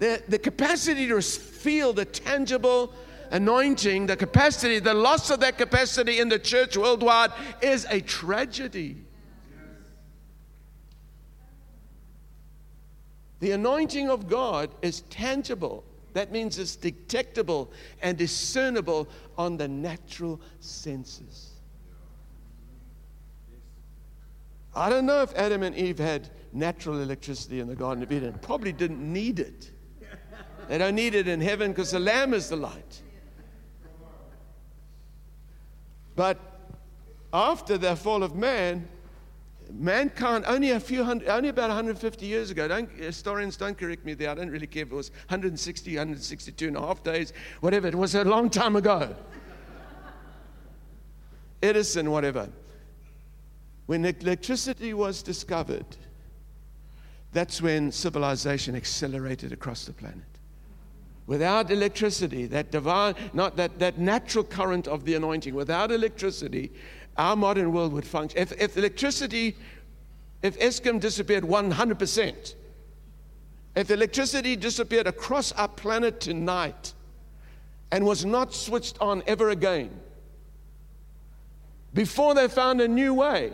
the, 0.00 0.22
the 0.28 0.38
capacity 0.38 1.06
to 1.06 1.20
feel 1.20 1.92
the 1.92 2.06
tangible 2.06 2.94
anointing, 3.30 4.06
the 4.06 4.16
capacity, 4.16 4.78
the 4.78 4.94
loss 4.94 5.30
of 5.30 5.40
that 5.40 5.58
capacity 5.58 6.18
in 6.18 6.28
the 6.30 6.38
church 6.38 6.76
worldwide 6.76 7.30
is 7.60 7.86
a 7.90 8.00
tragedy. 8.00 8.96
The 13.40 13.52
anointing 13.52 14.08
of 14.08 14.26
God 14.26 14.70
is 14.80 15.02
tangible. 15.02 15.84
That 16.14 16.32
means 16.32 16.58
it's 16.58 16.76
detectable 16.76 17.70
and 18.00 18.16
discernible 18.16 19.06
on 19.36 19.58
the 19.58 19.68
natural 19.68 20.40
senses. 20.60 21.50
I 24.74 24.88
don't 24.88 25.04
know 25.04 25.20
if 25.20 25.34
Adam 25.34 25.62
and 25.62 25.76
Eve 25.76 25.98
had 25.98 26.30
natural 26.54 27.02
electricity 27.02 27.60
in 27.60 27.68
the 27.68 27.76
Garden 27.76 28.02
of 28.02 28.10
Eden. 28.10 28.38
Probably 28.40 28.72
didn't 28.72 29.00
need 29.00 29.40
it. 29.40 29.70
They 30.70 30.78
don't 30.78 30.94
need 30.94 31.16
it 31.16 31.26
in 31.26 31.40
heaven 31.40 31.72
because 31.72 31.90
the 31.90 31.98
Lamb 31.98 32.32
is 32.32 32.48
the 32.48 32.54
light. 32.54 33.02
But 36.14 36.38
after 37.32 37.76
the 37.76 37.96
fall 37.96 38.22
of 38.22 38.36
man, 38.36 38.88
mankind 39.72 40.44
only 40.46 40.70
a 40.70 40.78
few 40.78 41.02
hundred, 41.02 41.26
only 41.26 41.48
about 41.48 41.70
150 41.70 42.24
years 42.24 42.52
ago. 42.52 42.68
Don't, 42.68 42.88
historians 42.92 43.56
don't 43.56 43.76
correct 43.76 44.04
me 44.04 44.14
there. 44.14 44.30
I 44.30 44.34
don't 44.34 44.48
really 44.48 44.68
care 44.68 44.84
if 44.84 44.92
it 44.92 44.94
was 44.94 45.10
160, 45.26 45.90
162 45.90 46.68
and 46.68 46.76
a 46.76 46.80
half 46.80 47.02
days, 47.02 47.32
whatever. 47.60 47.88
It 47.88 47.96
was 47.96 48.14
a 48.14 48.22
long 48.22 48.48
time 48.48 48.76
ago. 48.76 49.16
Edison, 51.64 52.12
whatever. 52.12 52.48
When 53.86 54.04
electricity 54.04 54.94
was 54.94 55.20
discovered, 55.20 55.96
that's 57.32 57.60
when 57.60 57.90
civilization 57.90 58.76
accelerated 58.76 59.50
across 59.50 59.84
the 59.84 59.92
planet. 59.92 60.29
Without 61.30 61.70
electricity, 61.70 62.46
that 62.46 62.72
divine, 62.72 63.14
not 63.32 63.54
that, 63.54 63.78
that 63.78 64.00
natural 64.00 64.42
current 64.42 64.88
of 64.88 65.04
the 65.04 65.14
anointing, 65.14 65.54
without 65.54 65.92
electricity, 65.92 66.72
our 67.16 67.36
modern 67.36 67.72
world 67.72 67.92
would 67.92 68.04
function. 68.04 68.36
If, 68.36 68.50
if 68.60 68.76
electricity, 68.76 69.56
if 70.42 70.58
Eskom 70.58 70.98
disappeared 70.98 71.44
100%, 71.44 72.54
if 73.76 73.90
electricity 73.92 74.56
disappeared 74.56 75.06
across 75.06 75.52
our 75.52 75.68
planet 75.68 76.18
tonight 76.18 76.94
and 77.92 78.04
was 78.04 78.24
not 78.24 78.52
switched 78.52 79.00
on 79.00 79.22
ever 79.28 79.50
again, 79.50 80.00
before 81.94 82.34
they 82.34 82.48
found 82.48 82.80
a 82.80 82.88
new 82.88 83.14
way, 83.14 83.52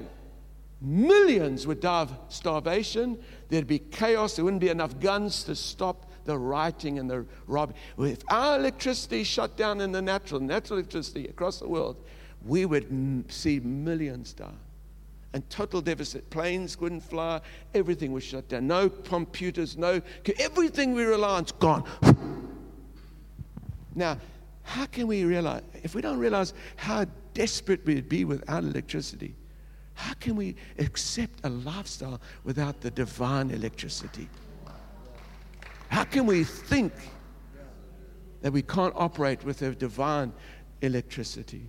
millions 0.80 1.66
would 1.66 1.80
die 1.80 2.00
of 2.00 2.18
starvation. 2.30 3.18
There'd 3.50 3.66
be 3.66 3.80
chaos. 3.80 4.36
There 4.36 4.46
wouldn't 4.46 4.62
be 4.62 4.70
enough 4.70 4.98
guns 4.98 5.42
to 5.44 5.54
stop 5.54 6.05
the 6.26 6.38
rioting 6.38 6.98
and 6.98 7.08
the 7.08 7.24
robbing. 7.46 7.76
If 7.98 8.18
our 8.28 8.58
electricity 8.58 9.24
shut 9.24 9.56
down 9.56 9.80
in 9.80 9.92
the 9.92 10.02
natural, 10.02 10.40
natural 10.40 10.78
electricity 10.78 11.26
across 11.28 11.58
the 11.58 11.68
world, 11.68 11.96
we 12.44 12.66
would 12.66 12.84
m- 12.84 13.24
see 13.28 13.60
millions 13.60 14.32
die. 14.32 14.50
And 15.32 15.48
total 15.50 15.80
deficit. 15.80 16.30
Planes 16.30 16.76
couldn't 16.76 17.02
fly. 17.02 17.40
Everything 17.74 18.12
was 18.12 18.24
shut 18.24 18.48
down. 18.48 18.66
No 18.66 18.88
computers, 18.88 19.76
no. 19.76 20.00
Everything 20.38 20.94
we 20.94 21.04
rely 21.04 21.36
on 21.36 21.44
is 21.44 21.52
gone. 21.52 21.84
Now, 23.94 24.18
how 24.62 24.86
can 24.86 25.06
we 25.06 25.24
realize, 25.24 25.62
if 25.82 25.94
we 25.94 26.00
don't 26.00 26.18
realize 26.18 26.54
how 26.76 27.06
desperate 27.34 27.84
we'd 27.84 28.08
be 28.08 28.24
without 28.24 28.64
electricity, 28.64 29.34
how 29.94 30.14
can 30.14 30.36
we 30.36 30.56
accept 30.78 31.40
a 31.44 31.48
lifestyle 31.48 32.20
without 32.44 32.80
the 32.80 32.90
divine 32.90 33.50
electricity? 33.50 34.28
How 35.88 36.04
can 36.04 36.26
we 36.26 36.44
think 36.44 36.92
that 38.42 38.52
we 38.52 38.62
can't 38.62 38.94
operate 38.96 39.44
with 39.44 39.62
a 39.62 39.74
divine 39.74 40.32
electricity? 40.82 41.68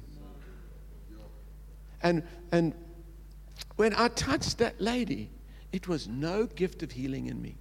And, 2.04 2.24
and 2.52 2.74
when 3.76 3.94
I 3.96 4.10
touched 4.10 4.58
that 4.60 4.80
lady, 4.80 5.32
it 5.72 5.88
was 5.88 6.08
no 6.08 6.46
gift 6.46 6.84
of 6.84 6.92
healing 6.92 7.28
in 7.28 7.42
me. 7.42 7.58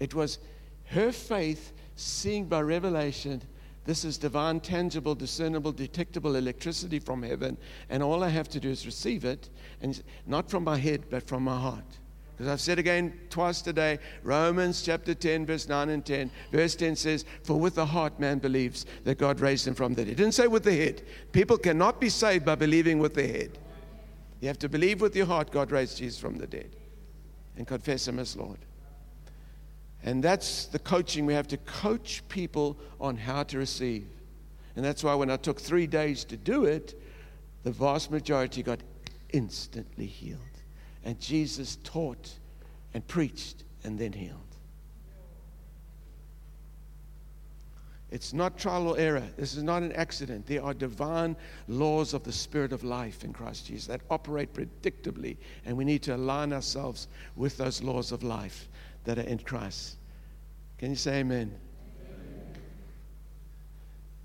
It 0.00 0.14
was 0.14 0.38
her 0.86 1.12
faith 1.12 1.72
seeing 1.96 2.46
by 2.46 2.60
revelation 2.60 3.42
this 3.84 4.04
is 4.04 4.16
divine, 4.16 4.60
tangible, 4.60 5.14
discernible, 5.14 5.70
detectable 5.70 6.36
electricity 6.36 6.98
from 6.98 7.22
heaven, 7.22 7.58
and 7.90 8.02
all 8.02 8.24
I 8.24 8.30
have 8.30 8.48
to 8.50 8.60
do 8.60 8.70
is 8.70 8.86
receive 8.86 9.24
it, 9.26 9.50
and 9.82 10.02
not 10.26 10.48
from 10.48 10.64
my 10.64 10.78
head, 10.78 11.04
but 11.10 11.26
from 11.26 11.44
my 11.44 11.58
heart. 11.58 11.98
Because 12.36 12.52
I've 12.52 12.60
said 12.60 12.80
again 12.80 13.12
twice 13.30 13.62
today, 13.62 14.00
Romans 14.24 14.82
chapter 14.82 15.14
10, 15.14 15.46
verse 15.46 15.68
9 15.68 15.88
and 15.88 16.04
10. 16.04 16.30
Verse 16.50 16.74
10 16.74 16.96
says, 16.96 17.24
For 17.44 17.58
with 17.58 17.76
the 17.76 17.86
heart 17.86 18.18
man 18.18 18.40
believes 18.40 18.86
that 19.04 19.18
God 19.18 19.38
raised 19.40 19.68
him 19.68 19.74
from 19.74 19.94
the 19.94 20.04
dead. 20.04 20.12
It 20.12 20.16
didn't 20.16 20.34
say 20.34 20.48
with 20.48 20.64
the 20.64 20.74
head. 20.74 21.02
People 21.30 21.56
cannot 21.56 22.00
be 22.00 22.08
saved 22.08 22.44
by 22.44 22.56
believing 22.56 22.98
with 22.98 23.14
the 23.14 23.26
head. 23.26 23.58
You 24.40 24.48
have 24.48 24.58
to 24.58 24.68
believe 24.68 25.00
with 25.00 25.14
your 25.14 25.26
heart 25.26 25.52
God 25.52 25.70
raised 25.70 25.98
Jesus 25.98 26.18
from 26.18 26.36
the 26.36 26.46
dead 26.46 26.74
and 27.56 27.66
confess 27.66 28.08
him 28.08 28.18
as 28.18 28.36
Lord. 28.36 28.58
And 30.02 30.22
that's 30.22 30.66
the 30.66 30.80
coaching. 30.80 31.26
We 31.26 31.34
have 31.34 31.48
to 31.48 31.56
coach 31.58 32.22
people 32.28 32.76
on 33.00 33.16
how 33.16 33.44
to 33.44 33.58
receive. 33.58 34.06
And 34.76 34.84
that's 34.84 35.04
why 35.04 35.14
when 35.14 35.30
I 35.30 35.36
took 35.36 35.60
three 35.60 35.86
days 35.86 36.24
to 36.24 36.36
do 36.36 36.64
it, 36.64 37.00
the 37.62 37.70
vast 37.70 38.10
majority 38.10 38.62
got 38.62 38.80
instantly 39.32 40.06
healed. 40.06 40.40
And 41.04 41.20
Jesus 41.20 41.78
taught 41.84 42.32
and 42.92 43.06
preached 43.06 43.64
and 43.84 43.98
then 43.98 44.12
healed. 44.12 44.40
It's 48.14 48.32
not 48.32 48.56
trial 48.56 48.86
or 48.86 48.96
error. 48.96 49.24
This 49.36 49.56
is 49.56 49.64
not 49.64 49.82
an 49.82 49.90
accident. 49.90 50.46
There 50.46 50.62
are 50.62 50.72
divine 50.72 51.36
laws 51.66 52.14
of 52.14 52.22
the 52.22 52.30
Spirit 52.30 52.72
of 52.72 52.84
life 52.84 53.24
in 53.24 53.32
Christ 53.32 53.66
Jesus 53.66 53.88
that 53.88 54.02
operate 54.08 54.54
predictably, 54.54 55.36
and 55.64 55.76
we 55.76 55.84
need 55.84 56.00
to 56.04 56.14
align 56.14 56.52
ourselves 56.52 57.08
with 57.34 57.56
those 57.56 57.82
laws 57.82 58.12
of 58.12 58.22
life 58.22 58.68
that 59.02 59.18
are 59.18 59.22
in 59.22 59.38
Christ. 59.38 59.96
Can 60.78 60.90
you 60.90 60.96
say 60.96 61.18
amen? 61.18 61.52
amen. 62.06 62.54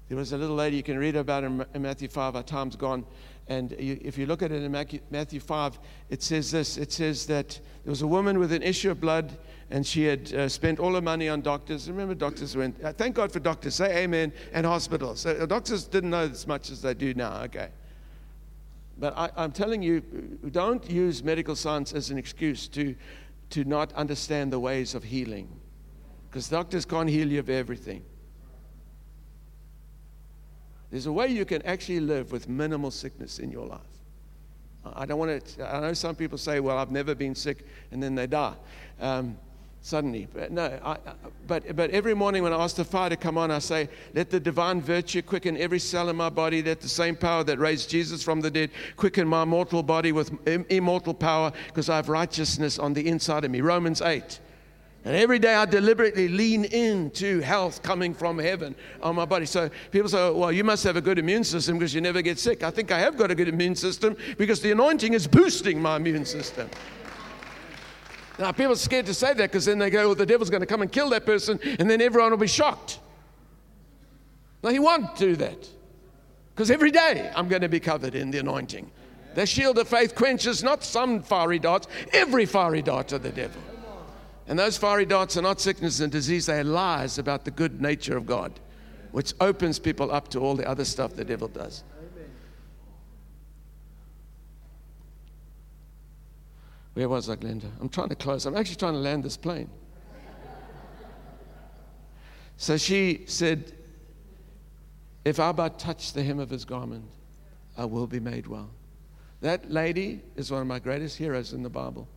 There 0.08 0.18
was 0.18 0.34
a 0.34 0.38
little 0.38 0.56
lady 0.56 0.78
you 0.78 0.84
can 0.84 1.00
read 1.00 1.16
about 1.16 1.44
in 1.44 1.66
Matthew 1.82 2.10
5. 2.10 2.36
Our 2.36 2.44
time's 2.44 2.76
gone. 2.76 3.04
And 3.50 3.74
if 3.74 4.16
you 4.16 4.28
look 4.28 4.44
at 4.44 4.52
it 4.52 4.62
in 4.62 4.72
Matthew 5.10 5.40
5, 5.40 5.80
it 6.12 6.22
says 6.22 6.52
this 6.52 6.78
it 6.78 6.92
says 6.92 7.26
that 7.26 7.60
there 7.84 7.90
was 7.90 8.04
a 8.04 8.08
woman 8.08 8.38
with 8.38 8.54
an 8.54 8.62
issue 8.62 8.92
of 8.92 9.02
blood, 9.02 9.36
and 9.72 9.86
she 9.86 10.04
had 10.04 10.32
uh, 10.34 10.48
spent 10.48 10.80
all 10.80 10.94
her 10.94 11.02
money 11.02 11.30
on 11.30 11.42
doctors. 11.42 11.90
Remember, 11.90 12.14
doctors 12.14 12.56
went, 12.56 12.82
uh, 12.84 12.94
thank 12.94 13.16
God 13.16 13.32
for 13.32 13.40
doctors, 13.40 13.74
say 13.74 14.04
amen, 14.04 14.32
and 14.54 14.68
hospitals. 14.68 15.22
So, 15.22 15.32
uh, 15.32 15.48
doctors 15.48 15.86
didn't 15.86 16.12
know 16.12 16.30
as 16.30 16.46
much 16.46 16.70
as 16.70 16.84
they 16.84 16.94
do 16.94 17.16
now, 17.16 17.42
okay. 17.46 17.70
But 19.00 19.18
I, 19.18 19.32
I'm 19.36 19.52
telling 19.52 19.82
you, 19.82 20.02
don't 20.52 20.88
use 20.88 21.24
medical 21.24 21.56
science 21.56 21.92
as 21.92 22.12
an 22.12 22.20
excuse 22.20 22.68
to, 22.70 22.96
to 23.50 23.64
not 23.64 23.92
understand 23.94 24.54
the 24.54 24.60
ways 24.60 24.94
of 24.94 25.04
healing, 25.04 25.50
because 26.30 26.50
doctors 26.50 26.86
can't 26.86 27.10
heal 27.10 27.32
you 27.32 27.40
of 27.40 27.50
everything. 27.50 28.04
There's 30.92 31.06
a 31.06 31.12
way 31.12 31.28
you 31.28 31.46
can 31.46 31.62
actually 31.64 32.00
live 32.00 32.32
with 32.32 32.50
minimal 32.50 32.92
sickness 32.92 33.40
in 33.40 33.52
your 33.52 33.66
life. 33.66 33.80
I 34.96 35.06
don't 35.06 35.20
want 35.20 35.46
to, 35.46 35.76
I 35.76 35.80
know 35.82 35.94
some 35.94 36.16
people 36.16 36.38
say, 36.38 36.60
well, 36.60 36.78
I've 36.78 36.92
never 36.92 37.14
been 37.14 37.36
sick, 37.36 37.66
and 37.92 38.02
then 38.02 38.16
they 38.16 38.28
die 38.28 38.56
um, 39.00 39.38
suddenly. 39.82 40.28
But 40.34 40.52
no, 40.52 40.80
I, 40.84 40.98
but, 41.48 41.76
but 41.76 41.92
every 41.92 42.14
morning 42.14 42.44
when 42.44 42.54
I 42.54 42.64
ask 42.64 42.76
the 42.76 42.86
fire 42.86 43.10
to 43.10 43.18
come 43.18 43.38
on, 43.38 43.52
I 43.52 43.60
say, 43.60 43.90
let 44.16 44.30
the 44.30 44.40
divine 44.40 44.82
virtue 44.82 45.22
quicken 45.22 45.58
every 45.58 45.80
cell 45.80 46.10
in 46.10 46.16
my 46.16 46.30
body, 46.30 46.64
let 46.64 46.82
the 46.82 46.90
same 46.90 47.16
power 47.16 47.44
that 47.44 47.60
raised 47.60 47.90
Jesus 47.90 48.24
from 48.24 48.42
the 48.42 48.50
dead 48.50 48.72
quicken 48.96 49.28
my 49.28 49.46
mortal 49.46 49.84
body 49.84 50.12
with 50.12 50.32
immortal 50.48 51.14
power, 51.14 51.52
because 51.68 51.90
I 51.90 51.98
have 51.98 52.10
righteousness 52.10 52.80
on 52.80 52.94
the 52.94 53.08
inside 53.08 53.44
of 53.44 53.52
me. 53.52 53.62
Romans 53.62 54.02
8. 54.02 54.40
And 55.06 55.16
every 55.16 55.40
day 55.40 55.56
I 55.56 55.66
deliberately 55.66 56.28
lean 56.28 56.66
into 56.66 57.40
health 57.40 57.82
coming 57.82 58.14
from 58.14 58.38
heaven 58.38 58.76
on 59.02 59.16
my 59.16 59.26
body. 59.26 59.46
So 59.46 59.70
people 59.92 60.10
say, 60.10 60.30
well, 60.32 60.52
you 60.52 60.64
must 60.64 60.84
have 60.84 60.98
a 60.98 61.02
good 61.02 61.18
immune 61.18 61.46
system 61.46 61.78
because 61.78 61.94
you 61.94 62.02
never 62.02 62.22
get 62.22 62.38
sick. 62.38 62.64
I 62.64 62.70
think 62.70 62.92
I 62.92 63.00
have 63.00 63.18
got 63.18 63.32
a 63.32 63.36
good 63.36 63.48
immune 63.48 63.76
system 63.76 64.18
because 64.38 64.60
the 64.60 64.72
anointing 64.72 65.14
is 65.14 65.26
boosting 65.26 65.82
my 65.82 65.96
immune 65.96 66.26
system. 66.26 66.70
Now, 68.38 68.52
people 68.52 68.74
are 68.74 68.76
scared 68.76 69.06
to 69.06 69.14
say 69.14 69.34
that 69.34 69.52
because 69.52 69.66
then 69.66 69.80
they 69.80 69.90
go, 69.90 70.08
well, 70.08 70.16
the 70.16 70.26
devil's 70.26 70.50
going 70.50 70.62
to 70.62 70.68
come 70.68 70.82
and 70.82 70.92
kill 70.92 71.10
that 71.10 71.26
person 71.26 71.60
and 71.80 71.90
then 71.90 72.02
everyone 72.02 72.32
will 72.32 72.38
be 72.38 72.48
shocked. 72.48 73.00
No, 74.64 74.70
he 74.70 74.80
won't 74.80 75.16
do 75.16 75.36
that 75.38 75.70
because 76.54 76.70
every 76.70 76.92
day 76.92 77.32
I'm 77.36 77.48
going 77.48 77.62
to 77.62 77.70
be 77.70 77.80
covered 77.80 78.16
in 78.16 78.32
the 78.32 78.40
anointing. 78.40 78.92
The 79.36 79.46
shield 79.46 79.78
of 79.78 79.88
faith 79.88 80.16
quenches 80.16 80.62
not 80.62 80.84
some 80.84 81.22
fiery 81.22 81.60
darts, 81.60 81.88
every 82.12 82.46
fiery 82.46 82.82
dart 82.82 83.14
of 83.14 83.24
the 83.24 83.30
devil. 83.30 83.62
And 84.50 84.58
those 84.58 84.78
fiery 84.78 85.06
darts 85.06 85.38
are 85.38 85.44
not 85.44 85.62
sickness 85.62 86.00
and 86.00 86.12
disease, 86.12 86.48
they 86.48 86.60
are 86.60 86.64
lies 86.64 87.20
about 87.20 87.46
the 87.46 87.52
good 87.52 87.82
nature 87.82 88.18
of 88.18 88.26
God, 88.26 88.60
which 89.12 89.32
opens 89.40 89.78
people 89.78 90.12
up 90.12 90.28
to 90.30 90.40
all 90.40 90.56
the 90.56 90.68
other 90.68 90.86
stuff 90.86 91.14
the 91.14 91.24
devil 91.24 91.48
does. 91.48 91.84
Where 96.96 97.08
was 97.08 97.30
I, 97.30 97.36
Glenda? 97.36 97.70
I'm 97.80 97.90
trying 97.90 98.10
to 98.10 98.16
close. 98.16 98.48
I'm 98.48 98.58
actually 98.58 98.78
trying 98.78 98.94
to 98.94 99.00
land 99.00 99.24
this 99.24 99.38
plane. 99.38 99.70
So 102.58 102.76
she 102.76 103.26
said, 103.28 103.72
If 105.24 105.40
I 105.40 105.52
but 105.52 105.78
touch 105.78 106.12
the 106.14 106.24
hem 106.24 106.40
of 106.40 106.50
his 106.50 106.66
garment, 106.66 107.06
I 107.78 107.86
will 107.86 108.08
be 108.08 108.20
made 108.20 108.48
well. 108.48 108.72
That 109.42 109.70
lady 109.72 110.22
is 110.36 110.52
one 110.52 110.62
of 110.62 110.68
my 110.68 110.80
greatest 110.80 111.18
heroes 111.18 111.54
in 111.54 111.62
the 111.62 111.70
Bible. 111.70 112.08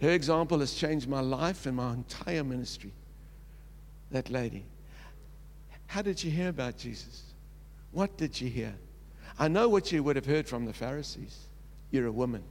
Her 0.00 0.10
example 0.10 0.60
has 0.60 0.72
changed 0.72 1.08
my 1.08 1.20
life 1.20 1.66
and 1.66 1.76
my 1.76 1.92
entire 1.92 2.42
ministry. 2.42 2.92
That 4.10 4.30
lady. 4.30 4.64
How 5.86 6.02
did 6.02 6.18
she 6.18 6.30
hear 6.30 6.48
about 6.48 6.78
Jesus? 6.78 7.22
What 7.92 8.16
did 8.16 8.34
she 8.34 8.48
hear? 8.48 8.74
I 9.38 9.48
know 9.48 9.68
what 9.68 9.92
you 9.92 10.02
would 10.02 10.16
have 10.16 10.26
heard 10.26 10.48
from 10.48 10.64
the 10.64 10.72
Pharisees. 10.72 11.48
You're 11.90 12.06
a 12.06 12.12
woman. 12.12 12.42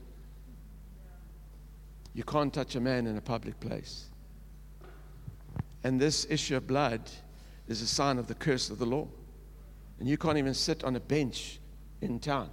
You 2.14 2.24
can't 2.24 2.52
touch 2.52 2.76
a 2.76 2.80
man 2.80 3.06
in 3.06 3.16
a 3.16 3.20
public 3.20 3.58
place. 3.60 4.06
And 5.84 6.00
this 6.00 6.26
issue 6.28 6.56
of 6.56 6.66
blood 6.66 7.10
is 7.68 7.80
a 7.82 7.86
sign 7.86 8.18
of 8.18 8.26
the 8.26 8.34
curse 8.34 8.70
of 8.70 8.78
the 8.78 8.86
law. 8.86 9.08
And 9.98 10.08
you 10.08 10.18
can't 10.18 10.38
even 10.38 10.54
sit 10.54 10.82
on 10.84 10.96
a 10.96 11.00
bench 11.00 11.60
in 12.00 12.18
town. 12.20 12.50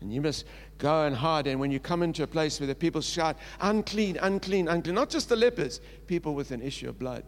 And 0.00 0.12
you 0.12 0.20
must 0.20 0.44
go 0.82 1.04
and 1.04 1.14
hide. 1.14 1.46
And 1.46 1.60
when 1.60 1.70
you 1.70 1.78
come 1.78 2.02
into 2.02 2.24
a 2.24 2.26
place 2.26 2.58
where 2.58 2.66
the 2.66 2.74
people 2.74 3.00
shout, 3.00 3.36
unclean, 3.60 4.18
unclean, 4.20 4.66
unclean, 4.66 4.96
not 4.96 5.08
just 5.08 5.28
the 5.28 5.36
lepers, 5.36 5.80
people 6.08 6.34
with 6.34 6.50
an 6.50 6.60
issue 6.60 6.88
of 6.88 6.98
blood. 6.98 7.22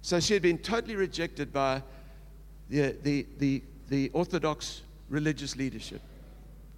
So 0.00 0.18
she 0.18 0.32
had 0.32 0.42
been 0.42 0.58
totally 0.58 0.96
rejected 0.96 1.52
by 1.52 1.82
the, 2.70 2.96
the, 3.02 3.26
the, 3.38 3.62
the 3.88 4.10
Orthodox 4.14 4.82
religious 5.10 5.54
leadership 5.54 6.00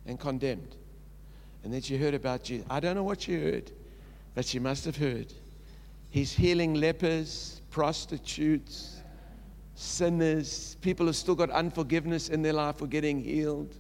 and 0.05 0.19
condemned. 0.19 0.75
And 1.63 1.73
then 1.73 1.81
she 1.81 1.97
heard 1.97 2.15
about 2.15 2.43
Jesus. 2.43 2.67
I 2.69 2.81
don't 2.81 2.97
know 2.97 3.05
what 3.05 3.23
she 3.23 3.41
heard, 3.41 3.71
but 4.35 4.45
she 4.45 4.59
must 4.59 4.85
have 4.85 4.97
heard. 4.97 5.33
He's 6.11 6.33
healing 6.33 6.75
lepers, 6.75 7.61
prostitutes, 7.71 9.01
sinners, 9.77 10.77
people 10.81 11.07
who've 11.07 11.15
still 11.15 11.37
got 11.37 11.51
unforgiveness 11.51 12.31
in 12.31 12.43
their 12.43 12.53
life 12.53 12.81
were 12.81 12.89
getting 12.89 13.23
healed 13.23 13.77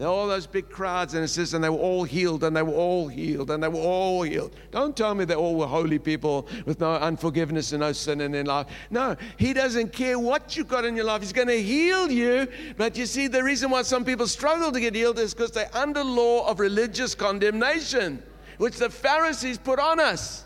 all 0.00 0.26
those 0.26 0.46
big 0.46 0.70
crowds, 0.70 1.12
and 1.14 1.22
it 1.22 1.28
says, 1.28 1.52
and 1.52 1.62
they 1.62 1.68
were 1.68 1.76
all 1.76 2.02
healed, 2.02 2.44
and 2.44 2.56
they 2.56 2.62
were 2.62 2.72
all 2.72 3.08
healed, 3.08 3.50
and 3.50 3.62
they 3.62 3.68
were 3.68 3.78
all 3.78 4.22
healed. 4.22 4.54
Don't 4.70 4.96
tell 4.96 5.14
me 5.14 5.26
they 5.26 5.34
all 5.34 5.54
were 5.54 5.66
holy 5.66 5.98
people 5.98 6.48
with 6.64 6.80
no 6.80 6.94
unforgiveness 6.94 7.72
and 7.72 7.80
no 7.80 7.92
sin 7.92 8.22
in 8.22 8.32
their 8.32 8.44
life. 8.44 8.66
No, 8.90 9.16
He 9.36 9.52
doesn't 9.52 9.92
care 9.92 10.18
what 10.18 10.56
you 10.56 10.64
got 10.64 10.86
in 10.86 10.96
your 10.96 11.04
life. 11.04 11.20
He's 11.20 11.32
going 11.32 11.48
to 11.48 11.62
heal 11.62 12.10
you. 12.10 12.48
But 12.78 12.96
you 12.96 13.04
see, 13.04 13.28
the 13.28 13.44
reason 13.44 13.70
why 13.70 13.82
some 13.82 14.04
people 14.04 14.26
struggle 14.26 14.72
to 14.72 14.80
get 14.80 14.94
healed 14.94 15.18
is 15.18 15.34
because 15.34 15.50
they're 15.50 15.74
under 15.76 16.02
law 16.02 16.48
of 16.48 16.58
religious 16.58 17.14
condemnation, 17.14 18.22
which 18.56 18.78
the 18.78 18.88
Pharisees 18.88 19.58
put 19.58 19.78
on 19.78 20.00
us. 20.00 20.44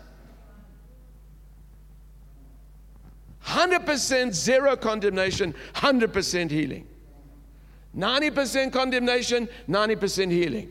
100% 3.45 4.33
zero 4.33 4.75
condemnation, 4.75 5.55
100% 5.73 6.51
healing. 6.51 6.85
90% 7.97 8.71
condemnation, 8.71 9.49
90% 9.67 10.31
healing. 10.31 10.69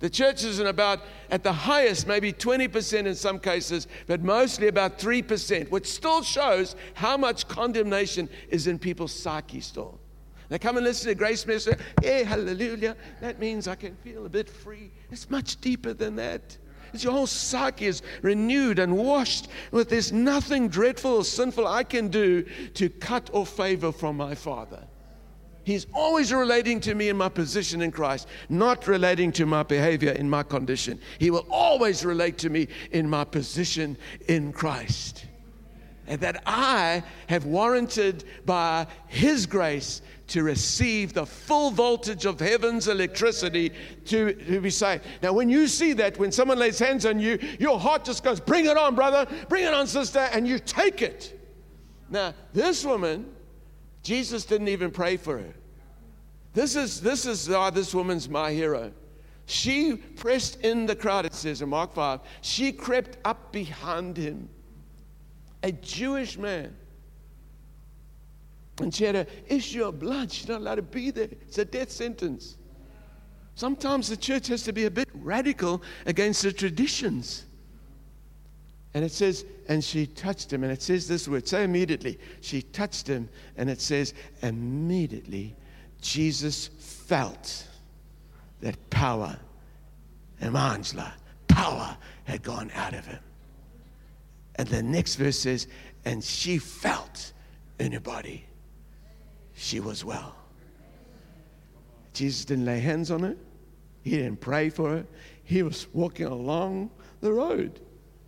The 0.00 0.10
church 0.10 0.42
is 0.42 0.58
in 0.58 0.66
about, 0.66 1.00
at 1.30 1.44
the 1.44 1.52
highest, 1.52 2.08
maybe 2.08 2.32
20% 2.32 3.06
in 3.06 3.14
some 3.14 3.38
cases, 3.38 3.86
but 4.08 4.22
mostly 4.22 4.66
about 4.66 4.98
3%, 4.98 5.70
which 5.70 5.86
still 5.86 6.22
shows 6.22 6.74
how 6.94 7.16
much 7.16 7.46
condemnation 7.46 8.28
is 8.48 8.66
in 8.66 8.80
people's 8.80 9.12
psyche 9.12 9.60
still. 9.60 10.00
They 10.48 10.58
come 10.58 10.76
and 10.76 10.84
listen 10.84 11.08
to 11.08 11.14
Grace 11.14 11.46
Minister, 11.46 11.78
hey, 12.02 12.24
hallelujah. 12.24 12.96
That 13.20 13.38
means 13.38 13.68
I 13.68 13.76
can 13.76 13.94
feel 13.94 14.26
a 14.26 14.28
bit 14.28 14.50
free. 14.50 14.90
It's 15.10 15.30
much 15.30 15.60
deeper 15.60 15.94
than 15.94 16.16
that. 16.16 16.58
It's 16.92 17.04
your 17.04 17.12
whole 17.12 17.26
psyche 17.26 17.86
is 17.86 18.02
renewed 18.20 18.78
and 18.78 18.98
washed 18.98 19.48
with 19.70 19.88
there's 19.88 20.12
nothing 20.12 20.68
dreadful 20.68 21.12
or 21.12 21.24
sinful 21.24 21.66
I 21.66 21.84
can 21.84 22.08
do 22.08 22.42
to 22.74 22.90
cut 22.90 23.30
off 23.32 23.50
favor 23.56 23.92
from 23.92 24.16
my 24.16 24.34
Father. 24.34 24.82
He's 25.64 25.86
always 25.94 26.32
relating 26.32 26.80
to 26.80 26.94
me 26.94 27.08
in 27.08 27.16
my 27.16 27.28
position 27.28 27.82
in 27.82 27.92
Christ, 27.92 28.28
not 28.48 28.88
relating 28.88 29.30
to 29.32 29.46
my 29.46 29.62
behavior 29.62 30.12
in 30.12 30.28
my 30.28 30.42
condition. 30.42 30.98
He 31.18 31.30
will 31.30 31.46
always 31.50 32.04
relate 32.04 32.38
to 32.38 32.50
me 32.50 32.68
in 32.90 33.08
my 33.08 33.24
position 33.24 33.96
in 34.28 34.52
Christ. 34.52 35.26
And 36.08 36.20
that 36.20 36.42
I 36.46 37.04
have 37.28 37.44
warranted 37.46 38.24
by 38.44 38.88
His 39.06 39.46
grace 39.46 40.02
to 40.28 40.42
receive 40.42 41.12
the 41.12 41.26
full 41.26 41.70
voltage 41.70 42.26
of 42.26 42.40
heaven's 42.40 42.88
electricity 42.88 43.70
to, 44.06 44.32
to 44.32 44.60
be 44.60 44.70
saved. 44.70 45.04
Now, 45.22 45.32
when 45.32 45.48
you 45.48 45.68
see 45.68 45.92
that, 45.94 46.18
when 46.18 46.32
someone 46.32 46.58
lays 46.58 46.78
hands 46.78 47.06
on 47.06 47.20
you, 47.20 47.38
your 47.60 47.78
heart 47.78 48.04
just 48.04 48.24
goes, 48.24 48.40
Bring 48.40 48.66
it 48.66 48.76
on, 48.76 48.94
brother, 48.94 49.26
bring 49.48 49.64
it 49.64 49.74
on, 49.74 49.86
sister, 49.86 50.20
and 50.32 50.48
you 50.48 50.58
take 50.58 51.02
it. 51.02 51.38
Now, 52.10 52.34
this 52.52 52.84
woman 52.84 53.26
Jesus 54.02 54.44
didn't 54.44 54.68
even 54.68 54.90
pray 54.90 55.16
for 55.16 55.38
her. 55.38 55.54
This 56.54 56.76
is, 56.76 57.00
this 57.00 57.24
is 57.24 57.48
uh, 57.48 57.70
this 57.70 57.94
woman's 57.94 58.28
my 58.28 58.52
hero. 58.52 58.92
She 59.46 59.96
pressed 59.96 60.60
in 60.60 60.86
the 60.86 60.94
crowd, 60.94 61.26
it 61.26 61.34
says 61.34 61.62
in 61.62 61.68
Mark 61.68 61.92
5. 61.92 62.20
She 62.40 62.72
crept 62.72 63.18
up 63.24 63.52
behind 63.52 64.16
him, 64.16 64.48
a 65.62 65.72
Jewish 65.72 66.38
man. 66.38 66.76
And 68.80 68.94
she 68.94 69.04
had 69.04 69.16
an 69.16 69.26
issue 69.46 69.84
of 69.84 69.98
blood. 69.98 70.32
She's 70.32 70.48
not 70.48 70.60
allowed 70.60 70.76
to 70.76 70.82
be 70.82 71.10
there. 71.10 71.28
It's 71.30 71.58
a 71.58 71.64
death 71.64 71.90
sentence. 71.90 72.56
Sometimes 73.54 74.08
the 74.08 74.16
church 74.16 74.48
has 74.48 74.62
to 74.64 74.72
be 74.72 74.86
a 74.86 74.90
bit 74.90 75.08
radical 75.14 75.82
against 76.06 76.42
the 76.42 76.52
traditions. 76.52 77.44
And 78.94 79.04
it 79.04 79.12
says, 79.12 79.44
and 79.68 79.82
she 79.82 80.06
touched 80.06 80.52
him. 80.52 80.62
And 80.64 80.72
it 80.72 80.82
says 80.82 81.08
this 81.08 81.26
word, 81.26 81.48
say 81.48 81.64
immediately. 81.64 82.18
She 82.40 82.62
touched 82.62 83.06
him, 83.06 83.28
and 83.56 83.70
it 83.70 83.80
says, 83.80 84.12
immediately 84.42 85.56
Jesus 86.00 86.68
felt 86.78 87.66
that 88.60 88.90
power, 88.90 89.38
Emangela, 90.42 91.12
power 91.48 91.96
had 92.24 92.42
gone 92.42 92.70
out 92.74 92.94
of 92.94 93.06
him. 93.06 93.20
And 94.56 94.68
the 94.68 94.82
next 94.82 95.16
verse 95.16 95.38
says, 95.38 95.68
and 96.04 96.22
she 96.22 96.58
felt 96.58 97.32
in 97.78 97.92
her 97.92 98.00
body 98.00 98.44
she 99.54 99.80
was 99.80 100.04
well. 100.04 100.34
Jesus 102.12 102.44
didn't 102.44 102.66
lay 102.66 102.80
hands 102.80 103.10
on 103.10 103.20
her, 103.20 103.36
he 104.02 104.10
didn't 104.10 104.40
pray 104.40 104.68
for 104.68 104.90
her. 104.90 105.06
He 105.44 105.62
was 105.62 105.86
walking 105.92 106.26
along 106.26 106.90
the 107.20 107.32
road 107.32 107.80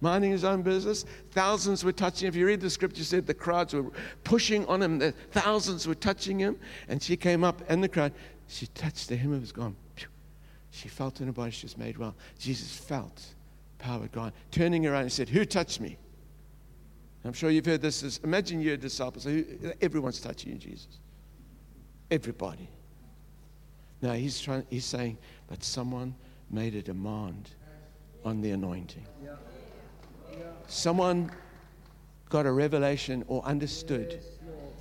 minding 0.04 0.30
his 0.30 0.44
own 0.44 0.62
business. 0.62 1.04
Thousands 1.30 1.82
were 1.82 1.90
touching 1.90 2.26
him. 2.26 2.34
If 2.34 2.36
you 2.36 2.46
read 2.46 2.60
the 2.60 2.70
scripture, 2.70 3.02
said 3.02 3.26
the 3.26 3.34
crowds 3.34 3.72
were 3.72 3.90
pushing 4.22 4.64
on 4.66 4.82
him. 4.82 4.98
The 4.98 5.12
thousands 5.32 5.88
were 5.88 5.94
touching 5.94 6.38
him. 6.38 6.56
And 6.88 7.02
she 7.02 7.16
came 7.16 7.42
up 7.42 7.68
in 7.70 7.80
the 7.80 7.88
crowd. 7.88 8.12
She 8.46 8.66
touched 8.68 9.08
the 9.08 9.16
hem 9.16 9.32
of 9.32 9.40
his 9.40 9.50
garment. 9.50 9.78
She 10.70 10.88
felt 10.88 11.20
in 11.20 11.26
her 11.28 11.32
body 11.32 11.52
she 11.52 11.64
was 11.64 11.78
made 11.78 11.96
well. 11.96 12.14
Jesus 12.38 12.76
felt 12.76 13.22
power 13.78 14.06
gone. 14.08 14.32
Turning 14.50 14.86
around, 14.86 15.04
he 15.04 15.10
said, 15.10 15.28
Who 15.28 15.44
touched 15.44 15.80
me? 15.80 15.96
I'm 17.24 17.32
sure 17.32 17.48
you've 17.48 17.64
heard 17.64 17.80
this. 17.80 18.02
Is, 18.02 18.20
imagine 18.22 18.60
you're 18.60 18.74
a 18.74 18.76
disciple. 18.76 19.20
So 19.20 19.42
everyone's 19.80 20.20
touching 20.20 20.52
you, 20.52 20.58
Jesus. 20.58 20.98
Everybody. 22.10 22.68
Now 24.02 24.12
he's 24.12 24.38
trying. 24.38 24.66
He's 24.68 24.84
saying, 24.84 25.16
but 25.46 25.64
someone 25.64 26.14
made 26.50 26.74
a 26.74 26.82
demand 26.82 27.50
on 28.24 28.40
the 28.40 28.50
anointing. 28.50 29.06
Someone 30.66 31.30
got 32.28 32.46
a 32.46 32.52
revelation 32.52 33.24
or 33.28 33.44
understood 33.44 34.20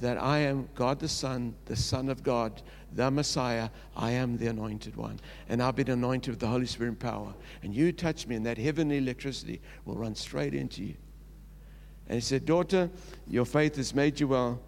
that 0.02 0.18
I 0.18 0.40
am 0.40 0.68
God 0.76 1.00
the 1.00 1.08
Son, 1.08 1.56
the 1.66 1.76
Son 1.76 2.10
of 2.10 2.24
God, 2.24 2.62
the 2.94 3.10
Messiah. 3.10 3.70
I 3.96 4.12
am 4.12 4.38
the 4.38 4.48
anointed 4.48 4.96
one. 4.96 5.20
And 5.48 5.64
I've 5.64 5.76
been 5.76 5.90
anointed 5.90 6.32
with 6.32 6.40
the 6.40 6.48
Holy 6.48 6.66
Spirit 6.66 6.90
and 6.90 7.00
power. 7.00 7.34
And 7.64 7.74
you 7.74 7.92
touch 7.92 8.28
me, 8.28 8.36
and 8.36 8.46
that 8.46 8.58
heavenly 8.58 8.98
electricity 8.98 9.62
will 9.86 9.96
run 9.96 10.16
straight 10.16 10.54
into 10.54 10.84
you. 10.84 10.96
And 12.08 12.16
he 12.16 12.22
said, 12.22 12.46
Daughter, 12.46 12.90
your 13.28 13.46
faith 13.46 13.78
has 13.78 13.96
made 13.96 14.20
you 14.20 14.28
well. 14.28 14.60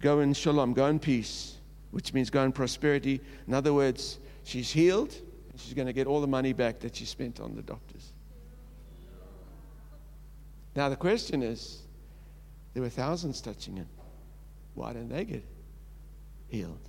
Go 0.00 0.20
in 0.20 0.32
shalom, 0.34 0.72
go 0.72 0.86
in 0.86 0.98
peace, 0.98 1.56
which 1.90 2.12
means 2.12 2.28
go 2.28 2.42
in 2.42 2.52
prosperity. 2.52 3.20
In 3.46 3.54
other 3.54 3.72
words, 3.72 4.18
she's 4.42 4.70
healed, 4.70 5.14
and 5.50 5.60
she's 5.60 5.74
going 5.74 5.86
to 5.86 5.92
get 5.92 6.06
all 6.06 6.20
the 6.20 6.26
money 6.26 6.52
back 6.52 6.80
that 6.80 6.96
she 6.96 7.04
spent 7.04 7.40
on 7.40 7.54
the 7.54 7.62
doctors. 7.62 7.95
Now, 10.76 10.90
the 10.90 10.96
question 10.96 11.42
is 11.42 11.78
there 12.74 12.82
were 12.82 12.90
thousands 12.90 13.40
touching 13.40 13.76
him. 13.76 13.88
Why 14.74 14.92
didn't 14.92 15.08
they 15.08 15.24
get 15.24 15.44
healed? 16.48 16.86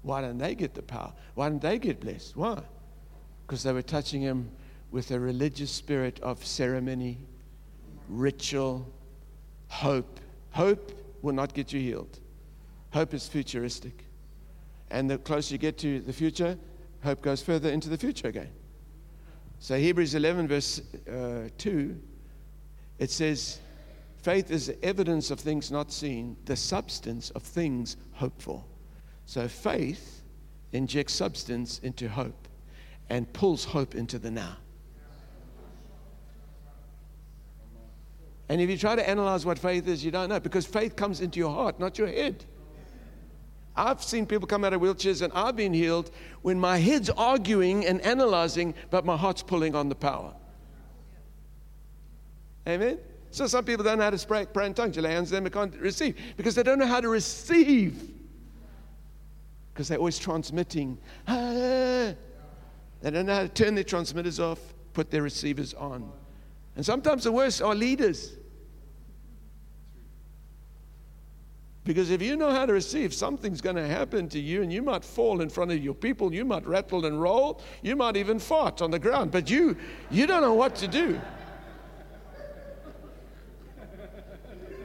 Why 0.00 0.22
didn't 0.22 0.38
they 0.38 0.54
get 0.54 0.72
the 0.72 0.82
power? 0.82 1.12
Why 1.34 1.50
didn't 1.50 1.60
they 1.60 1.78
get 1.78 2.00
blessed? 2.00 2.34
Why? 2.36 2.62
Because 3.46 3.62
they 3.62 3.72
were 3.72 3.82
touching 3.82 4.22
him 4.22 4.50
with 4.90 5.10
a 5.10 5.20
religious 5.20 5.70
spirit 5.70 6.20
of 6.20 6.44
ceremony, 6.44 7.18
ritual, 8.08 8.90
hope. 9.68 10.18
Hope 10.52 10.92
will 11.20 11.34
not 11.34 11.52
get 11.52 11.70
you 11.70 11.80
healed. 11.80 12.18
Hope 12.94 13.12
is 13.12 13.28
futuristic. 13.28 14.06
And 14.90 15.08
the 15.08 15.18
closer 15.18 15.54
you 15.54 15.58
get 15.58 15.76
to 15.78 16.00
the 16.00 16.12
future, 16.14 16.58
hope 17.04 17.20
goes 17.20 17.42
further 17.42 17.68
into 17.68 17.90
the 17.90 17.98
future 17.98 18.28
again. 18.28 18.50
So, 19.58 19.76
Hebrews 19.76 20.14
11, 20.14 20.48
verse 20.48 20.80
uh, 21.08 21.48
2 21.58 22.00
it 23.02 23.10
says, 23.10 23.58
faith 24.18 24.52
is 24.52 24.68
the 24.68 24.84
evidence 24.84 25.32
of 25.32 25.40
things 25.40 25.72
not 25.72 25.90
seen, 25.90 26.36
the 26.44 26.54
substance 26.54 27.30
of 27.30 27.42
things 27.42 27.96
hoped 28.12 28.40
for. 28.40 28.62
So 29.26 29.48
faith 29.48 30.22
injects 30.70 31.12
substance 31.12 31.80
into 31.80 32.08
hope 32.08 32.46
and 33.10 33.30
pulls 33.32 33.64
hope 33.64 33.96
into 33.96 34.20
the 34.20 34.30
now. 34.30 34.56
And 38.48 38.60
if 38.60 38.70
you 38.70 38.78
try 38.78 38.94
to 38.94 39.08
analyze 39.08 39.44
what 39.44 39.58
faith 39.58 39.88
is, 39.88 40.04
you 40.04 40.12
don't 40.12 40.28
know 40.28 40.38
because 40.38 40.64
faith 40.64 40.94
comes 40.94 41.20
into 41.20 41.40
your 41.40 41.52
heart, 41.52 41.80
not 41.80 41.98
your 41.98 42.06
head. 42.06 42.44
I've 43.74 44.00
seen 44.00 44.26
people 44.26 44.46
come 44.46 44.62
out 44.62 44.74
of 44.74 44.80
wheelchairs 44.80 45.22
and 45.22 45.32
I've 45.32 45.56
been 45.56 45.74
healed 45.74 46.12
when 46.42 46.56
my 46.56 46.76
head's 46.76 47.10
arguing 47.10 47.84
and 47.84 48.00
analyzing, 48.02 48.74
but 48.90 49.04
my 49.04 49.16
heart's 49.16 49.42
pulling 49.42 49.74
on 49.74 49.88
the 49.88 49.96
power. 49.96 50.34
Amen? 52.68 52.98
So 53.30 53.46
some 53.46 53.64
people 53.64 53.84
don't 53.84 53.98
know 53.98 54.04
how 54.04 54.10
to 54.10 54.26
pray, 54.26 54.46
pray 54.46 54.66
in 54.66 54.74
tongues. 54.74 54.96
You 54.96 55.02
lay 55.02 55.12
hands 55.12 55.32
on 55.32 55.36
them, 55.36 55.44
they 55.44 55.50
can't 55.50 55.74
receive 55.76 56.16
because 56.36 56.54
they 56.54 56.62
don't 56.62 56.78
know 56.78 56.86
how 56.86 57.00
to 57.00 57.08
receive. 57.08 58.10
Because 59.72 59.88
they're 59.88 59.98
always 59.98 60.18
transmitting. 60.18 60.98
Ah. 61.26 62.12
They 63.00 63.10
don't 63.10 63.26
know 63.26 63.34
how 63.34 63.42
to 63.42 63.48
turn 63.48 63.74
their 63.74 63.84
transmitters 63.84 64.38
off, 64.38 64.60
put 64.92 65.10
their 65.10 65.22
receivers 65.22 65.74
on. 65.74 66.12
And 66.76 66.84
sometimes 66.84 67.24
the 67.24 67.32
worst 67.32 67.62
are 67.62 67.74
leaders. 67.74 68.36
Because 71.84 72.10
if 72.10 72.22
you 72.22 72.36
know 72.36 72.50
how 72.50 72.64
to 72.64 72.72
receive, 72.72 73.12
something's 73.12 73.60
going 73.60 73.74
to 73.74 73.86
happen 73.86 74.28
to 74.28 74.38
you, 74.38 74.62
and 74.62 74.72
you 74.72 74.82
might 74.82 75.04
fall 75.04 75.40
in 75.40 75.48
front 75.48 75.72
of 75.72 75.82
your 75.82 75.94
people. 75.94 76.32
You 76.32 76.44
might 76.44 76.64
rattle 76.64 77.06
and 77.06 77.20
roll. 77.20 77.60
You 77.82 77.96
might 77.96 78.16
even 78.16 78.38
fart 78.38 78.80
on 78.80 78.92
the 78.92 79.00
ground. 79.00 79.32
But 79.32 79.50
you, 79.50 79.76
you 80.10 80.28
don't 80.28 80.42
know 80.42 80.54
what 80.54 80.76
to 80.76 80.86
do. 80.86 81.20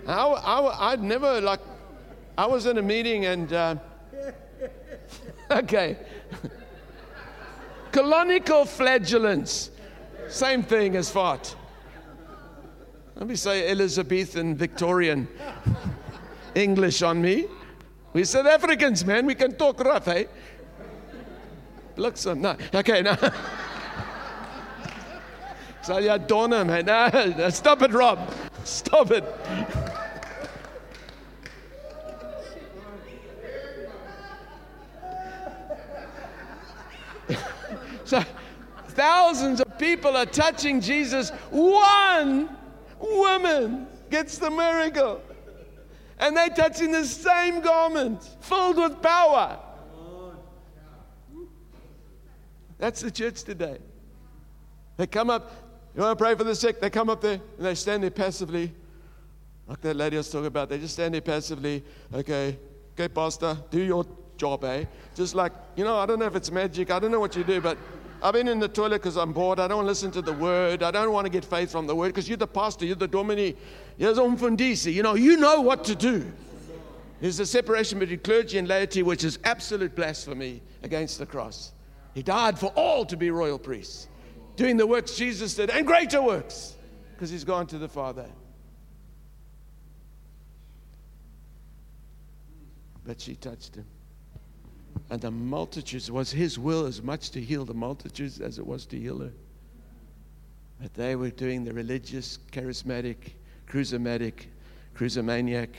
I, 0.07 0.25
I, 0.25 0.91
I'd 0.91 1.03
never, 1.03 1.41
like, 1.41 1.59
I 2.37 2.45
was 2.45 2.65
in 2.65 2.77
a 2.77 2.81
meeting 2.81 3.25
and, 3.25 3.51
uh, 3.51 3.75
okay. 5.51 5.97
Colonical 7.91 8.67
flatulence, 8.67 9.71
same 10.29 10.63
thing 10.63 10.95
as 10.95 11.09
fart. 11.09 11.55
Let 13.15 13.27
me 13.27 13.35
say 13.35 13.69
Elizabethan 13.71 14.55
Victorian 14.55 15.27
English 16.55 17.01
on 17.01 17.21
me. 17.21 17.47
We 18.13 18.23
South 18.23 18.45
Africans, 18.45 19.03
man, 19.03 19.25
we 19.25 19.35
can 19.35 19.55
talk 19.55 19.79
rough, 19.79 20.07
eh? 20.07 20.25
Look 21.95 22.15
some, 22.15 22.41
no, 22.41 22.55
okay, 22.73 23.01
no. 23.01 23.15
So 25.81 25.97
yeah, 25.99 26.17
Donna, 26.17 26.63
man, 26.63 26.85
no, 26.85 27.49
stop 27.49 27.81
it, 27.81 27.91
Rob, 27.91 28.31
stop 28.63 29.11
it. 29.11 29.23
So 38.07 38.23
thousands 38.87 39.59
of 39.59 39.77
people 39.77 40.15
are 40.15 40.25
touching 40.25 40.79
Jesus. 40.79 41.29
One 41.51 42.49
woman 42.99 43.87
gets 44.09 44.37
the 44.37 44.49
miracle. 44.49 45.21
And 46.17 46.35
they're 46.35 46.49
touching 46.49 46.91
the 46.93 47.05
same 47.05 47.59
garment 47.59 48.23
filled 48.39 48.77
with 48.77 49.01
power. 49.01 49.59
That's 52.77 53.01
the 53.01 53.11
church 53.11 53.43
today. 53.43 53.77
They 54.95 55.05
come 55.05 55.29
up, 55.29 55.51
you 55.93 56.01
want 56.01 56.17
to 56.17 56.23
pray 56.23 56.33
for 56.35 56.45
the 56.45 56.55
sick? 56.55 56.79
They 56.79 56.89
come 56.89 57.09
up 57.09 57.21
there 57.21 57.41
and 57.57 57.65
they 57.65 57.75
stand 57.75 58.03
there 58.03 58.09
passively. 58.09 58.71
Like 59.67 59.81
that 59.81 59.97
lady 59.97 60.15
I 60.15 60.19
was 60.19 60.31
talking 60.31 60.47
about. 60.47 60.69
They 60.69 60.77
just 60.77 60.93
stand 60.93 61.13
there 61.13 61.21
passively. 61.21 61.83
Okay, 62.13 62.57
okay, 62.93 63.09
Pastor, 63.09 63.57
do 63.69 63.81
your 63.81 64.05
job, 64.37 64.63
eh? 64.63 64.85
Just 65.15 65.35
like, 65.35 65.51
you 65.75 65.83
know, 65.83 65.97
I 65.97 66.05
don't 66.05 66.19
know 66.19 66.25
if 66.25 66.35
it's 66.35 66.51
magic. 66.51 66.89
I 66.91 66.99
don't 66.99 67.11
know 67.11 67.19
what 67.19 67.35
you 67.35 67.43
do, 67.43 67.59
but 67.59 67.77
I've 68.21 68.33
been 68.33 68.47
in 68.47 68.59
the 68.59 68.67
toilet 68.67 69.01
because 69.01 69.15
I'm 69.15 69.31
bored. 69.31 69.59
I 69.59 69.67
don't 69.67 69.85
listen 69.85 70.11
to 70.11 70.21
the 70.21 70.33
word. 70.33 70.81
I 70.81 70.91
don't 70.91 71.11
want 71.11 71.25
to 71.25 71.31
get 71.31 71.45
faith 71.45 71.71
from 71.71 71.85
the 71.85 71.95
word 71.95 72.07
because 72.07 72.27
you're 72.27 72.37
the 72.37 72.47
pastor, 72.47 72.85
you're 72.85 72.95
the 72.95 73.07
dominee, 73.07 73.55
you're 73.97 74.13
the 74.13 74.23
umfundisi. 74.23 74.93
You 74.93 75.03
know, 75.03 75.15
you 75.15 75.37
know 75.37 75.61
what 75.61 75.83
to 75.85 75.95
do. 75.95 76.31
There's 77.21 77.39
a 77.39 77.45
separation 77.45 77.99
between 77.99 78.19
clergy 78.19 78.57
and 78.57 78.67
laity, 78.67 79.03
which 79.03 79.23
is 79.23 79.39
absolute 79.43 79.95
blasphemy 79.95 80.61
against 80.83 81.19
the 81.19 81.25
cross. 81.25 81.71
He 82.13 82.23
died 82.23 82.57
for 82.57 82.67
all 82.75 83.05
to 83.05 83.17
be 83.17 83.31
royal 83.31 83.59
priests, 83.59 84.07
doing 84.55 84.77
the 84.77 84.87
works 84.87 85.15
Jesus 85.15 85.55
did 85.55 85.69
and 85.69 85.85
greater 85.85 86.21
works 86.21 86.75
because 87.13 87.29
he's 87.29 87.43
gone 87.43 87.67
to 87.67 87.77
the 87.77 87.87
Father. 87.87 88.25
But 93.05 93.21
she 93.21 93.35
touched 93.35 93.75
him. 93.75 93.85
And 95.09 95.21
the 95.21 95.31
multitudes, 95.31 96.11
was 96.11 96.31
his 96.31 96.59
will 96.59 96.85
as 96.85 97.01
much 97.01 97.29
to 97.31 97.41
heal 97.41 97.63
the 97.63 97.73
multitudes 97.73 98.41
as 98.41 98.59
it 98.59 98.67
was 98.67 98.85
to 98.87 98.99
heal 98.99 99.19
her. 99.19 99.31
But 100.81 100.93
they 100.93 101.15
were 101.15 101.29
doing 101.29 101.63
the 101.63 101.73
religious, 101.73 102.39
charismatic, 102.51 103.33
cruisomatic, 103.67 104.47
cruisomaniac, 104.95 105.69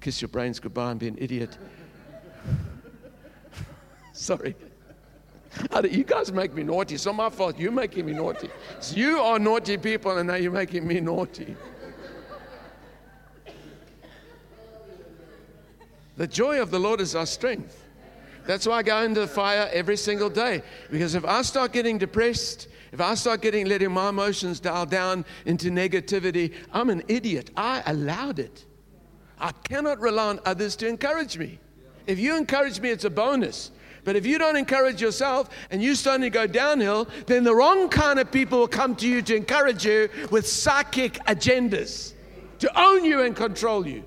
kiss 0.00 0.20
your 0.20 0.28
brains 0.28 0.60
goodbye 0.60 0.92
and 0.92 1.00
be 1.00 1.08
an 1.08 1.18
idiot. 1.18 1.58
Sorry. 4.12 4.54
You 5.90 6.04
guys 6.04 6.32
make 6.32 6.54
me 6.54 6.62
naughty. 6.62 6.94
It's 6.94 7.06
not 7.06 7.16
my 7.16 7.30
fault. 7.30 7.58
You're 7.58 7.72
making 7.72 8.06
me 8.06 8.12
naughty. 8.12 8.50
You 8.92 9.18
are 9.18 9.38
naughty 9.38 9.76
people, 9.76 10.16
and 10.18 10.28
now 10.28 10.34
you're 10.34 10.52
making 10.52 10.86
me 10.86 11.00
naughty. 11.00 11.56
The 16.16 16.26
joy 16.26 16.60
of 16.60 16.70
the 16.70 16.78
Lord 16.78 17.00
is 17.00 17.14
our 17.14 17.26
strength. 17.26 17.87
That's 18.48 18.66
why 18.66 18.78
I 18.78 18.82
go 18.82 19.02
into 19.02 19.20
the 19.20 19.26
fire 19.26 19.68
every 19.74 19.98
single 19.98 20.30
day. 20.30 20.62
Because 20.90 21.14
if 21.14 21.22
I 21.26 21.42
start 21.42 21.70
getting 21.70 21.98
depressed, 21.98 22.68
if 22.92 22.98
I 22.98 23.14
start 23.14 23.42
getting 23.42 23.66
letting 23.66 23.90
my 23.90 24.08
emotions 24.08 24.58
dial 24.58 24.86
down 24.86 25.26
into 25.44 25.70
negativity, 25.70 26.54
I'm 26.72 26.88
an 26.88 27.02
idiot. 27.08 27.50
I 27.58 27.82
allowed 27.84 28.38
it. 28.38 28.64
I 29.38 29.52
cannot 29.52 30.00
rely 30.00 30.28
on 30.28 30.40
others 30.46 30.76
to 30.76 30.88
encourage 30.88 31.36
me. 31.36 31.58
If 32.06 32.18
you 32.18 32.38
encourage 32.38 32.80
me, 32.80 32.88
it's 32.88 33.04
a 33.04 33.10
bonus. 33.10 33.70
But 34.02 34.16
if 34.16 34.24
you 34.24 34.38
don't 34.38 34.56
encourage 34.56 35.02
yourself 35.02 35.50
and 35.70 35.82
you 35.82 35.94
starting 35.94 36.22
to 36.22 36.30
go 36.30 36.46
downhill, 36.46 37.06
then 37.26 37.44
the 37.44 37.54
wrong 37.54 37.90
kind 37.90 38.18
of 38.18 38.32
people 38.32 38.60
will 38.60 38.66
come 38.66 38.96
to 38.96 39.06
you 39.06 39.20
to 39.20 39.36
encourage 39.36 39.84
you 39.84 40.08
with 40.30 40.48
psychic 40.48 41.18
agendas 41.26 42.14
to 42.60 42.80
own 42.80 43.04
you 43.04 43.20
and 43.20 43.36
control 43.36 43.86
you. 43.86 44.04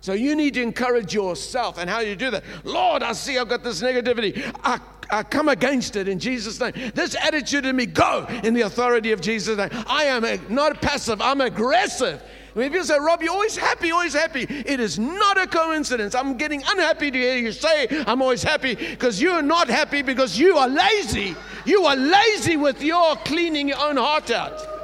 So 0.00 0.12
you 0.12 0.36
need 0.36 0.54
to 0.54 0.62
encourage 0.62 1.14
yourself. 1.14 1.78
And 1.78 1.90
how 1.90 2.00
do 2.00 2.08
you 2.08 2.16
do 2.16 2.30
that? 2.30 2.44
Lord, 2.64 3.02
I 3.02 3.12
see 3.12 3.38
I've 3.38 3.48
got 3.48 3.64
this 3.64 3.82
negativity. 3.82 4.52
I, 4.62 4.78
I 5.10 5.22
come 5.22 5.48
against 5.48 5.96
it 5.96 6.08
in 6.08 6.18
Jesus' 6.18 6.60
name. 6.60 6.72
This 6.94 7.16
attitude 7.16 7.66
in 7.66 7.76
me, 7.76 7.86
go 7.86 8.26
in 8.44 8.54
the 8.54 8.62
authority 8.62 9.12
of 9.12 9.20
Jesus' 9.20 9.56
name. 9.56 9.70
I 9.86 10.04
am 10.04 10.24
a, 10.24 10.38
not 10.48 10.80
passive, 10.80 11.20
I'm 11.20 11.40
aggressive 11.40 12.22
when 12.56 12.72
people 12.72 12.86
say, 12.86 12.98
Rob, 12.98 13.22
you're 13.22 13.34
always 13.34 13.54
happy, 13.54 13.90
always 13.90 14.14
happy, 14.14 14.46
it 14.48 14.80
is 14.80 14.98
not 14.98 15.36
a 15.36 15.46
coincidence. 15.46 16.14
I'm 16.14 16.38
getting 16.38 16.62
unhappy 16.66 17.10
to 17.10 17.18
hear 17.18 17.36
you 17.36 17.52
say 17.52 17.86
I'm 18.06 18.22
always 18.22 18.42
happy 18.42 18.74
because 18.74 19.20
you're 19.20 19.42
not 19.42 19.68
happy 19.68 20.00
because 20.00 20.38
you 20.38 20.56
are 20.56 20.66
lazy. 20.66 21.36
You 21.66 21.84
are 21.84 21.96
lazy 21.96 22.56
with 22.56 22.80
your 22.80 23.16
cleaning 23.16 23.68
your 23.68 23.78
own 23.78 23.98
heart 23.98 24.30
out. 24.30 24.75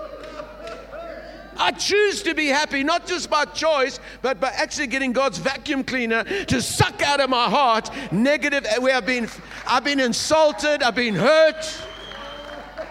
I 1.57 1.73
choose 1.73 2.23
to 2.23 2.35
be 2.35 2.47
happy, 2.47 2.83
not 2.83 3.07
just 3.07 3.31
by 3.31 3.45
choice, 3.45 4.01
but 4.23 4.41
by 4.41 4.51
actually 4.51 4.87
getting 4.87 5.12
God's 5.12 5.39
vacuum 5.39 5.85
cleaner 5.85 6.24
to 6.24 6.62
suck 6.62 7.03
out 7.03 7.20
of 7.20 7.31
my 7.31 7.49
heart 7.49 7.91
negative. 8.12 8.65
Eh, 8.69 8.79
we 8.79 8.91
have 8.91 9.07
been, 9.07 9.29
I've 9.66 9.85
been 9.85 10.01
insulted, 10.01 10.83
I've 10.83 10.95
been 10.95 11.15
hurt. 11.15 11.83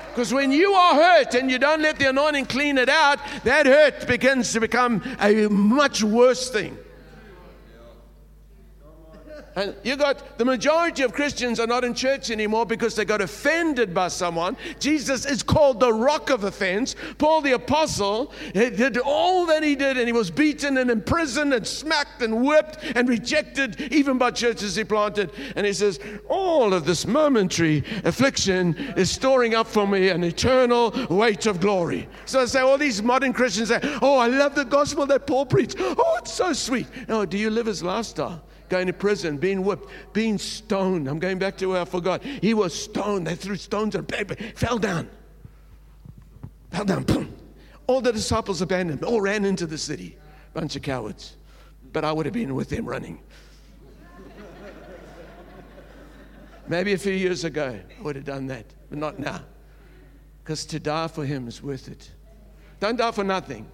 Because 0.09 0.33
when 0.33 0.51
you 0.51 0.73
are 0.73 0.95
hurt 0.95 1.35
and 1.35 1.49
you 1.49 1.57
don't 1.57 1.81
let 1.81 1.97
the 1.97 2.09
anointing 2.09 2.45
clean 2.45 2.77
it 2.77 2.89
out, 2.89 3.19
that 3.45 3.65
hurt 3.65 4.07
begins 4.07 4.51
to 4.53 4.59
become 4.59 5.01
a 5.21 5.47
much 5.47 6.03
worse 6.03 6.49
thing. 6.49 6.77
And 9.55 9.75
you 9.83 9.97
got 9.97 10.37
the 10.37 10.45
majority 10.45 11.03
of 11.03 11.11
Christians 11.13 11.59
are 11.59 11.67
not 11.67 11.83
in 11.83 11.93
church 11.93 12.31
anymore 12.31 12.65
because 12.65 12.95
they 12.95 13.03
got 13.03 13.19
offended 13.19 13.93
by 13.93 14.07
someone. 14.07 14.55
Jesus 14.79 15.25
is 15.25 15.43
called 15.43 15.79
the 15.79 15.91
rock 15.91 16.29
of 16.29 16.45
offense. 16.45 16.95
Paul 17.17 17.41
the 17.41 17.53
apostle 17.53 18.31
did 18.53 18.97
all 18.97 19.45
that 19.47 19.61
he 19.61 19.75
did, 19.75 19.97
and 19.97 20.07
he 20.07 20.13
was 20.13 20.31
beaten 20.31 20.77
and 20.77 20.89
imprisoned 20.89 21.53
and 21.53 21.67
smacked 21.67 22.21
and 22.21 22.45
whipped 22.45 22.77
and 22.95 23.09
rejected 23.09 23.91
even 23.91 24.17
by 24.17 24.31
churches 24.31 24.75
he 24.75 24.85
planted. 24.85 25.31
And 25.57 25.65
he 25.65 25.73
says, 25.73 25.99
All 26.29 26.73
of 26.73 26.85
this 26.85 27.05
momentary 27.05 27.83
affliction 28.05 28.75
is 28.95 29.11
storing 29.11 29.53
up 29.53 29.67
for 29.67 29.85
me 29.85 30.09
an 30.09 30.23
eternal 30.23 30.91
weight 31.09 31.45
of 31.45 31.59
glory. 31.59 32.07
So 32.25 32.41
I 32.41 32.45
say, 32.45 32.61
all 32.61 32.77
these 32.77 33.03
modern 33.03 33.33
Christians 33.33 33.67
say, 33.67 33.79
Oh, 34.01 34.17
I 34.17 34.27
love 34.27 34.55
the 34.55 34.65
gospel 34.65 35.05
that 35.07 35.27
Paul 35.27 35.45
preached. 35.45 35.75
Oh, 35.79 36.17
it's 36.19 36.31
so 36.31 36.53
sweet. 36.53 36.87
No, 37.09 37.25
do 37.25 37.37
you 37.37 37.49
live 37.49 37.65
his 37.65 37.83
lifestyle? 37.83 38.41
Going 38.71 38.87
to 38.87 38.93
prison, 38.93 39.37
being 39.37 39.63
whipped, 39.63 39.89
being 40.13 40.37
stoned. 40.37 41.07
I'm 41.07 41.19
going 41.19 41.37
back 41.37 41.57
to 41.57 41.67
where 41.67 41.81
I 41.81 41.85
forgot. 41.85 42.23
He 42.23 42.53
was 42.53 42.73
stoned. 42.73 43.27
They 43.27 43.35
threw 43.35 43.57
stones 43.57 43.95
at 43.95 44.09
him, 44.09 44.35
fell 44.55 44.79
down. 44.79 45.09
Fell 46.71 46.85
down. 46.85 47.03
Boom. 47.03 47.35
All 47.85 47.99
the 47.99 48.13
disciples 48.13 48.61
abandoned 48.61 49.03
all 49.03 49.19
ran 49.19 49.43
into 49.43 49.67
the 49.67 49.77
city. 49.77 50.17
Bunch 50.53 50.77
of 50.77 50.81
cowards. 50.81 51.35
But 51.91 52.05
I 52.05 52.13
would 52.13 52.25
have 52.25 52.33
been 52.33 52.55
with 52.55 52.69
them 52.69 52.85
running. 52.85 53.19
Maybe 56.67 56.93
a 56.93 56.97
few 56.97 57.11
years 57.13 57.43
ago, 57.43 57.77
I 57.99 58.01
would 58.01 58.15
have 58.15 58.23
done 58.23 58.47
that, 58.47 58.65
but 58.89 58.97
not 58.97 59.19
now. 59.19 59.41
Because 60.41 60.65
to 60.67 60.79
die 60.79 61.09
for 61.09 61.25
him 61.25 61.49
is 61.49 61.61
worth 61.61 61.89
it. 61.89 62.09
Don't 62.79 62.95
die 62.95 63.11
for 63.11 63.25
nothing. 63.25 63.69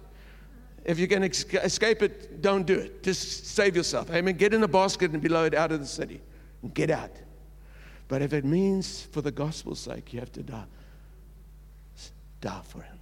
If 0.84 0.98
you 0.98 1.06
can 1.08 1.22
escape 1.22 2.02
it, 2.02 2.40
don't 2.40 2.66
do 2.66 2.78
it. 2.78 3.02
Just 3.02 3.46
save 3.46 3.76
yourself. 3.76 4.10
Amen. 4.10 4.36
Get 4.36 4.54
in 4.54 4.62
a 4.62 4.68
basket 4.68 5.10
and 5.12 5.20
be 5.20 5.28
lowered 5.28 5.54
out 5.54 5.72
of 5.72 5.80
the 5.80 5.86
city. 5.86 6.20
And 6.62 6.72
get 6.72 6.90
out. 6.90 7.10
But 8.08 8.22
if 8.22 8.32
it 8.32 8.44
means 8.44 9.02
for 9.02 9.20
the 9.20 9.30
gospel's 9.30 9.80
sake, 9.80 10.12
you 10.12 10.20
have 10.20 10.32
to 10.32 10.42
die, 10.42 10.64
die 12.40 12.60
for 12.64 12.80
him. 12.80 12.98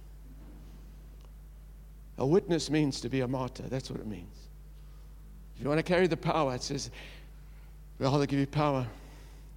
A 2.17 2.25
witness 2.25 2.69
means 2.69 2.99
to 3.01 3.09
be 3.09 3.21
a 3.21 3.27
martyr. 3.27 3.63
That's 3.63 3.89
what 3.89 3.99
it 3.99 4.07
means. 4.07 4.35
If 5.55 5.63
you 5.63 5.69
want 5.69 5.79
to 5.79 5.83
carry 5.83 6.07
the 6.07 6.17
power, 6.17 6.55
it 6.55 6.63
says, 6.63 6.91
I'll 8.01 8.25
give 8.25 8.39
you 8.39 8.47
power 8.47 8.85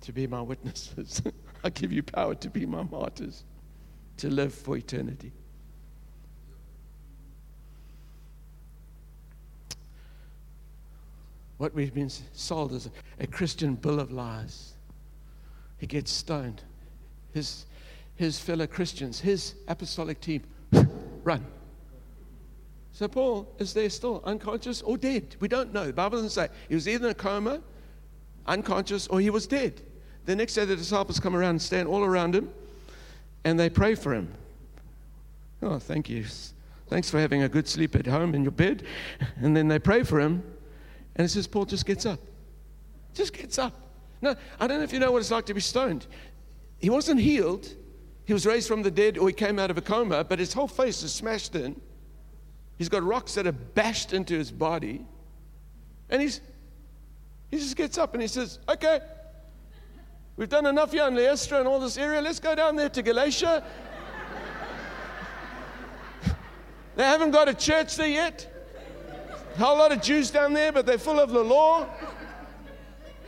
to 0.03 0.13
be 0.13 0.27
my 0.27 0.41
witnesses. 0.41 1.23
I'll 1.65 1.71
give 1.71 1.93
you 1.93 2.03
power 2.03 2.35
to 2.37 2.49
be 2.49 2.65
my 2.65 2.83
martyrs, 2.85 3.45
to 4.19 4.29
live 4.31 4.55
for 4.55 4.77
eternity. 4.77 5.33
What 11.61 11.75
we've 11.75 11.93
been 11.93 12.09
sold 12.33 12.73
as 12.73 12.89
a, 13.19 13.27
Christian 13.27 13.75
bill 13.75 14.01
of 14.01 14.11
lies. 14.11 14.73
He 15.77 15.87
gets 15.87 16.11
stoned. 16.11 16.63
His, 17.35 17.67
his 18.17 18.41
fellow 18.41 18.67
Christians, 18.67 19.21
his 19.21 19.57
apostolic 19.69 20.23
team, 20.23 20.43
run. 21.23 21.45
So 22.93 23.09
Paul 23.09 23.47
is 23.59 23.75
there 23.75 23.91
still, 23.91 24.23
unconscious 24.25 24.81
or 24.81 24.97
dead. 24.97 25.37
We 25.39 25.49
don't 25.49 25.71
know. 25.75 25.85
The 25.85 25.93
Bible 25.93 26.17
doesn't 26.17 26.31
say. 26.31 26.49
He 26.67 26.75
was 26.75 26.89
either 26.89 27.09
in 27.09 27.11
a 27.11 27.15
coma, 27.15 27.61
unconscious, 28.47 29.07
or 29.09 29.21
he 29.21 29.29
was 29.29 29.47
dead. 29.47 29.83
The 30.25 30.35
next 30.35 30.55
day, 30.55 30.65
the 30.65 30.77
disciples 30.77 31.21
come 31.21 31.37
around 31.37 31.51
and 31.51 31.63
stand 31.63 31.89
all 31.89 32.03
around 32.03 32.35
him, 32.35 32.51
and 33.45 33.61
they 33.61 33.69
pray 33.69 33.95
for 33.95 34.15
him. 34.15 34.33
Oh, 35.61 35.79
thank 35.79 36.09
you. 36.09 36.25
Thanks 36.89 37.11
for 37.11 37.21
having 37.21 37.43
a 37.43 37.51
good 37.51 37.69
sleep 37.69 37.97
at 37.97 38.07
home 38.07 38.35
in 38.35 38.45
your 38.45 38.53
bed. 38.53 38.83
And 39.43 39.55
then 39.55 39.69
they 39.69 39.79
pray 39.79 40.05
for 40.05 40.21
him, 40.21 40.43
and 41.21 41.27
it 41.27 41.29
says 41.29 41.47
Paul 41.47 41.67
just 41.67 41.85
gets 41.85 42.07
up. 42.07 42.19
Just 43.13 43.35
gets 43.35 43.59
up. 43.59 43.75
No, 44.23 44.35
I 44.59 44.67
don't 44.67 44.79
know 44.79 44.85
if 44.85 44.91
you 44.91 44.99
know 44.99 45.13
what 45.13 45.19
it's 45.19 45.31
like 45.31 45.45
to 45.47 45.53
be 45.53 45.61
stoned. 45.61 46.07
He 46.79 46.89
wasn't 46.89 47.21
healed. 47.21 47.69
He 48.25 48.33
was 48.33 48.47
raised 48.47 48.67
from 48.67 48.81
the 48.81 48.91
dead 48.91 49.19
or 49.19 49.29
he 49.29 49.35
came 49.35 49.59
out 49.59 49.71
of 49.71 49.77
a 49.77 49.83
coma, 49.83 50.25
but 50.25 50.39
his 50.39 50.55
whole 50.55 50.67
face 50.67 51.03
is 51.03 51.13
smashed 51.13 51.55
in. 51.55 51.79
He's 52.79 52.89
got 52.89 53.03
rocks 53.03 53.35
that 53.35 53.47
are 53.47 53.53
bashed 53.53 54.15
into 54.15 54.33
his 54.33 54.51
body. 54.51 55.05
And 56.09 56.23
he's 56.23 56.41
he 57.51 57.59
just 57.59 57.77
gets 57.77 57.99
up 57.99 58.15
and 58.15 58.23
he 58.23 58.29
says, 58.29 58.59
Okay, 58.67 59.01
we've 60.39 60.49
done 60.49 60.65
enough 60.65 60.93
here 60.93 61.07
in 61.07 61.15
Lystra 61.15 61.59
and 61.59 61.69
all 61.69 61.81
this 61.81 61.99
area. 61.99 62.23
Let's 62.23 62.41
go 62.41 62.55
down 62.55 62.77
there 62.77 62.89
to 62.89 63.03
Galatia. 63.03 63.63
they 66.97 67.05
haven't 67.05 67.33
got 67.33 67.47
a 67.47 67.53
church 67.53 67.97
there 67.97 68.09
yet. 68.09 68.50
Whole 69.59 69.79
lot 69.79 69.93
of 69.93 70.01
Jews 70.01 70.31
down 70.31 70.53
there, 70.53 70.73
but 70.73 70.87
they're 70.87 70.99
full 70.99 71.21
of 71.21 71.31
the 71.31 71.43
law. 71.43 71.87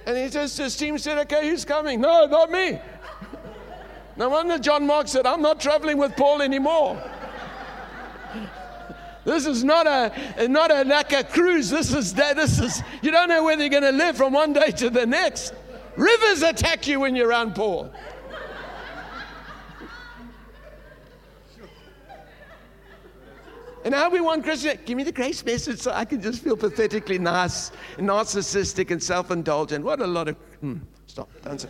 And 0.06 0.16
he 0.16 0.28
says 0.28 0.56
his 0.56 0.76
team 0.76 0.98
said, 0.98 1.18
Okay, 1.18 1.48
who's 1.48 1.64
coming? 1.64 2.00
No, 2.00 2.26
not 2.26 2.50
me. 2.50 2.80
No 4.16 4.28
wonder 4.28 4.58
John 4.58 4.86
Mark 4.86 5.08
said, 5.08 5.26
I'm 5.26 5.42
not 5.42 5.60
traveling 5.60 5.98
with 5.98 6.16
Paul 6.16 6.42
anymore. 6.42 7.02
This 9.24 9.46
is 9.46 9.62
not 9.62 9.86
a 9.86 10.48
not 10.48 10.72
a 10.72 10.82
like 10.84 11.12
a 11.12 11.22
cruise. 11.22 11.70
This 11.70 11.94
is 11.94 12.12
this 12.12 12.58
is 12.58 12.82
you 13.02 13.12
don't 13.12 13.28
know 13.28 13.44
whether 13.44 13.62
you're 13.62 13.70
going 13.70 13.84
to 13.84 13.92
live 13.92 14.16
from 14.16 14.32
one 14.32 14.52
day 14.52 14.72
to 14.72 14.90
the 14.90 15.06
next. 15.06 15.54
Rivers 15.96 16.42
attack 16.42 16.88
you 16.88 16.98
when 17.00 17.14
you're 17.14 17.28
around 17.28 17.54
Paul. 17.54 17.92
And 23.84 23.94
how 23.94 24.10
we 24.10 24.20
want 24.20 24.44
Christians, 24.44 24.80
give 24.84 24.96
me 24.96 25.02
the 25.02 25.12
grace 25.12 25.44
message 25.44 25.80
so 25.80 25.90
I 25.90 26.04
can 26.04 26.22
just 26.22 26.42
feel 26.42 26.56
pathetically 26.56 27.18
nice, 27.18 27.72
narcissistic, 27.96 28.90
and 28.90 29.02
self 29.02 29.30
indulgent. 29.30 29.84
What 29.84 30.00
a 30.00 30.06
lot 30.06 30.28
of. 30.28 30.36
Hmm, 30.60 30.78
stop, 31.06 31.28
don't. 31.42 31.66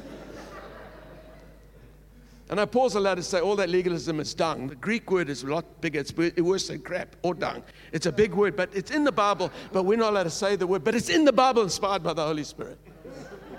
And 2.50 2.60
I 2.60 2.66
pause 2.66 2.96
allowed 2.96 3.14
to 3.14 3.22
say 3.22 3.40
all 3.40 3.56
that 3.56 3.70
legalism 3.70 4.20
is 4.20 4.34
dung. 4.34 4.68
The 4.68 4.74
Greek 4.74 5.10
word 5.10 5.30
is 5.30 5.42
a 5.42 5.46
lot 5.46 5.80
bigger. 5.80 6.00
It's 6.00 6.14
worse 6.36 6.68
than 6.68 6.82
crap 6.82 7.16
or 7.22 7.32
dung. 7.32 7.62
It's 7.92 8.04
a 8.04 8.12
big 8.12 8.34
word, 8.34 8.56
but 8.56 8.68
it's 8.74 8.90
in 8.90 9.04
the 9.04 9.12
Bible, 9.12 9.50
but 9.72 9.84
we're 9.84 9.96
not 9.96 10.12
allowed 10.12 10.24
to 10.24 10.30
say 10.30 10.54
the 10.56 10.66
word. 10.66 10.84
But 10.84 10.94
it's 10.94 11.08
in 11.08 11.24
the 11.24 11.32
Bible, 11.32 11.62
inspired 11.62 12.02
by 12.02 12.12
the 12.12 12.26
Holy 12.26 12.44
Spirit. 12.44 12.78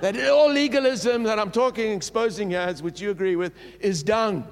That 0.01 0.15
all 0.29 0.51
legalism 0.51 1.23
that 1.23 1.39
I'm 1.39 1.49
talking, 1.49 1.91
exposing 1.91 2.51
here, 2.51 2.71
which 2.81 3.01
you 3.01 3.09
agree 3.09 3.35
with, 3.35 3.53
is 3.79 4.03
dung, 4.03 4.47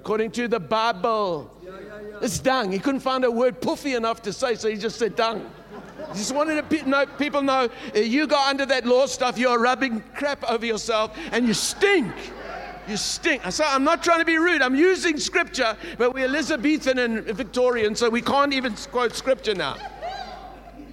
according 0.00 0.30
to 0.32 0.48
the 0.48 0.60
Bible. 0.60 1.54
It's 2.20 2.38
dung. 2.38 2.72
He 2.72 2.78
couldn't 2.78 3.00
find 3.00 3.24
a 3.24 3.30
word 3.30 3.60
puffy 3.60 3.94
enough 3.94 4.22
to 4.22 4.32
say, 4.32 4.54
so 4.54 4.68
he 4.68 4.76
just 4.76 4.98
said 4.98 5.16
dung. 5.16 5.50
He 6.12 6.18
just 6.18 6.34
wanted 6.34 6.68
to 6.68 6.88
know, 6.88 7.06
people 7.06 7.42
know 7.42 7.68
uh, 7.94 7.98
you 7.98 8.26
got 8.26 8.48
under 8.48 8.64
that 8.66 8.86
law 8.86 9.06
stuff, 9.06 9.36
you're 9.36 9.58
rubbing 9.58 10.00
crap 10.14 10.42
over 10.50 10.64
yourself 10.64 11.16
and 11.32 11.46
you 11.46 11.54
stink. 11.54 12.12
You 12.88 12.96
stink. 12.96 13.42
Said, 13.50 13.66
I'm 13.68 13.84
not 13.84 14.02
trying 14.02 14.20
to 14.20 14.24
be 14.24 14.38
rude. 14.38 14.62
I'm 14.62 14.74
using 14.74 15.18
scripture, 15.18 15.76
but 15.98 16.14
we're 16.14 16.24
Elizabethan 16.24 16.98
and 16.98 17.24
Victorian, 17.24 17.94
so 17.94 18.08
we 18.08 18.22
can't 18.22 18.54
even 18.54 18.74
quote 18.90 19.14
scripture 19.14 19.54
now. 19.54 19.76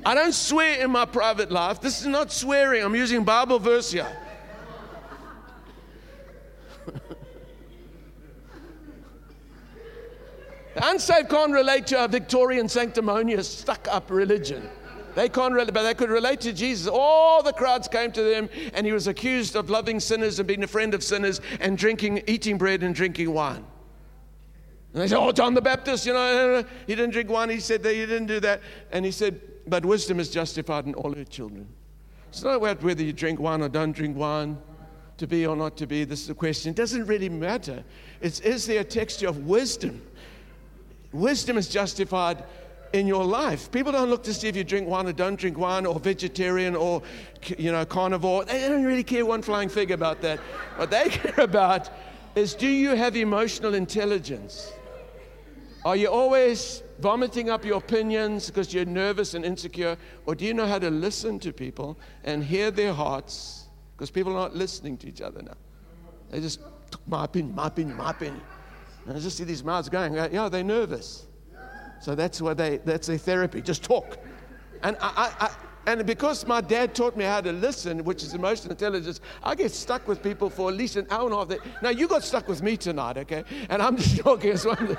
I 0.06 0.14
don't 0.14 0.34
swear 0.34 0.84
in 0.84 0.92
my 0.92 1.06
private 1.06 1.52
life. 1.52 1.80
This 1.80 2.02
is 2.02 2.08
not 2.08 2.32
swearing. 2.32 2.84
I'm 2.84 2.96
using 2.96 3.24
Bible 3.24 3.60
verse 3.60 3.92
here. 3.92 4.25
The 10.76 10.90
unsaved 10.90 11.30
can't 11.30 11.54
relate 11.54 11.88
to 11.88 12.04
a 12.04 12.08
Victorian 12.08 12.68
sanctimonious 12.68 13.48
stuck 13.48 13.88
up 13.90 14.12
religion. 14.12 14.70
They 15.16 15.30
can't 15.30 15.54
relate, 15.54 15.74
but 15.74 15.84
they 15.84 15.94
could 15.94 16.10
relate 16.10 16.42
to 16.42 16.52
Jesus. 16.52 16.88
All 16.92 17.42
the 17.42 17.54
crowds 17.54 17.88
came 17.88 18.12
to 18.12 18.22
them, 18.22 18.50
and 18.74 18.86
he 18.86 18.92
was 18.92 19.08
accused 19.08 19.56
of 19.56 19.70
loving 19.70 20.02
sinners 20.02 20.40
and 20.40 20.48
being 20.48 20.64
a 20.64 20.68
friend 20.68 20.94
of 20.94 21.02
sinners 21.02 21.40
and 21.62 21.78
drinking, 21.78 22.24
eating 22.28 22.58
bread 22.58 22.84
and 22.84 22.94
drinking 22.94 23.34
wine. 23.34 23.66
And 24.94 25.02
they 25.02 25.08
said, 25.08 25.18
Oh, 25.18 25.32
John 25.32 25.54
the 25.54 25.62
Baptist, 25.62 26.06
you 26.06 26.14
know, 26.14 26.66
he 26.86 26.96
didn't 26.96 27.12
drink 27.12 27.30
wine. 27.30 27.50
He 27.50 27.62
said 27.62 27.82
that 27.84 27.94
he 27.94 28.06
didn't 28.06 28.28
do 28.28 28.42
that. 28.42 28.62
And 28.92 29.06
he 29.06 29.12
said, 29.12 29.40
But 29.68 29.86
wisdom 29.86 30.20
is 30.20 30.30
justified 30.30 30.86
in 30.86 30.94
all 30.96 31.14
her 31.14 31.24
children. 31.24 31.68
It's 32.30 32.44
not 32.44 32.58
about 32.58 32.84
whether 32.84 33.02
you 33.02 33.14
drink 33.14 33.40
wine 33.40 33.62
or 33.62 33.70
don't 33.70 33.94
drink 33.94 34.18
wine, 34.18 34.58
to 35.18 35.28
be 35.28 35.46
or 35.46 35.56
not 35.56 35.78
to 35.78 35.88
be. 35.88 36.04
This 36.04 36.22
is 36.22 36.28
the 36.28 36.34
question. 36.34 36.72
It 36.72 36.76
doesn't 36.76 37.06
really 37.06 37.30
matter. 37.30 37.84
It's 38.22 38.42
is 38.42 38.68
there 38.68 38.82
a 38.82 38.84
texture 38.84 39.28
of 39.28 39.46
wisdom? 39.46 40.02
Wisdom 41.16 41.58
is 41.58 41.68
justified 41.68 42.44
in 42.94 43.08
your 43.08 43.24
life. 43.24 43.72
People 43.72 43.92
don't 43.92 44.10
look 44.10 44.24
to 44.24 44.34
see 44.34 44.48
if 44.48 44.56
you 44.56 44.64
drink 44.64 44.88
wine 44.88 45.08
or 45.08 45.14
don't 45.14 45.38
drink 45.38 45.58
wine 45.58 45.86
or 45.86 46.00
vegetarian 46.00 46.76
or 46.76 47.02
you 47.58 47.72
know 47.72 47.86
carnivore. 47.86 48.46
They 48.46 48.68
don't 48.68 48.84
really 48.84 49.04
care 49.04 49.26
one 49.26 49.42
flying 49.42 49.70
fig 49.70 49.92
about 49.92 50.22
that. 50.22 50.40
What 50.78 50.92
they 50.92 51.10
care 51.10 51.44
about 51.44 51.90
is 52.36 52.54
do 52.54 52.68
you 52.68 52.96
have 52.96 53.16
emotional 53.16 53.74
intelligence? 53.74 54.74
Are 55.86 55.96
you 55.96 56.08
always 56.08 56.82
vomiting 57.00 57.50
up 57.50 57.64
your 57.64 57.78
opinions 57.78 58.48
because 58.48 58.74
you're 58.74 58.86
nervous 58.86 59.36
and 59.36 59.46
insecure? 59.46 59.98
Or 60.26 60.34
do 60.34 60.44
you 60.44 60.54
know 60.54 60.66
how 60.66 60.80
to 60.80 60.90
listen 60.90 61.40
to 61.40 61.54
people 61.54 61.98
and 62.24 62.44
hear 62.44 62.72
their 62.72 62.92
hearts? 62.92 63.66
Because 63.96 64.10
people 64.10 64.34
are 64.34 64.50
not 64.50 64.56
listening 64.56 64.98
to 64.98 65.08
each 65.08 65.22
other 65.22 65.44
now. 65.44 65.58
They 66.32 66.42
just 66.42 66.60
took 66.90 67.08
my 67.08 67.26
opinion, 67.26 67.56
my 67.56 67.68
opinion, 67.68 67.98
my 67.98 68.10
opinion. 68.12 68.42
And 69.08 69.18
I 69.18 69.20
just 69.20 69.38
see 69.38 69.44
these 69.44 69.64
mouths 69.64 69.90
going, 69.90 70.16
yeah, 70.16 70.50
they're 70.50 70.64
nervous. 70.64 71.28
So 72.02 72.16
that's 72.16 72.42
what 72.42 72.58
they, 72.58 72.78
that's 72.78 73.08
their 73.08 73.18
therapy, 73.18 73.62
just 73.62 73.84
talk. 73.84 74.18
And, 74.84 74.98
I, 75.00 75.32
I, 75.40 75.46
I, 75.46 75.56
and 75.88 76.06
because 76.06 76.46
my 76.48 76.62
dad 76.62 76.96
taught 76.96 77.16
me 77.16 77.26
how 77.26 77.42
to 77.42 77.52
listen, 77.52 78.04
which 78.04 78.24
is 78.24 78.34
emotional 78.34 78.72
intelligence, 78.72 79.22
I 79.44 79.54
get 79.56 79.72
stuck 79.72 80.08
with 80.08 80.24
people 80.24 80.50
for 80.50 80.70
at 80.70 80.76
least 80.76 80.96
an 80.96 81.06
hour 81.10 81.26
and 81.26 81.34
a 81.34 81.38
half. 81.38 81.50
Now, 81.82 81.90
you 81.90 82.08
got 82.08 82.24
stuck 82.24 82.48
with 82.48 82.64
me 82.64 82.78
tonight, 82.78 83.18
okay? 83.18 83.44
And 83.70 83.82
I'm 83.82 83.98
just 83.98 84.18
talking 84.20 84.52
as 84.52 84.66
one. 84.66 84.98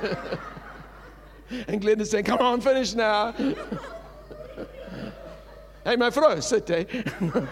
and 1.68 1.80
Glenn 1.80 2.00
is 2.00 2.10
saying, 2.10 2.24
come 2.24 2.40
on, 2.40 2.60
finish 2.60 2.94
now. 2.94 3.32
hey, 5.84 5.96
my 5.96 6.10
friend, 6.10 6.42
sit 6.42 6.66
there. 6.66 6.86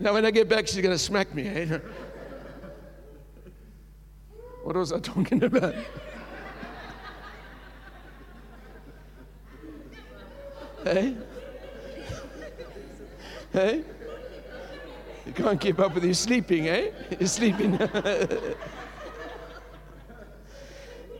now, 0.00 0.14
when 0.14 0.24
I 0.24 0.30
get 0.30 0.48
back, 0.48 0.66
she's 0.66 0.80
going 0.80 0.94
to 0.94 0.98
smack 0.98 1.34
me. 1.34 1.46
Eh? 1.46 1.78
What 4.70 4.78
was 4.78 4.92
I 4.92 5.00
talking 5.00 5.42
about? 5.42 5.74
Hey? 10.84 11.16
Hey? 13.52 13.82
You 15.26 15.32
can't 15.32 15.60
keep 15.60 15.80
up 15.80 15.92
with 15.92 16.04
you 16.04 16.14
sleeping, 16.14 16.68
eh? 16.68 16.92
You're 17.18 17.26
sleeping. 17.26 17.80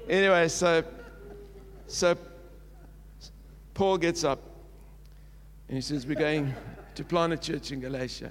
anyway, 0.09 0.47
so 0.47 0.85
so 1.89 2.17
Paul 3.75 3.99
gets 3.99 4.23
up 4.23 4.39
and 5.67 5.77
he 5.77 5.83
says, 5.83 6.07
We're 6.07 6.15
going 6.15 6.55
to 6.95 7.03
plant 7.03 7.33
a 7.33 7.37
church 7.37 7.73
in 7.73 7.81
Galatia. 7.81 8.31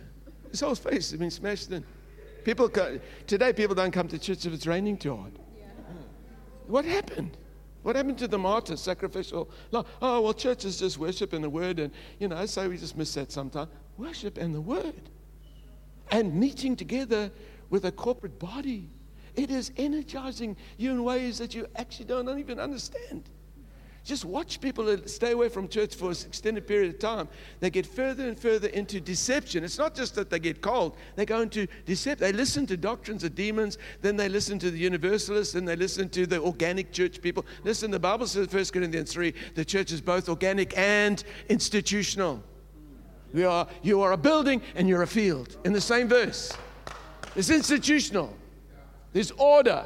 His 0.50 0.62
whole 0.62 0.76
face 0.76 1.12
has 1.12 1.20
been 1.20 1.30
smashed 1.30 1.72
in. 1.72 1.84
People 2.50 2.72
today 3.28 3.54
people 3.54 3.76
don't 3.76 3.92
come 3.92 4.08
to 4.08 4.18
church 4.18 4.44
if 4.48 4.54
it's 4.54 4.66
raining 4.66 4.98
too 4.98 5.16
hard. 5.16 5.34
What 6.66 6.84
happened? 6.84 7.38
What 7.84 7.96
happened 7.96 8.18
to 8.18 8.28
the 8.28 8.40
martyr, 8.40 8.76
sacrificial 8.76 9.52
love? 9.70 9.88
Oh, 10.02 10.22
well, 10.22 10.34
church 10.34 10.66
is 10.66 10.80
just 10.80 10.98
worship 10.98 11.34
and 11.34 11.44
the 11.44 11.50
word, 11.50 11.78
and, 11.78 11.94
you 12.18 12.28
know, 12.28 12.44
so 12.48 12.68
we 12.68 12.80
just 12.80 12.98
miss 12.98 13.14
that 13.14 13.32
sometimes. 13.32 13.70
Worship 14.00 14.40
and 14.40 14.56
the 14.56 14.62
word. 14.62 15.12
And 16.10 16.34
meeting 16.34 16.76
together 16.76 17.30
with 17.70 17.86
a 17.86 17.92
corporate 17.92 18.40
body. 18.40 18.90
It 19.36 19.52
is 19.52 19.72
energizing 19.78 20.58
you 20.78 20.90
in 20.90 21.04
ways 21.04 21.38
that 21.38 21.54
you 21.54 21.68
actually 21.76 22.06
don't 22.06 22.40
even 22.40 22.60
understand. 22.60 23.30
Just 24.10 24.26
watch 24.26 24.60
people 24.60 24.86
that 24.86 25.08
stay 25.08 25.34
away 25.34 25.50
from 25.50 25.68
church 25.68 25.94
for 25.94 26.06
an 26.10 26.18
extended 26.26 26.66
period 26.66 26.96
of 26.96 26.98
time. 26.98 27.30
They 27.60 27.70
get 27.70 27.86
further 27.86 28.28
and 28.28 28.40
further 28.40 28.68
into 28.70 29.00
deception. 29.00 29.64
It's 29.64 29.78
not 29.78 29.94
just 29.94 30.16
that 30.16 30.32
they 30.32 30.40
get 30.40 30.62
cold, 30.62 30.98
they 31.16 31.28
go 31.28 31.42
into 31.42 31.68
deception. 31.86 32.26
They 32.26 32.34
listen 32.34 32.66
to 32.66 32.76
doctrines 32.76 33.24
of 33.24 33.36
demons, 33.36 33.78
then 34.02 34.18
they 34.18 34.28
listen 34.28 34.58
to 34.60 34.72
the 34.72 34.80
universalists, 34.80 35.54
then 35.54 35.64
they 35.64 35.76
listen 35.76 36.10
to 36.10 36.26
the 36.26 36.42
organic 36.42 36.92
church 36.92 37.22
people. 37.22 37.46
Listen, 37.64 37.92
the 37.92 38.00
Bible 38.00 38.26
says, 38.26 38.52
1 38.52 38.66
Corinthians 38.74 39.14
3, 39.14 39.32
the 39.54 39.64
church 39.64 39.92
is 39.92 40.02
both 40.02 40.28
organic 40.28 40.76
and 40.76 41.24
institutional. 41.48 42.42
We 43.32 43.44
are, 43.44 43.68
you 43.84 44.02
are 44.02 44.14
a 44.14 44.18
building 44.18 44.64
and 44.74 44.90
you're 44.90 45.04
a 45.04 45.08
field 45.08 45.56
in 45.66 45.72
the 45.72 45.82
same 45.82 46.08
verse. 46.08 46.52
It's 47.36 47.52
institutional, 47.52 48.36
there's 49.14 49.30
order, 49.30 49.86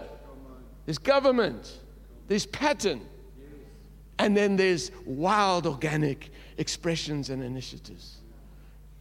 there's 0.86 0.98
government, 0.98 1.82
there's 2.30 2.46
pattern. 2.46 3.02
And 4.20 4.38
then 4.38 4.56
there's 4.56 4.92
wild 5.06 5.66
organic 5.66 6.32
expressions 6.58 7.30
and 7.30 7.44
initiatives. 7.44 8.18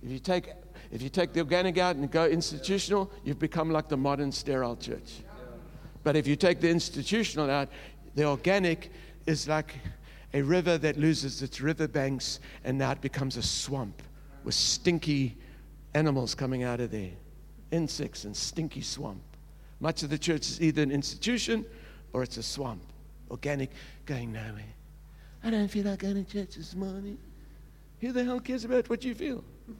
If 0.02 0.10
you 0.10 0.18
take, 0.18 0.52
if 0.90 1.02
you 1.02 1.08
take 1.08 1.32
the 1.32 1.40
organic 1.40 1.78
out 1.78 1.96
and 1.96 2.10
go 2.10 2.26
institutional, 2.26 3.10
you've 3.24 3.38
become 3.38 3.70
like 3.70 3.88
the 3.88 3.96
modern 3.96 4.32
sterile 4.32 4.76
church. 4.76 5.20
But 6.02 6.16
if 6.16 6.26
you 6.26 6.34
take 6.36 6.60
the 6.60 6.70
institutional 6.70 7.50
out, 7.50 7.68
the 8.14 8.24
organic 8.24 8.90
is 9.26 9.48
like 9.48 9.74
a 10.34 10.42
river 10.42 10.78
that 10.78 10.96
loses 10.96 11.42
its 11.42 11.60
river 11.60 11.86
banks 11.86 12.40
and 12.64 12.78
now 12.78 12.92
it 12.92 13.00
becomes 13.00 13.36
a 13.36 13.42
swamp 13.42 14.02
with 14.44 14.54
stinky 14.54 15.36
animals 15.94 16.34
coming 16.34 16.62
out 16.62 16.80
of 16.80 16.90
there, 16.90 17.10
insects 17.70 18.24
and 18.24 18.36
stinky 18.36 18.80
swamp. 18.80 19.22
Much 19.80 20.02
of 20.02 20.10
the 20.10 20.18
church 20.18 20.42
is 20.42 20.60
either 20.60 20.82
an 20.82 20.90
institution 20.90 21.64
or 22.12 22.22
it's 22.22 22.36
a 22.36 22.42
swamp, 22.42 22.82
organic, 23.30 23.70
going 24.06 24.32
nowhere. 24.32 24.71
I 25.44 25.50
don't 25.50 25.68
feel 25.68 25.84
like 25.84 26.00
going 26.00 26.24
to 26.24 26.32
church 26.32 26.54
this 26.56 26.74
morning. 26.74 27.18
Who 28.00 28.12
the 28.12 28.24
hell 28.24 28.40
cares 28.40 28.64
about 28.64 28.88
what 28.88 29.04
you 29.04 29.14
feel? 29.14 29.44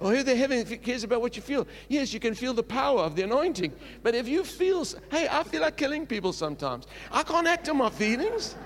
or 0.00 0.14
who 0.14 0.22
the 0.22 0.34
heaven 0.34 0.64
cares 0.78 1.04
about 1.04 1.20
what 1.20 1.36
you 1.36 1.42
feel? 1.42 1.66
Yes, 1.88 2.12
you 2.12 2.20
can 2.20 2.34
feel 2.34 2.52
the 2.52 2.62
power 2.62 3.00
of 3.00 3.14
the 3.14 3.22
anointing. 3.22 3.72
But 4.02 4.14
if 4.14 4.26
you 4.26 4.42
feel, 4.42 4.84
hey, 5.10 5.28
I 5.30 5.44
feel 5.44 5.62
like 5.62 5.76
killing 5.76 6.06
people 6.06 6.32
sometimes. 6.32 6.86
I 7.10 7.22
can't 7.22 7.46
act 7.46 7.68
on 7.68 7.76
my 7.76 7.90
feelings. 7.90 8.56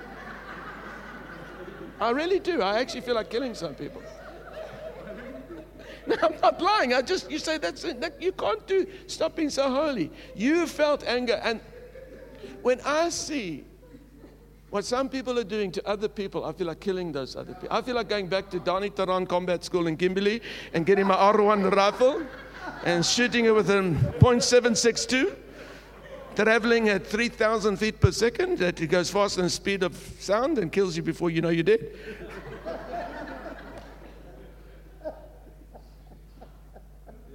I 2.01 2.11
really 2.11 2.39
do. 2.39 2.63
I 2.63 2.79
actually 2.79 3.03
feel 3.03 3.15
like 3.15 3.31
killing 3.31 3.55
some 3.55 3.75
people. 3.75 4.03
No, 6.09 6.15
I'm 6.23 6.41
not 6.41 6.63
lying. 6.63 6.95
I 6.95 7.03
just, 7.03 7.29
you 7.29 7.41
say 7.41 7.59
that's 7.59 7.83
it. 7.83 8.01
That, 8.01 8.23
you 8.23 8.31
can't 8.31 8.65
do, 8.69 8.87
stop 9.09 9.35
being 9.35 9.51
so 9.51 9.69
holy. 9.69 10.13
You 10.37 10.69
felt 10.69 11.03
anger. 11.03 11.41
And 11.43 11.61
when 12.63 12.81
I 12.85 13.09
see 13.11 13.65
what 14.71 14.85
some 14.85 15.09
people 15.09 15.39
are 15.39 15.45
doing 15.45 15.71
to 15.73 15.89
other 15.89 16.09
people, 16.09 16.45
I 16.45 16.53
feel 16.53 16.67
like 16.67 16.81
killing 16.81 17.13
those 17.13 17.37
other 17.37 17.55
people. 17.55 17.69
I 17.71 17.83
feel 17.83 17.95
like 17.95 18.09
going 18.09 18.27
back 18.27 18.51
to 18.51 18.61
Danie 18.61 18.95
Theron 18.95 19.27
Combat 19.27 19.65
School 19.65 19.87
in 19.87 19.97
Kimberley 19.97 20.43
and 20.75 20.85
getting 20.85 21.07
my 21.07 21.15
R1 21.15 21.75
rifle 21.75 22.27
and 22.85 23.05
shooting 23.07 23.45
it 23.45 23.55
with 23.55 23.71
a 23.71 23.75
.762, 24.21 25.35
traveling 26.35 26.89
at 26.89 27.07
3,000 27.07 27.77
feet 27.77 28.01
per 28.01 28.11
second. 28.11 28.59
That 28.59 28.81
it 28.81 28.89
goes 28.89 29.09
faster 29.11 29.37
than 29.37 29.47
the 29.47 29.51
speed 29.51 29.83
of 29.83 29.97
sound 30.19 30.59
and 30.59 30.71
kills 30.71 30.97
you 30.97 31.03
before 31.03 31.31
you 31.31 31.41
know 31.41 31.49
you're 31.51 31.63
dead. 31.63 31.95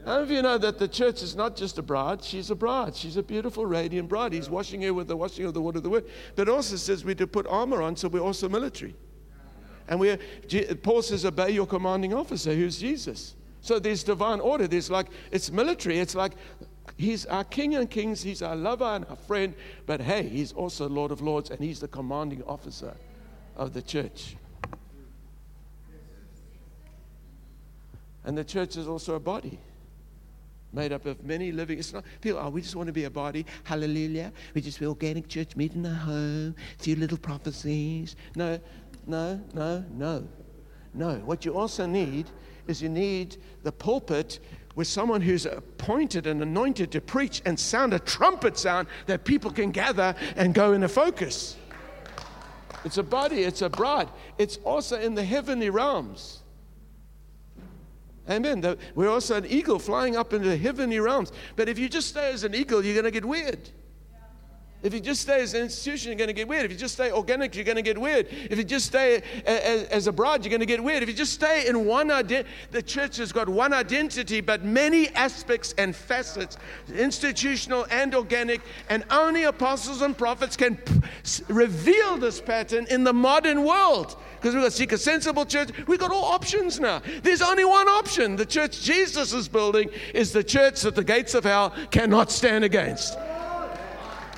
How 0.05 0.13
many 0.13 0.23
of 0.23 0.31
you 0.31 0.41
know 0.41 0.57
that 0.57 0.79
the 0.79 0.87
church 0.87 1.21
is 1.21 1.35
not 1.35 1.55
just 1.55 1.77
a 1.77 1.81
bride? 1.83 2.23
She's 2.23 2.49
a 2.49 2.55
bride. 2.55 2.95
She's 2.95 3.17
a 3.17 3.23
beautiful, 3.23 3.67
radiant 3.67 4.09
bride. 4.09 4.33
He's 4.33 4.49
washing 4.49 4.81
her 4.81 4.93
with 4.93 5.07
the 5.07 5.15
washing 5.15 5.45
of 5.45 5.53
the 5.53 5.61
water 5.61 5.77
of 5.77 5.83
the 5.83 5.91
word. 5.91 6.05
But 6.35 6.47
it 6.47 6.51
also 6.51 6.75
says 6.75 7.05
we're 7.05 7.13
to 7.15 7.27
put 7.27 7.45
armor 7.45 7.83
on, 7.83 7.95
so 7.95 8.07
we're 8.07 8.21
also 8.21 8.49
military. 8.49 8.95
And 9.87 9.99
we 9.99 10.17
Paul 10.81 11.03
says, 11.03 11.23
obey 11.25 11.51
your 11.51 11.67
commanding 11.67 12.13
officer, 12.13 12.53
who's 12.55 12.79
Jesus. 12.79 13.35
So 13.61 13.77
there's 13.77 14.03
divine 14.03 14.39
order. 14.39 14.67
There's 14.67 14.89
like, 14.89 15.07
it's 15.31 15.51
military. 15.51 15.99
It's 15.99 16.15
like, 16.15 16.31
he's 16.97 17.27
our 17.27 17.43
king 17.43 17.75
and 17.75 17.87
kings. 17.87 18.23
He's 18.23 18.41
our 18.41 18.55
lover 18.55 18.85
and 18.85 19.05
our 19.07 19.15
friend. 19.15 19.53
But 19.85 20.01
hey, 20.01 20.27
he's 20.27 20.51
also 20.51 20.89
Lord 20.89 21.11
of 21.11 21.21
Lords, 21.21 21.51
and 21.51 21.59
he's 21.59 21.79
the 21.79 21.87
commanding 21.87 22.41
officer 22.47 22.95
of 23.55 23.73
the 23.73 23.83
church. 23.83 24.35
And 28.23 28.35
the 28.35 28.43
church 28.43 28.77
is 28.77 28.87
also 28.87 29.13
a 29.15 29.19
body 29.19 29.59
made 30.73 30.91
up 30.91 31.05
of 31.05 31.23
many 31.23 31.51
living. 31.51 31.79
It's 31.79 31.93
not 31.93 32.03
people. 32.21 32.39
Oh, 32.41 32.49
we 32.49 32.61
just 32.61 32.75
want 32.75 32.87
to 32.87 32.93
be 32.93 33.05
a 33.05 33.09
body. 33.09 33.45
Hallelujah. 33.63 34.31
We 34.53 34.61
just 34.61 34.79
be 34.79 34.85
organic 34.85 35.27
church, 35.27 35.55
meet 35.55 35.73
in 35.73 35.85
a 35.85 35.93
home, 35.93 36.55
few 36.77 36.95
little 36.95 37.17
prophecies. 37.17 38.15
No, 38.35 38.59
no, 39.05 39.41
no, 39.53 39.83
no, 39.91 40.27
no. 40.93 41.15
What 41.25 41.45
you 41.45 41.57
also 41.57 41.85
need 41.85 42.27
is 42.67 42.81
you 42.81 42.89
need 42.89 43.37
the 43.63 43.71
pulpit 43.71 44.39
with 44.75 44.87
someone 44.87 45.21
who's 45.21 45.45
appointed 45.45 46.27
and 46.27 46.41
anointed 46.41 46.91
to 46.91 47.01
preach 47.01 47.41
and 47.45 47.59
sound 47.59 47.93
a 47.93 47.99
trumpet 47.99 48.57
sound 48.57 48.87
that 49.05 49.25
people 49.25 49.51
can 49.51 49.71
gather 49.71 50.15
and 50.35 50.53
go 50.53 50.73
in 50.73 50.83
a 50.83 50.87
focus. 50.87 51.57
It's 52.85 52.97
a 52.97 53.03
body. 53.03 53.43
It's 53.43 53.61
a 53.61 53.69
bride. 53.69 54.09
It's 54.37 54.57
also 54.57 54.99
in 54.99 55.13
the 55.13 55.23
heavenly 55.23 55.69
realms. 55.69 56.40
Amen. 58.31 58.77
We're 58.95 59.09
also 59.09 59.35
an 59.35 59.45
eagle 59.45 59.77
flying 59.77 60.15
up 60.15 60.33
into 60.33 60.47
the 60.47 60.57
heavenly 60.57 60.99
realms. 60.99 61.31
But 61.55 61.67
if 61.69 61.77
you 61.77 61.89
just 61.89 62.07
stay 62.07 62.31
as 62.31 62.43
an 62.43 62.55
eagle, 62.55 62.83
you're 62.83 62.95
going 62.95 63.05
to 63.05 63.11
get 63.11 63.25
weird. 63.25 63.69
If 64.83 64.95
you 64.95 64.99
just 64.99 65.21
stay 65.21 65.41
as 65.41 65.53
an 65.53 65.61
institution, 65.61 66.09
you're 66.09 66.17
going 66.17 66.27
to 66.27 66.33
get 66.33 66.47
weird. 66.47 66.65
If 66.65 66.71
you 66.71 66.77
just 66.77 66.95
stay 66.95 67.11
organic, 67.11 67.55
you're 67.55 67.65
going 67.65 67.75
to 67.75 67.83
get 67.83 67.99
weird. 67.99 68.27
If 68.49 68.57
you 68.57 68.63
just 68.63 68.87
stay 68.87 69.21
as, 69.45 69.83
as 69.83 70.07
a 70.07 70.11
bride, 70.11 70.43
you're 70.43 70.49
going 70.49 70.61
to 70.61 70.65
get 70.65 70.83
weird. 70.83 71.03
If 71.03 71.09
you 71.09 71.15
just 71.15 71.33
stay 71.33 71.67
in 71.67 71.85
one 71.85 72.09
identity, 72.09 72.49
the 72.71 72.81
church 72.81 73.17
has 73.17 73.31
got 73.31 73.47
one 73.47 73.73
identity, 73.73 74.41
but 74.41 74.63
many 74.63 75.09
aspects 75.09 75.75
and 75.77 75.95
facets, 75.95 76.57
institutional 76.95 77.85
and 77.91 78.15
organic, 78.15 78.61
and 78.89 79.03
only 79.11 79.43
apostles 79.43 80.01
and 80.01 80.17
prophets 80.17 80.57
can 80.57 80.79
reveal 81.47 82.17
this 82.17 82.41
pattern 82.41 82.87
in 82.89 83.03
the 83.03 83.13
modern 83.13 83.63
world 83.63 84.17
because 84.41 84.55
we've 84.55 84.63
got 84.63 84.71
to 84.71 84.77
seek 84.77 84.91
a 84.91 84.97
sensible 84.97 85.45
church. 85.45 85.69
We've 85.85 85.99
got 85.99 86.11
all 86.11 86.25
options 86.25 86.79
now. 86.79 87.03
There's 87.21 87.43
only 87.43 87.65
one 87.65 87.87
option. 87.87 88.35
The 88.35 88.45
church 88.47 88.81
Jesus 88.81 89.33
is 89.33 89.47
building 89.47 89.91
is 90.15 90.31
the 90.31 90.43
church 90.43 90.81
that 90.81 90.95
the 90.95 91.03
gates 91.03 91.35
of 91.35 91.43
hell 91.43 91.75
cannot 91.91 92.31
stand 92.31 92.63
against. 92.63 93.15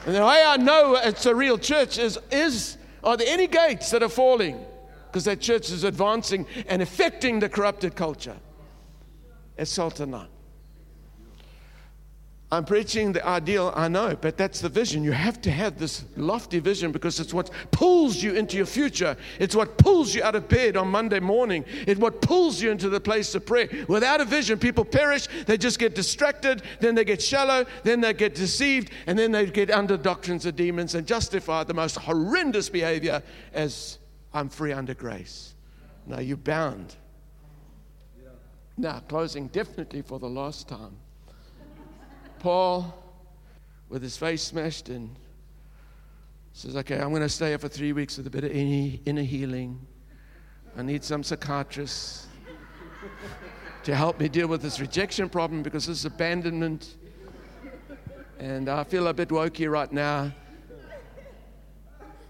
And 0.05 0.15
the 0.15 0.21
way 0.21 0.43
I 0.45 0.57
know 0.57 0.95
it's 0.95 1.25
a 1.25 1.33
real 1.33 1.57
church 1.57 1.97
is, 1.97 2.19
is 2.31 2.77
are 3.03 3.15
there 3.15 3.27
any 3.27 3.47
gates 3.47 3.91
that 3.91 4.03
are 4.03 4.09
falling? 4.09 4.65
Because 5.07 5.25
that 5.25 5.39
church 5.39 5.69
is 5.69 5.83
advancing 5.83 6.45
and 6.67 6.81
affecting 6.81 7.39
the 7.39 7.47
corrupted 7.47 7.95
culture. 7.95 8.35
It's 9.57 9.77
Sultanah. 9.77 10.27
I'm 12.53 12.65
preaching 12.65 13.13
the 13.13 13.25
ideal, 13.25 13.73
I 13.75 13.87
know, 13.87 14.15
but 14.15 14.37
that's 14.37 14.61
the 14.61 14.69
vision. 14.69 15.03
You 15.03 15.11
have 15.11 15.41
to 15.41 15.49
have 15.49 15.79
this 15.79 16.05
lofty 16.15 16.59
vision 16.59 16.91
because 16.91 17.19
it's 17.19 17.33
what 17.33 17.49
pulls 17.71 18.21
you 18.21 18.35
into 18.35 18.57
your 18.57 18.67
future. 18.67 19.17
It's 19.39 19.55
what 19.55 19.79
pulls 19.79 20.13
you 20.13 20.21
out 20.21 20.35
of 20.35 20.47
bed 20.47 20.77
on 20.77 20.87
Monday 20.87 21.19
morning. 21.19 21.65
It's 21.87 21.99
what 21.99 22.21
pulls 22.21 22.61
you 22.61 22.69
into 22.69 22.89
the 22.89 22.99
place 22.99 23.33
of 23.33 23.43
prayer. 23.43 23.69
Without 23.87 24.21
a 24.21 24.25
vision, 24.25 24.59
people 24.59 24.85
perish. 24.85 25.27
They 25.47 25.57
just 25.57 25.79
get 25.79 25.95
distracted, 25.95 26.61
then 26.79 26.93
they 26.93 27.03
get 27.03 27.23
shallow, 27.23 27.65
then 27.81 28.01
they 28.01 28.13
get 28.13 28.35
deceived, 28.35 28.91
and 29.07 29.17
then 29.17 29.31
they 29.31 29.47
get 29.47 29.71
under 29.71 29.97
doctrines 29.97 30.45
of 30.45 30.55
demons 30.55 30.93
and 30.93 31.07
justify 31.07 31.63
the 31.63 31.73
most 31.73 31.95
horrendous 31.95 32.69
behavior 32.69 33.23
as 33.53 33.97
I'm 34.31 34.47
free 34.47 34.73
under 34.73 34.93
grace. 34.93 35.55
Now 36.05 36.19
you're 36.19 36.37
bound. 36.37 36.97
Now, 38.77 38.99
closing 38.99 39.47
definitely 39.47 40.03
for 40.03 40.19
the 40.19 40.29
last 40.29 40.67
time. 40.67 40.97
Paul, 42.43 42.93
with 43.87 44.01
his 44.01 44.17
face 44.17 44.43
smashed 44.43 44.89
in, 44.89 45.15
says, 46.51 46.75
Okay, 46.75 46.99
I'm 46.99 47.11
going 47.11 47.21
to 47.21 47.29
stay 47.29 47.47
here 47.47 47.57
for 47.57 47.69
three 47.69 47.93
weeks 47.93 48.17
with 48.17 48.27
a 48.27 48.29
bit 48.29 48.43
of 48.43 48.51
inner 48.51 49.21
healing. 49.21 49.79
I 50.77 50.81
need 50.81 51.05
some 51.05 51.23
psychiatrists 51.23 52.27
to 53.85 53.95
help 53.95 54.19
me 54.19 54.27
deal 54.27 54.47
with 54.47 54.61
this 54.61 54.81
rejection 54.81 55.29
problem 55.29 55.63
because 55.63 55.87
this 55.87 55.99
is 55.99 56.05
abandonment. 56.05 56.97
And 58.39 58.67
I 58.67 58.83
feel 58.83 59.07
a 59.07 59.13
bit 59.13 59.29
wokey 59.29 59.71
right 59.71 59.93
now. 59.93 60.33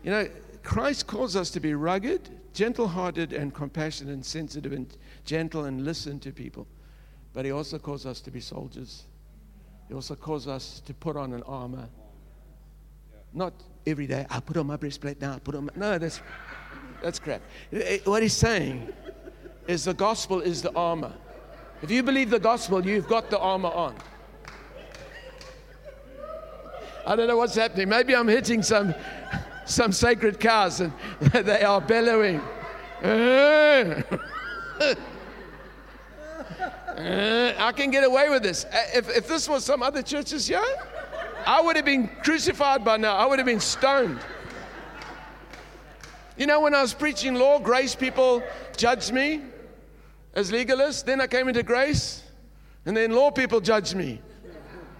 You 0.03 0.11
know, 0.11 0.27
Christ 0.61 1.07
calls 1.07 1.35
us 1.35 1.49
to 1.49 1.59
be 1.59 1.73
rugged, 1.73 2.29
gentle 2.53 2.87
hearted, 2.87 3.33
and 3.33 3.51
compassionate, 3.51 4.13
and 4.13 4.23
sensitive, 4.23 4.73
and 4.73 4.95
gentle, 5.25 5.65
and 5.65 5.83
listen 5.83 6.19
to 6.19 6.31
people. 6.31 6.67
But 7.33 7.45
He 7.45 7.51
also 7.51 7.79
calls 7.79 8.05
us 8.05 8.21
to 8.21 8.29
be 8.29 8.41
soldiers. 8.41 9.05
He 9.87 9.93
also 9.93 10.15
calls 10.15 10.47
us 10.47 10.81
to 10.85 10.93
put 10.93 11.15
on 11.15 11.33
an 11.33 11.43
armor. 11.43 11.87
Not 13.33 13.53
every 13.85 14.07
day, 14.07 14.25
I 14.29 14.39
put 14.39 14.57
on 14.57 14.67
my 14.67 14.75
breastplate 14.75 15.19
now, 15.19 15.33
I 15.33 15.39
put 15.39 15.55
on 15.55 15.65
my, 15.65 15.71
no, 15.75 15.97
that's, 15.97 16.21
that's 17.01 17.19
crap. 17.19 17.41
What 18.05 18.21
he's 18.21 18.33
saying 18.33 18.93
is 19.67 19.85
the 19.85 19.93
gospel 19.93 20.41
is 20.41 20.61
the 20.61 20.73
armor. 20.75 21.13
If 21.81 21.91
you 21.91 22.03
believe 22.03 22.29
the 22.29 22.39
gospel, 22.39 22.85
you've 22.85 23.07
got 23.07 23.29
the 23.29 23.39
armor 23.39 23.69
on. 23.69 23.95
I 27.05 27.15
don't 27.15 27.27
know 27.27 27.37
what's 27.37 27.55
happening. 27.55 27.89
Maybe 27.89 28.15
I'm 28.15 28.27
hitting 28.27 28.63
some, 28.63 28.95
some 29.65 29.91
sacred 29.91 30.39
cows 30.39 30.79
and 30.79 30.93
they 31.19 31.63
are 31.63 31.81
bellowing. 31.81 32.41
Uh, 36.97 37.53
I 37.57 37.71
can 37.71 37.89
get 37.89 38.03
away 38.03 38.29
with 38.29 38.43
this. 38.43 38.65
Uh, 38.65 38.83
if, 38.93 39.09
if 39.09 39.27
this 39.27 39.49
was 39.49 39.65
some 39.65 39.81
other 39.81 40.01
churches 40.01 40.47
here, 40.47 40.63
I 41.45 41.61
would 41.61 41.75
have 41.75 41.85
been 41.85 42.07
crucified 42.23 42.85
by 42.85 42.97
now. 42.97 43.15
I 43.15 43.25
would 43.25 43.39
have 43.39 43.45
been 43.45 43.59
stoned. 43.59 44.19
You 46.37 46.47
know, 46.47 46.61
when 46.61 46.73
I 46.73 46.81
was 46.81 46.93
preaching 46.93 47.35
law, 47.35 47.59
grace 47.59 47.95
people 47.95 48.43
judged 48.77 49.11
me 49.11 49.41
as 50.35 50.51
legalist. 50.51 51.05
Then 51.05 51.19
I 51.19 51.27
came 51.27 51.47
into 51.47 51.63
grace, 51.63 52.23
and 52.85 52.95
then 52.95 53.11
law 53.11 53.31
people 53.31 53.59
judged 53.59 53.95
me. 53.95 54.21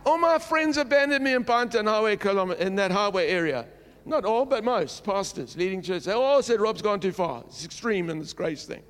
All 0.05 0.17
my 0.17 0.37
friends 0.37 0.77
abandoned 0.77 1.23
me 1.23 1.33
in 1.33 1.45
Pinetown 1.45 1.87
Highway 1.87 2.17
in 2.59 2.75
that 2.75 2.91
highway 2.91 3.29
area. 3.29 3.65
Not 4.05 4.25
all, 4.25 4.45
but 4.45 4.63
most 4.63 5.03
pastors, 5.03 5.55
leading 5.55 5.81
churches. 5.81 6.05
They 6.05 6.11
all 6.11 6.43
said 6.43 6.59
Rob's 6.59 6.81
gone 6.81 6.99
too 6.99 7.13
far. 7.13 7.43
It's 7.47 7.63
extreme 7.63 8.09
in 8.09 8.19
this 8.19 8.33
grace 8.33 8.65
thing. 8.65 8.83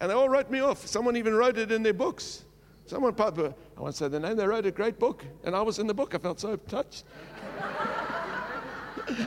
And 0.00 0.10
they 0.10 0.14
all 0.14 0.28
wrote 0.28 0.50
me 0.50 0.60
off. 0.60 0.86
Someone 0.86 1.16
even 1.16 1.34
wrote 1.34 1.58
it 1.58 1.72
in 1.72 1.82
their 1.82 1.94
books. 1.94 2.44
Someone, 2.86 3.14
uh, 3.18 3.52
I 3.76 3.80
won't 3.80 3.94
say 3.94 4.08
the 4.08 4.20
name, 4.20 4.36
they 4.36 4.46
wrote 4.46 4.66
a 4.66 4.70
great 4.70 4.98
book. 4.98 5.24
And 5.44 5.56
I 5.56 5.62
was 5.62 5.78
in 5.78 5.86
the 5.86 5.94
book. 5.94 6.14
I 6.14 6.18
felt 6.18 6.40
so 6.40 6.56
touched. 6.56 7.04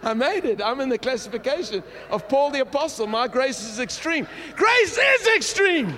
I 0.03 0.13
made 0.13 0.45
it. 0.45 0.61
I'm 0.61 0.81
in 0.81 0.89
the 0.89 0.97
classification 0.97 1.83
of 2.09 2.27
Paul 2.27 2.51
the 2.51 2.61
Apostle. 2.61 3.07
My 3.07 3.27
grace 3.27 3.63
is 3.63 3.79
extreme. 3.79 4.27
Grace 4.55 4.97
is 4.97 5.27
extreme. 5.35 5.95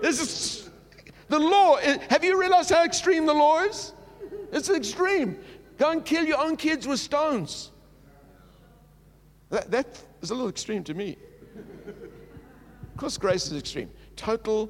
This 0.00 0.20
is 0.20 0.70
the 1.28 1.38
law. 1.38 1.76
Have 1.76 2.24
you 2.24 2.40
realized 2.40 2.70
how 2.70 2.84
extreme 2.84 3.26
the 3.26 3.34
law 3.34 3.64
is? 3.64 3.92
It's 4.52 4.70
extreme. 4.70 5.38
Go 5.76 5.90
and 5.90 6.04
kill 6.04 6.24
your 6.24 6.40
own 6.40 6.56
kids 6.56 6.86
with 6.86 7.00
stones. 7.00 7.72
That, 9.50 9.70
that 9.70 10.02
is 10.20 10.30
a 10.30 10.34
little 10.34 10.48
extreme 10.48 10.84
to 10.84 10.94
me. 10.94 11.16
Of 12.98 13.02
course, 13.02 13.16
grace 13.16 13.46
is 13.46 13.56
extreme. 13.56 13.92
Total, 14.16 14.68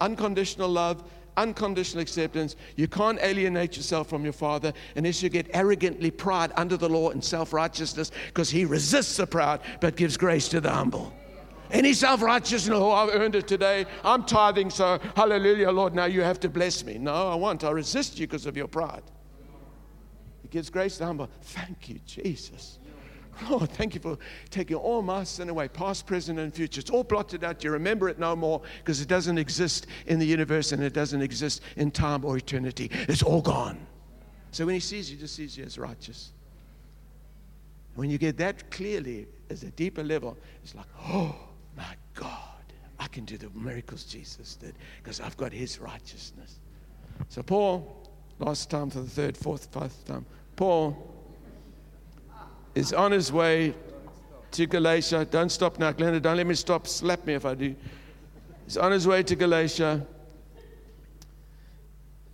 unconditional 0.00 0.68
love, 0.68 1.04
unconditional 1.36 2.02
acceptance. 2.02 2.56
You 2.74 2.88
can't 2.88 3.20
alienate 3.22 3.76
yourself 3.76 4.08
from 4.08 4.24
your 4.24 4.32
Father 4.32 4.72
unless 4.96 5.22
you 5.22 5.28
get 5.28 5.46
arrogantly 5.54 6.10
pride 6.10 6.50
under 6.56 6.76
the 6.76 6.88
law 6.88 7.10
and 7.10 7.22
self 7.22 7.52
righteousness 7.52 8.10
because 8.26 8.50
He 8.50 8.64
resists 8.64 9.18
the 9.18 9.28
proud 9.28 9.60
but 9.80 9.94
gives 9.94 10.16
grace 10.16 10.48
to 10.48 10.60
the 10.60 10.72
humble. 10.72 11.14
Any 11.70 11.92
self 11.92 12.20
righteousness, 12.20 12.76
oh, 12.76 12.90
I've 12.90 13.10
earned 13.10 13.36
it 13.36 13.46
today. 13.46 13.86
I'm 14.02 14.24
tithing, 14.24 14.70
so 14.70 14.98
hallelujah, 15.14 15.70
Lord, 15.70 15.94
now 15.94 16.06
you 16.06 16.22
have 16.22 16.40
to 16.40 16.48
bless 16.48 16.84
me. 16.84 16.98
No, 16.98 17.28
I 17.28 17.36
won't. 17.36 17.62
I 17.62 17.70
resist 17.70 18.18
you 18.18 18.26
because 18.26 18.44
of 18.44 18.56
your 18.56 18.66
pride. 18.66 19.04
He 20.42 20.48
gives 20.48 20.68
grace 20.68 20.94
to 20.94 20.98
the 20.98 21.06
humble. 21.06 21.30
Thank 21.42 21.88
you, 21.90 22.00
Jesus. 22.04 22.77
Lord, 23.48 23.62
oh, 23.62 23.66
thank 23.66 23.94
you 23.94 24.00
for 24.00 24.18
taking 24.50 24.76
all 24.76 25.02
my 25.02 25.24
sin 25.24 25.48
away, 25.48 25.68
past, 25.68 26.06
present, 26.06 26.38
and 26.38 26.52
future. 26.52 26.80
It's 26.80 26.90
all 26.90 27.04
blotted 27.04 27.44
out. 27.44 27.62
You 27.62 27.70
remember 27.70 28.08
it 28.08 28.18
no 28.18 28.34
more 28.34 28.62
because 28.78 29.00
it 29.00 29.08
doesn't 29.08 29.38
exist 29.38 29.86
in 30.06 30.18
the 30.18 30.26
universe 30.26 30.72
and 30.72 30.82
it 30.82 30.92
doesn't 30.92 31.22
exist 31.22 31.62
in 31.76 31.90
time 31.90 32.24
or 32.24 32.36
eternity. 32.36 32.90
It's 33.08 33.22
all 33.22 33.42
gone. 33.42 33.78
So 34.50 34.66
when 34.66 34.74
he 34.74 34.80
sees 34.80 35.10
you, 35.10 35.16
he 35.16 35.22
just 35.22 35.34
sees 35.34 35.56
you 35.56 35.64
as 35.64 35.78
righteous. 35.78 36.32
When 37.94 38.10
you 38.10 38.18
get 38.18 38.36
that 38.38 38.70
clearly 38.70 39.26
as 39.50 39.62
a 39.62 39.70
deeper 39.70 40.04
level, 40.04 40.36
it's 40.62 40.74
like, 40.74 40.86
oh 41.00 41.34
my 41.76 41.96
God, 42.14 42.30
I 42.98 43.06
can 43.08 43.24
do 43.24 43.36
the 43.36 43.50
miracles 43.50 44.04
Jesus 44.04 44.56
did 44.56 44.74
because 45.02 45.20
I've 45.20 45.36
got 45.36 45.52
his 45.52 45.78
righteousness. 45.78 46.60
So, 47.28 47.42
Paul, 47.42 48.08
last 48.38 48.70
time 48.70 48.90
for 48.90 49.00
the 49.00 49.10
third, 49.10 49.36
fourth, 49.36 49.68
fifth 49.72 50.04
time, 50.06 50.24
Paul 50.56 51.17
is 52.78 52.92
on 52.92 53.10
his 53.10 53.32
way 53.32 53.74
to 54.52 54.66
Galatia. 54.66 55.26
Don't 55.28 55.50
stop 55.50 55.80
now, 55.80 55.92
Glenda. 55.92 56.22
Don't 56.22 56.36
let 56.36 56.46
me 56.46 56.54
stop. 56.54 56.86
Slap 56.86 57.26
me 57.26 57.34
if 57.34 57.44
I 57.44 57.54
do. 57.54 57.74
He's 58.64 58.76
on 58.76 58.92
his 58.92 59.04
way 59.04 59.24
to 59.24 59.34
Galatia. 59.34 60.06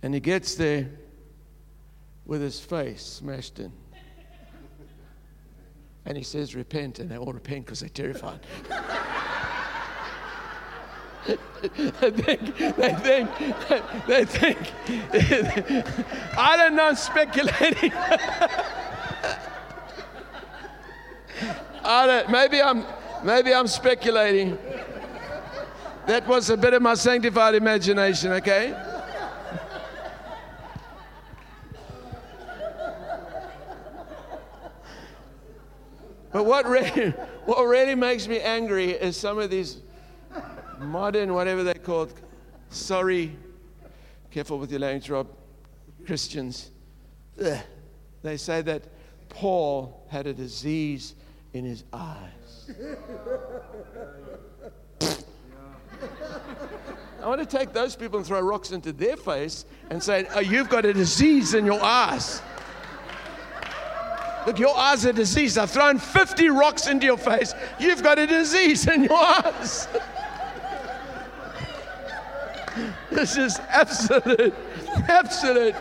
And 0.03 0.13
he 0.13 0.19
gets 0.19 0.53
there 0.53 0.87
with 2.27 2.41
his 2.41 2.59
face 2.59 3.01
smashed 3.03 3.59
in. 3.59 3.71
And 6.05 6.15
he 6.15 6.23
says, 6.23 6.53
Repent. 6.53 6.99
And 6.99 7.09
they 7.09 7.17
all 7.17 7.33
repent 7.33 7.65
because 7.65 7.79
they're 7.79 7.89
terrified. 7.89 8.41
they 11.25 12.11
think, 12.11 12.55
they 12.57 12.93
think, 12.93 13.31
they 14.05 14.25
think, 14.25 14.59
I 16.37 16.55
don't 16.55 16.75
know, 16.75 16.93
speculating. 16.93 17.91
I 21.83 22.07
don't, 22.07 22.29
maybe 22.29 22.61
I'm, 22.61 22.85
maybe 23.23 23.53
I'm 23.53 23.67
speculating. 23.67 24.57
That 26.07 26.27
was 26.27 26.49
a 26.49 26.57
bit 26.57 26.73
of 26.73 26.81
my 26.81 26.93
sanctified 26.93 27.55
imagination, 27.55 28.31
okay? 28.33 28.75
But 36.31 36.45
what 36.45 36.67
really, 36.67 37.11
what 37.45 37.63
really 37.63 37.95
makes 37.95 38.27
me 38.27 38.39
angry 38.39 38.91
is 38.91 39.15
some 39.15 39.39
of 39.39 39.49
these 39.49 39.77
modern, 40.79 41.33
whatever 41.33 41.63
they're 41.63 41.73
called, 41.75 42.13
sorry, 42.69 43.35
careful 44.31 44.59
with 44.59 44.69
your 44.69 44.81
language, 44.81 45.09
Rob, 45.09 45.27
Christians. 46.05 46.71
They 47.37 48.37
say 48.37 48.61
that 48.63 48.83
Paul 49.29 50.05
had 50.09 50.27
a 50.27 50.33
disease 50.33 51.15
in 51.55 51.63
his 51.63 51.85
eyes. 51.93 52.69
I 57.23 57.27
want 57.27 57.39
to 57.39 57.57
take 57.57 57.71
those 57.71 57.95
people 57.95 58.17
and 58.17 58.27
throw 58.27 58.41
rocks 58.41 58.71
into 58.71 58.91
their 58.91 59.15
face 59.15 59.65
and 59.89 60.03
say, 60.03 60.27
Oh, 60.35 60.41
you've 60.41 60.67
got 60.67 60.85
a 60.85 60.93
disease 60.93 61.53
in 61.53 61.65
your 61.65 61.81
eyes. 61.81 62.41
Look, 64.45 64.59
your 64.59 64.77
eyes 64.77 65.05
are 65.05 65.13
diseased. 65.13 65.57
I've 65.57 65.71
thrown 65.71 65.97
50 65.97 66.49
rocks 66.49 66.87
into 66.87 67.05
your 67.05 67.17
face. 67.17 67.55
You've 67.79 68.03
got 68.03 68.19
a 68.19 68.27
disease 68.27 68.85
in 68.87 69.05
your 69.05 69.17
eyes. 69.17 69.87
this 73.11 73.37
is 73.37 73.57
absolute, 73.69 74.53
absolute. 75.07 75.73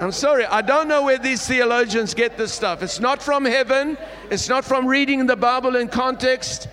I'm 0.00 0.12
sorry, 0.12 0.46
I 0.46 0.62
don't 0.62 0.88
know 0.88 1.02
where 1.02 1.18
these 1.18 1.46
theologians 1.46 2.14
get 2.14 2.38
this 2.38 2.54
stuff. 2.54 2.82
It's 2.82 3.00
not 3.00 3.22
from 3.22 3.44
heaven, 3.44 3.98
it's 4.30 4.48
not 4.48 4.64
from 4.64 4.86
reading 4.86 5.26
the 5.26 5.36
Bible 5.36 5.76
in 5.76 5.88
context. 5.88 6.68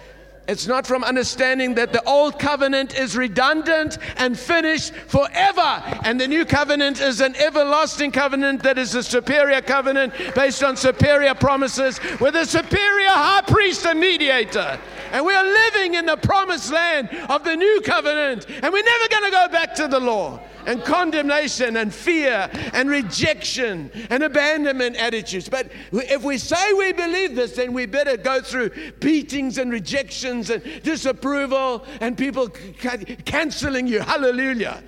It's 0.47 0.65
not 0.65 0.87
from 0.87 1.03
understanding 1.03 1.75
that 1.75 1.91
the 1.91 2.01
old 2.03 2.39
covenant 2.39 2.97
is 2.97 3.17
redundant 3.17 3.97
and 4.15 4.39
finished 4.39 4.93
forever. 4.93 5.83
And 6.05 6.17
the 6.17 6.27
new 6.27 6.45
covenant 6.45 7.01
is 7.01 7.19
an 7.19 7.35
everlasting 7.35 8.13
covenant 8.13 8.63
that 8.63 8.77
is 8.77 8.95
a 8.95 9.03
superior 9.03 9.59
covenant 9.59 10.13
based 10.33 10.63
on 10.63 10.77
superior 10.77 11.33
promises 11.33 11.99
with 12.21 12.37
a 12.37 12.45
superior 12.45 13.09
high 13.09 13.41
priest 13.45 13.85
and 13.85 13.99
mediator. 13.99 14.79
And 15.11 15.25
we 15.25 15.33
are 15.33 15.43
living 15.43 15.95
in 15.95 16.05
the 16.05 16.15
promised 16.15 16.71
land 16.71 17.09
of 17.27 17.43
the 17.43 17.57
new 17.57 17.81
covenant. 17.83 18.47
And 18.49 18.71
we're 18.71 18.83
never 18.83 19.07
going 19.09 19.25
to 19.25 19.31
go 19.31 19.47
back 19.49 19.75
to 19.75 19.89
the 19.89 19.99
law 19.99 20.39
and 20.67 20.83
condemnation 20.83 21.77
and 21.77 21.91
fear 21.91 22.49
and 22.73 22.89
rejection 22.89 23.89
and 24.11 24.21
abandonment 24.21 24.97
attitudes. 24.97 25.49
But 25.49 25.71
if 25.91 26.23
we 26.23 26.37
say 26.37 26.73
we 26.73 26.93
believe 26.93 27.35
this, 27.35 27.53
then 27.53 27.73
we 27.73 27.87
better 27.87 28.17
go 28.17 28.41
through 28.41 28.69
beatings 28.99 29.57
and 29.57 29.71
rejections 29.71 30.49
and 30.49 30.61
disapproval 30.83 31.85
and 32.01 32.17
people 32.17 32.49
canceling 32.49 33.87
you. 33.87 34.01
Hallelujah. 34.01 34.83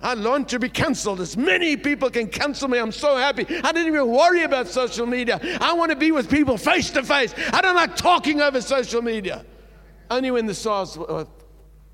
I 0.00 0.14
want 0.14 0.48
to 0.50 0.58
be 0.58 0.68
cancelled. 0.68 1.20
As 1.20 1.36
many 1.36 1.76
people 1.76 2.08
can 2.08 2.28
cancel 2.28 2.68
me. 2.68 2.78
I'm 2.78 2.92
so 2.92 3.16
happy. 3.16 3.42
I 3.42 3.72
didn't 3.72 3.88
even 3.88 4.08
worry 4.08 4.44
about 4.44 4.68
social 4.68 5.06
media. 5.06 5.40
I 5.60 5.72
want 5.72 5.90
to 5.90 5.96
be 5.96 6.12
with 6.12 6.30
people 6.30 6.56
face 6.56 6.90
to 6.92 7.02
face. 7.02 7.34
I 7.52 7.60
don't 7.60 7.74
like 7.74 7.96
talking 7.96 8.40
over 8.40 8.60
social 8.60 9.02
media. 9.02 9.44
Only 10.10 10.30
when 10.30 10.46
the 10.46 10.54
SARS, 10.54 10.96
uh, 10.96 11.24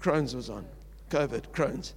Crohn's 0.01 0.37
was 0.37 0.51
on, 0.51 0.67
COVID, 1.11 1.49
Crohn's. 1.49 1.95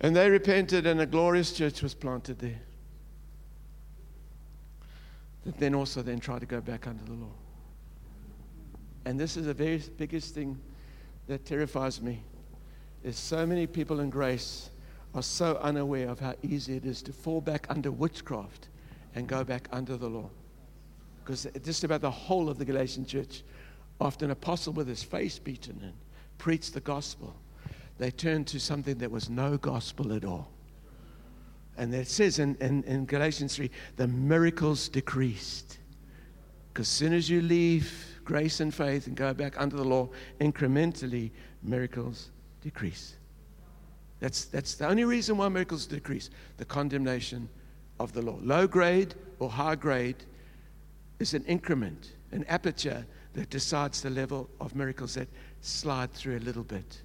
And 0.00 0.14
they 0.14 0.30
repented, 0.30 0.86
and 0.86 1.00
a 1.00 1.06
glorious 1.06 1.52
church 1.52 1.82
was 1.82 1.94
planted 1.94 2.38
there. 2.38 2.60
That 5.44 5.58
then 5.58 5.74
also 5.74 6.02
then 6.02 6.20
tried 6.20 6.40
to 6.40 6.46
go 6.46 6.60
back 6.60 6.86
under 6.86 7.04
the 7.04 7.14
law. 7.14 7.32
And 9.04 9.18
this 9.18 9.36
is 9.36 9.46
the 9.46 9.54
very 9.54 9.82
biggest 9.96 10.34
thing 10.34 10.58
that 11.26 11.44
terrifies 11.44 12.00
me. 12.00 12.22
Is 13.02 13.16
so 13.16 13.46
many 13.46 13.66
people 13.66 14.00
in 14.00 14.10
grace 14.10 14.70
are 15.14 15.22
so 15.22 15.56
unaware 15.62 16.08
of 16.08 16.20
how 16.20 16.34
easy 16.42 16.76
it 16.76 16.84
is 16.84 17.02
to 17.02 17.12
fall 17.12 17.40
back 17.40 17.66
under 17.70 17.90
witchcraft 17.90 18.68
and 19.14 19.26
go 19.26 19.42
back 19.42 19.68
under 19.72 19.96
the 19.96 20.08
law. 20.08 20.28
Because 21.24 21.46
just 21.64 21.84
about 21.84 22.00
the 22.00 22.10
whole 22.10 22.48
of 22.48 22.58
the 22.58 22.64
Galatian 22.64 23.04
church, 23.04 23.42
after 24.00 24.24
an 24.24 24.30
apostle 24.30 24.72
with 24.72 24.86
his 24.86 25.02
face 25.02 25.38
beaten 25.38 25.78
and 25.82 25.94
preached 26.38 26.74
the 26.74 26.80
gospel, 26.80 27.34
they 27.98 28.10
turned 28.10 28.46
to 28.48 28.60
something 28.60 28.98
that 28.98 29.10
was 29.10 29.28
no 29.28 29.56
gospel 29.56 30.12
at 30.12 30.24
all. 30.24 30.50
And 31.76 31.94
it 31.94 32.08
says 32.08 32.38
in, 32.38 32.56
in, 32.60 32.82
in 32.84 33.06
Galatians 33.06 33.56
3 33.56 33.70
the 33.96 34.08
miracles 34.08 34.88
decreased. 34.88 35.78
Because 36.72 36.86
as 36.86 36.92
soon 36.92 37.12
as 37.12 37.28
you 37.28 37.40
leave 37.40 38.20
grace 38.24 38.60
and 38.60 38.74
faith 38.74 39.06
and 39.06 39.16
go 39.16 39.32
back 39.32 39.60
under 39.60 39.76
the 39.76 39.84
law, 39.84 40.08
incrementally, 40.40 41.30
miracles 41.62 42.30
decrease. 42.60 43.16
That's, 44.20 44.46
that's 44.46 44.74
the 44.74 44.88
only 44.88 45.04
reason 45.04 45.36
why 45.36 45.48
miracles 45.48 45.86
decrease 45.86 46.30
the 46.56 46.64
condemnation 46.64 47.48
of 48.00 48.12
the 48.12 48.22
law. 48.22 48.38
Low 48.42 48.66
grade 48.66 49.14
or 49.38 49.48
high 49.48 49.76
grade 49.76 50.24
is 51.20 51.34
an 51.34 51.44
increment, 51.44 52.12
an 52.32 52.44
aperture 52.48 53.06
that 53.34 53.50
decides 53.50 54.02
the 54.02 54.10
level 54.10 54.50
of 54.60 54.74
miracles 54.74 55.14
that 55.14 55.28
slide 55.60 56.12
through 56.12 56.38
a 56.38 56.40
little 56.40 56.64
bit. 56.64 57.02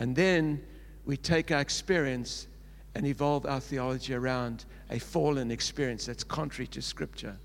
And 0.00 0.16
then 0.16 0.62
we 1.04 1.16
take 1.16 1.52
our 1.52 1.60
experience 1.60 2.48
and 2.94 3.06
evolve 3.06 3.46
our 3.46 3.60
theology 3.60 4.14
around 4.14 4.64
a 4.90 4.98
fallen 4.98 5.50
experience 5.50 6.06
that's 6.06 6.24
contrary 6.24 6.66
to 6.68 6.82
Scripture. 6.82 7.38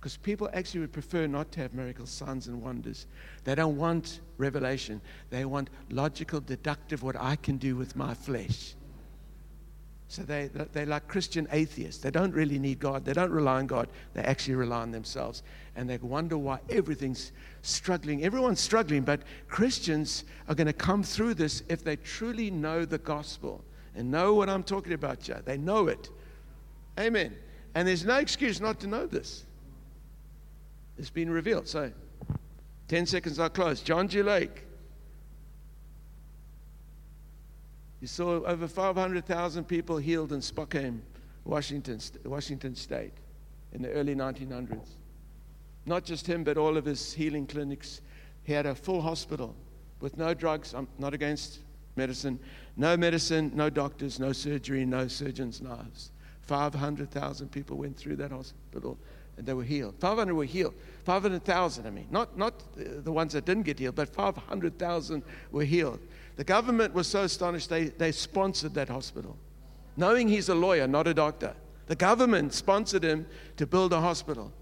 Because 0.00 0.16
people 0.16 0.48
actually 0.54 0.80
would 0.80 0.92
prefer 0.92 1.26
not 1.26 1.52
to 1.52 1.60
have 1.60 1.74
miracles, 1.74 2.08
signs, 2.08 2.48
and 2.48 2.62
wonders. 2.62 3.06
They 3.44 3.54
don't 3.54 3.76
want 3.76 4.20
revelation. 4.38 5.02
They 5.28 5.44
want 5.44 5.68
logical, 5.90 6.40
deductive, 6.40 7.02
what 7.02 7.16
I 7.20 7.36
can 7.36 7.58
do 7.58 7.76
with 7.76 7.94
my 7.94 8.14
flesh. 8.14 8.74
So 10.10 10.22
they, 10.22 10.50
they're 10.72 10.86
like 10.86 11.06
Christian 11.06 11.46
atheists. 11.52 12.02
They 12.02 12.10
don't 12.10 12.34
really 12.34 12.58
need 12.58 12.80
God. 12.80 13.04
They 13.04 13.12
don't 13.12 13.30
rely 13.30 13.58
on 13.58 13.68
God. 13.68 13.88
They 14.12 14.22
actually 14.22 14.56
rely 14.56 14.80
on 14.80 14.90
themselves. 14.90 15.44
And 15.76 15.88
they 15.88 15.98
wonder 15.98 16.36
why 16.36 16.58
everything's 16.68 17.30
struggling. 17.62 18.24
Everyone's 18.24 18.58
struggling, 18.58 19.02
but 19.02 19.20
Christians 19.46 20.24
are 20.48 20.56
going 20.56 20.66
to 20.66 20.72
come 20.72 21.04
through 21.04 21.34
this 21.34 21.62
if 21.68 21.84
they 21.84 21.94
truly 21.94 22.50
know 22.50 22.84
the 22.84 22.98
gospel 22.98 23.62
and 23.94 24.10
know 24.10 24.34
what 24.34 24.50
I'm 24.50 24.64
talking 24.64 24.94
about, 24.94 25.20
Joe. 25.20 25.42
They 25.44 25.56
know 25.56 25.86
it. 25.86 26.10
Amen. 26.98 27.36
And 27.76 27.86
there's 27.86 28.04
no 28.04 28.16
excuse 28.16 28.60
not 28.60 28.80
to 28.80 28.88
know 28.88 29.06
this. 29.06 29.44
It's 30.98 31.08
been 31.08 31.30
revealed. 31.30 31.68
So, 31.68 31.92
10 32.88 33.06
seconds, 33.06 33.38
I'll 33.38 33.48
close. 33.48 33.80
John 33.80 34.08
G. 34.08 34.24
Lake 34.24 34.64
You 38.00 38.06
saw 38.06 38.42
over 38.44 38.66
500,000 38.66 39.64
people 39.64 39.98
healed 39.98 40.32
in 40.32 40.40
Spokane, 40.40 41.02
Washington, 41.44 42.00
Washington 42.24 42.74
State 42.74 43.12
in 43.72 43.82
the 43.82 43.90
early 43.90 44.14
1900s. 44.14 44.88
Not 45.86 46.04
just 46.04 46.26
him, 46.26 46.44
but 46.44 46.56
all 46.56 46.76
of 46.76 46.84
his 46.84 47.12
healing 47.12 47.46
clinics. 47.46 48.00
He 48.44 48.52
had 48.52 48.66
a 48.66 48.74
full 48.74 49.02
hospital 49.02 49.54
with 50.00 50.16
no 50.16 50.34
drugs. 50.34 50.74
I'm 50.74 50.88
not 50.98 51.14
against 51.14 51.60
medicine. 51.96 52.38
No 52.76 52.96
medicine, 52.96 53.52
no 53.54 53.68
doctors, 53.68 54.18
no 54.18 54.32
surgery, 54.32 54.84
no 54.86 55.08
surgeons' 55.08 55.60
knives. 55.60 56.12
500,000 56.42 57.50
people 57.50 57.76
went 57.76 57.96
through 57.96 58.16
that 58.16 58.32
hospital 58.32 58.98
and 59.36 59.46
they 59.46 59.54
were 59.54 59.64
healed. 59.64 59.94
500 60.00 60.34
were 60.34 60.44
healed. 60.44 60.74
500,000, 61.04 61.86
I 61.86 61.90
mean. 61.90 62.06
Not, 62.10 62.36
not 62.36 62.54
the 62.76 63.12
ones 63.12 63.32
that 63.34 63.44
didn't 63.44 63.62
get 63.64 63.78
healed, 63.78 63.94
but 63.94 64.08
500,000 64.08 65.22
were 65.50 65.64
healed. 65.64 66.00
The 66.36 66.44
government 66.44 66.94
was 66.94 67.06
so 67.06 67.22
astonished 67.22 67.68
they, 67.68 67.84
they 67.86 68.12
sponsored 68.12 68.74
that 68.74 68.88
hospital, 68.88 69.36
knowing 69.96 70.28
he's 70.28 70.48
a 70.48 70.54
lawyer, 70.54 70.86
not 70.86 71.06
a 71.06 71.14
doctor. 71.14 71.54
The 71.86 71.96
government 71.96 72.54
sponsored 72.54 73.02
him 73.02 73.26
to 73.56 73.66
build 73.66 73.92
a 73.92 74.00
hospital. 74.00 74.52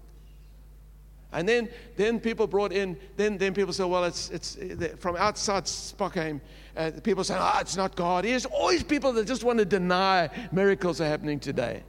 And 1.31 1.47
then, 1.47 1.69
then 1.95 2.19
people 2.19 2.47
brought 2.47 2.71
in, 2.71 2.97
then, 3.15 3.37
then 3.37 3.53
people 3.53 3.71
said, 3.71 3.85
well, 3.85 4.03
it's, 4.05 4.29
it's 4.31 4.57
from 4.97 5.15
outside 5.15 5.67
Spokane. 5.67 6.41
Uh, 6.75 6.91
people 7.03 7.23
say, 7.23 7.35
oh, 7.37 7.57
it's 7.61 7.77
not 7.77 7.95
God. 7.95 8.25
There's 8.25 8.45
always 8.45 8.83
people 8.83 9.13
that 9.13 9.27
just 9.27 9.43
want 9.43 9.59
to 9.59 9.65
deny 9.65 10.29
miracles 10.51 10.99
are 11.01 11.05
happening 11.05 11.39
today. 11.39 11.83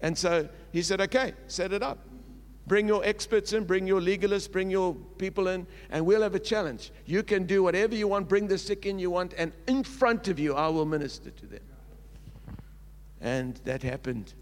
And 0.00 0.16
so 0.16 0.48
he 0.72 0.80
said, 0.80 1.00
okay, 1.02 1.34
set 1.46 1.72
it 1.72 1.82
up. 1.82 1.98
Bring 2.68 2.86
your 2.86 3.04
experts 3.04 3.54
in, 3.54 3.64
bring 3.64 3.86
your 3.86 4.00
legalists, 4.00 4.50
bring 4.50 4.70
your 4.70 4.94
people 5.16 5.48
in, 5.48 5.66
and 5.90 6.04
we'll 6.04 6.22
have 6.22 6.34
a 6.34 6.38
challenge. 6.38 6.92
You 7.06 7.22
can 7.22 7.46
do 7.46 7.62
whatever 7.62 7.94
you 7.94 8.06
want, 8.06 8.28
bring 8.28 8.46
the 8.46 8.58
sick 8.58 8.84
in 8.84 8.98
you 8.98 9.10
want, 9.10 9.34
and 9.38 9.52
in 9.66 9.82
front 9.82 10.28
of 10.28 10.38
you, 10.38 10.54
I 10.54 10.68
will 10.68 10.84
minister 10.84 11.30
to 11.30 11.46
them. 11.46 11.62
And 13.20 13.56
that 13.64 13.82
happened. 13.82 14.34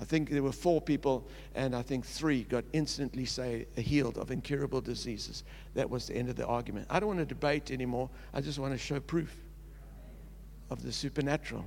I 0.00 0.04
think 0.04 0.28
there 0.28 0.42
were 0.42 0.52
four 0.52 0.80
people, 0.80 1.26
and 1.54 1.74
I 1.74 1.80
think 1.80 2.04
three 2.04 2.42
got 2.42 2.64
instantly 2.72 3.24
say, 3.24 3.66
healed 3.76 4.18
of 4.18 4.30
incurable 4.30 4.82
diseases. 4.82 5.44
That 5.74 5.88
was 5.88 6.06
the 6.08 6.16
end 6.16 6.28
of 6.28 6.36
the 6.36 6.46
argument. 6.46 6.86
I 6.90 7.00
don't 7.00 7.06
want 7.06 7.20
to 7.20 7.24
debate 7.24 7.70
anymore. 7.70 8.10
I 8.34 8.42
just 8.42 8.58
want 8.58 8.72
to 8.72 8.78
show 8.78 9.00
proof 9.00 9.34
of 10.68 10.82
the 10.82 10.92
supernatural. 10.92 11.64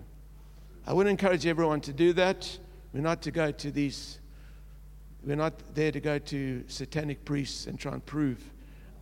I 0.86 0.94
would 0.94 1.08
encourage 1.08 1.48
everyone 1.48 1.82
to 1.82 1.94
do 1.94 2.14
that. 2.14 2.60
We're 2.94 3.02
not 3.02 3.22
to 3.24 3.32
go 3.32 3.52
to 3.52 3.72
these, 3.72 4.20
we're 5.28 5.36
not 5.36 5.76
there 5.76 5.92
to 5.92 6.00
go 6.00 6.18
to 6.18 6.64
satanic 6.68 7.26
priests 7.26 7.68
and 7.68 7.78
try 7.78 7.92
and 7.92 8.06
prove 8.06 8.50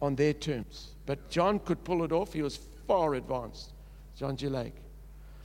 on 0.01 0.15
their 0.15 0.33
terms. 0.33 0.95
But 1.05 1.29
John 1.29 1.59
could 1.59 1.83
pull 1.83 2.03
it 2.03 2.11
off. 2.11 2.33
He 2.33 2.41
was 2.41 2.57
far 2.87 3.13
advanced, 3.13 3.73
John 4.17 4.35
G. 4.35 4.49
Lake. 4.49 4.75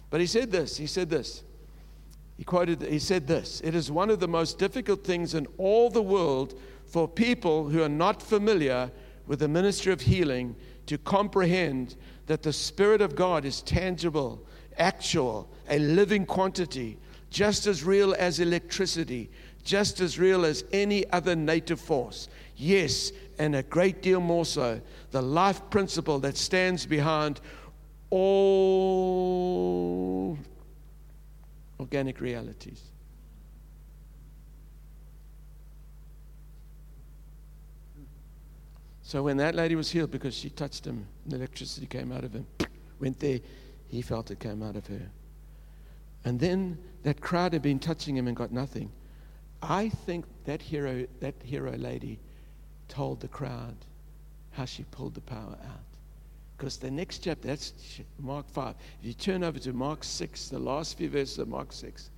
But 0.09 0.21
he 0.21 0.27
said 0.27 0.51
this, 0.51 0.79
he 0.79 0.87
said 0.87 1.11
this. 1.11 1.43
He 2.39 2.45
quoted, 2.45 2.81
he 2.81 2.99
said 2.99 3.27
this 3.27 3.61
It 3.63 3.75
is 3.75 3.91
one 3.91 4.09
of 4.09 4.21
the 4.21 4.29
most 4.29 4.59
difficult 4.59 5.05
things 5.05 5.35
in 5.35 5.47
all 5.59 5.91
the 5.91 6.03
world 6.03 6.59
for 6.87 7.07
people 7.07 7.69
who 7.69 7.83
are 7.83 7.89
not 7.89 8.23
familiar 8.23 8.91
with 9.27 9.41
the 9.41 9.49
ministry 9.49 9.93
of 9.93 10.01
healing 10.01 10.57
to 10.87 10.97
comprehend 10.97 11.97
that 12.27 12.43
the 12.43 12.53
Spirit 12.53 13.03
of 13.03 13.15
God 13.15 13.45
is 13.45 13.61
tangible, 13.61 14.45
actual, 14.79 15.51
a 15.69 15.79
living 15.79 16.25
quantity, 16.25 16.99
just 17.29 17.67
as 17.67 17.85
real 17.85 18.15
as 18.15 18.41
electricity, 18.41 19.31
just 19.71 20.01
as 20.01 20.19
real 20.19 20.45
as 20.45 20.65
any 20.73 21.09
other 21.13 21.37
native 21.37 21.79
force. 21.79 22.29
Yes, 22.57 23.13
and 23.39 23.55
a 23.55 23.63
great 23.63 24.03
deal 24.03 24.19
more 24.19 24.45
so, 24.45 24.81
the 25.13 25.23
life 25.23 25.63
principle 25.71 26.19
that 26.19 26.37
stands 26.37 26.85
behind 26.85 27.41
all 28.11 28.77
organic 31.79 32.21
realities. 32.21 32.83
So 39.03 39.23
when 39.23 39.37
that 39.37 39.55
lady 39.55 39.77
was 39.77 39.89
healed 39.89 40.11
because 40.11 40.35
she 40.35 40.51
touched 40.51 40.85
him, 40.85 41.07
the 41.27 41.37
electricity 41.37 41.87
came 41.87 42.11
out 42.11 42.25
of 42.25 42.33
him, 42.33 42.45
went 42.99 43.21
there, 43.21 43.39
he 43.87 44.03
felt 44.03 44.33
it 44.33 44.41
came 44.41 44.65
out 44.65 44.75
of 44.75 44.89
her. 44.89 45.13
And 46.25 46.41
then 46.41 46.77
that 47.05 47.21
crowd 47.21 47.53
had 47.53 47.63
been 47.63 47.79
touching 47.79 48.17
him 48.17 48.27
and 48.27 48.37
got 48.37 48.51
nothing. 48.51 48.91
I 49.63 49.89
think 49.89 50.25
that 50.45 50.63
hero, 50.63 51.07
that 51.21 51.35
hero 51.43 51.73
lady 51.77 52.19
told 52.89 53.21
the 53.21 53.29
crowd 53.29 53.77
how 54.53 54.65
she 54.65 54.85
pulled 54.85 55.15
the 55.15 55.21
power 55.21 55.57
out. 55.65 55.91
Because 56.57 56.77
the 56.77 56.91
next 56.91 57.21
chapter, 57.25 57.49
that's 57.49 57.73
Mark 58.19 58.49
5. 58.51 58.75
If 59.01 59.07
you 59.07 59.15
turn 59.15 59.45
over 59.45 59.59
to 59.61 59.73
Mark 59.73 60.05
6, 60.05 60.49
the 60.49 60.59
last 60.59 60.99
few 60.99 61.09
verses 61.09 61.39
of 61.39 61.49
Mark 61.49 61.73
6, 61.73 62.11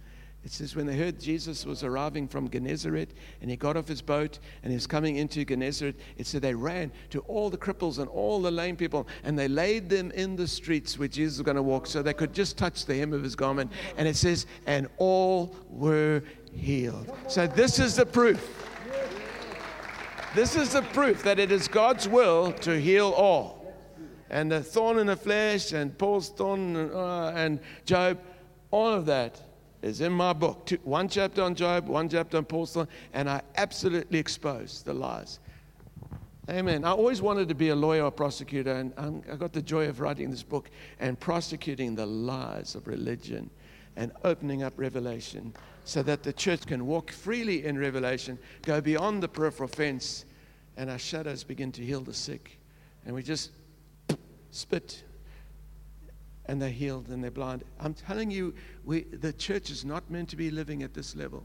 it 0.44 0.50
says, 0.50 0.74
when 0.74 0.86
they 0.86 0.96
heard 0.96 1.20
Jesus 1.20 1.64
was 1.64 1.84
arriving 1.84 2.26
from 2.26 2.50
Gennesaret 2.50 3.10
and 3.40 3.48
he 3.48 3.56
got 3.56 3.76
off 3.76 3.86
his 3.86 4.02
boat 4.02 4.40
and 4.64 4.72
he 4.72 4.74
was 4.76 4.88
coming 4.88 5.16
into 5.16 5.44
Gennesaret, 5.44 5.94
it 6.16 6.26
said 6.26 6.42
they 6.42 6.54
ran 6.54 6.90
to 7.10 7.20
all 7.20 7.48
the 7.48 7.56
cripples 7.56 8.00
and 8.00 8.08
all 8.08 8.42
the 8.42 8.50
lame 8.50 8.74
people 8.76 9.06
and 9.22 9.38
they 9.38 9.46
laid 9.46 9.88
them 9.88 10.10
in 10.10 10.34
the 10.34 10.48
streets 10.48 10.98
where 10.98 11.06
Jesus 11.06 11.38
was 11.38 11.44
going 11.44 11.56
to 11.56 11.62
walk 11.62 11.86
so 11.86 12.02
they 12.02 12.12
could 12.12 12.32
just 12.32 12.58
touch 12.58 12.84
the 12.86 12.94
hem 12.96 13.12
of 13.12 13.22
his 13.22 13.36
garment. 13.36 13.70
And 13.96 14.08
it 14.08 14.16
says, 14.16 14.46
and 14.66 14.88
all 14.96 15.54
were 15.70 16.24
healed. 16.54 17.12
So 17.28 17.46
this 17.46 17.78
is 17.78 17.96
the 17.96 18.06
proof. 18.06 18.58
This 20.34 20.56
is 20.56 20.72
the 20.72 20.82
proof 20.82 21.22
that 21.24 21.38
it 21.38 21.52
is 21.52 21.68
God's 21.68 22.08
will 22.08 22.52
to 22.52 22.80
heal 22.80 23.08
all. 23.08 23.74
And 24.30 24.50
the 24.50 24.62
thorn 24.62 24.98
in 24.98 25.06
the 25.06 25.16
flesh 25.16 25.72
and 25.72 25.96
Paul's 25.98 26.30
thorn 26.30 26.76
uh, 26.76 27.32
and 27.36 27.60
Job, 27.84 28.18
all 28.70 28.88
of 28.88 29.04
that 29.06 29.38
is 29.82 30.00
in 30.00 30.12
my 30.12 30.32
book. 30.32 30.64
Two, 30.64 30.78
one 30.84 31.08
chapter 31.08 31.42
on 31.42 31.54
Job, 31.54 31.86
one 31.86 32.08
chapter 32.08 32.38
on 32.38 32.46
Paul's 32.46 32.72
thorn, 32.72 32.88
and 33.12 33.28
I 33.28 33.42
absolutely 33.56 34.18
expose 34.18 34.82
the 34.82 34.94
lies. 34.94 35.38
Amen. 36.48 36.84
I 36.84 36.90
always 36.90 37.20
wanted 37.20 37.48
to 37.50 37.54
be 37.54 37.68
a 37.68 37.76
lawyer 37.76 38.04
or 38.04 38.10
prosecutor, 38.10 38.72
and 38.72 39.22
I 39.30 39.36
got 39.36 39.52
the 39.52 39.62
joy 39.62 39.88
of 39.88 40.00
writing 40.00 40.30
this 40.30 40.42
book 40.42 40.70
and 40.98 41.20
prosecuting 41.20 41.94
the 41.94 42.06
lies 42.06 42.74
of 42.74 42.86
religion 42.86 43.50
and 43.96 44.12
opening 44.24 44.62
up 44.62 44.72
revelation 44.76 45.52
so 45.84 46.02
that 46.02 46.22
the 46.22 46.32
church 46.32 46.66
can 46.66 46.86
walk 46.86 47.10
freely 47.10 47.64
in 47.64 47.78
revelation, 47.78 48.38
go 48.62 48.80
beyond 48.80 49.22
the 49.22 49.28
peripheral 49.28 49.68
fence, 49.68 50.24
and 50.76 50.90
our 50.90 50.98
shadows 50.98 51.44
begin 51.44 51.72
to 51.72 51.84
heal 51.84 52.00
the 52.00 52.14
sick. 52.14 52.58
And 53.04 53.14
we 53.14 53.22
just 53.22 53.50
spit, 54.50 55.02
and 56.46 56.60
they're 56.60 56.70
healed 56.70 57.08
and 57.08 57.22
they're 57.22 57.30
blind. 57.30 57.64
I'm 57.80 57.94
telling 57.94 58.30
you, 58.30 58.54
we, 58.84 59.02
the 59.02 59.32
church 59.32 59.70
is 59.70 59.84
not 59.84 60.08
meant 60.10 60.28
to 60.30 60.36
be 60.36 60.50
living 60.50 60.82
at 60.82 60.94
this 60.94 61.16
level. 61.16 61.44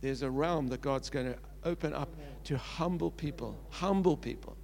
There's 0.00 0.22
a 0.22 0.30
realm 0.30 0.66
that 0.68 0.80
God's 0.80 1.10
going 1.10 1.32
to 1.32 1.38
open 1.64 1.94
up 1.94 2.08
to 2.44 2.58
humble 2.58 3.10
people, 3.10 3.56
humble 3.70 4.16
people 4.16 4.56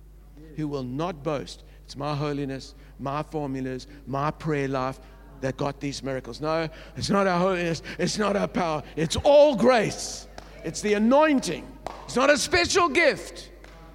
who 0.56 0.66
will 0.66 0.82
not 0.82 1.22
boast. 1.22 1.62
It's 1.84 1.96
my 1.96 2.14
holiness, 2.14 2.74
my 2.98 3.22
formulas, 3.22 3.86
my 4.06 4.32
prayer 4.32 4.66
life 4.66 4.98
that 5.40 5.56
got 5.56 5.80
these 5.80 6.02
miracles. 6.02 6.40
No, 6.40 6.68
it's 6.96 7.10
not 7.10 7.26
our 7.26 7.38
holiness, 7.38 7.82
it's 7.98 8.18
not 8.18 8.36
our 8.36 8.48
power, 8.48 8.82
it's 8.96 9.16
all 9.16 9.56
grace. 9.56 10.26
It's 10.64 10.80
the 10.80 10.94
anointing. 10.94 11.66
It's 12.04 12.16
not 12.16 12.30
a 12.30 12.36
special 12.36 12.88
gift. 12.88 13.50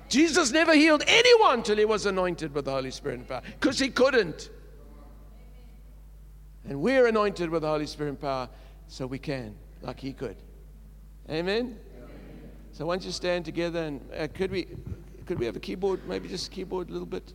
Jesus 0.07 0.51
never 0.51 0.73
healed 0.73 1.03
anyone 1.07 1.63
till 1.63 1.77
he 1.77 1.85
was 1.85 2.05
anointed 2.05 2.53
with 2.53 2.65
the 2.65 2.71
Holy 2.71 2.91
Spirit 2.91 3.19
and 3.19 3.27
power 3.27 3.41
because 3.59 3.79
he 3.79 3.89
couldn't. 3.89 4.49
And 6.67 6.79
we're 6.79 7.07
anointed 7.07 7.49
with 7.49 7.63
the 7.63 7.67
Holy 7.67 7.87
Spirit 7.87 8.09
and 8.09 8.21
power 8.21 8.49
so 8.87 9.05
we 9.05 9.19
can, 9.19 9.55
like 9.81 9.99
he 9.99 10.13
could. 10.13 10.37
Amen? 11.29 11.57
Amen. 11.57 11.77
So 12.71 12.85
once 12.85 13.05
you 13.05 13.11
stand 13.11 13.45
together 13.45 13.83
and 13.83 14.01
uh, 14.17 14.27
could 14.33 14.51
we 14.51 14.67
could 15.25 15.39
we 15.39 15.45
have 15.45 15.55
a 15.55 15.59
keyboard, 15.59 16.07
maybe 16.07 16.27
just 16.27 16.47
a 16.47 16.51
keyboard 16.51 16.89
a 16.89 16.91
little 16.91 17.07
bit? 17.07 17.33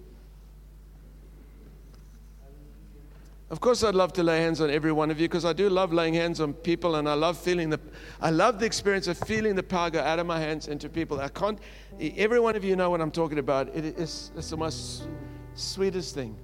Of 3.51 3.61
course, 3.61 3.83
I'd 3.83 3.95
love 3.95 4.13
to 4.15 4.23
lay 4.23 4.41
hands 4.41 4.61
on 4.61 4.69
every 4.69 4.93
one 4.93 5.11
of 5.11 5.19
you 5.19 5.27
because 5.27 5.47
I 5.47 5.55
do 5.55 5.71
love 5.71 5.91
laying 5.91 6.13
hands 6.13 6.39
on 6.39 6.53
people 6.53 6.97
and 6.97 7.09
I 7.09 7.15
love 7.15 7.39
feeling 7.39 7.71
the, 7.71 7.81
I 8.21 8.29
love 8.29 8.59
the 8.61 8.67
experience 8.67 9.07
of 9.07 9.17
feeling 9.19 9.55
the 9.55 9.63
power 9.63 9.89
go 9.89 10.01
out 10.01 10.19
of 10.19 10.27
my 10.27 10.39
hands 10.39 10.69
into 10.69 10.91
people. 10.91 11.19
I 11.19 11.29
can't, 11.29 11.59
every 11.99 12.41
one 12.41 12.57
of 12.57 12.65
you 12.65 12.77
know 12.77 12.91
what 12.91 13.01
I'm 13.01 13.11
talking 13.11 13.39
about. 13.39 13.75
It 13.75 13.99
is, 13.99 14.33
it's 14.37 14.51
the 14.51 14.59
most 14.59 15.09
sweetest 15.55 16.15
thing. 16.15 16.37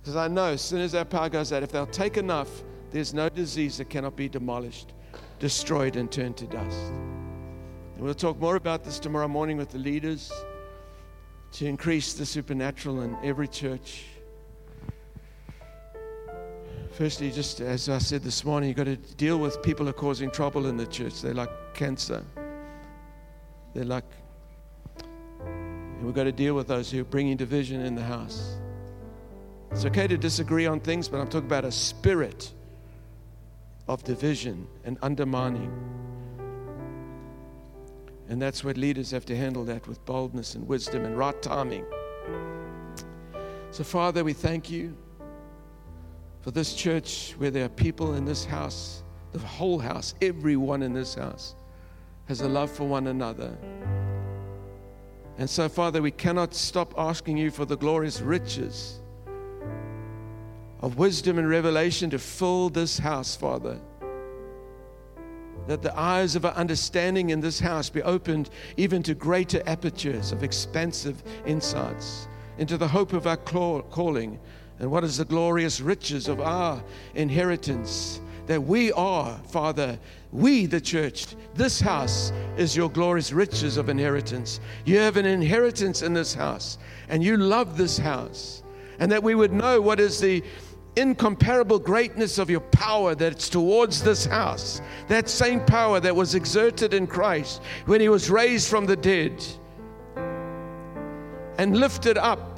Because 0.00 0.14
I 0.14 0.28
know 0.28 0.52
as 0.52 0.62
soon 0.62 0.82
as 0.82 0.92
that 0.92 1.10
power 1.10 1.28
goes 1.28 1.52
out, 1.52 1.64
if 1.64 1.72
they'll 1.72 1.86
take 1.86 2.16
enough, 2.16 2.62
there's 2.92 3.12
no 3.12 3.28
disease 3.28 3.78
that 3.78 3.90
cannot 3.90 4.14
be 4.14 4.28
demolished, 4.28 4.92
destroyed, 5.40 5.96
and 5.96 6.12
turned 6.12 6.36
to 6.36 6.46
dust. 6.46 6.92
And 7.96 8.04
we'll 8.04 8.14
talk 8.14 8.38
more 8.38 8.54
about 8.54 8.84
this 8.84 9.00
tomorrow 9.00 9.26
morning 9.26 9.56
with 9.56 9.70
the 9.70 9.78
leaders 9.78 10.30
to 11.52 11.66
increase 11.66 12.12
the 12.12 12.26
supernatural 12.26 13.02
in 13.02 13.16
every 13.24 13.48
church. 13.48 14.04
Firstly, 16.92 17.30
just 17.32 17.60
as 17.60 17.88
I 17.88 17.98
said 17.98 18.22
this 18.22 18.44
morning, 18.44 18.68
you've 18.68 18.76
got 18.76 18.84
to 18.84 18.96
deal 18.96 19.38
with 19.38 19.60
people 19.62 19.86
who 19.86 19.90
are 19.90 19.94
causing 19.94 20.30
trouble 20.30 20.66
in 20.66 20.76
the 20.76 20.86
church. 20.86 21.22
They're 21.22 21.34
like 21.34 21.50
cancer. 21.74 22.24
They're 23.74 23.84
like, 23.84 24.04
and 25.40 26.04
we've 26.04 26.14
got 26.14 26.24
to 26.24 26.32
deal 26.32 26.54
with 26.54 26.68
those 26.68 26.90
who 26.90 27.00
are 27.00 27.04
bringing 27.04 27.36
division 27.36 27.80
in 27.80 27.94
the 27.94 28.02
house. 28.02 28.58
It's 29.72 29.84
okay 29.86 30.06
to 30.06 30.16
disagree 30.16 30.66
on 30.66 30.78
things, 30.78 31.08
but 31.08 31.20
I'm 31.20 31.26
talking 31.26 31.46
about 31.48 31.64
a 31.64 31.72
spirit 31.72 32.52
of 33.88 34.04
division 34.04 34.68
and 34.84 34.96
undermining. 35.02 35.72
And 38.28 38.40
that's 38.40 38.62
what 38.62 38.76
leaders 38.76 39.10
have 39.10 39.26
to 39.26 39.36
handle 39.36 39.64
that 39.64 39.86
with 39.88 40.04
boldness 40.04 40.54
and 40.54 40.66
wisdom 40.68 41.04
and 41.04 41.18
right 41.18 41.40
timing. 41.42 41.84
So, 43.72 43.82
Father, 43.82 44.22
we 44.22 44.32
thank 44.32 44.70
you 44.70 44.96
for 46.44 46.50
this 46.50 46.74
church 46.74 47.34
where 47.38 47.50
there 47.50 47.64
are 47.64 47.70
people 47.70 48.16
in 48.16 48.26
this 48.26 48.44
house, 48.44 49.02
the 49.32 49.38
whole 49.38 49.78
house, 49.78 50.14
everyone 50.20 50.82
in 50.82 50.92
this 50.92 51.14
house 51.14 51.54
has 52.26 52.42
a 52.42 52.48
love 52.48 52.70
for 52.70 52.84
one 52.84 53.06
another. 53.06 53.56
And 55.38 55.48
so, 55.48 55.70
Father, 55.70 56.02
we 56.02 56.10
cannot 56.10 56.52
stop 56.52 56.92
asking 56.98 57.38
you 57.38 57.50
for 57.50 57.64
the 57.64 57.78
glorious 57.78 58.20
riches 58.20 59.00
of 60.80 60.98
wisdom 60.98 61.38
and 61.38 61.48
revelation 61.48 62.10
to 62.10 62.18
fill 62.18 62.68
this 62.68 62.98
house, 62.98 63.34
Father. 63.34 63.80
That 65.66 65.80
the 65.80 65.98
eyes 65.98 66.36
of 66.36 66.44
our 66.44 66.52
understanding 66.52 67.30
in 67.30 67.40
this 67.40 67.58
house 67.58 67.88
be 67.88 68.02
opened 68.02 68.50
even 68.76 69.02
to 69.04 69.14
greater 69.14 69.62
apertures 69.64 70.30
of 70.30 70.44
expansive 70.44 71.22
insights 71.46 72.28
into 72.58 72.76
the 72.76 72.86
hope 72.86 73.14
of 73.14 73.26
our 73.26 73.38
calling 73.38 74.38
and 74.78 74.90
what 74.90 75.04
is 75.04 75.18
the 75.18 75.24
glorious 75.24 75.80
riches 75.80 76.28
of 76.28 76.40
our 76.40 76.82
inheritance 77.14 78.20
that 78.46 78.62
we 78.62 78.92
are, 78.92 79.38
Father, 79.48 79.98
we, 80.32 80.66
the 80.66 80.80
church, 80.80 81.34
this 81.54 81.80
house 81.80 82.32
is 82.58 82.76
your 82.76 82.90
glorious 82.90 83.32
riches 83.32 83.76
of 83.76 83.88
inheritance. 83.88 84.60
You 84.84 84.98
have 84.98 85.16
an 85.16 85.24
inheritance 85.24 86.02
in 86.02 86.12
this 86.12 86.34
house, 86.34 86.76
and 87.08 87.22
you 87.22 87.38
love 87.38 87.78
this 87.78 87.96
house. 87.96 88.62
And 88.98 89.10
that 89.10 89.22
we 89.22 89.34
would 89.34 89.52
know 89.52 89.80
what 89.80 89.98
is 89.98 90.20
the, 90.20 90.42
incomparable 90.96 91.78
greatness 91.78 92.38
of 92.38 92.50
your 92.50 92.60
power 92.60 93.14
that's 93.14 93.48
towards 93.48 94.02
this 94.02 94.24
house. 94.24 94.80
That 95.08 95.28
same 95.28 95.64
power 95.64 96.00
that 96.00 96.14
was 96.14 96.34
exerted 96.34 96.94
in 96.94 97.06
Christ 97.06 97.62
when 97.86 98.00
he 98.00 98.08
was 98.08 98.30
raised 98.30 98.68
from 98.68 98.86
the 98.86 98.96
dead 98.96 99.44
and 101.58 101.76
lifted 101.76 102.18
up 102.18 102.53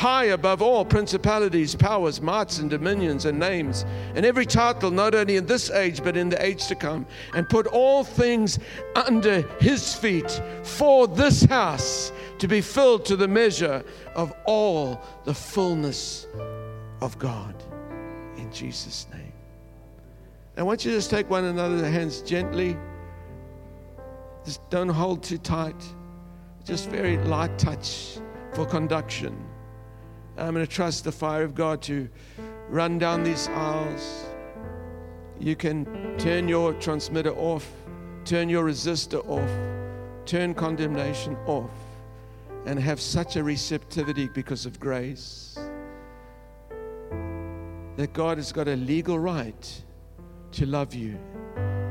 high 0.00 0.24
above 0.24 0.62
all 0.62 0.82
principalities, 0.82 1.74
powers, 1.74 2.22
mights, 2.22 2.58
and 2.58 2.70
dominions, 2.70 3.26
and 3.26 3.38
names, 3.38 3.84
and 4.14 4.24
every 4.24 4.46
title, 4.46 4.90
not 4.90 5.14
only 5.14 5.36
in 5.36 5.44
this 5.44 5.70
age, 5.70 6.02
but 6.02 6.16
in 6.16 6.30
the 6.30 6.42
age 6.42 6.66
to 6.66 6.74
come, 6.74 7.04
and 7.34 7.46
put 7.46 7.66
all 7.66 8.02
things 8.02 8.58
under 8.96 9.42
his 9.60 9.94
feet 9.94 10.40
for 10.62 11.06
this 11.06 11.44
house 11.44 12.12
to 12.38 12.48
be 12.48 12.62
filled 12.62 13.04
to 13.04 13.14
the 13.14 13.28
measure 13.28 13.84
of 14.14 14.32
all 14.46 15.02
the 15.24 15.34
fullness 15.34 16.26
of 17.02 17.18
God. 17.18 17.54
In 18.38 18.50
Jesus' 18.50 19.06
name. 19.12 19.34
I 20.56 20.62
want 20.62 20.82
you 20.82 20.92
to 20.92 20.96
just 20.96 21.10
take 21.10 21.28
one 21.28 21.44
another's 21.44 21.82
hands 21.82 22.22
gently. 22.22 22.74
Just 24.46 24.62
don't 24.70 24.88
hold 24.88 25.22
too 25.22 25.36
tight. 25.36 25.84
Just 26.64 26.88
very 26.88 27.18
light 27.18 27.58
touch 27.58 28.16
for 28.54 28.64
conduction. 28.64 29.49
I'm 30.40 30.54
going 30.54 30.66
to 30.66 30.72
trust 30.72 31.04
the 31.04 31.12
fire 31.12 31.42
of 31.42 31.54
God 31.54 31.82
to 31.82 32.08
run 32.70 32.98
down 32.98 33.22
these 33.22 33.46
aisles. 33.48 34.24
You 35.38 35.54
can 35.54 36.16
turn 36.18 36.48
your 36.48 36.72
transmitter 36.74 37.32
off, 37.36 37.70
turn 38.24 38.48
your 38.48 38.64
resistor 38.64 39.26
off, 39.28 39.50
turn 40.24 40.54
condemnation 40.54 41.36
off, 41.46 41.70
and 42.64 42.80
have 42.80 43.00
such 43.00 43.36
a 43.36 43.44
receptivity 43.44 44.28
because 44.28 44.64
of 44.64 44.80
grace 44.80 45.58
that 47.96 48.12
God 48.14 48.38
has 48.38 48.50
got 48.50 48.66
a 48.66 48.76
legal 48.76 49.18
right 49.18 49.82
to 50.52 50.64
love 50.64 50.94
you 50.94 51.18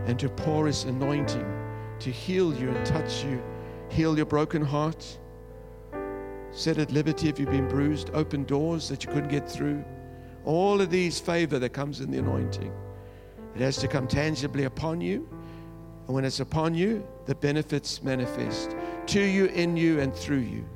and 0.07 0.17
to 0.17 0.27
pour 0.27 0.65
His 0.65 0.85
anointing 0.85 1.45
to 1.99 2.09
heal 2.09 2.51
you 2.55 2.69
and 2.69 2.85
touch 2.85 3.23
you, 3.23 3.43
heal 3.89 4.17
your 4.17 4.25
broken 4.25 4.63
heart 4.63 5.19
set 6.51 6.77
at 6.77 6.91
liberty 6.91 7.29
if 7.29 7.39
you've 7.39 7.51
been 7.51 7.67
bruised, 7.67 8.09
open 8.13 8.43
doors 8.43 8.89
that 8.89 9.03
you 9.03 9.11
couldn't 9.11 9.29
get 9.29 9.49
through. 9.49 9.83
All 10.45 10.81
of 10.81 10.89
these 10.89 11.19
favor 11.19 11.59
that 11.59 11.69
comes 11.69 11.99
in 12.01 12.11
the 12.11 12.17
anointing. 12.17 12.73
It 13.55 13.61
has 13.61 13.77
to 13.77 13.87
come 13.87 14.07
tangibly 14.07 14.63
upon 14.63 15.01
you. 15.01 15.27
And 16.07 16.15
when 16.15 16.25
it's 16.25 16.39
upon 16.39 16.73
you, 16.73 17.05
the 17.25 17.35
benefits 17.35 18.01
manifest 18.01 18.75
to 19.07 19.21
you, 19.21 19.45
in 19.45 19.77
you, 19.77 19.99
and 19.99 20.13
through 20.13 20.39
you. 20.39 20.67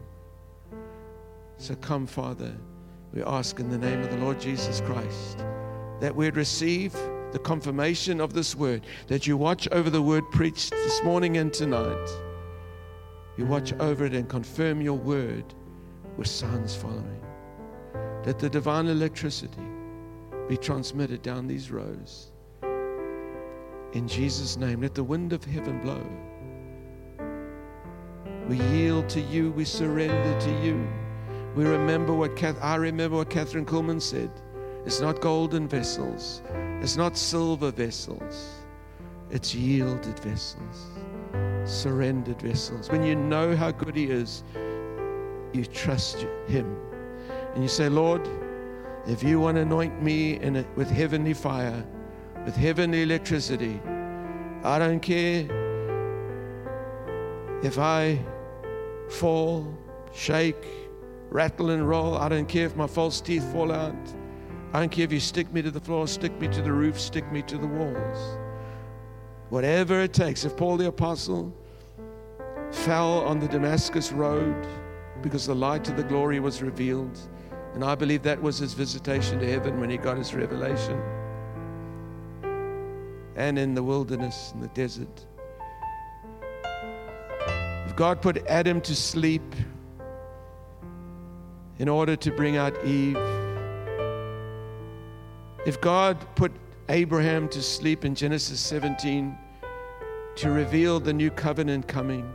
So 1.57 1.75
come, 1.75 2.05
Father, 2.05 2.53
we 3.13 3.23
ask 3.23 3.59
in 3.59 3.69
the 3.69 3.77
name 3.77 4.01
of 4.01 4.11
the 4.11 4.17
Lord 4.17 4.39
Jesus 4.39 4.81
Christ 4.81 5.43
that 5.99 6.15
we'd 6.15 6.35
receive 6.35 6.93
the 7.31 7.39
confirmation 7.39 8.21
of 8.21 8.33
this 8.33 8.55
word, 8.55 8.85
that 9.07 9.25
you 9.25 9.37
watch 9.37 9.67
over 9.71 9.89
the 9.89 10.01
word 10.01 10.23
preached 10.31 10.69
this 10.69 11.03
morning 11.03 11.37
and 11.37 11.51
tonight. 11.51 12.09
You 13.37 13.45
watch 13.45 13.73
over 13.79 14.05
it 14.05 14.13
and 14.13 14.29
confirm 14.29 14.81
your 14.81 14.97
word 14.97 15.55
with 16.17 16.27
signs 16.27 16.75
following. 16.75 17.21
Let 18.25 18.39
the 18.39 18.49
divine 18.49 18.87
electricity 18.87 19.67
be 20.47 20.57
transmitted 20.57 21.21
down 21.21 21.47
these 21.47 21.71
rows. 21.71 22.31
In 23.93 24.07
Jesus' 24.07 24.57
name, 24.57 24.81
let 24.81 24.95
the 24.95 25.03
wind 25.03 25.33
of 25.33 25.43
heaven 25.43 25.79
blow. 25.81 26.03
We 28.47 28.57
yield 28.75 29.07
to 29.09 29.21
you, 29.21 29.51
we 29.51 29.65
surrender 29.65 30.39
to 30.39 30.63
you. 30.63 30.87
We 31.55 31.65
remember 31.65 32.13
what 32.13 32.35
Kath, 32.35 32.57
I 32.61 32.75
remember 32.75 33.17
what 33.17 33.29
Kathryn 33.29 33.65
Kuhlman 33.65 34.01
said. 34.01 34.31
It's 34.85 34.99
not 34.99 35.21
golden 35.21 35.67
vessels, 35.67 36.41
it's 36.81 36.97
not 36.97 37.15
silver 37.15 37.71
vessels, 37.71 38.49
it's 39.31 39.55
yielded 39.55 40.19
vessels, 40.19 40.87
surrendered 41.63 42.41
vessels. 42.41 42.89
When 42.89 43.03
you 43.03 43.15
know 43.15 43.55
how 43.55 43.71
good 43.71 43.95
He 43.95 44.05
is, 44.05 44.43
you 45.53 45.65
trust 45.65 46.25
Him. 46.47 46.77
And 47.53 47.63
you 47.63 47.69
say, 47.69 47.89
Lord, 47.89 48.27
if 49.07 49.21
you 49.21 49.39
want 49.39 49.57
to 49.57 49.61
anoint 49.61 50.01
me 50.01 50.39
a, 50.39 50.65
with 50.75 50.89
heavenly 50.89 51.33
fire, 51.33 51.85
with 52.45 52.55
heavenly 52.55 53.03
electricity, 53.03 53.79
I 54.63 54.79
don't 54.79 55.01
care 55.01 55.45
if 57.63 57.77
I 57.77 58.19
fall, 59.09 59.77
shake, 60.13 60.65
rattle, 61.29 61.69
and 61.71 61.87
roll. 61.87 62.17
I 62.17 62.29
don't 62.29 62.47
care 62.47 62.65
if 62.65 62.75
my 62.75 62.87
false 62.87 63.21
teeth 63.21 63.43
fall 63.51 63.71
out. 63.71 63.95
I 64.73 64.79
don't 64.79 64.91
care 64.91 65.05
if 65.05 65.11
you 65.11 65.19
stick 65.19 65.51
me 65.53 65.61
to 65.61 65.69
the 65.69 65.79
floor, 65.79 66.07
stick 66.07 66.31
me 66.39 66.47
to 66.47 66.61
the 66.61 66.71
roof, 66.71 66.99
stick 66.99 67.29
me 67.31 67.41
to 67.43 67.57
the 67.57 67.67
walls. 67.67 68.37
Whatever 69.49 70.01
it 70.01 70.13
takes. 70.13 70.45
If 70.45 70.57
Paul 70.57 70.77
the 70.77 70.87
Apostle 70.87 71.53
fell 72.71 73.19
on 73.19 73.39
the 73.39 73.47
Damascus 73.47 74.11
Road, 74.11 74.65
because 75.23 75.47
the 75.47 75.55
light 75.55 75.89
of 75.89 75.97
the 75.97 76.03
glory 76.03 76.39
was 76.39 76.61
revealed. 76.61 77.17
And 77.73 77.83
I 77.83 77.95
believe 77.95 78.21
that 78.23 78.39
was 78.39 78.59
his 78.59 78.73
visitation 78.73 79.39
to 79.39 79.49
heaven 79.49 79.79
when 79.79 79.89
he 79.89 79.97
got 79.97 80.17
his 80.17 80.35
revelation. 80.35 81.01
And 83.35 83.57
in 83.57 83.73
the 83.73 83.81
wilderness, 83.81 84.51
in 84.53 84.61
the 84.61 84.67
desert. 84.67 85.25
If 87.87 87.95
God 87.95 88.21
put 88.21 88.45
Adam 88.47 88.79
to 88.81 88.95
sleep 88.95 89.55
in 91.79 91.89
order 91.89 92.15
to 92.15 92.31
bring 92.31 92.57
out 92.57 92.75
Eve, 92.85 93.17
if 95.65 95.79
God 95.81 96.17
put 96.35 96.51
Abraham 96.89 97.47
to 97.49 97.61
sleep 97.63 98.05
in 98.05 98.13
Genesis 98.13 98.59
17 98.59 99.35
to 100.35 100.51
reveal 100.51 100.99
the 100.99 101.13
new 101.13 101.31
covenant 101.31 101.87
coming, 101.87 102.31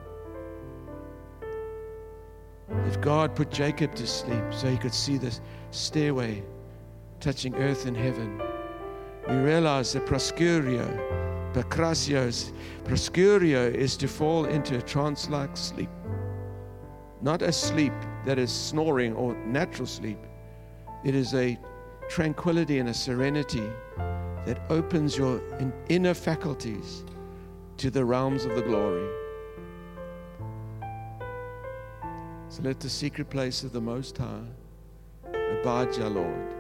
if 2.86 3.01
God 3.01 3.35
put 3.35 3.51
Jacob 3.51 3.95
to 3.95 4.07
sleep 4.07 4.45
so 4.51 4.69
he 4.69 4.77
could 4.77 4.95
see 4.95 5.16
this 5.16 5.40
stairway 5.70 6.43
touching 7.20 7.55
earth 7.57 7.86
and 7.86 7.97
heaven, 7.97 8.40
we 9.28 9.35
realize 9.36 9.93
that 9.93 10.07
proscurio, 10.07 10.86
pakrasios, 11.53 12.53
proscurio 12.85 13.73
is 13.73 13.97
to 13.97 14.09
fall 14.09 14.47
into 14.47 14.78
a 14.78 14.82
trance 14.82 15.28
like 15.28 15.57
sleep. 15.57 15.90
Not 17.20 17.43
a 17.43 17.53
sleep 17.53 17.93
that 18.24 18.39
is 18.39 18.53
snoring 18.53 19.15
or 19.15 19.35
natural 19.47 19.86
sleep. 19.86 20.19
It 21.05 21.15
is 21.15 21.35
a 21.35 21.59
tranquility 22.09 22.78
and 22.78 22.89
a 22.89 22.95
serenity 22.95 23.69
that 24.47 24.61
opens 24.70 25.16
your 25.16 25.43
inner 25.89 26.15
faculties 26.15 27.05
to 27.77 27.90
the 27.90 28.05
realms 28.05 28.45
of 28.45 28.55
the 28.55 28.62
glory. 28.62 29.18
So 32.51 32.62
let 32.62 32.81
the 32.81 32.89
secret 32.89 33.29
place 33.29 33.62
of 33.62 33.73
the 33.73 33.81
Most 33.81 34.16
High 34.16 34.41
abide, 35.61 35.95
your 35.97 36.09
Lord. 36.09 36.55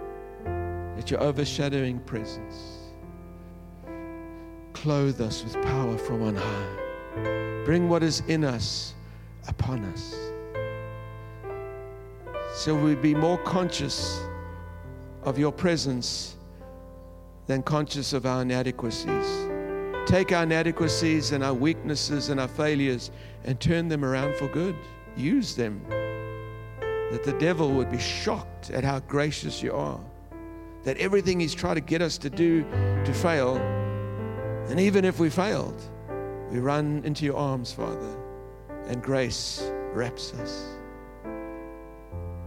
Let 0.96 1.10
your 1.10 1.22
overshadowing 1.22 2.00
presence 2.00 2.92
clothe 4.74 5.20
us 5.22 5.42
with 5.42 5.54
power 5.62 5.96
from 5.96 6.22
on 6.22 6.36
high. 6.36 7.62
Bring 7.64 7.88
what 7.88 8.02
is 8.02 8.20
in 8.28 8.44
us 8.44 8.94
upon 9.48 9.82
us. 9.86 10.14
So 12.54 12.74
we 12.74 12.94
be 12.94 13.14
more 13.14 13.38
conscious 13.38 14.20
of 15.22 15.38
your 15.38 15.52
presence 15.52 16.36
than 17.46 17.62
conscious 17.62 18.12
of 18.12 18.26
our 18.26 18.42
inadequacies. 18.42 19.48
Take 20.06 20.32
our 20.32 20.42
inadequacies 20.42 21.32
and 21.32 21.42
our 21.42 21.54
weaknesses 21.54 22.28
and 22.28 22.38
our 22.38 22.48
failures 22.48 23.10
and 23.44 23.58
turn 23.58 23.88
them 23.88 24.04
around 24.04 24.36
for 24.36 24.48
good 24.48 24.76
use 25.18 25.54
them. 25.54 25.82
That 27.10 27.24
the 27.24 27.36
devil 27.38 27.70
would 27.72 27.90
be 27.90 27.98
shocked 27.98 28.70
at 28.70 28.84
how 28.84 29.00
gracious 29.00 29.62
you 29.62 29.72
are. 29.72 30.00
That 30.84 30.96
everything 30.98 31.40
he's 31.40 31.54
trying 31.54 31.74
to 31.74 31.80
get 31.80 32.02
us 32.02 32.18
to 32.18 32.30
do 32.30 32.62
to 33.04 33.12
fail, 33.12 33.56
and 34.68 34.78
even 34.78 35.04
if 35.04 35.18
we 35.18 35.30
failed, 35.30 35.80
we 36.50 36.58
run 36.58 37.02
into 37.04 37.24
your 37.24 37.36
arms, 37.36 37.72
Father, 37.72 38.16
and 38.86 39.02
grace 39.02 39.70
wraps 39.92 40.32
us. 40.34 40.66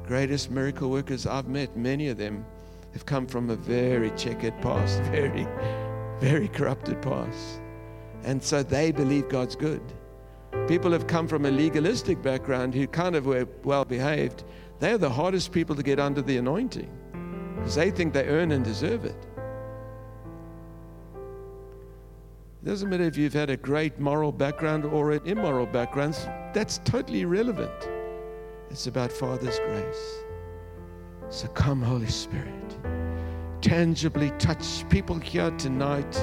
Greatest 0.06 0.52
miracle 0.52 0.90
workers 0.90 1.26
I've 1.26 1.48
met, 1.48 1.76
many 1.76 2.08
of 2.10 2.18
them 2.18 2.46
have 2.94 3.06
come 3.06 3.26
from 3.26 3.50
a 3.50 3.56
very 3.56 4.12
checkered 4.12 4.60
past, 4.62 5.02
very, 5.12 5.48
very 6.20 6.48
corrupted 6.48 7.02
past. 7.02 7.62
And 8.24 8.42
so 8.42 8.62
they 8.62 8.92
believe 8.92 9.30
God's 9.30 9.56
good. 9.56 9.82
People 10.68 10.92
have 10.92 11.08
come 11.08 11.28
from 11.28 11.46
a 11.46 11.52
legalistic 11.52 12.22
background 12.22 12.74
who 12.74 12.88
kind 12.88 13.16
of 13.16 13.26
were 13.26 13.48
well 13.64 13.86
behaved. 13.86 14.44
They're 14.80 14.98
the 14.98 15.10
hardest 15.10 15.52
people 15.52 15.76
to 15.76 15.84
get 15.84 16.00
under 16.00 16.22
the 16.22 16.38
anointing 16.38 16.90
because 17.56 17.76
they 17.76 17.92
think 17.92 18.14
they 18.14 18.26
earn 18.26 18.52
and 18.52 18.64
deserve 18.64 19.06
it. 19.06 19.28
It 22.64 22.66
doesn't 22.66 22.90
matter 22.90 23.04
if 23.04 23.18
you've 23.18 23.34
had 23.34 23.50
a 23.50 23.58
great 23.58 24.00
moral 24.00 24.32
background 24.32 24.86
or 24.86 25.12
an 25.12 25.22
immoral 25.26 25.66
background, 25.66 26.16
that's 26.54 26.80
totally 26.80 27.22
irrelevant. 27.22 27.90
It's 28.70 28.88
about 28.88 29.12
Father's 29.12 29.60
grace. 29.60 30.24
So 31.30 31.48
come, 31.50 31.82
Holy 31.82 32.08
Spirit. 32.08 32.78
tangibly 33.62 34.32
touch 34.32 34.88
people 34.90 35.18
here 35.20 35.52
tonight, 35.52 36.14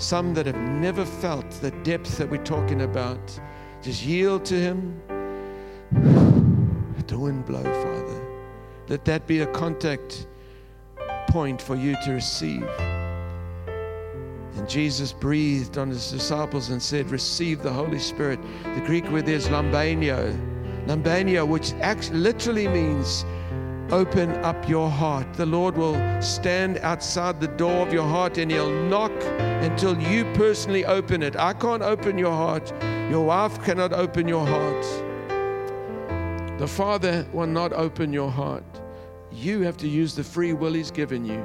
some 0.00 0.34
that 0.34 0.46
have 0.46 0.56
never 0.56 1.04
felt 1.04 1.48
the 1.62 1.70
depth 1.82 2.18
that 2.18 2.28
we're 2.28 2.42
talking 2.42 2.82
about. 2.82 3.40
Just 3.82 4.04
yield 4.04 4.44
to 4.46 4.54
Him. 4.54 5.00
Let 6.96 7.08
the 7.08 7.18
wind 7.18 7.44
blow, 7.46 7.62
Father. 7.62 8.26
Let 8.88 9.04
that 9.04 9.26
be 9.26 9.40
a 9.40 9.46
contact 9.46 10.26
point 11.28 11.62
for 11.62 11.76
you 11.76 11.96
to 12.04 12.12
receive. 12.12 12.66
And 14.56 14.68
Jesus 14.68 15.12
breathed 15.12 15.78
on 15.78 15.90
his 15.90 16.10
disciples 16.10 16.70
and 16.70 16.82
said, 16.82 17.10
Receive 17.10 17.62
the 17.62 17.72
Holy 17.72 17.98
Spirit. 17.98 18.40
The 18.74 18.82
Greek 18.84 19.08
word 19.10 19.26
there 19.26 19.36
is 19.36 19.48
lambano. 19.48 20.36
Lambano, 20.86 21.46
which 21.46 21.72
actually 21.80 22.18
literally 22.18 22.68
means 22.68 23.24
open 23.92 24.30
up 24.44 24.68
your 24.68 24.88
heart. 24.88 25.32
The 25.34 25.46
Lord 25.46 25.76
will 25.76 26.22
stand 26.22 26.78
outside 26.78 27.40
the 27.40 27.48
door 27.48 27.86
of 27.86 27.92
your 27.92 28.06
heart 28.06 28.38
and 28.38 28.50
He'll 28.50 28.72
knock 28.84 29.12
until 29.62 30.00
you 30.00 30.24
personally 30.34 30.84
open 30.84 31.22
it. 31.22 31.36
I 31.36 31.52
can't 31.52 31.82
open 31.82 32.16
your 32.18 32.32
heart. 32.32 32.72
Your 33.10 33.24
wife 33.24 33.62
cannot 33.64 33.92
open 33.92 34.28
your 34.28 34.46
heart. 34.46 34.82
The 36.58 36.68
Father 36.68 37.26
will 37.32 37.46
not 37.46 37.72
open 37.72 38.12
your 38.12 38.30
heart. 38.30 38.64
You 39.32 39.62
have 39.62 39.76
to 39.78 39.88
use 39.88 40.14
the 40.14 40.24
free 40.24 40.52
will 40.52 40.74
He's 40.74 40.90
given 40.90 41.24
you 41.24 41.44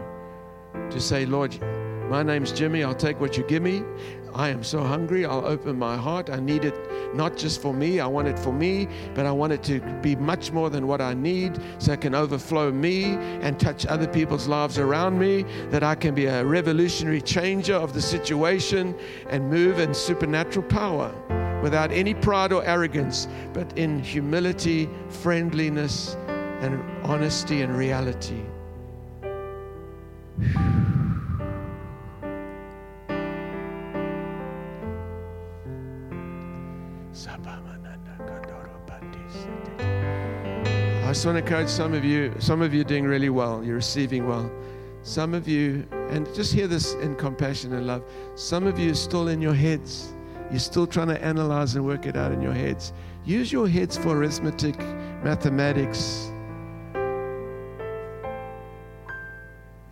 to 0.90 1.00
say, 1.00 1.26
Lord, 1.26 1.60
my 2.10 2.22
name's 2.22 2.52
Jimmy. 2.52 2.84
I'll 2.84 2.94
take 2.94 3.20
what 3.20 3.38
you 3.38 3.44
give 3.44 3.64
me. 3.64 3.84
I 4.36 4.50
am 4.50 4.66
so 4.66 4.84
hungry. 4.84 5.26
I'll 5.26 5.46
open 5.46 5.80
my 5.80 5.96
heart. 5.96 6.30
I 6.30 6.42
need 6.42 6.66
it 6.66 6.76
not 7.16 7.38
just 7.38 7.62
for 7.62 7.74
me. 7.74 8.02
I 8.02 8.08
want 8.08 8.28
it 8.28 8.38
for 8.38 8.52
me, 8.52 8.90
but 9.14 9.26
I 9.26 9.32
want 9.32 9.54
it 9.54 9.64
to 9.64 9.80
be 10.02 10.18
much 10.18 10.52
more 10.52 10.70
than 10.70 10.88
what 10.88 11.00
I 11.00 11.14
need 11.14 11.58
so 11.78 11.94
it 11.94 12.02
can 12.02 12.14
overflow 12.14 12.70
me 12.70 13.14
and 13.42 13.58
touch 13.58 13.86
other 13.86 14.08
people's 14.08 14.48
lives 14.48 14.78
around 14.78 15.18
me. 15.18 15.44
That 15.70 15.84
I 15.84 15.96
can 15.96 16.14
be 16.14 16.26
a 16.26 16.44
revolutionary 16.44 17.22
changer 17.22 17.76
of 17.76 17.94
the 17.94 18.02
situation 18.02 18.94
and 19.30 19.50
move 19.50 19.80
in 19.80 19.94
supernatural 19.94 20.66
power 20.68 21.14
without 21.62 21.92
any 21.92 22.14
pride 22.14 22.52
or 22.52 22.64
arrogance, 22.66 23.30
but 23.54 23.78
in 23.78 24.00
humility, 24.00 24.90
friendliness, 25.08 26.18
and 26.60 26.84
honesty 27.04 27.62
and 27.62 27.78
reality. 27.78 28.42
Just 41.16 41.26
want 41.26 41.38
to 41.38 41.44
encourage 41.46 41.70
some 41.70 41.94
of 41.94 42.04
you. 42.04 42.34
Some 42.40 42.62
of 42.62 42.74
you 42.74 42.82
are 42.82 42.84
doing 42.84 43.06
really 43.06 43.30
well. 43.30 43.64
You're 43.64 43.78
receiving 43.78 44.28
well. 44.28 44.52
Some 45.02 45.34
of 45.34 45.48
you, 45.48 45.88
and 46.10 46.28
just 46.36 46.52
hear 46.52 46.68
this 46.68 46.94
in 46.96 47.16
compassion 47.16 47.72
and 47.72 47.88
love. 47.88 48.04
Some 48.36 48.68
of 48.68 48.78
you 48.78 48.92
are 48.92 48.96
still 48.96 49.30
in 49.30 49.42
your 49.42 49.54
heads. 49.54 50.14
You're 50.52 50.60
still 50.60 50.86
trying 50.86 51.08
to 51.08 51.24
analyze 51.24 51.74
and 51.78 51.86
work 51.86 52.06
it 52.06 52.18
out 52.18 52.34
in 52.34 52.42
your 52.42 52.52
heads. 52.52 52.92
Use 53.24 53.50
your 53.50 53.66
heads 53.66 53.98
for 53.98 54.18
arithmetic, 54.18 54.78
mathematics. 55.24 56.34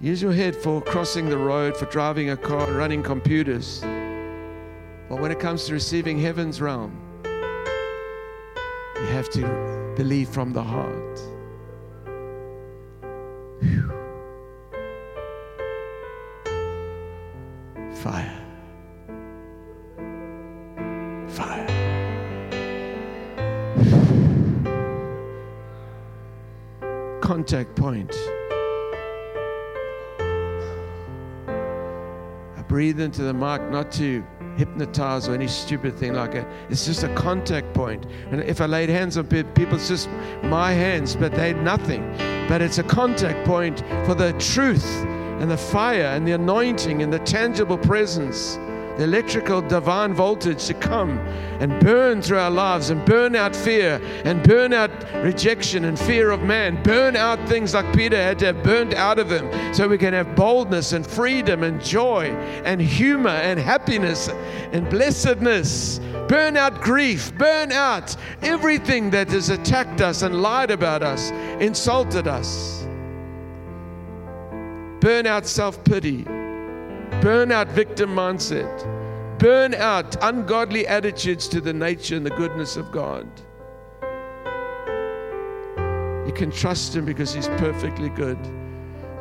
Use 0.02 0.22
your 0.22 0.34
head 0.34 0.58
for 0.58 0.82
crossing 0.82 1.30
the 1.30 1.38
road, 1.38 1.78
for 1.78 1.86
driving 1.86 2.32
a 2.32 2.38
car, 2.38 2.70
running 2.74 3.02
computers. 3.02 3.80
But 5.08 5.22
when 5.22 5.32
it 5.32 5.40
comes 5.40 5.68
to 5.68 5.74
receiving 5.74 6.20
heaven's 6.20 6.60
realm, 6.60 7.00
you 7.24 9.06
have 9.08 9.30
to 9.30 9.83
believe 9.96 10.30
from 10.30 10.54
the 10.54 10.64
heart. 10.64 11.20
Whew. 13.62 13.92
Fire. 17.96 18.40
Fire. 21.28 21.68
Contact 27.22 27.76
point. 27.76 28.16
I 32.58 32.62
breathe 32.68 33.00
into 33.00 33.22
the 33.22 33.34
mark 33.34 33.70
not 33.70 33.92
to 33.94 34.24
hypnotize 34.58 35.28
or 35.28 35.34
any 35.34 35.48
stupid 35.48 35.96
thing 35.96 36.14
like 36.14 36.34
that. 36.34 36.48
It's 36.70 36.86
just 36.86 37.04
a 37.04 37.14
contact 37.16 37.74
point. 37.74 38.06
And 38.32 38.42
if 38.42 38.62
I 38.62 38.66
laid 38.66 38.90
hands 38.90 39.18
on 39.18 39.28
people, 39.28 39.76
it's 39.76 39.88
just 39.88 40.10
my 40.44 40.72
hands, 40.72 41.16
but 41.16 41.32
they're 41.34 41.54
nothing. 41.54 42.02
But 42.48 42.62
it's 42.62 42.78
a 42.78 42.84
contact 42.84 43.46
point 43.48 43.80
for 44.06 44.16
the 44.16 44.34
truth 44.34 44.86
and 45.40 45.50
the 45.50 45.58
fire 45.58 46.06
and 46.06 46.28
the 46.28 46.34
anointing 46.34 47.02
and 47.02 47.12
the 47.12 47.20
tangible 47.20 47.78
presence 47.78 48.58
the 48.98 49.04
electrical 49.04 49.62
divine 49.62 50.14
voltage 50.14 50.66
to 50.66 50.74
come 50.74 51.18
and 51.60 51.80
burn 51.80 52.22
through 52.22 52.38
our 52.38 52.52
lives 52.52 52.90
and 52.90 53.04
burn 53.06 53.36
out 53.36 53.56
fear 53.56 54.00
and 54.24 54.44
burn 54.44 54.72
out 54.74 54.92
rejection 55.24 55.86
and 55.86 55.98
fear 55.98 56.30
of 56.30 56.42
man. 56.44 56.82
Burn 56.84 57.16
out 57.16 57.40
things 57.48 57.74
like 57.74 57.92
Peter 57.96 58.18
had 58.18 58.38
to 58.40 58.48
have 58.48 58.64
burned 58.64 58.94
out 58.94 59.18
of 59.18 59.32
him 59.32 59.50
so 59.74 59.88
we 59.88 59.98
can 59.98 60.14
have 60.14 60.36
boldness 60.36 60.94
and 60.94 61.06
freedom 61.06 61.64
and 61.64 61.84
joy 61.84 62.30
and 62.66 62.80
humor 62.80 63.30
and 63.30 63.60
happiness 63.60 64.28
and 64.72 64.90
blessedness. 64.90 66.00
Burn 66.28 66.56
out 66.56 66.82
grief, 66.82 67.36
burn 67.38 67.72
out 67.72 68.16
everything 68.42 69.10
that 69.10 69.30
has 69.30 69.50
attacked 69.50 70.02
us 70.02 70.22
and 70.22 70.42
lied 70.42 70.72
about 70.72 71.02
us, 71.02 71.32
insulted 71.60 72.28
us. 72.28 72.84
Burn 75.00 75.26
out 75.26 75.46
self 75.46 75.84
pity 75.84 76.26
burn 77.24 77.54
out 77.54 77.70
victim 77.70 78.14
mindset, 78.14 78.82
burnout, 79.38 80.18
ungodly 80.22 80.86
attitudes 80.86 81.48
to 81.48 81.62
the 81.62 81.72
nature 81.72 82.18
and 82.18 82.26
the 82.26 82.32
goodness 82.32 82.76
of 82.76 82.92
God. 82.92 83.26
You 86.28 86.34
can 86.34 86.52
trust 86.52 86.94
Him 86.94 87.06
because 87.06 87.34
He's 87.34 87.48
perfectly 87.48 88.10
good. 88.10 88.38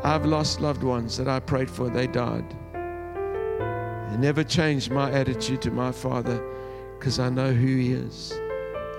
I've 0.03 0.27
lost 0.27 0.61
loved 0.61 0.83
ones 0.83 1.17
that 1.17 1.29
I 1.29 1.39
prayed 1.39 1.71
for, 1.71 1.89
they 1.89 2.09
died. 2.09 2.57
It 2.75 4.19
never 4.19 4.43
changed 4.43 4.91
my 4.91 5.09
attitude 5.13 5.63
to 5.63 5.71
my 5.71 5.93
Father 5.93 6.45
because 6.99 7.21
I 7.21 7.31
know 7.31 7.53
who 7.53 7.77
He 7.77 7.93
is. 7.93 8.37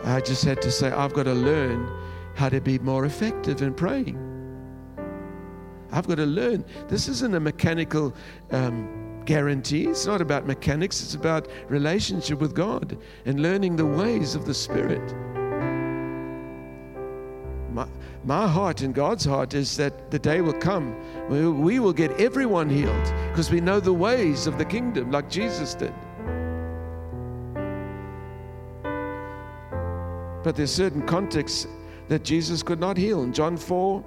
I 0.05 0.21
just 0.21 0.45
had 0.45 0.61
to 0.61 0.71
say, 0.71 0.91
I've 0.91 1.11
got 1.11 1.23
to 1.23 1.33
learn 1.33 1.91
how 2.35 2.47
to 2.47 2.61
be 2.61 2.79
more 2.79 3.03
effective 3.03 3.61
in 3.61 3.73
praying. 3.73 4.22
I've 5.93 6.07
got 6.07 6.15
to 6.15 6.25
learn. 6.25 6.65
This 6.87 7.07
isn't 7.07 7.35
a 7.35 7.39
mechanical 7.39 8.15
um, 8.51 9.21
guarantee. 9.25 9.85
It's 9.85 10.07
not 10.07 10.21
about 10.21 10.47
mechanics. 10.47 11.03
It's 11.03 11.13
about 11.13 11.47
relationship 11.69 12.39
with 12.39 12.55
God 12.55 12.97
and 13.25 13.41
learning 13.41 13.75
the 13.75 13.85
ways 13.85 14.33
of 14.33 14.45
the 14.47 14.55
Spirit. 14.55 15.13
My, 17.71 17.87
my 18.23 18.47
heart 18.47 18.81
and 18.81 18.93
God's 18.93 19.23
heart 19.23 19.53
is 19.53 19.77
that 19.77 20.09
the 20.09 20.17
day 20.17 20.41
will 20.41 20.53
come 20.53 20.93
where 21.29 21.51
we 21.51 21.79
will 21.79 21.93
get 21.93 22.11
everyone 22.19 22.69
healed 22.69 23.13
because 23.29 23.51
we 23.51 23.61
know 23.61 23.79
the 23.79 23.93
ways 23.93 24.47
of 24.47 24.57
the 24.57 24.65
kingdom 24.65 25.11
like 25.11 25.29
Jesus 25.29 25.75
did. 25.75 25.93
But 30.43 30.55
there's 30.55 30.73
certain 30.73 31.05
contexts 31.05 31.67
that 32.09 32.23
Jesus 32.23 32.63
could 32.63 32.79
not 32.79 32.97
heal. 32.97 33.23
In 33.23 33.31
John 33.31 33.55
4, 33.57 34.03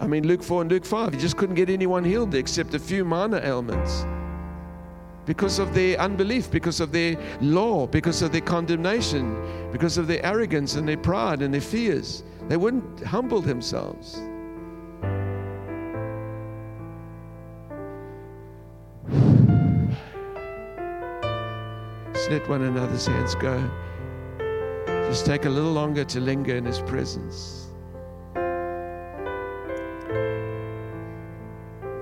I 0.00 0.06
mean, 0.06 0.26
Luke 0.26 0.42
4 0.42 0.62
and 0.62 0.70
Luke 0.70 0.86
5, 0.86 1.12
he 1.12 1.20
just 1.20 1.36
couldn't 1.36 1.56
get 1.56 1.68
anyone 1.68 2.02
healed 2.02 2.34
except 2.34 2.72
a 2.74 2.78
few 2.78 3.04
minor 3.04 3.38
ailments 3.44 4.06
because 5.26 5.58
of 5.58 5.74
their 5.74 5.98
unbelief, 6.00 6.50
because 6.50 6.80
of 6.80 6.90
their 6.90 7.16
law, 7.42 7.86
because 7.86 8.22
of 8.22 8.32
their 8.32 8.40
condemnation, 8.40 9.70
because 9.70 9.98
of 9.98 10.06
their 10.06 10.24
arrogance 10.24 10.74
and 10.74 10.88
their 10.88 10.96
pride 10.96 11.42
and 11.42 11.52
their 11.52 11.60
fears. 11.60 12.24
They 12.48 12.56
wouldn't 12.56 13.04
humble 13.04 13.42
themselves. 13.42 14.14
Just 22.14 22.30
let 22.30 22.48
one 22.48 22.62
another's 22.62 23.06
hands 23.06 23.34
go. 23.34 23.70
Just 25.08 25.26
take 25.26 25.44
a 25.44 25.50
little 25.50 25.72
longer 25.72 26.04
to 26.04 26.20
linger 26.20 26.56
in 26.56 26.64
His 26.64 26.80
presence. 26.80 27.59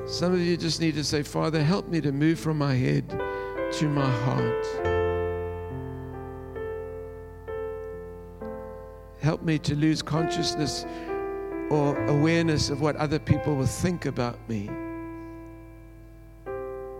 Some 0.09 0.33
of 0.33 0.41
you 0.41 0.57
just 0.57 0.81
need 0.81 0.95
to 0.95 1.05
say, 1.05 1.23
Father, 1.23 1.63
help 1.63 1.87
me 1.89 2.01
to 2.01 2.13
move 2.13 2.41
from 2.41 2.57
my 2.57 2.75
head 2.75 3.07
to 3.73 3.89
my 3.91 4.11
heart. 4.25 4.67
Help 9.21 9.43
me 9.43 9.59
to 9.59 9.75
lose 9.75 10.01
consciousness 10.01 10.87
or 11.69 12.03
awareness 12.07 12.71
of 12.71 12.81
what 12.81 12.97
other 12.97 13.19
people 13.19 13.55
will 13.55 13.67
think 13.67 14.07
about 14.07 14.39
me. 14.49 14.71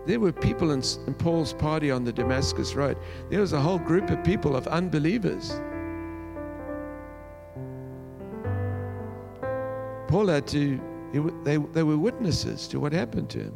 There 0.05 0.19
were 0.19 0.31
people 0.31 0.69
in, 0.69 0.83
in, 1.07 1.15
Paul's 1.15 1.53
party 1.53 1.89
on 1.89 2.03
the 2.03 2.13
Damascus 2.13 2.75
Road. 2.75 2.95
There 3.31 3.41
was 3.41 3.53
a 3.53 3.59
whole 3.59 3.79
group 3.79 4.11
of 4.11 4.23
people 4.23 4.55
of 4.55 4.67
unbelievers. 4.67 5.59
Paul 10.07 10.27
had 10.27 10.45
to 10.49 10.79
they, 11.11 11.57
they 11.57 11.83
were 11.83 11.97
witnesses 11.97 12.67
to 12.69 12.79
what 12.79 12.93
happened 12.93 13.29
to 13.31 13.39
him. 13.39 13.55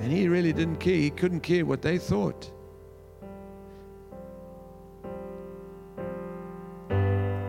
And 0.00 0.10
he 0.10 0.28
really 0.28 0.52
didn't 0.52 0.76
care. 0.76 0.94
He 0.96 1.10
couldn't 1.10 1.40
care 1.40 1.64
what 1.64 1.82
they 1.82 1.98
thought. 1.98 2.50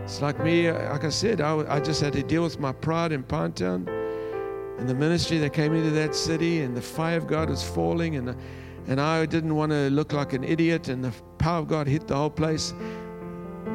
It's 0.03 0.21
like 0.21 0.39
me, 0.43 0.69
like 0.71 1.03
I 1.03 1.09
said, 1.09 1.41
I, 1.41 1.65
I 1.67 1.79
just 1.79 2.01
had 2.01 2.13
to 2.13 2.23
deal 2.23 2.43
with 2.43 2.59
my 2.59 2.71
pride 2.71 3.11
in 3.11 3.23
Pinetown 3.23 3.87
and 4.77 4.89
the 4.89 4.93
ministry 4.93 5.37
that 5.37 5.53
came 5.53 5.73
into 5.73 5.91
that 5.91 6.13
city, 6.13 6.61
and 6.61 6.75
the 6.75 6.81
fire 6.81 7.17
of 7.17 7.25
God 7.25 7.49
was 7.49 7.63
falling, 7.63 8.17
and, 8.17 8.35
and 8.87 8.99
I 8.99 9.25
didn't 9.25 9.55
want 9.55 9.71
to 9.71 9.89
look 9.89 10.13
like 10.13 10.33
an 10.33 10.43
idiot, 10.43 10.89
and 10.89 11.03
the 11.03 11.13
power 11.37 11.59
of 11.59 11.67
God 11.67 11.87
hit 11.87 12.07
the 12.07 12.15
whole 12.15 12.29
place. 12.29 12.73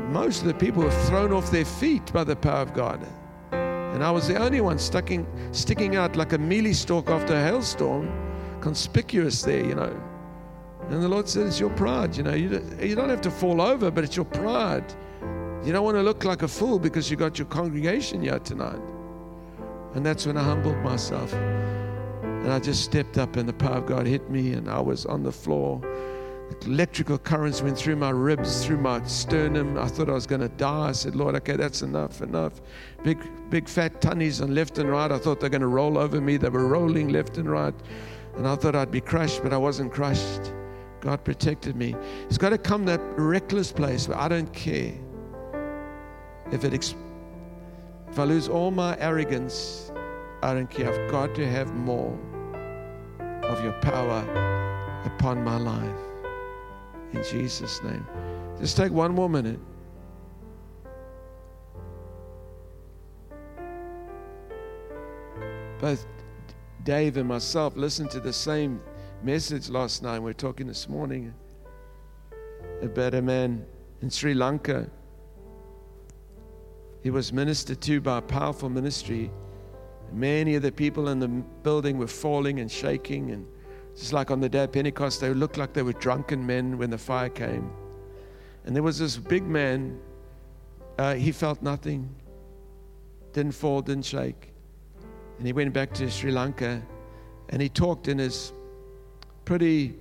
Most 0.08 0.42
of 0.42 0.48
the 0.48 0.54
people 0.54 0.82
were 0.82 1.04
thrown 1.06 1.32
off 1.32 1.50
their 1.50 1.64
feet 1.64 2.12
by 2.12 2.24
the 2.24 2.36
power 2.36 2.60
of 2.60 2.74
God. 2.74 3.06
And 3.94 4.04
I 4.04 4.10
was 4.10 4.28
the 4.28 4.36
only 4.36 4.60
one 4.60 4.78
sticking, 4.78 5.26
sticking 5.52 5.96
out 5.96 6.16
like 6.16 6.32
a 6.32 6.38
mealie 6.38 6.74
stalk 6.74 7.10
after 7.10 7.34
a 7.34 7.42
hailstorm, 7.42 8.10
conspicuous 8.60 9.42
there, 9.42 9.64
you 9.64 9.74
know. 9.74 10.00
And 10.88 11.02
the 11.02 11.08
Lord 11.08 11.28
said, 11.28 11.46
It's 11.46 11.60
your 11.60 11.70
pride, 11.70 12.16
you 12.16 12.22
know. 12.22 12.34
You, 12.34 12.64
you 12.80 12.94
don't 12.94 13.08
have 13.08 13.20
to 13.22 13.30
fall 13.30 13.60
over, 13.60 13.90
but 13.90 14.04
it's 14.04 14.16
your 14.16 14.24
pride. 14.24 14.94
You 15.64 15.72
don't 15.72 15.84
want 15.84 15.96
to 15.96 16.02
look 16.02 16.24
like 16.24 16.42
a 16.42 16.48
fool 16.48 16.78
because 16.78 17.10
you 17.10 17.16
got 17.16 17.38
your 17.38 17.48
congregation 17.48 18.22
here 18.22 18.38
tonight. 18.38 18.80
And 19.94 20.06
that's 20.06 20.26
when 20.26 20.36
I 20.36 20.42
humbled 20.42 20.78
myself. 20.78 21.32
And 21.32 22.52
I 22.52 22.58
just 22.58 22.84
stepped 22.84 23.18
up, 23.18 23.36
and 23.36 23.48
the 23.48 23.52
power 23.52 23.78
of 23.78 23.86
God 23.86 24.06
hit 24.06 24.30
me, 24.30 24.52
and 24.52 24.70
I 24.70 24.80
was 24.80 25.04
on 25.06 25.22
the 25.22 25.32
floor. 25.32 25.80
Electrical 26.64 27.18
currents 27.18 27.62
went 27.62 27.76
through 27.76 27.96
my 27.96 28.10
ribs, 28.10 28.64
through 28.64 28.78
my 28.78 29.04
sternum. 29.04 29.78
I 29.78 29.86
thought 29.86 30.08
I 30.08 30.12
was 30.12 30.26
going 30.26 30.40
to 30.40 30.48
die. 30.48 30.88
I 30.88 30.92
said, 30.92 31.14
Lord, 31.14 31.34
okay, 31.36 31.56
that's 31.56 31.82
enough, 31.82 32.22
enough. 32.22 32.60
Big, 33.04 33.18
big 33.50 33.68
fat 33.68 34.00
tunnies 34.00 34.42
on 34.42 34.54
left 34.54 34.78
and 34.78 34.90
right. 34.90 35.12
I 35.12 35.18
thought 35.18 35.40
they're 35.40 35.50
going 35.50 35.60
to 35.60 35.68
roll 35.68 35.98
over 35.98 36.20
me. 36.20 36.36
They 36.36 36.48
were 36.48 36.66
rolling 36.66 37.08
left 37.08 37.38
and 37.38 37.50
right. 37.50 37.74
And 38.36 38.46
I 38.46 38.56
thought 38.56 38.74
I'd 38.74 38.90
be 38.90 39.00
crushed, 39.00 39.42
but 39.42 39.52
I 39.52 39.56
wasn't 39.58 39.92
crushed. 39.92 40.52
God 41.00 41.22
protected 41.22 41.76
me. 41.76 41.94
It's 42.24 42.38
got 42.38 42.50
to 42.50 42.58
come 42.58 42.84
that 42.86 43.00
reckless 43.16 43.72
place 43.72 44.08
where 44.08 44.18
I 44.18 44.28
don't 44.28 44.52
care 44.52 44.94
if 46.50 46.64
it 46.64 46.94
if 48.10 48.18
I 48.18 48.24
lose 48.24 48.48
all 48.48 48.70
my 48.70 48.98
arrogance, 48.98 49.92
I 50.42 50.54
don't 50.54 50.70
care. 50.70 50.90
I've 50.90 51.10
got 51.10 51.34
to 51.34 51.46
have 51.46 51.74
more 51.74 52.18
of 53.42 53.62
your 53.62 53.74
power 53.80 54.24
upon 55.04 55.44
my 55.44 55.58
life. 55.58 56.07
In 57.12 57.22
Jesus' 57.24 57.82
name. 57.82 58.06
Just 58.60 58.76
take 58.76 58.92
one 58.92 59.14
more 59.14 59.28
minute. 59.28 59.60
Both 65.80 66.06
Dave 66.84 67.16
and 67.16 67.28
myself 67.28 67.76
listened 67.76 68.10
to 68.10 68.20
the 68.20 68.32
same 68.32 68.80
message 69.22 69.68
last 69.68 70.02
night. 70.02 70.18
We 70.18 70.30
are 70.30 70.34
talking 70.34 70.66
this 70.66 70.88
morning 70.88 71.32
about 72.82 73.14
a 73.14 73.22
man 73.22 73.64
in 74.02 74.10
Sri 74.10 74.34
Lanka 74.34 74.90
he 77.02 77.10
was 77.10 77.32
ministered 77.32 77.80
to 77.82 78.00
by 78.00 78.18
a 78.18 78.22
powerful 78.22 78.68
ministry. 78.68 79.30
Many 80.12 80.56
of 80.56 80.62
the 80.62 80.72
people 80.72 81.08
in 81.08 81.18
the 81.18 81.28
building 81.28 81.98
were 81.98 82.06
falling 82.06 82.60
and 82.60 82.70
shaking. 82.70 83.30
And 83.30 83.46
just 83.98 84.12
like 84.12 84.30
on 84.30 84.40
the 84.40 84.48
day 84.48 84.64
of 84.64 84.72
Pentecost, 84.72 85.20
they 85.20 85.32
looked 85.34 85.56
like 85.56 85.72
they 85.72 85.82
were 85.82 85.92
drunken 85.92 86.46
men 86.46 86.78
when 86.78 86.90
the 86.90 86.98
fire 86.98 87.28
came. 87.28 87.70
And 88.64 88.74
there 88.74 88.82
was 88.82 88.98
this 88.98 89.16
big 89.16 89.42
man. 89.42 89.98
Uh, 90.98 91.14
he 91.14 91.32
felt 91.32 91.62
nothing, 91.62 92.08
didn't 93.32 93.52
fall, 93.52 93.82
didn't 93.82 94.04
shake. 94.04 94.52
And 95.38 95.46
he 95.46 95.52
went 95.52 95.72
back 95.72 95.92
to 95.94 96.10
Sri 96.10 96.30
Lanka 96.30 96.82
and 97.50 97.62
he 97.62 97.68
talked 97.68 98.08
in 98.08 98.18
his 98.18 98.52
pretty 99.44 99.94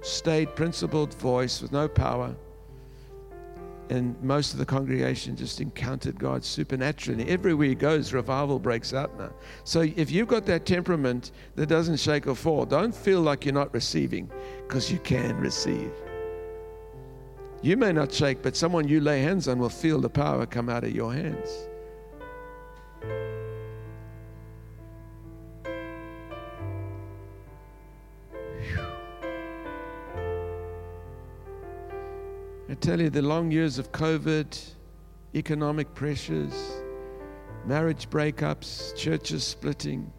staid, 0.00 0.54
principled 0.56 1.14
voice 1.14 1.62
with 1.62 1.72
no 1.72 1.88
power 1.88 2.34
and 3.90 4.20
most 4.22 4.52
of 4.52 4.58
the 4.58 4.64
congregation 4.64 5.36
just 5.36 5.60
encountered 5.60 6.18
God 6.18 6.44
supernaturally. 6.44 7.28
Everywhere 7.28 7.68
he 7.68 7.74
goes, 7.74 8.12
revival 8.12 8.58
breaks 8.58 8.94
out 8.94 9.18
now. 9.18 9.32
So 9.64 9.80
if 9.80 10.10
you've 10.10 10.28
got 10.28 10.46
that 10.46 10.64
temperament 10.66 11.32
that 11.56 11.66
doesn't 11.66 11.98
shake 11.98 12.26
or 12.26 12.34
fall, 12.34 12.64
don't 12.64 12.94
feel 12.94 13.20
like 13.20 13.44
you're 13.44 13.54
not 13.54 13.72
receiving 13.74 14.30
because 14.66 14.90
you 14.90 14.98
can 14.98 15.36
receive. 15.38 15.92
You 17.60 17.76
may 17.76 17.92
not 17.92 18.12
shake, 18.12 18.42
but 18.42 18.56
someone 18.56 18.88
you 18.88 19.00
lay 19.00 19.22
hands 19.22 19.46
on 19.46 19.58
will 19.58 19.68
feel 19.68 20.00
the 20.00 20.10
power 20.10 20.46
come 20.46 20.68
out 20.68 20.84
of 20.84 20.92
your 20.92 21.12
hands. 21.12 21.68
I 32.72 32.74
tell 32.74 32.98
you, 32.98 33.10
the 33.10 33.20
long 33.20 33.50
years 33.50 33.78
of 33.78 33.92
COVID, 33.92 34.58
economic 35.34 35.92
pressures, 35.92 36.54
marriage 37.66 38.08
breakups, 38.08 38.96
churches 38.96 39.44
splitting, 39.44 40.10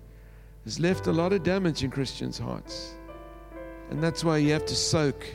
has 0.64 0.80
left 0.80 1.08
a 1.08 1.12
lot 1.12 1.34
of 1.34 1.42
damage 1.42 1.84
in 1.84 1.90
Christians' 1.90 2.38
hearts. 2.38 2.94
And 3.90 4.04
that's 4.04 4.24
why 4.24 4.38
you 4.38 4.54
have 4.54 4.68
to 4.68 4.76
soak 4.76 5.26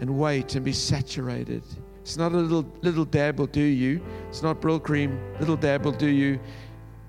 and 0.00 0.18
wait 0.18 0.54
and 0.54 0.62
be 0.62 0.74
saturated. 0.74 1.62
It's 2.02 2.18
not 2.18 2.32
a 2.32 2.36
little 2.36 2.70
little 2.82 3.06
dab 3.06 3.38
will 3.38 3.46
do 3.46 3.62
you. 3.62 4.02
It's 4.28 4.42
not 4.42 4.60
Brylcreem. 4.60 5.18
Little 5.40 5.56
dab 5.56 5.86
will 5.86 5.92
do 5.92 6.08
you. 6.08 6.38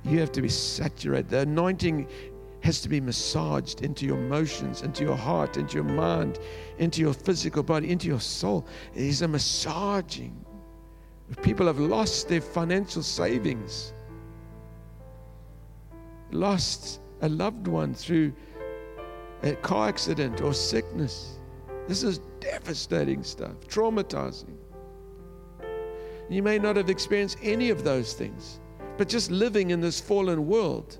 You 0.05 0.17
have 0.19 0.31
to 0.31 0.41
be 0.41 0.47
saturated. 0.47 1.27
The 1.27 1.39
anointing 1.39 2.07
has 2.61 2.79
to 2.81 2.89
be 2.89 3.01
massaged 3.01 3.81
into 3.81 4.05
your 4.05 4.17
emotions, 4.17 4.83
into 4.83 5.03
your 5.03 5.15
heart, 5.15 5.57
into 5.57 5.75
your 5.75 5.83
mind, 5.83 6.39
into 6.77 7.01
your 7.01 7.13
physical 7.13 7.63
body, 7.63 7.91
into 7.91 8.07
your 8.07 8.19
soul. 8.19 8.65
It 8.93 9.03
is 9.03 9.21
a 9.23 9.27
massaging. 9.27 10.45
If 11.29 11.41
people 11.41 11.65
have 11.65 11.79
lost 11.79 12.27
their 12.27 12.41
financial 12.41 13.01
savings, 13.01 13.93
lost 16.31 17.01
a 17.21 17.29
loved 17.29 17.67
one 17.67 17.93
through 17.93 18.33
a 19.43 19.53
car 19.55 19.89
accident 19.89 20.41
or 20.41 20.53
sickness, 20.53 21.39
this 21.87 22.03
is 22.03 22.19
devastating 22.39 23.23
stuff, 23.23 23.59
traumatizing. 23.67 24.55
You 26.29 26.43
may 26.43 26.59
not 26.59 26.75
have 26.75 26.89
experienced 26.89 27.39
any 27.41 27.71
of 27.71 27.83
those 27.83 28.13
things, 28.13 28.59
but 28.97 29.09
just 29.09 29.31
living 29.31 29.71
in 29.71 29.81
this 29.81 29.99
fallen 29.99 30.47
world 30.47 30.99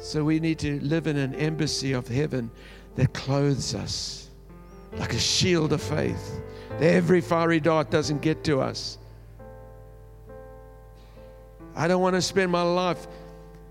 So 0.00 0.24
we 0.24 0.40
need 0.40 0.58
to 0.60 0.80
live 0.80 1.06
in 1.06 1.18
an 1.18 1.34
embassy 1.34 1.92
of 1.92 2.08
heaven 2.08 2.50
that 2.96 3.12
clothes 3.12 3.74
us 3.74 4.30
like 4.94 5.12
a 5.12 5.18
shield 5.18 5.72
of 5.74 5.82
faith. 5.82 6.40
That 6.78 6.94
every 6.94 7.20
fiery 7.20 7.60
dart 7.60 7.90
doesn't 7.90 8.22
get 8.22 8.42
to 8.44 8.60
us. 8.60 8.96
I 11.76 11.86
don't 11.86 12.00
want 12.00 12.16
to 12.16 12.22
spend 12.22 12.50
my 12.50 12.62
life 12.62 13.06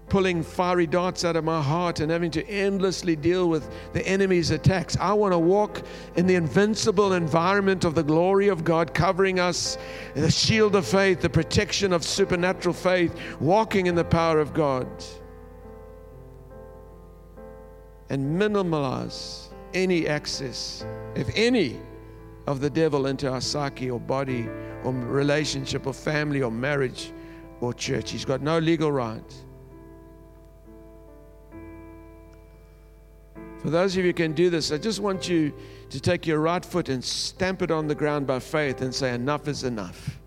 pulling 0.07 0.43
fiery 0.43 0.87
darts 0.87 1.25
out 1.25 1.35
of 1.35 1.43
my 1.43 1.61
heart 1.61 1.99
and 1.99 2.11
having 2.11 2.31
to 2.31 2.47
endlessly 2.47 3.15
deal 3.15 3.49
with 3.49 3.69
the 3.93 4.07
enemy's 4.07 4.51
attacks. 4.51 4.97
I 4.97 5.13
want 5.13 5.33
to 5.33 5.39
walk 5.39 5.81
in 6.15 6.27
the 6.27 6.35
invincible 6.35 7.13
environment 7.13 7.85
of 7.85 7.95
the 7.95 8.03
glory 8.03 8.47
of 8.47 8.63
God 8.63 8.93
covering 8.93 9.39
us, 9.39 9.77
the 10.15 10.31
shield 10.31 10.75
of 10.75 10.85
faith, 10.87 11.21
the 11.21 11.29
protection 11.29 11.91
of 11.91 12.03
supernatural 12.03 12.73
faith, 12.73 13.15
walking 13.39 13.87
in 13.87 13.95
the 13.95 14.03
power 14.03 14.39
of 14.39 14.53
God 14.53 14.87
and 18.09 18.37
minimize 18.37 19.49
any 19.73 20.07
access, 20.07 20.85
if 21.15 21.29
any, 21.35 21.79
of 22.47 22.61
the 22.61 22.69
devil 22.69 23.05
into 23.05 23.29
our 23.29 23.41
psyche 23.41 23.91
or 23.91 23.99
body 23.99 24.49
or 24.83 24.91
relationship 24.91 25.85
or 25.85 25.93
family 25.93 26.41
or 26.41 26.49
marriage 26.49 27.11
or 27.61 27.73
church. 27.73 28.09
He's 28.09 28.25
got 28.25 28.41
no 28.41 28.57
legal 28.57 28.91
right. 28.91 29.33
For 33.59 33.69
those 33.69 33.93
of 33.93 33.97
you 33.97 34.09
who 34.09 34.13
can 34.13 34.33
do 34.33 34.49
this, 34.49 34.71
I 34.71 34.77
just 34.77 34.99
want 34.99 35.27
you 35.27 35.53
to 35.89 35.99
take 35.99 36.25
your 36.25 36.39
right 36.39 36.63
foot 36.63 36.89
and 36.89 37.03
stamp 37.03 37.61
it 37.61 37.71
on 37.71 37.87
the 37.87 37.95
ground 37.95 38.25
by 38.25 38.39
faith 38.39 38.81
and 38.81 38.95
say, 38.95 39.13
Enough 39.13 39.47
is 39.47 39.63
enough. 39.63 40.17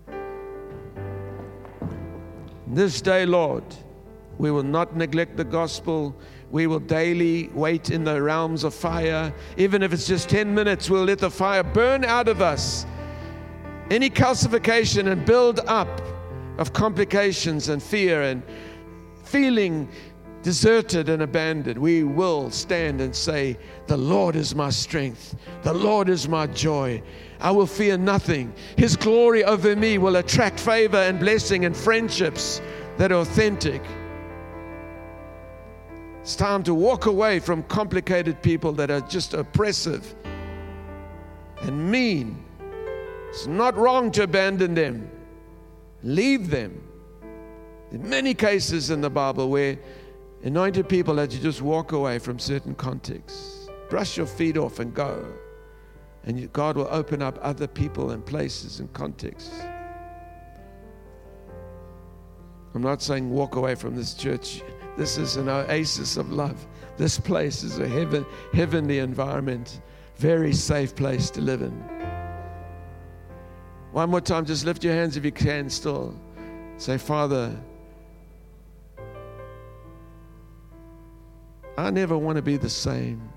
This 2.67 3.01
day, 3.01 3.25
Lord, 3.25 3.63
we 4.37 4.51
will 4.51 4.63
not 4.63 4.95
neglect 4.95 5.35
the 5.35 5.43
gospel 5.43 6.15
we 6.53 6.67
will 6.67 6.79
daily 6.79 7.49
wait 7.55 7.89
in 7.89 8.03
the 8.03 8.21
realms 8.21 8.63
of 8.63 8.75
fire. 8.75 9.33
Even 9.57 9.81
if 9.81 9.91
it's 9.91 10.05
just 10.05 10.29
10 10.29 10.53
minutes, 10.53 10.87
we'll 10.87 11.03
let 11.03 11.17
the 11.17 11.31
fire 11.31 11.63
burn 11.63 12.05
out 12.05 12.27
of 12.27 12.43
us 12.43 12.85
any 13.89 14.07
calcification 14.07 15.11
and 15.11 15.25
build 15.25 15.61
up 15.61 15.89
of 16.59 16.71
complications 16.71 17.69
and 17.69 17.81
fear 17.81 18.21
and 18.21 18.43
feeling 19.23 19.89
deserted 20.43 21.09
and 21.09 21.23
abandoned, 21.23 21.79
we 21.79 22.03
will 22.03 22.51
stand 22.51 23.01
and 23.01 23.15
say, 23.15 23.57
The 23.87 23.97
Lord 23.97 24.35
is 24.35 24.53
my 24.53 24.69
strength, 24.69 25.35
the 25.63 25.73
Lord 25.73 26.07
is 26.07 26.29
my 26.29 26.45
joy. 26.45 27.01
I 27.39 27.49
will 27.49 27.65
fear 27.65 27.97
nothing. 27.97 28.53
His 28.77 28.95
glory 28.95 29.43
over 29.43 29.75
me 29.75 29.97
will 29.97 30.17
attract 30.17 30.59
favor 30.59 30.97
and 30.97 31.19
blessing 31.19 31.65
and 31.65 31.75
friendships 31.75 32.61
that 32.97 33.11
are 33.11 33.21
authentic. 33.21 33.81
It's 36.23 36.37
time 36.37 36.63
to 36.63 36.73
walk 36.73 37.05
away 37.05 37.39
from 37.39 37.63
complicated 37.63 38.41
people 38.41 38.71
that 38.71 38.89
are 38.89 39.01
just 39.01 39.33
oppressive 39.33 40.15
and 41.63 41.91
mean. 41.91 42.45
It's 43.27 43.45
not 43.45 43.75
wrong 43.75 44.09
to 44.11 44.23
abandon 44.23 44.73
them, 44.73 45.11
leave 46.01 46.49
them. 46.49 46.81
In 47.91 48.07
many 48.09 48.33
cases 48.33 48.89
in 48.89 49.01
the 49.01 49.09
Bible 49.09 49.49
where 49.49 49.77
anointed 50.43 50.87
people 50.87 51.17
had 51.17 51.29
to 51.29 51.41
just 51.41 51.61
walk 51.61 51.91
away 51.91 52.19
from 52.19 52.39
certain 52.39 52.73
contexts, 52.73 53.67
brush 53.89 54.15
your 54.15 54.25
feet 54.25 54.55
off 54.55 54.79
and 54.79 54.93
go. 54.93 55.25
And 56.23 56.53
God 56.53 56.77
will 56.77 56.87
open 56.89 57.21
up 57.21 57.37
other 57.41 57.67
people 57.67 58.11
and 58.11 58.25
places 58.25 58.79
and 58.79 58.91
contexts. 58.93 59.59
I'm 62.73 62.81
not 62.81 63.01
saying 63.01 63.29
walk 63.29 63.57
away 63.57 63.75
from 63.75 63.93
this 63.97 64.13
church. 64.13 64.61
This 64.97 65.17
is 65.17 65.37
an 65.37 65.49
oasis 65.49 66.17
of 66.17 66.31
love. 66.31 66.67
This 66.97 67.19
place 67.19 67.63
is 67.63 67.79
a 67.79 67.87
heaven, 67.87 68.25
heavenly 68.53 68.99
environment, 68.99 69.81
very 70.17 70.53
safe 70.53 70.95
place 70.95 71.29
to 71.31 71.41
live 71.41 71.61
in. 71.61 71.73
One 73.91 74.09
more 74.09 74.21
time, 74.21 74.45
just 74.45 74.65
lift 74.65 74.83
your 74.83 74.93
hands 74.93 75.17
if 75.17 75.25
you 75.25 75.31
can 75.31 75.69
still. 75.69 76.15
Say, 76.77 76.97
Father, 76.97 77.55
I 81.77 81.89
never 81.89 82.17
want 82.17 82.35
to 82.35 82.41
be 82.41 82.57
the 82.57 82.69
same. 82.69 83.29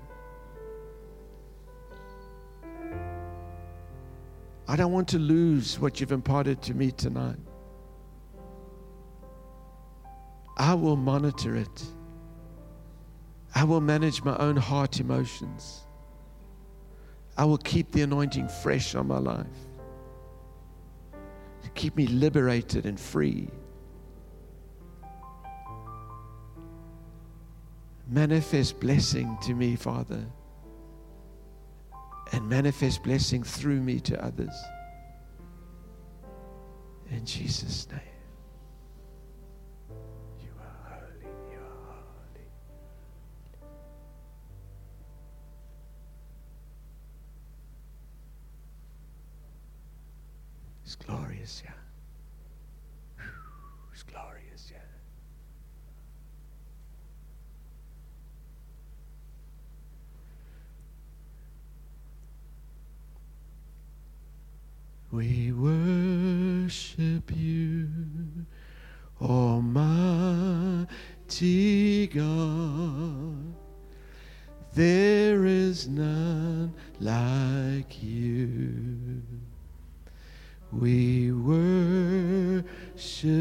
I 4.67 4.75
don't 4.75 4.91
want 4.91 5.07
to 5.09 5.19
lose 5.19 5.79
what 5.79 5.99
you've 5.99 6.11
imparted 6.11 6.61
to 6.63 6.73
me 6.73 6.91
tonight. 6.91 7.37
I 10.67 10.73
will 10.73 10.97
monitor 10.97 11.55
it. 11.55 11.83
I 13.55 13.63
will 13.63 13.81
manage 13.81 14.23
my 14.23 14.35
own 14.37 14.57
heart 14.57 14.99
emotions. 14.99 15.87
I 17.37 17.45
will 17.45 17.57
keep 17.57 17.91
the 17.91 18.01
anointing 18.01 18.49
fresh 18.49 18.93
on 18.95 19.07
my 19.07 19.19
life 19.19 19.47
keep 21.75 21.95
me 21.95 22.07
liberated 22.07 22.87
and 22.87 22.99
free. 22.99 23.47
Manifest 28.09 28.79
blessing 28.79 29.37
to 29.43 29.53
me, 29.53 29.75
Father 29.75 30.25
and 32.33 32.49
manifest 32.49 33.03
blessing 33.03 33.43
through 33.43 33.79
me 33.81 33.99
to 34.01 34.23
others. 34.23 34.53
In 37.09 37.25
Jesus' 37.25 37.87
name. 37.89 38.16
It's 50.87 50.95
glorious, 50.95 51.61
yeah. 51.65 51.73
It's 53.91 54.03
glorious, 54.03 54.71
yeah. 54.71 54.77
We 65.11 65.51
worship 65.51 67.35
you, 67.35 67.89
Almighty 69.21 70.87
God. 72.07 73.55
There 74.73 75.45
is 75.45 75.89
none 75.89 76.73
like 77.01 77.26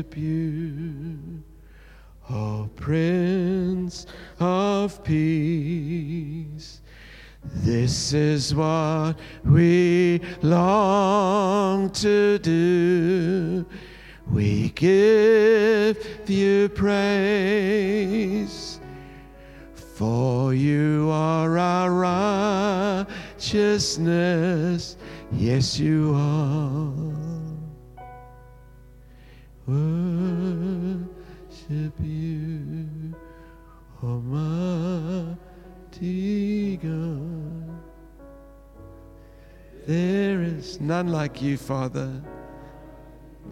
worship 0.06 0.16
you, 0.16 1.42
O 2.30 2.68
Prince 2.76 4.06
of 4.40 5.02
Peace. 5.04 6.80
This 7.44 8.12
is 8.12 8.54
what 8.54 9.14
we 9.44 10.20
long 10.42 11.90
to 11.90 12.38
do. 12.38 13.64
We 14.28 14.70
give 14.70 16.28
you 16.28 16.68
praise, 16.70 17.60
for 19.74 20.52
you 20.52 21.08
are 21.12 21.56
our 21.56 21.92
righteousness. 23.38 24.96
Yes, 25.32 25.78
you 25.78 26.12
are. 26.14 26.35
Like 41.26 41.42
you, 41.42 41.56
Father. 41.56 42.22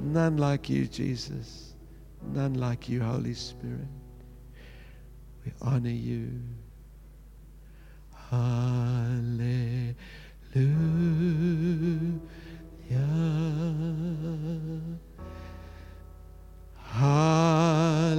None 0.01 0.37
like 0.37 0.71
you, 0.71 0.87
Jesus. 0.87 1.75
None 2.33 2.55
like 2.55 2.89
you, 2.89 3.03
Holy 3.03 3.35
Spirit. 3.35 3.89
We 5.45 5.51
honor 5.61 5.89
you. 5.89 6.31
Hallelujah. 8.31 9.97
Hallelujah. 16.79 18.15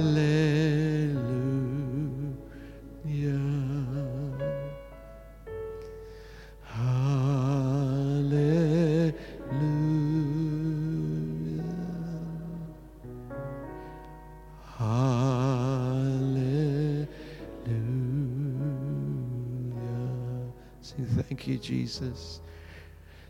Jesus. 21.58 22.40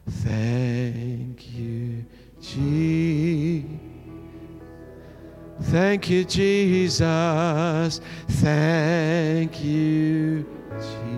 Thank 0.08 1.52
you, 1.54 2.04
Jesus. 2.40 3.70
Thank 5.62 6.10
you, 6.10 6.24
Jesus. 6.24 8.00
Thank 8.28 9.64
you, 9.64 10.44
Jesus. 10.78 11.16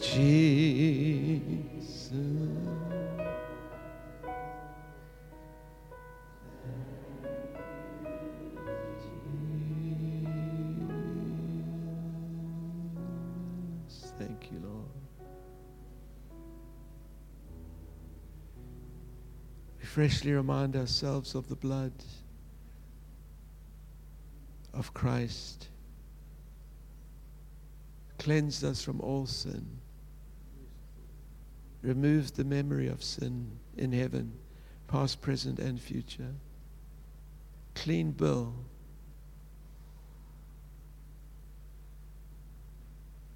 Jesus. 0.00 0.59
Freshly 20.00 20.32
remind 20.32 20.76
ourselves 20.76 21.34
of 21.34 21.46
the 21.50 21.56
blood 21.56 21.92
of 24.72 24.94
Christ. 24.94 25.68
Cleansed 28.18 28.64
us 28.64 28.82
from 28.82 29.02
all 29.02 29.26
sin. 29.26 29.66
Removed 31.82 32.34
the 32.34 32.44
memory 32.44 32.88
of 32.88 33.04
sin 33.04 33.50
in 33.76 33.92
heaven, 33.92 34.32
past, 34.88 35.20
present, 35.20 35.58
and 35.58 35.78
future. 35.78 36.32
Clean 37.74 38.10
bill. 38.10 38.54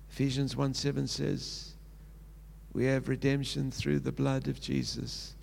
Ephesians 0.08 0.56
1 0.56 0.72
7 0.72 1.06
says, 1.08 1.74
We 2.72 2.86
have 2.86 3.10
redemption 3.10 3.70
through 3.70 4.00
the 4.00 4.12
blood 4.12 4.48
of 4.48 4.62
Jesus, 4.62 5.34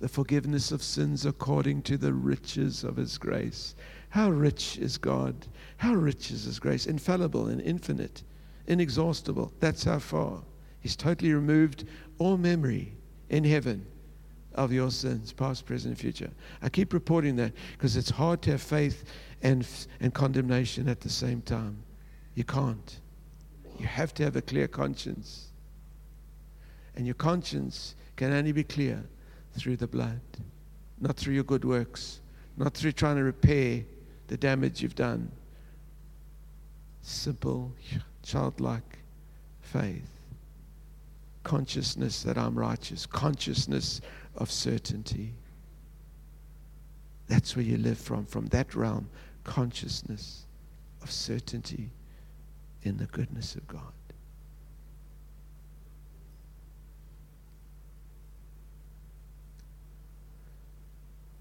the 0.00 0.08
forgiveness 0.08 0.72
of 0.72 0.82
sins 0.82 1.26
according 1.26 1.82
to 1.82 1.98
the 1.98 2.12
riches 2.12 2.84
of 2.84 2.96
his 2.96 3.18
grace. 3.18 3.74
How 4.08 4.30
rich 4.30 4.78
is 4.78 4.96
God? 4.96 5.46
How 5.76 5.92
rich 5.92 6.30
is 6.30 6.44
his 6.44 6.58
grace? 6.58 6.86
Infallible 6.86 7.48
and 7.48 7.60
infinite, 7.60 8.22
inexhaustible. 8.66 9.52
That's 9.60 9.84
how 9.84 9.98
far. 9.98 10.42
He's 10.80 10.96
totally 10.96 11.34
removed 11.34 11.84
all 12.18 12.38
memory 12.38 12.94
in 13.28 13.44
heaven 13.44 13.86
of 14.54 14.72
your 14.72 14.90
sins, 14.90 15.32
past, 15.32 15.66
present, 15.66 15.96
future. 15.98 16.30
I 16.62 16.70
keep 16.70 16.92
reporting 16.94 17.36
that 17.36 17.52
because 17.72 17.96
it's 17.96 18.10
hard 18.10 18.40
to 18.42 18.52
have 18.52 18.62
faith 18.62 19.04
and, 19.42 19.66
and 20.00 20.12
condemnation 20.12 20.88
at 20.88 21.00
the 21.00 21.10
same 21.10 21.42
time. 21.42 21.82
You 22.34 22.44
can't. 22.44 23.00
You 23.78 23.86
have 23.86 24.14
to 24.14 24.24
have 24.24 24.36
a 24.36 24.42
clear 24.42 24.66
conscience. 24.66 25.48
And 26.96 27.06
your 27.06 27.14
conscience 27.14 27.94
can 28.16 28.32
only 28.32 28.52
be 28.52 28.64
clear 28.64 29.04
through 29.54 29.76
the 29.76 29.86
blood, 29.86 30.20
not 31.00 31.16
through 31.16 31.34
your 31.34 31.44
good 31.44 31.64
works, 31.64 32.20
not 32.56 32.74
through 32.74 32.92
trying 32.92 33.16
to 33.16 33.24
repair 33.24 33.84
the 34.28 34.36
damage 34.36 34.82
you've 34.82 34.94
done. 34.94 35.30
Simple, 37.02 37.72
childlike 38.22 38.98
faith. 39.60 40.08
Consciousness 41.42 42.22
that 42.22 42.36
I'm 42.36 42.58
righteous, 42.58 43.06
consciousness 43.06 44.00
of 44.36 44.50
certainty. 44.50 45.32
That's 47.28 47.56
where 47.56 47.64
you 47.64 47.78
live 47.78 47.98
from, 47.98 48.26
from 48.26 48.46
that 48.48 48.74
realm, 48.74 49.08
consciousness 49.44 50.44
of 51.02 51.10
certainty 51.10 51.90
in 52.82 52.98
the 52.98 53.06
goodness 53.06 53.54
of 53.54 53.66
God. 53.66 53.92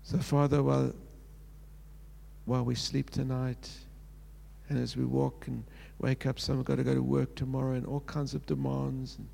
So, 0.10 0.18
Father, 0.18 0.64
while, 0.64 0.92
while 2.46 2.66
we 2.66 2.74
sleep 2.74 3.12
tonight, 3.12 3.70
and 4.68 4.80
as 4.80 4.98
we 4.98 5.06
walk 5.06 5.46
and 5.46 5.64
wake 6.00 6.26
up, 6.26 6.40
some 6.40 6.58
have 6.58 6.66
got 6.66 6.78
to 6.78 6.84
go 6.84 6.96
to 6.96 7.04
work 7.04 7.36
tomorrow, 7.36 7.76
and 7.76 7.86
all 7.86 8.00
kinds 8.00 8.34
of 8.34 8.44
demands, 8.48 9.18
and 9.20 9.28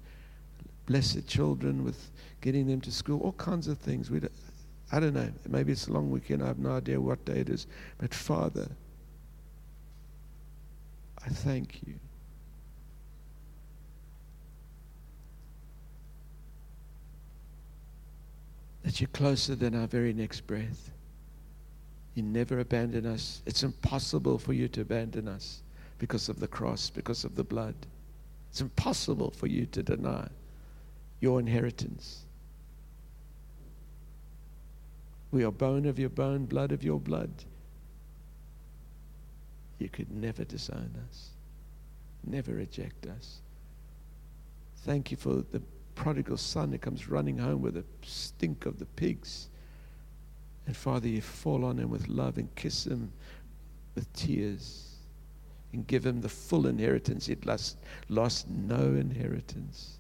blessed 0.86 1.26
children 1.28 1.86
with 1.86 2.12
getting 2.42 2.68
them 2.68 2.82
to 2.82 2.92
school, 2.92 3.22
all 3.22 3.32
kinds 3.32 3.70
of 3.70 3.78
things. 3.78 4.12
We 4.12 4.20
I 4.92 5.00
don't 5.00 5.14
know. 5.14 5.32
Maybe 5.48 5.72
it's 5.72 5.88
a 5.88 5.94
long 5.94 6.12
weekend. 6.12 6.44
I 6.44 6.48
have 6.48 6.60
no 6.60 6.72
idea 6.72 7.00
what 7.00 7.24
day 7.24 7.40
it 7.40 7.48
is. 7.48 7.68
But 7.98 8.14
Father, 8.14 8.68
I 11.26 11.30
thank 11.30 11.88
you. 11.88 11.94
That 18.86 19.02
you're 19.02 19.08
closer 19.10 19.56
than 19.56 19.76
our 19.76 19.88
very 19.88 20.14
next 20.14 20.42
breath. 20.42 20.92
You 22.14 22.22
never 22.22 22.60
abandon 22.60 23.08
us. 23.08 23.42
It's 23.48 23.64
impossible 23.64 24.38
for 24.38 24.54
you 24.54 24.68
to 24.70 24.82
abandon 24.82 25.28
us 25.28 25.64
because 25.98 26.30
of 26.30 26.40
the 26.40 26.48
cross, 26.48 26.92
because 26.92 27.24
of 27.24 27.36
the 27.36 27.44
blood. 27.44 27.74
It's 28.52 28.62
impossible 28.62 29.32
for 29.32 29.48
you 29.48 29.66
to 29.66 29.82
deny 29.82 30.28
your 31.20 31.40
inheritance. 31.40 32.26
We 35.32 35.44
are 35.44 35.52
bone 35.52 35.88
of 35.88 35.98
your 35.98 36.10
bone, 36.10 36.46
blood 36.46 36.72
of 36.72 36.84
your 36.84 37.00
blood. 37.00 37.32
You 39.80 39.90
could 39.90 40.12
never 40.12 40.44
disown 40.44 40.92
us, 41.10 41.30
never 42.24 42.54
reject 42.54 43.08
us. 43.08 43.40
Thank 44.84 45.10
you 45.10 45.18
for 45.18 45.44
the 45.52 45.62
prodigal 45.96 46.38
son 46.38 46.72
who 46.72 46.78
comes 46.78 47.10
running 47.10 47.38
home 47.38 47.62
with 47.62 47.74
the 47.74 47.86
stink 48.04 48.66
of 48.66 48.78
the 48.78 48.86
pigs. 48.86 49.50
And 50.68 50.76
Father, 50.76 51.08
you 51.08 51.22
fall 51.22 51.66
on 51.66 51.80
him 51.80 51.90
with 51.90 52.08
love 52.08 52.38
and 52.38 52.54
kiss 52.56 52.86
him 52.86 53.12
with 53.96 54.12
tears 54.14 54.96
and 55.74 55.88
give 55.88 56.06
him 56.06 56.22
the 56.22 56.30
full 56.30 56.68
inheritance. 56.68 57.26
He'd 57.28 57.46
lost, 57.46 57.78
lost 58.10 58.50
no 58.50 58.96
inheritance. 58.96 60.00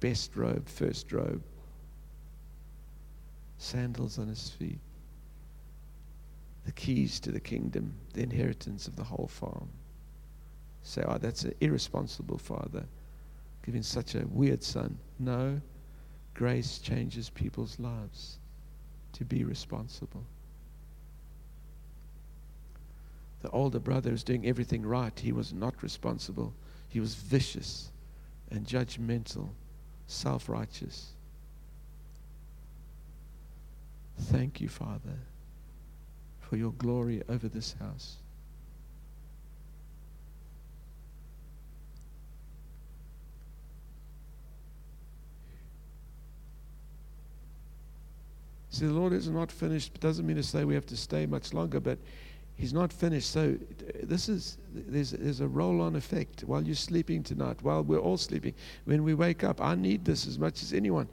Best 0.00 0.36
robe, 0.36 0.68
first 0.68 1.12
robe, 1.12 1.42
sandals 3.58 4.18
on 4.18 4.28
his 4.28 4.50
feet, 4.50 4.80
the 6.66 6.72
keys 6.72 7.20
to 7.20 7.30
the 7.30 7.40
kingdom, 7.40 7.94
the 8.12 8.22
inheritance 8.22 8.88
of 8.88 8.96
the 8.96 9.04
whole 9.04 9.28
farm. 9.28 9.68
Say, 10.82 11.04
oh, 11.06 11.18
that's 11.18 11.44
an 11.44 11.54
irresponsible 11.60 12.38
father 12.38 12.84
giving 13.64 13.82
such 13.82 14.14
a 14.14 14.26
weird 14.26 14.62
son. 14.62 14.98
No, 15.18 15.60
grace 16.34 16.78
changes 16.78 17.30
people's 17.30 17.78
lives 17.78 18.38
to 19.12 19.24
be 19.24 19.44
responsible. 19.44 20.24
The 23.42 23.50
older 23.50 23.80
brother 23.80 24.12
was 24.12 24.22
doing 24.22 24.46
everything 24.46 24.86
right. 24.86 25.18
He 25.18 25.32
was 25.32 25.52
not 25.52 25.82
responsible. 25.82 26.54
He 26.88 27.00
was 27.00 27.14
vicious 27.14 27.90
and 28.50 28.66
judgmental, 28.66 29.48
self 30.06 30.48
righteous. 30.48 31.12
Thank 34.16 34.60
you, 34.60 34.68
Father, 34.68 35.18
for 36.40 36.56
your 36.56 36.72
glory 36.72 37.22
over 37.28 37.48
this 37.48 37.74
house. 37.80 38.21
See, 48.72 48.86
the 48.86 48.92
Lord 48.94 49.12
is 49.12 49.28
not 49.28 49.52
finished. 49.52 50.00
Doesn't 50.00 50.26
mean 50.26 50.36
to 50.36 50.42
say 50.42 50.64
we 50.64 50.74
have 50.74 50.86
to 50.86 50.96
stay 50.96 51.26
much 51.26 51.52
longer, 51.52 51.78
but 51.78 51.98
He's 52.56 52.72
not 52.72 52.92
finished. 52.92 53.30
So 53.30 53.56
this 54.02 54.28
is 54.28 54.56
there's 54.72 55.10
there's 55.10 55.40
a 55.40 55.48
roll-on 55.48 55.94
effect 55.94 56.42
while 56.42 56.62
you're 56.62 56.74
sleeping 56.74 57.22
tonight, 57.22 57.58
while 57.62 57.82
we're 57.82 57.98
all 57.98 58.16
sleeping. 58.16 58.54
When 58.86 59.04
we 59.04 59.14
wake 59.14 59.44
up, 59.44 59.60
I 59.60 59.74
need 59.74 60.04
this 60.04 60.26
as 60.26 60.38
much 60.38 60.62
as 60.62 60.72
anyone. 60.72 61.08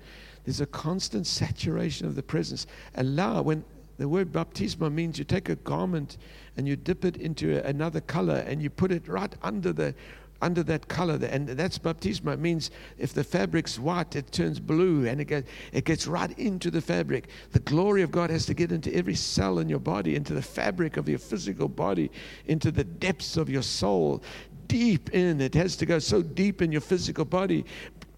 There's 0.46 0.62
a 0.62 0.66
constant 0.68 1.28
saturation 1.28 2.08
of 2.08 2.16
the 2.16 2.24
presence. 2.24 2.66
Allow 2.96 3.42
when 3.42 3.66
the 3.98 4.08
word 4.08 4.32
baptisma 4.32 4.90
means 4.90 5.20
you 5.20 5.26
take 5.26 5.50
a 5.50 5.58
garment 5.58 6.18
and 6.56 6.66
you 6.66 6.78
dip 6.78 7.04
it 7.04 7.18
into 7.18 7.66
another 7.66 8.00
color 8.00 8.46
and 8.48 8.62
you 8.62 8.70
put 8.70 8.92
it 8.92 9.08
right 9.10 9.36
under 9.42 9.74
the 9.74 9.94
under 10.42 10.64
that 10.64 10.88
color. 10.88 11.20
And 11.26 11.48
that's 11.50 11.78
baptisma. 11.78 12.34
It 12.34 12.40
means 12.40 12.72
if 12.98 13.14
the 13.14 13.24
fabric's 13.24 13.78
white, 13.78 14.16
it 14.16 14.32
turns 14.32 14.60
blue 14.60 15.08
and 15.08 15.20
it 15.22 15.26
gets, 15.26 15.50
it 15.74 15.86
gets 15.86 16.08
right 16.08 16.38
into 16.40 16.72
the 16.72 16.82
fabric. 16.82 17.30
The 17.52 17.60
glory 17.60 18.02
of 18.02 18.12
God 18.12 18.30
has 18.30 18.46
to 18.48 18.54
get 18.54 18.72
into 18.72 18.94
every 18.94 19.16
cell 19.16 19.60
in 19.60 19.70
your 19.70 19.80
body, 19.80 20.16
into 20.16 20.34
the 20.34 20.42
fabric 20.42 20.98
of 20.98 21.10
your 21.10 21.20
physical 21.20 21.68
body, 21.68 22.12
into 22.46 22.72
the 22.72 22.84
depths 22.84 23.38
of 23.38 23.50
your 23.50 23.64
soul, 23.64 24.24
deep 24.68 25.10
in. 25.12 25.42
It 25.42 25.56
has 25.56 25.76
to 25.78 25.86
go 25.86 26.00
so 26.00 26.22
deep 26.22 26.62
in 26.62 26.72
your 26.72 26.82
physical 26.82 27.26
body. 27.26 27.66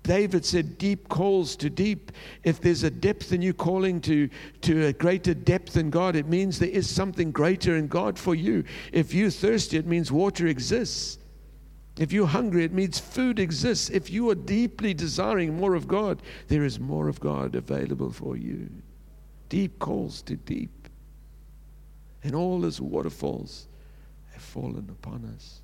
David 0.03 0.45
said, 0.45 0.77
Deep 0.77 1.10
calls 1.10 1.56
to 1.57 1.69
deep. 1.69 2.11
If 2.43 2.60
there's 2.60 2.84
a 2.84 2.89
depth 2.89 3.34
in 3.34 3.41
you 3.41 3.53
calling 3.53 4.02
to, 4.02 4.30
to 4.61 4.88
a 4.88 4.93
greater 4.93 5.34
depth 5.34 5.77
in 5.77 5.89
God, 5.89 6.15
it 6.15 6.27
means 6.27 6.57
there 6.57 6.69
is 6.69 6.89
something 6.89 7.31
greater 7.31 7.77
in 7.77 7.88
God 7.88 8.18
for 8.18 8.34
you. 8.34 8.64
If 8.91 9.14
you're 9.14 9.30
thirsty, 9.30 9.77
it 9.77 9.85
means 9.85 10.11
water 10.11 10.48
exists. 10.48 11.19
If 11.98 12.12
you're 12.14 12.28
hungry, 12.28 12.64
it 12.64 12.74
means 12.74 13.00
food 13.00 13.40
exists. 13.40 13.90
If 13.90 14.10
you 14.10 14.30
are 14.30 14.36
deeply 14.36 14.94
desiring 14.94 15.58
more 15.58 15.76
of 15.76 15.88
God, 15.88 16.22
there 16.48 16.64
is 16.64 16.80
more 16.80 17.10
of 17.10 17.20
God 17.20 17.56
available 17.56 18.12
for 18.12 18.38
you. 18.38 18.70
Deep 19.50 19.78
calls 19.80 20.22
to 20.24 20.36
deep. 20.36 20.88
And 22.24 22.34
all 22.34 22.62
his 22.62 22.80
waterfalls 22.80 23.68
have 24.32 24.42
fallen 24.42 24.88
upon 24.90 25.26
us, 25.36 25.62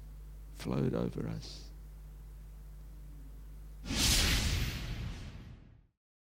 flowed 0.56 0.94
over 0.94 1.30
us. 1.30 1.64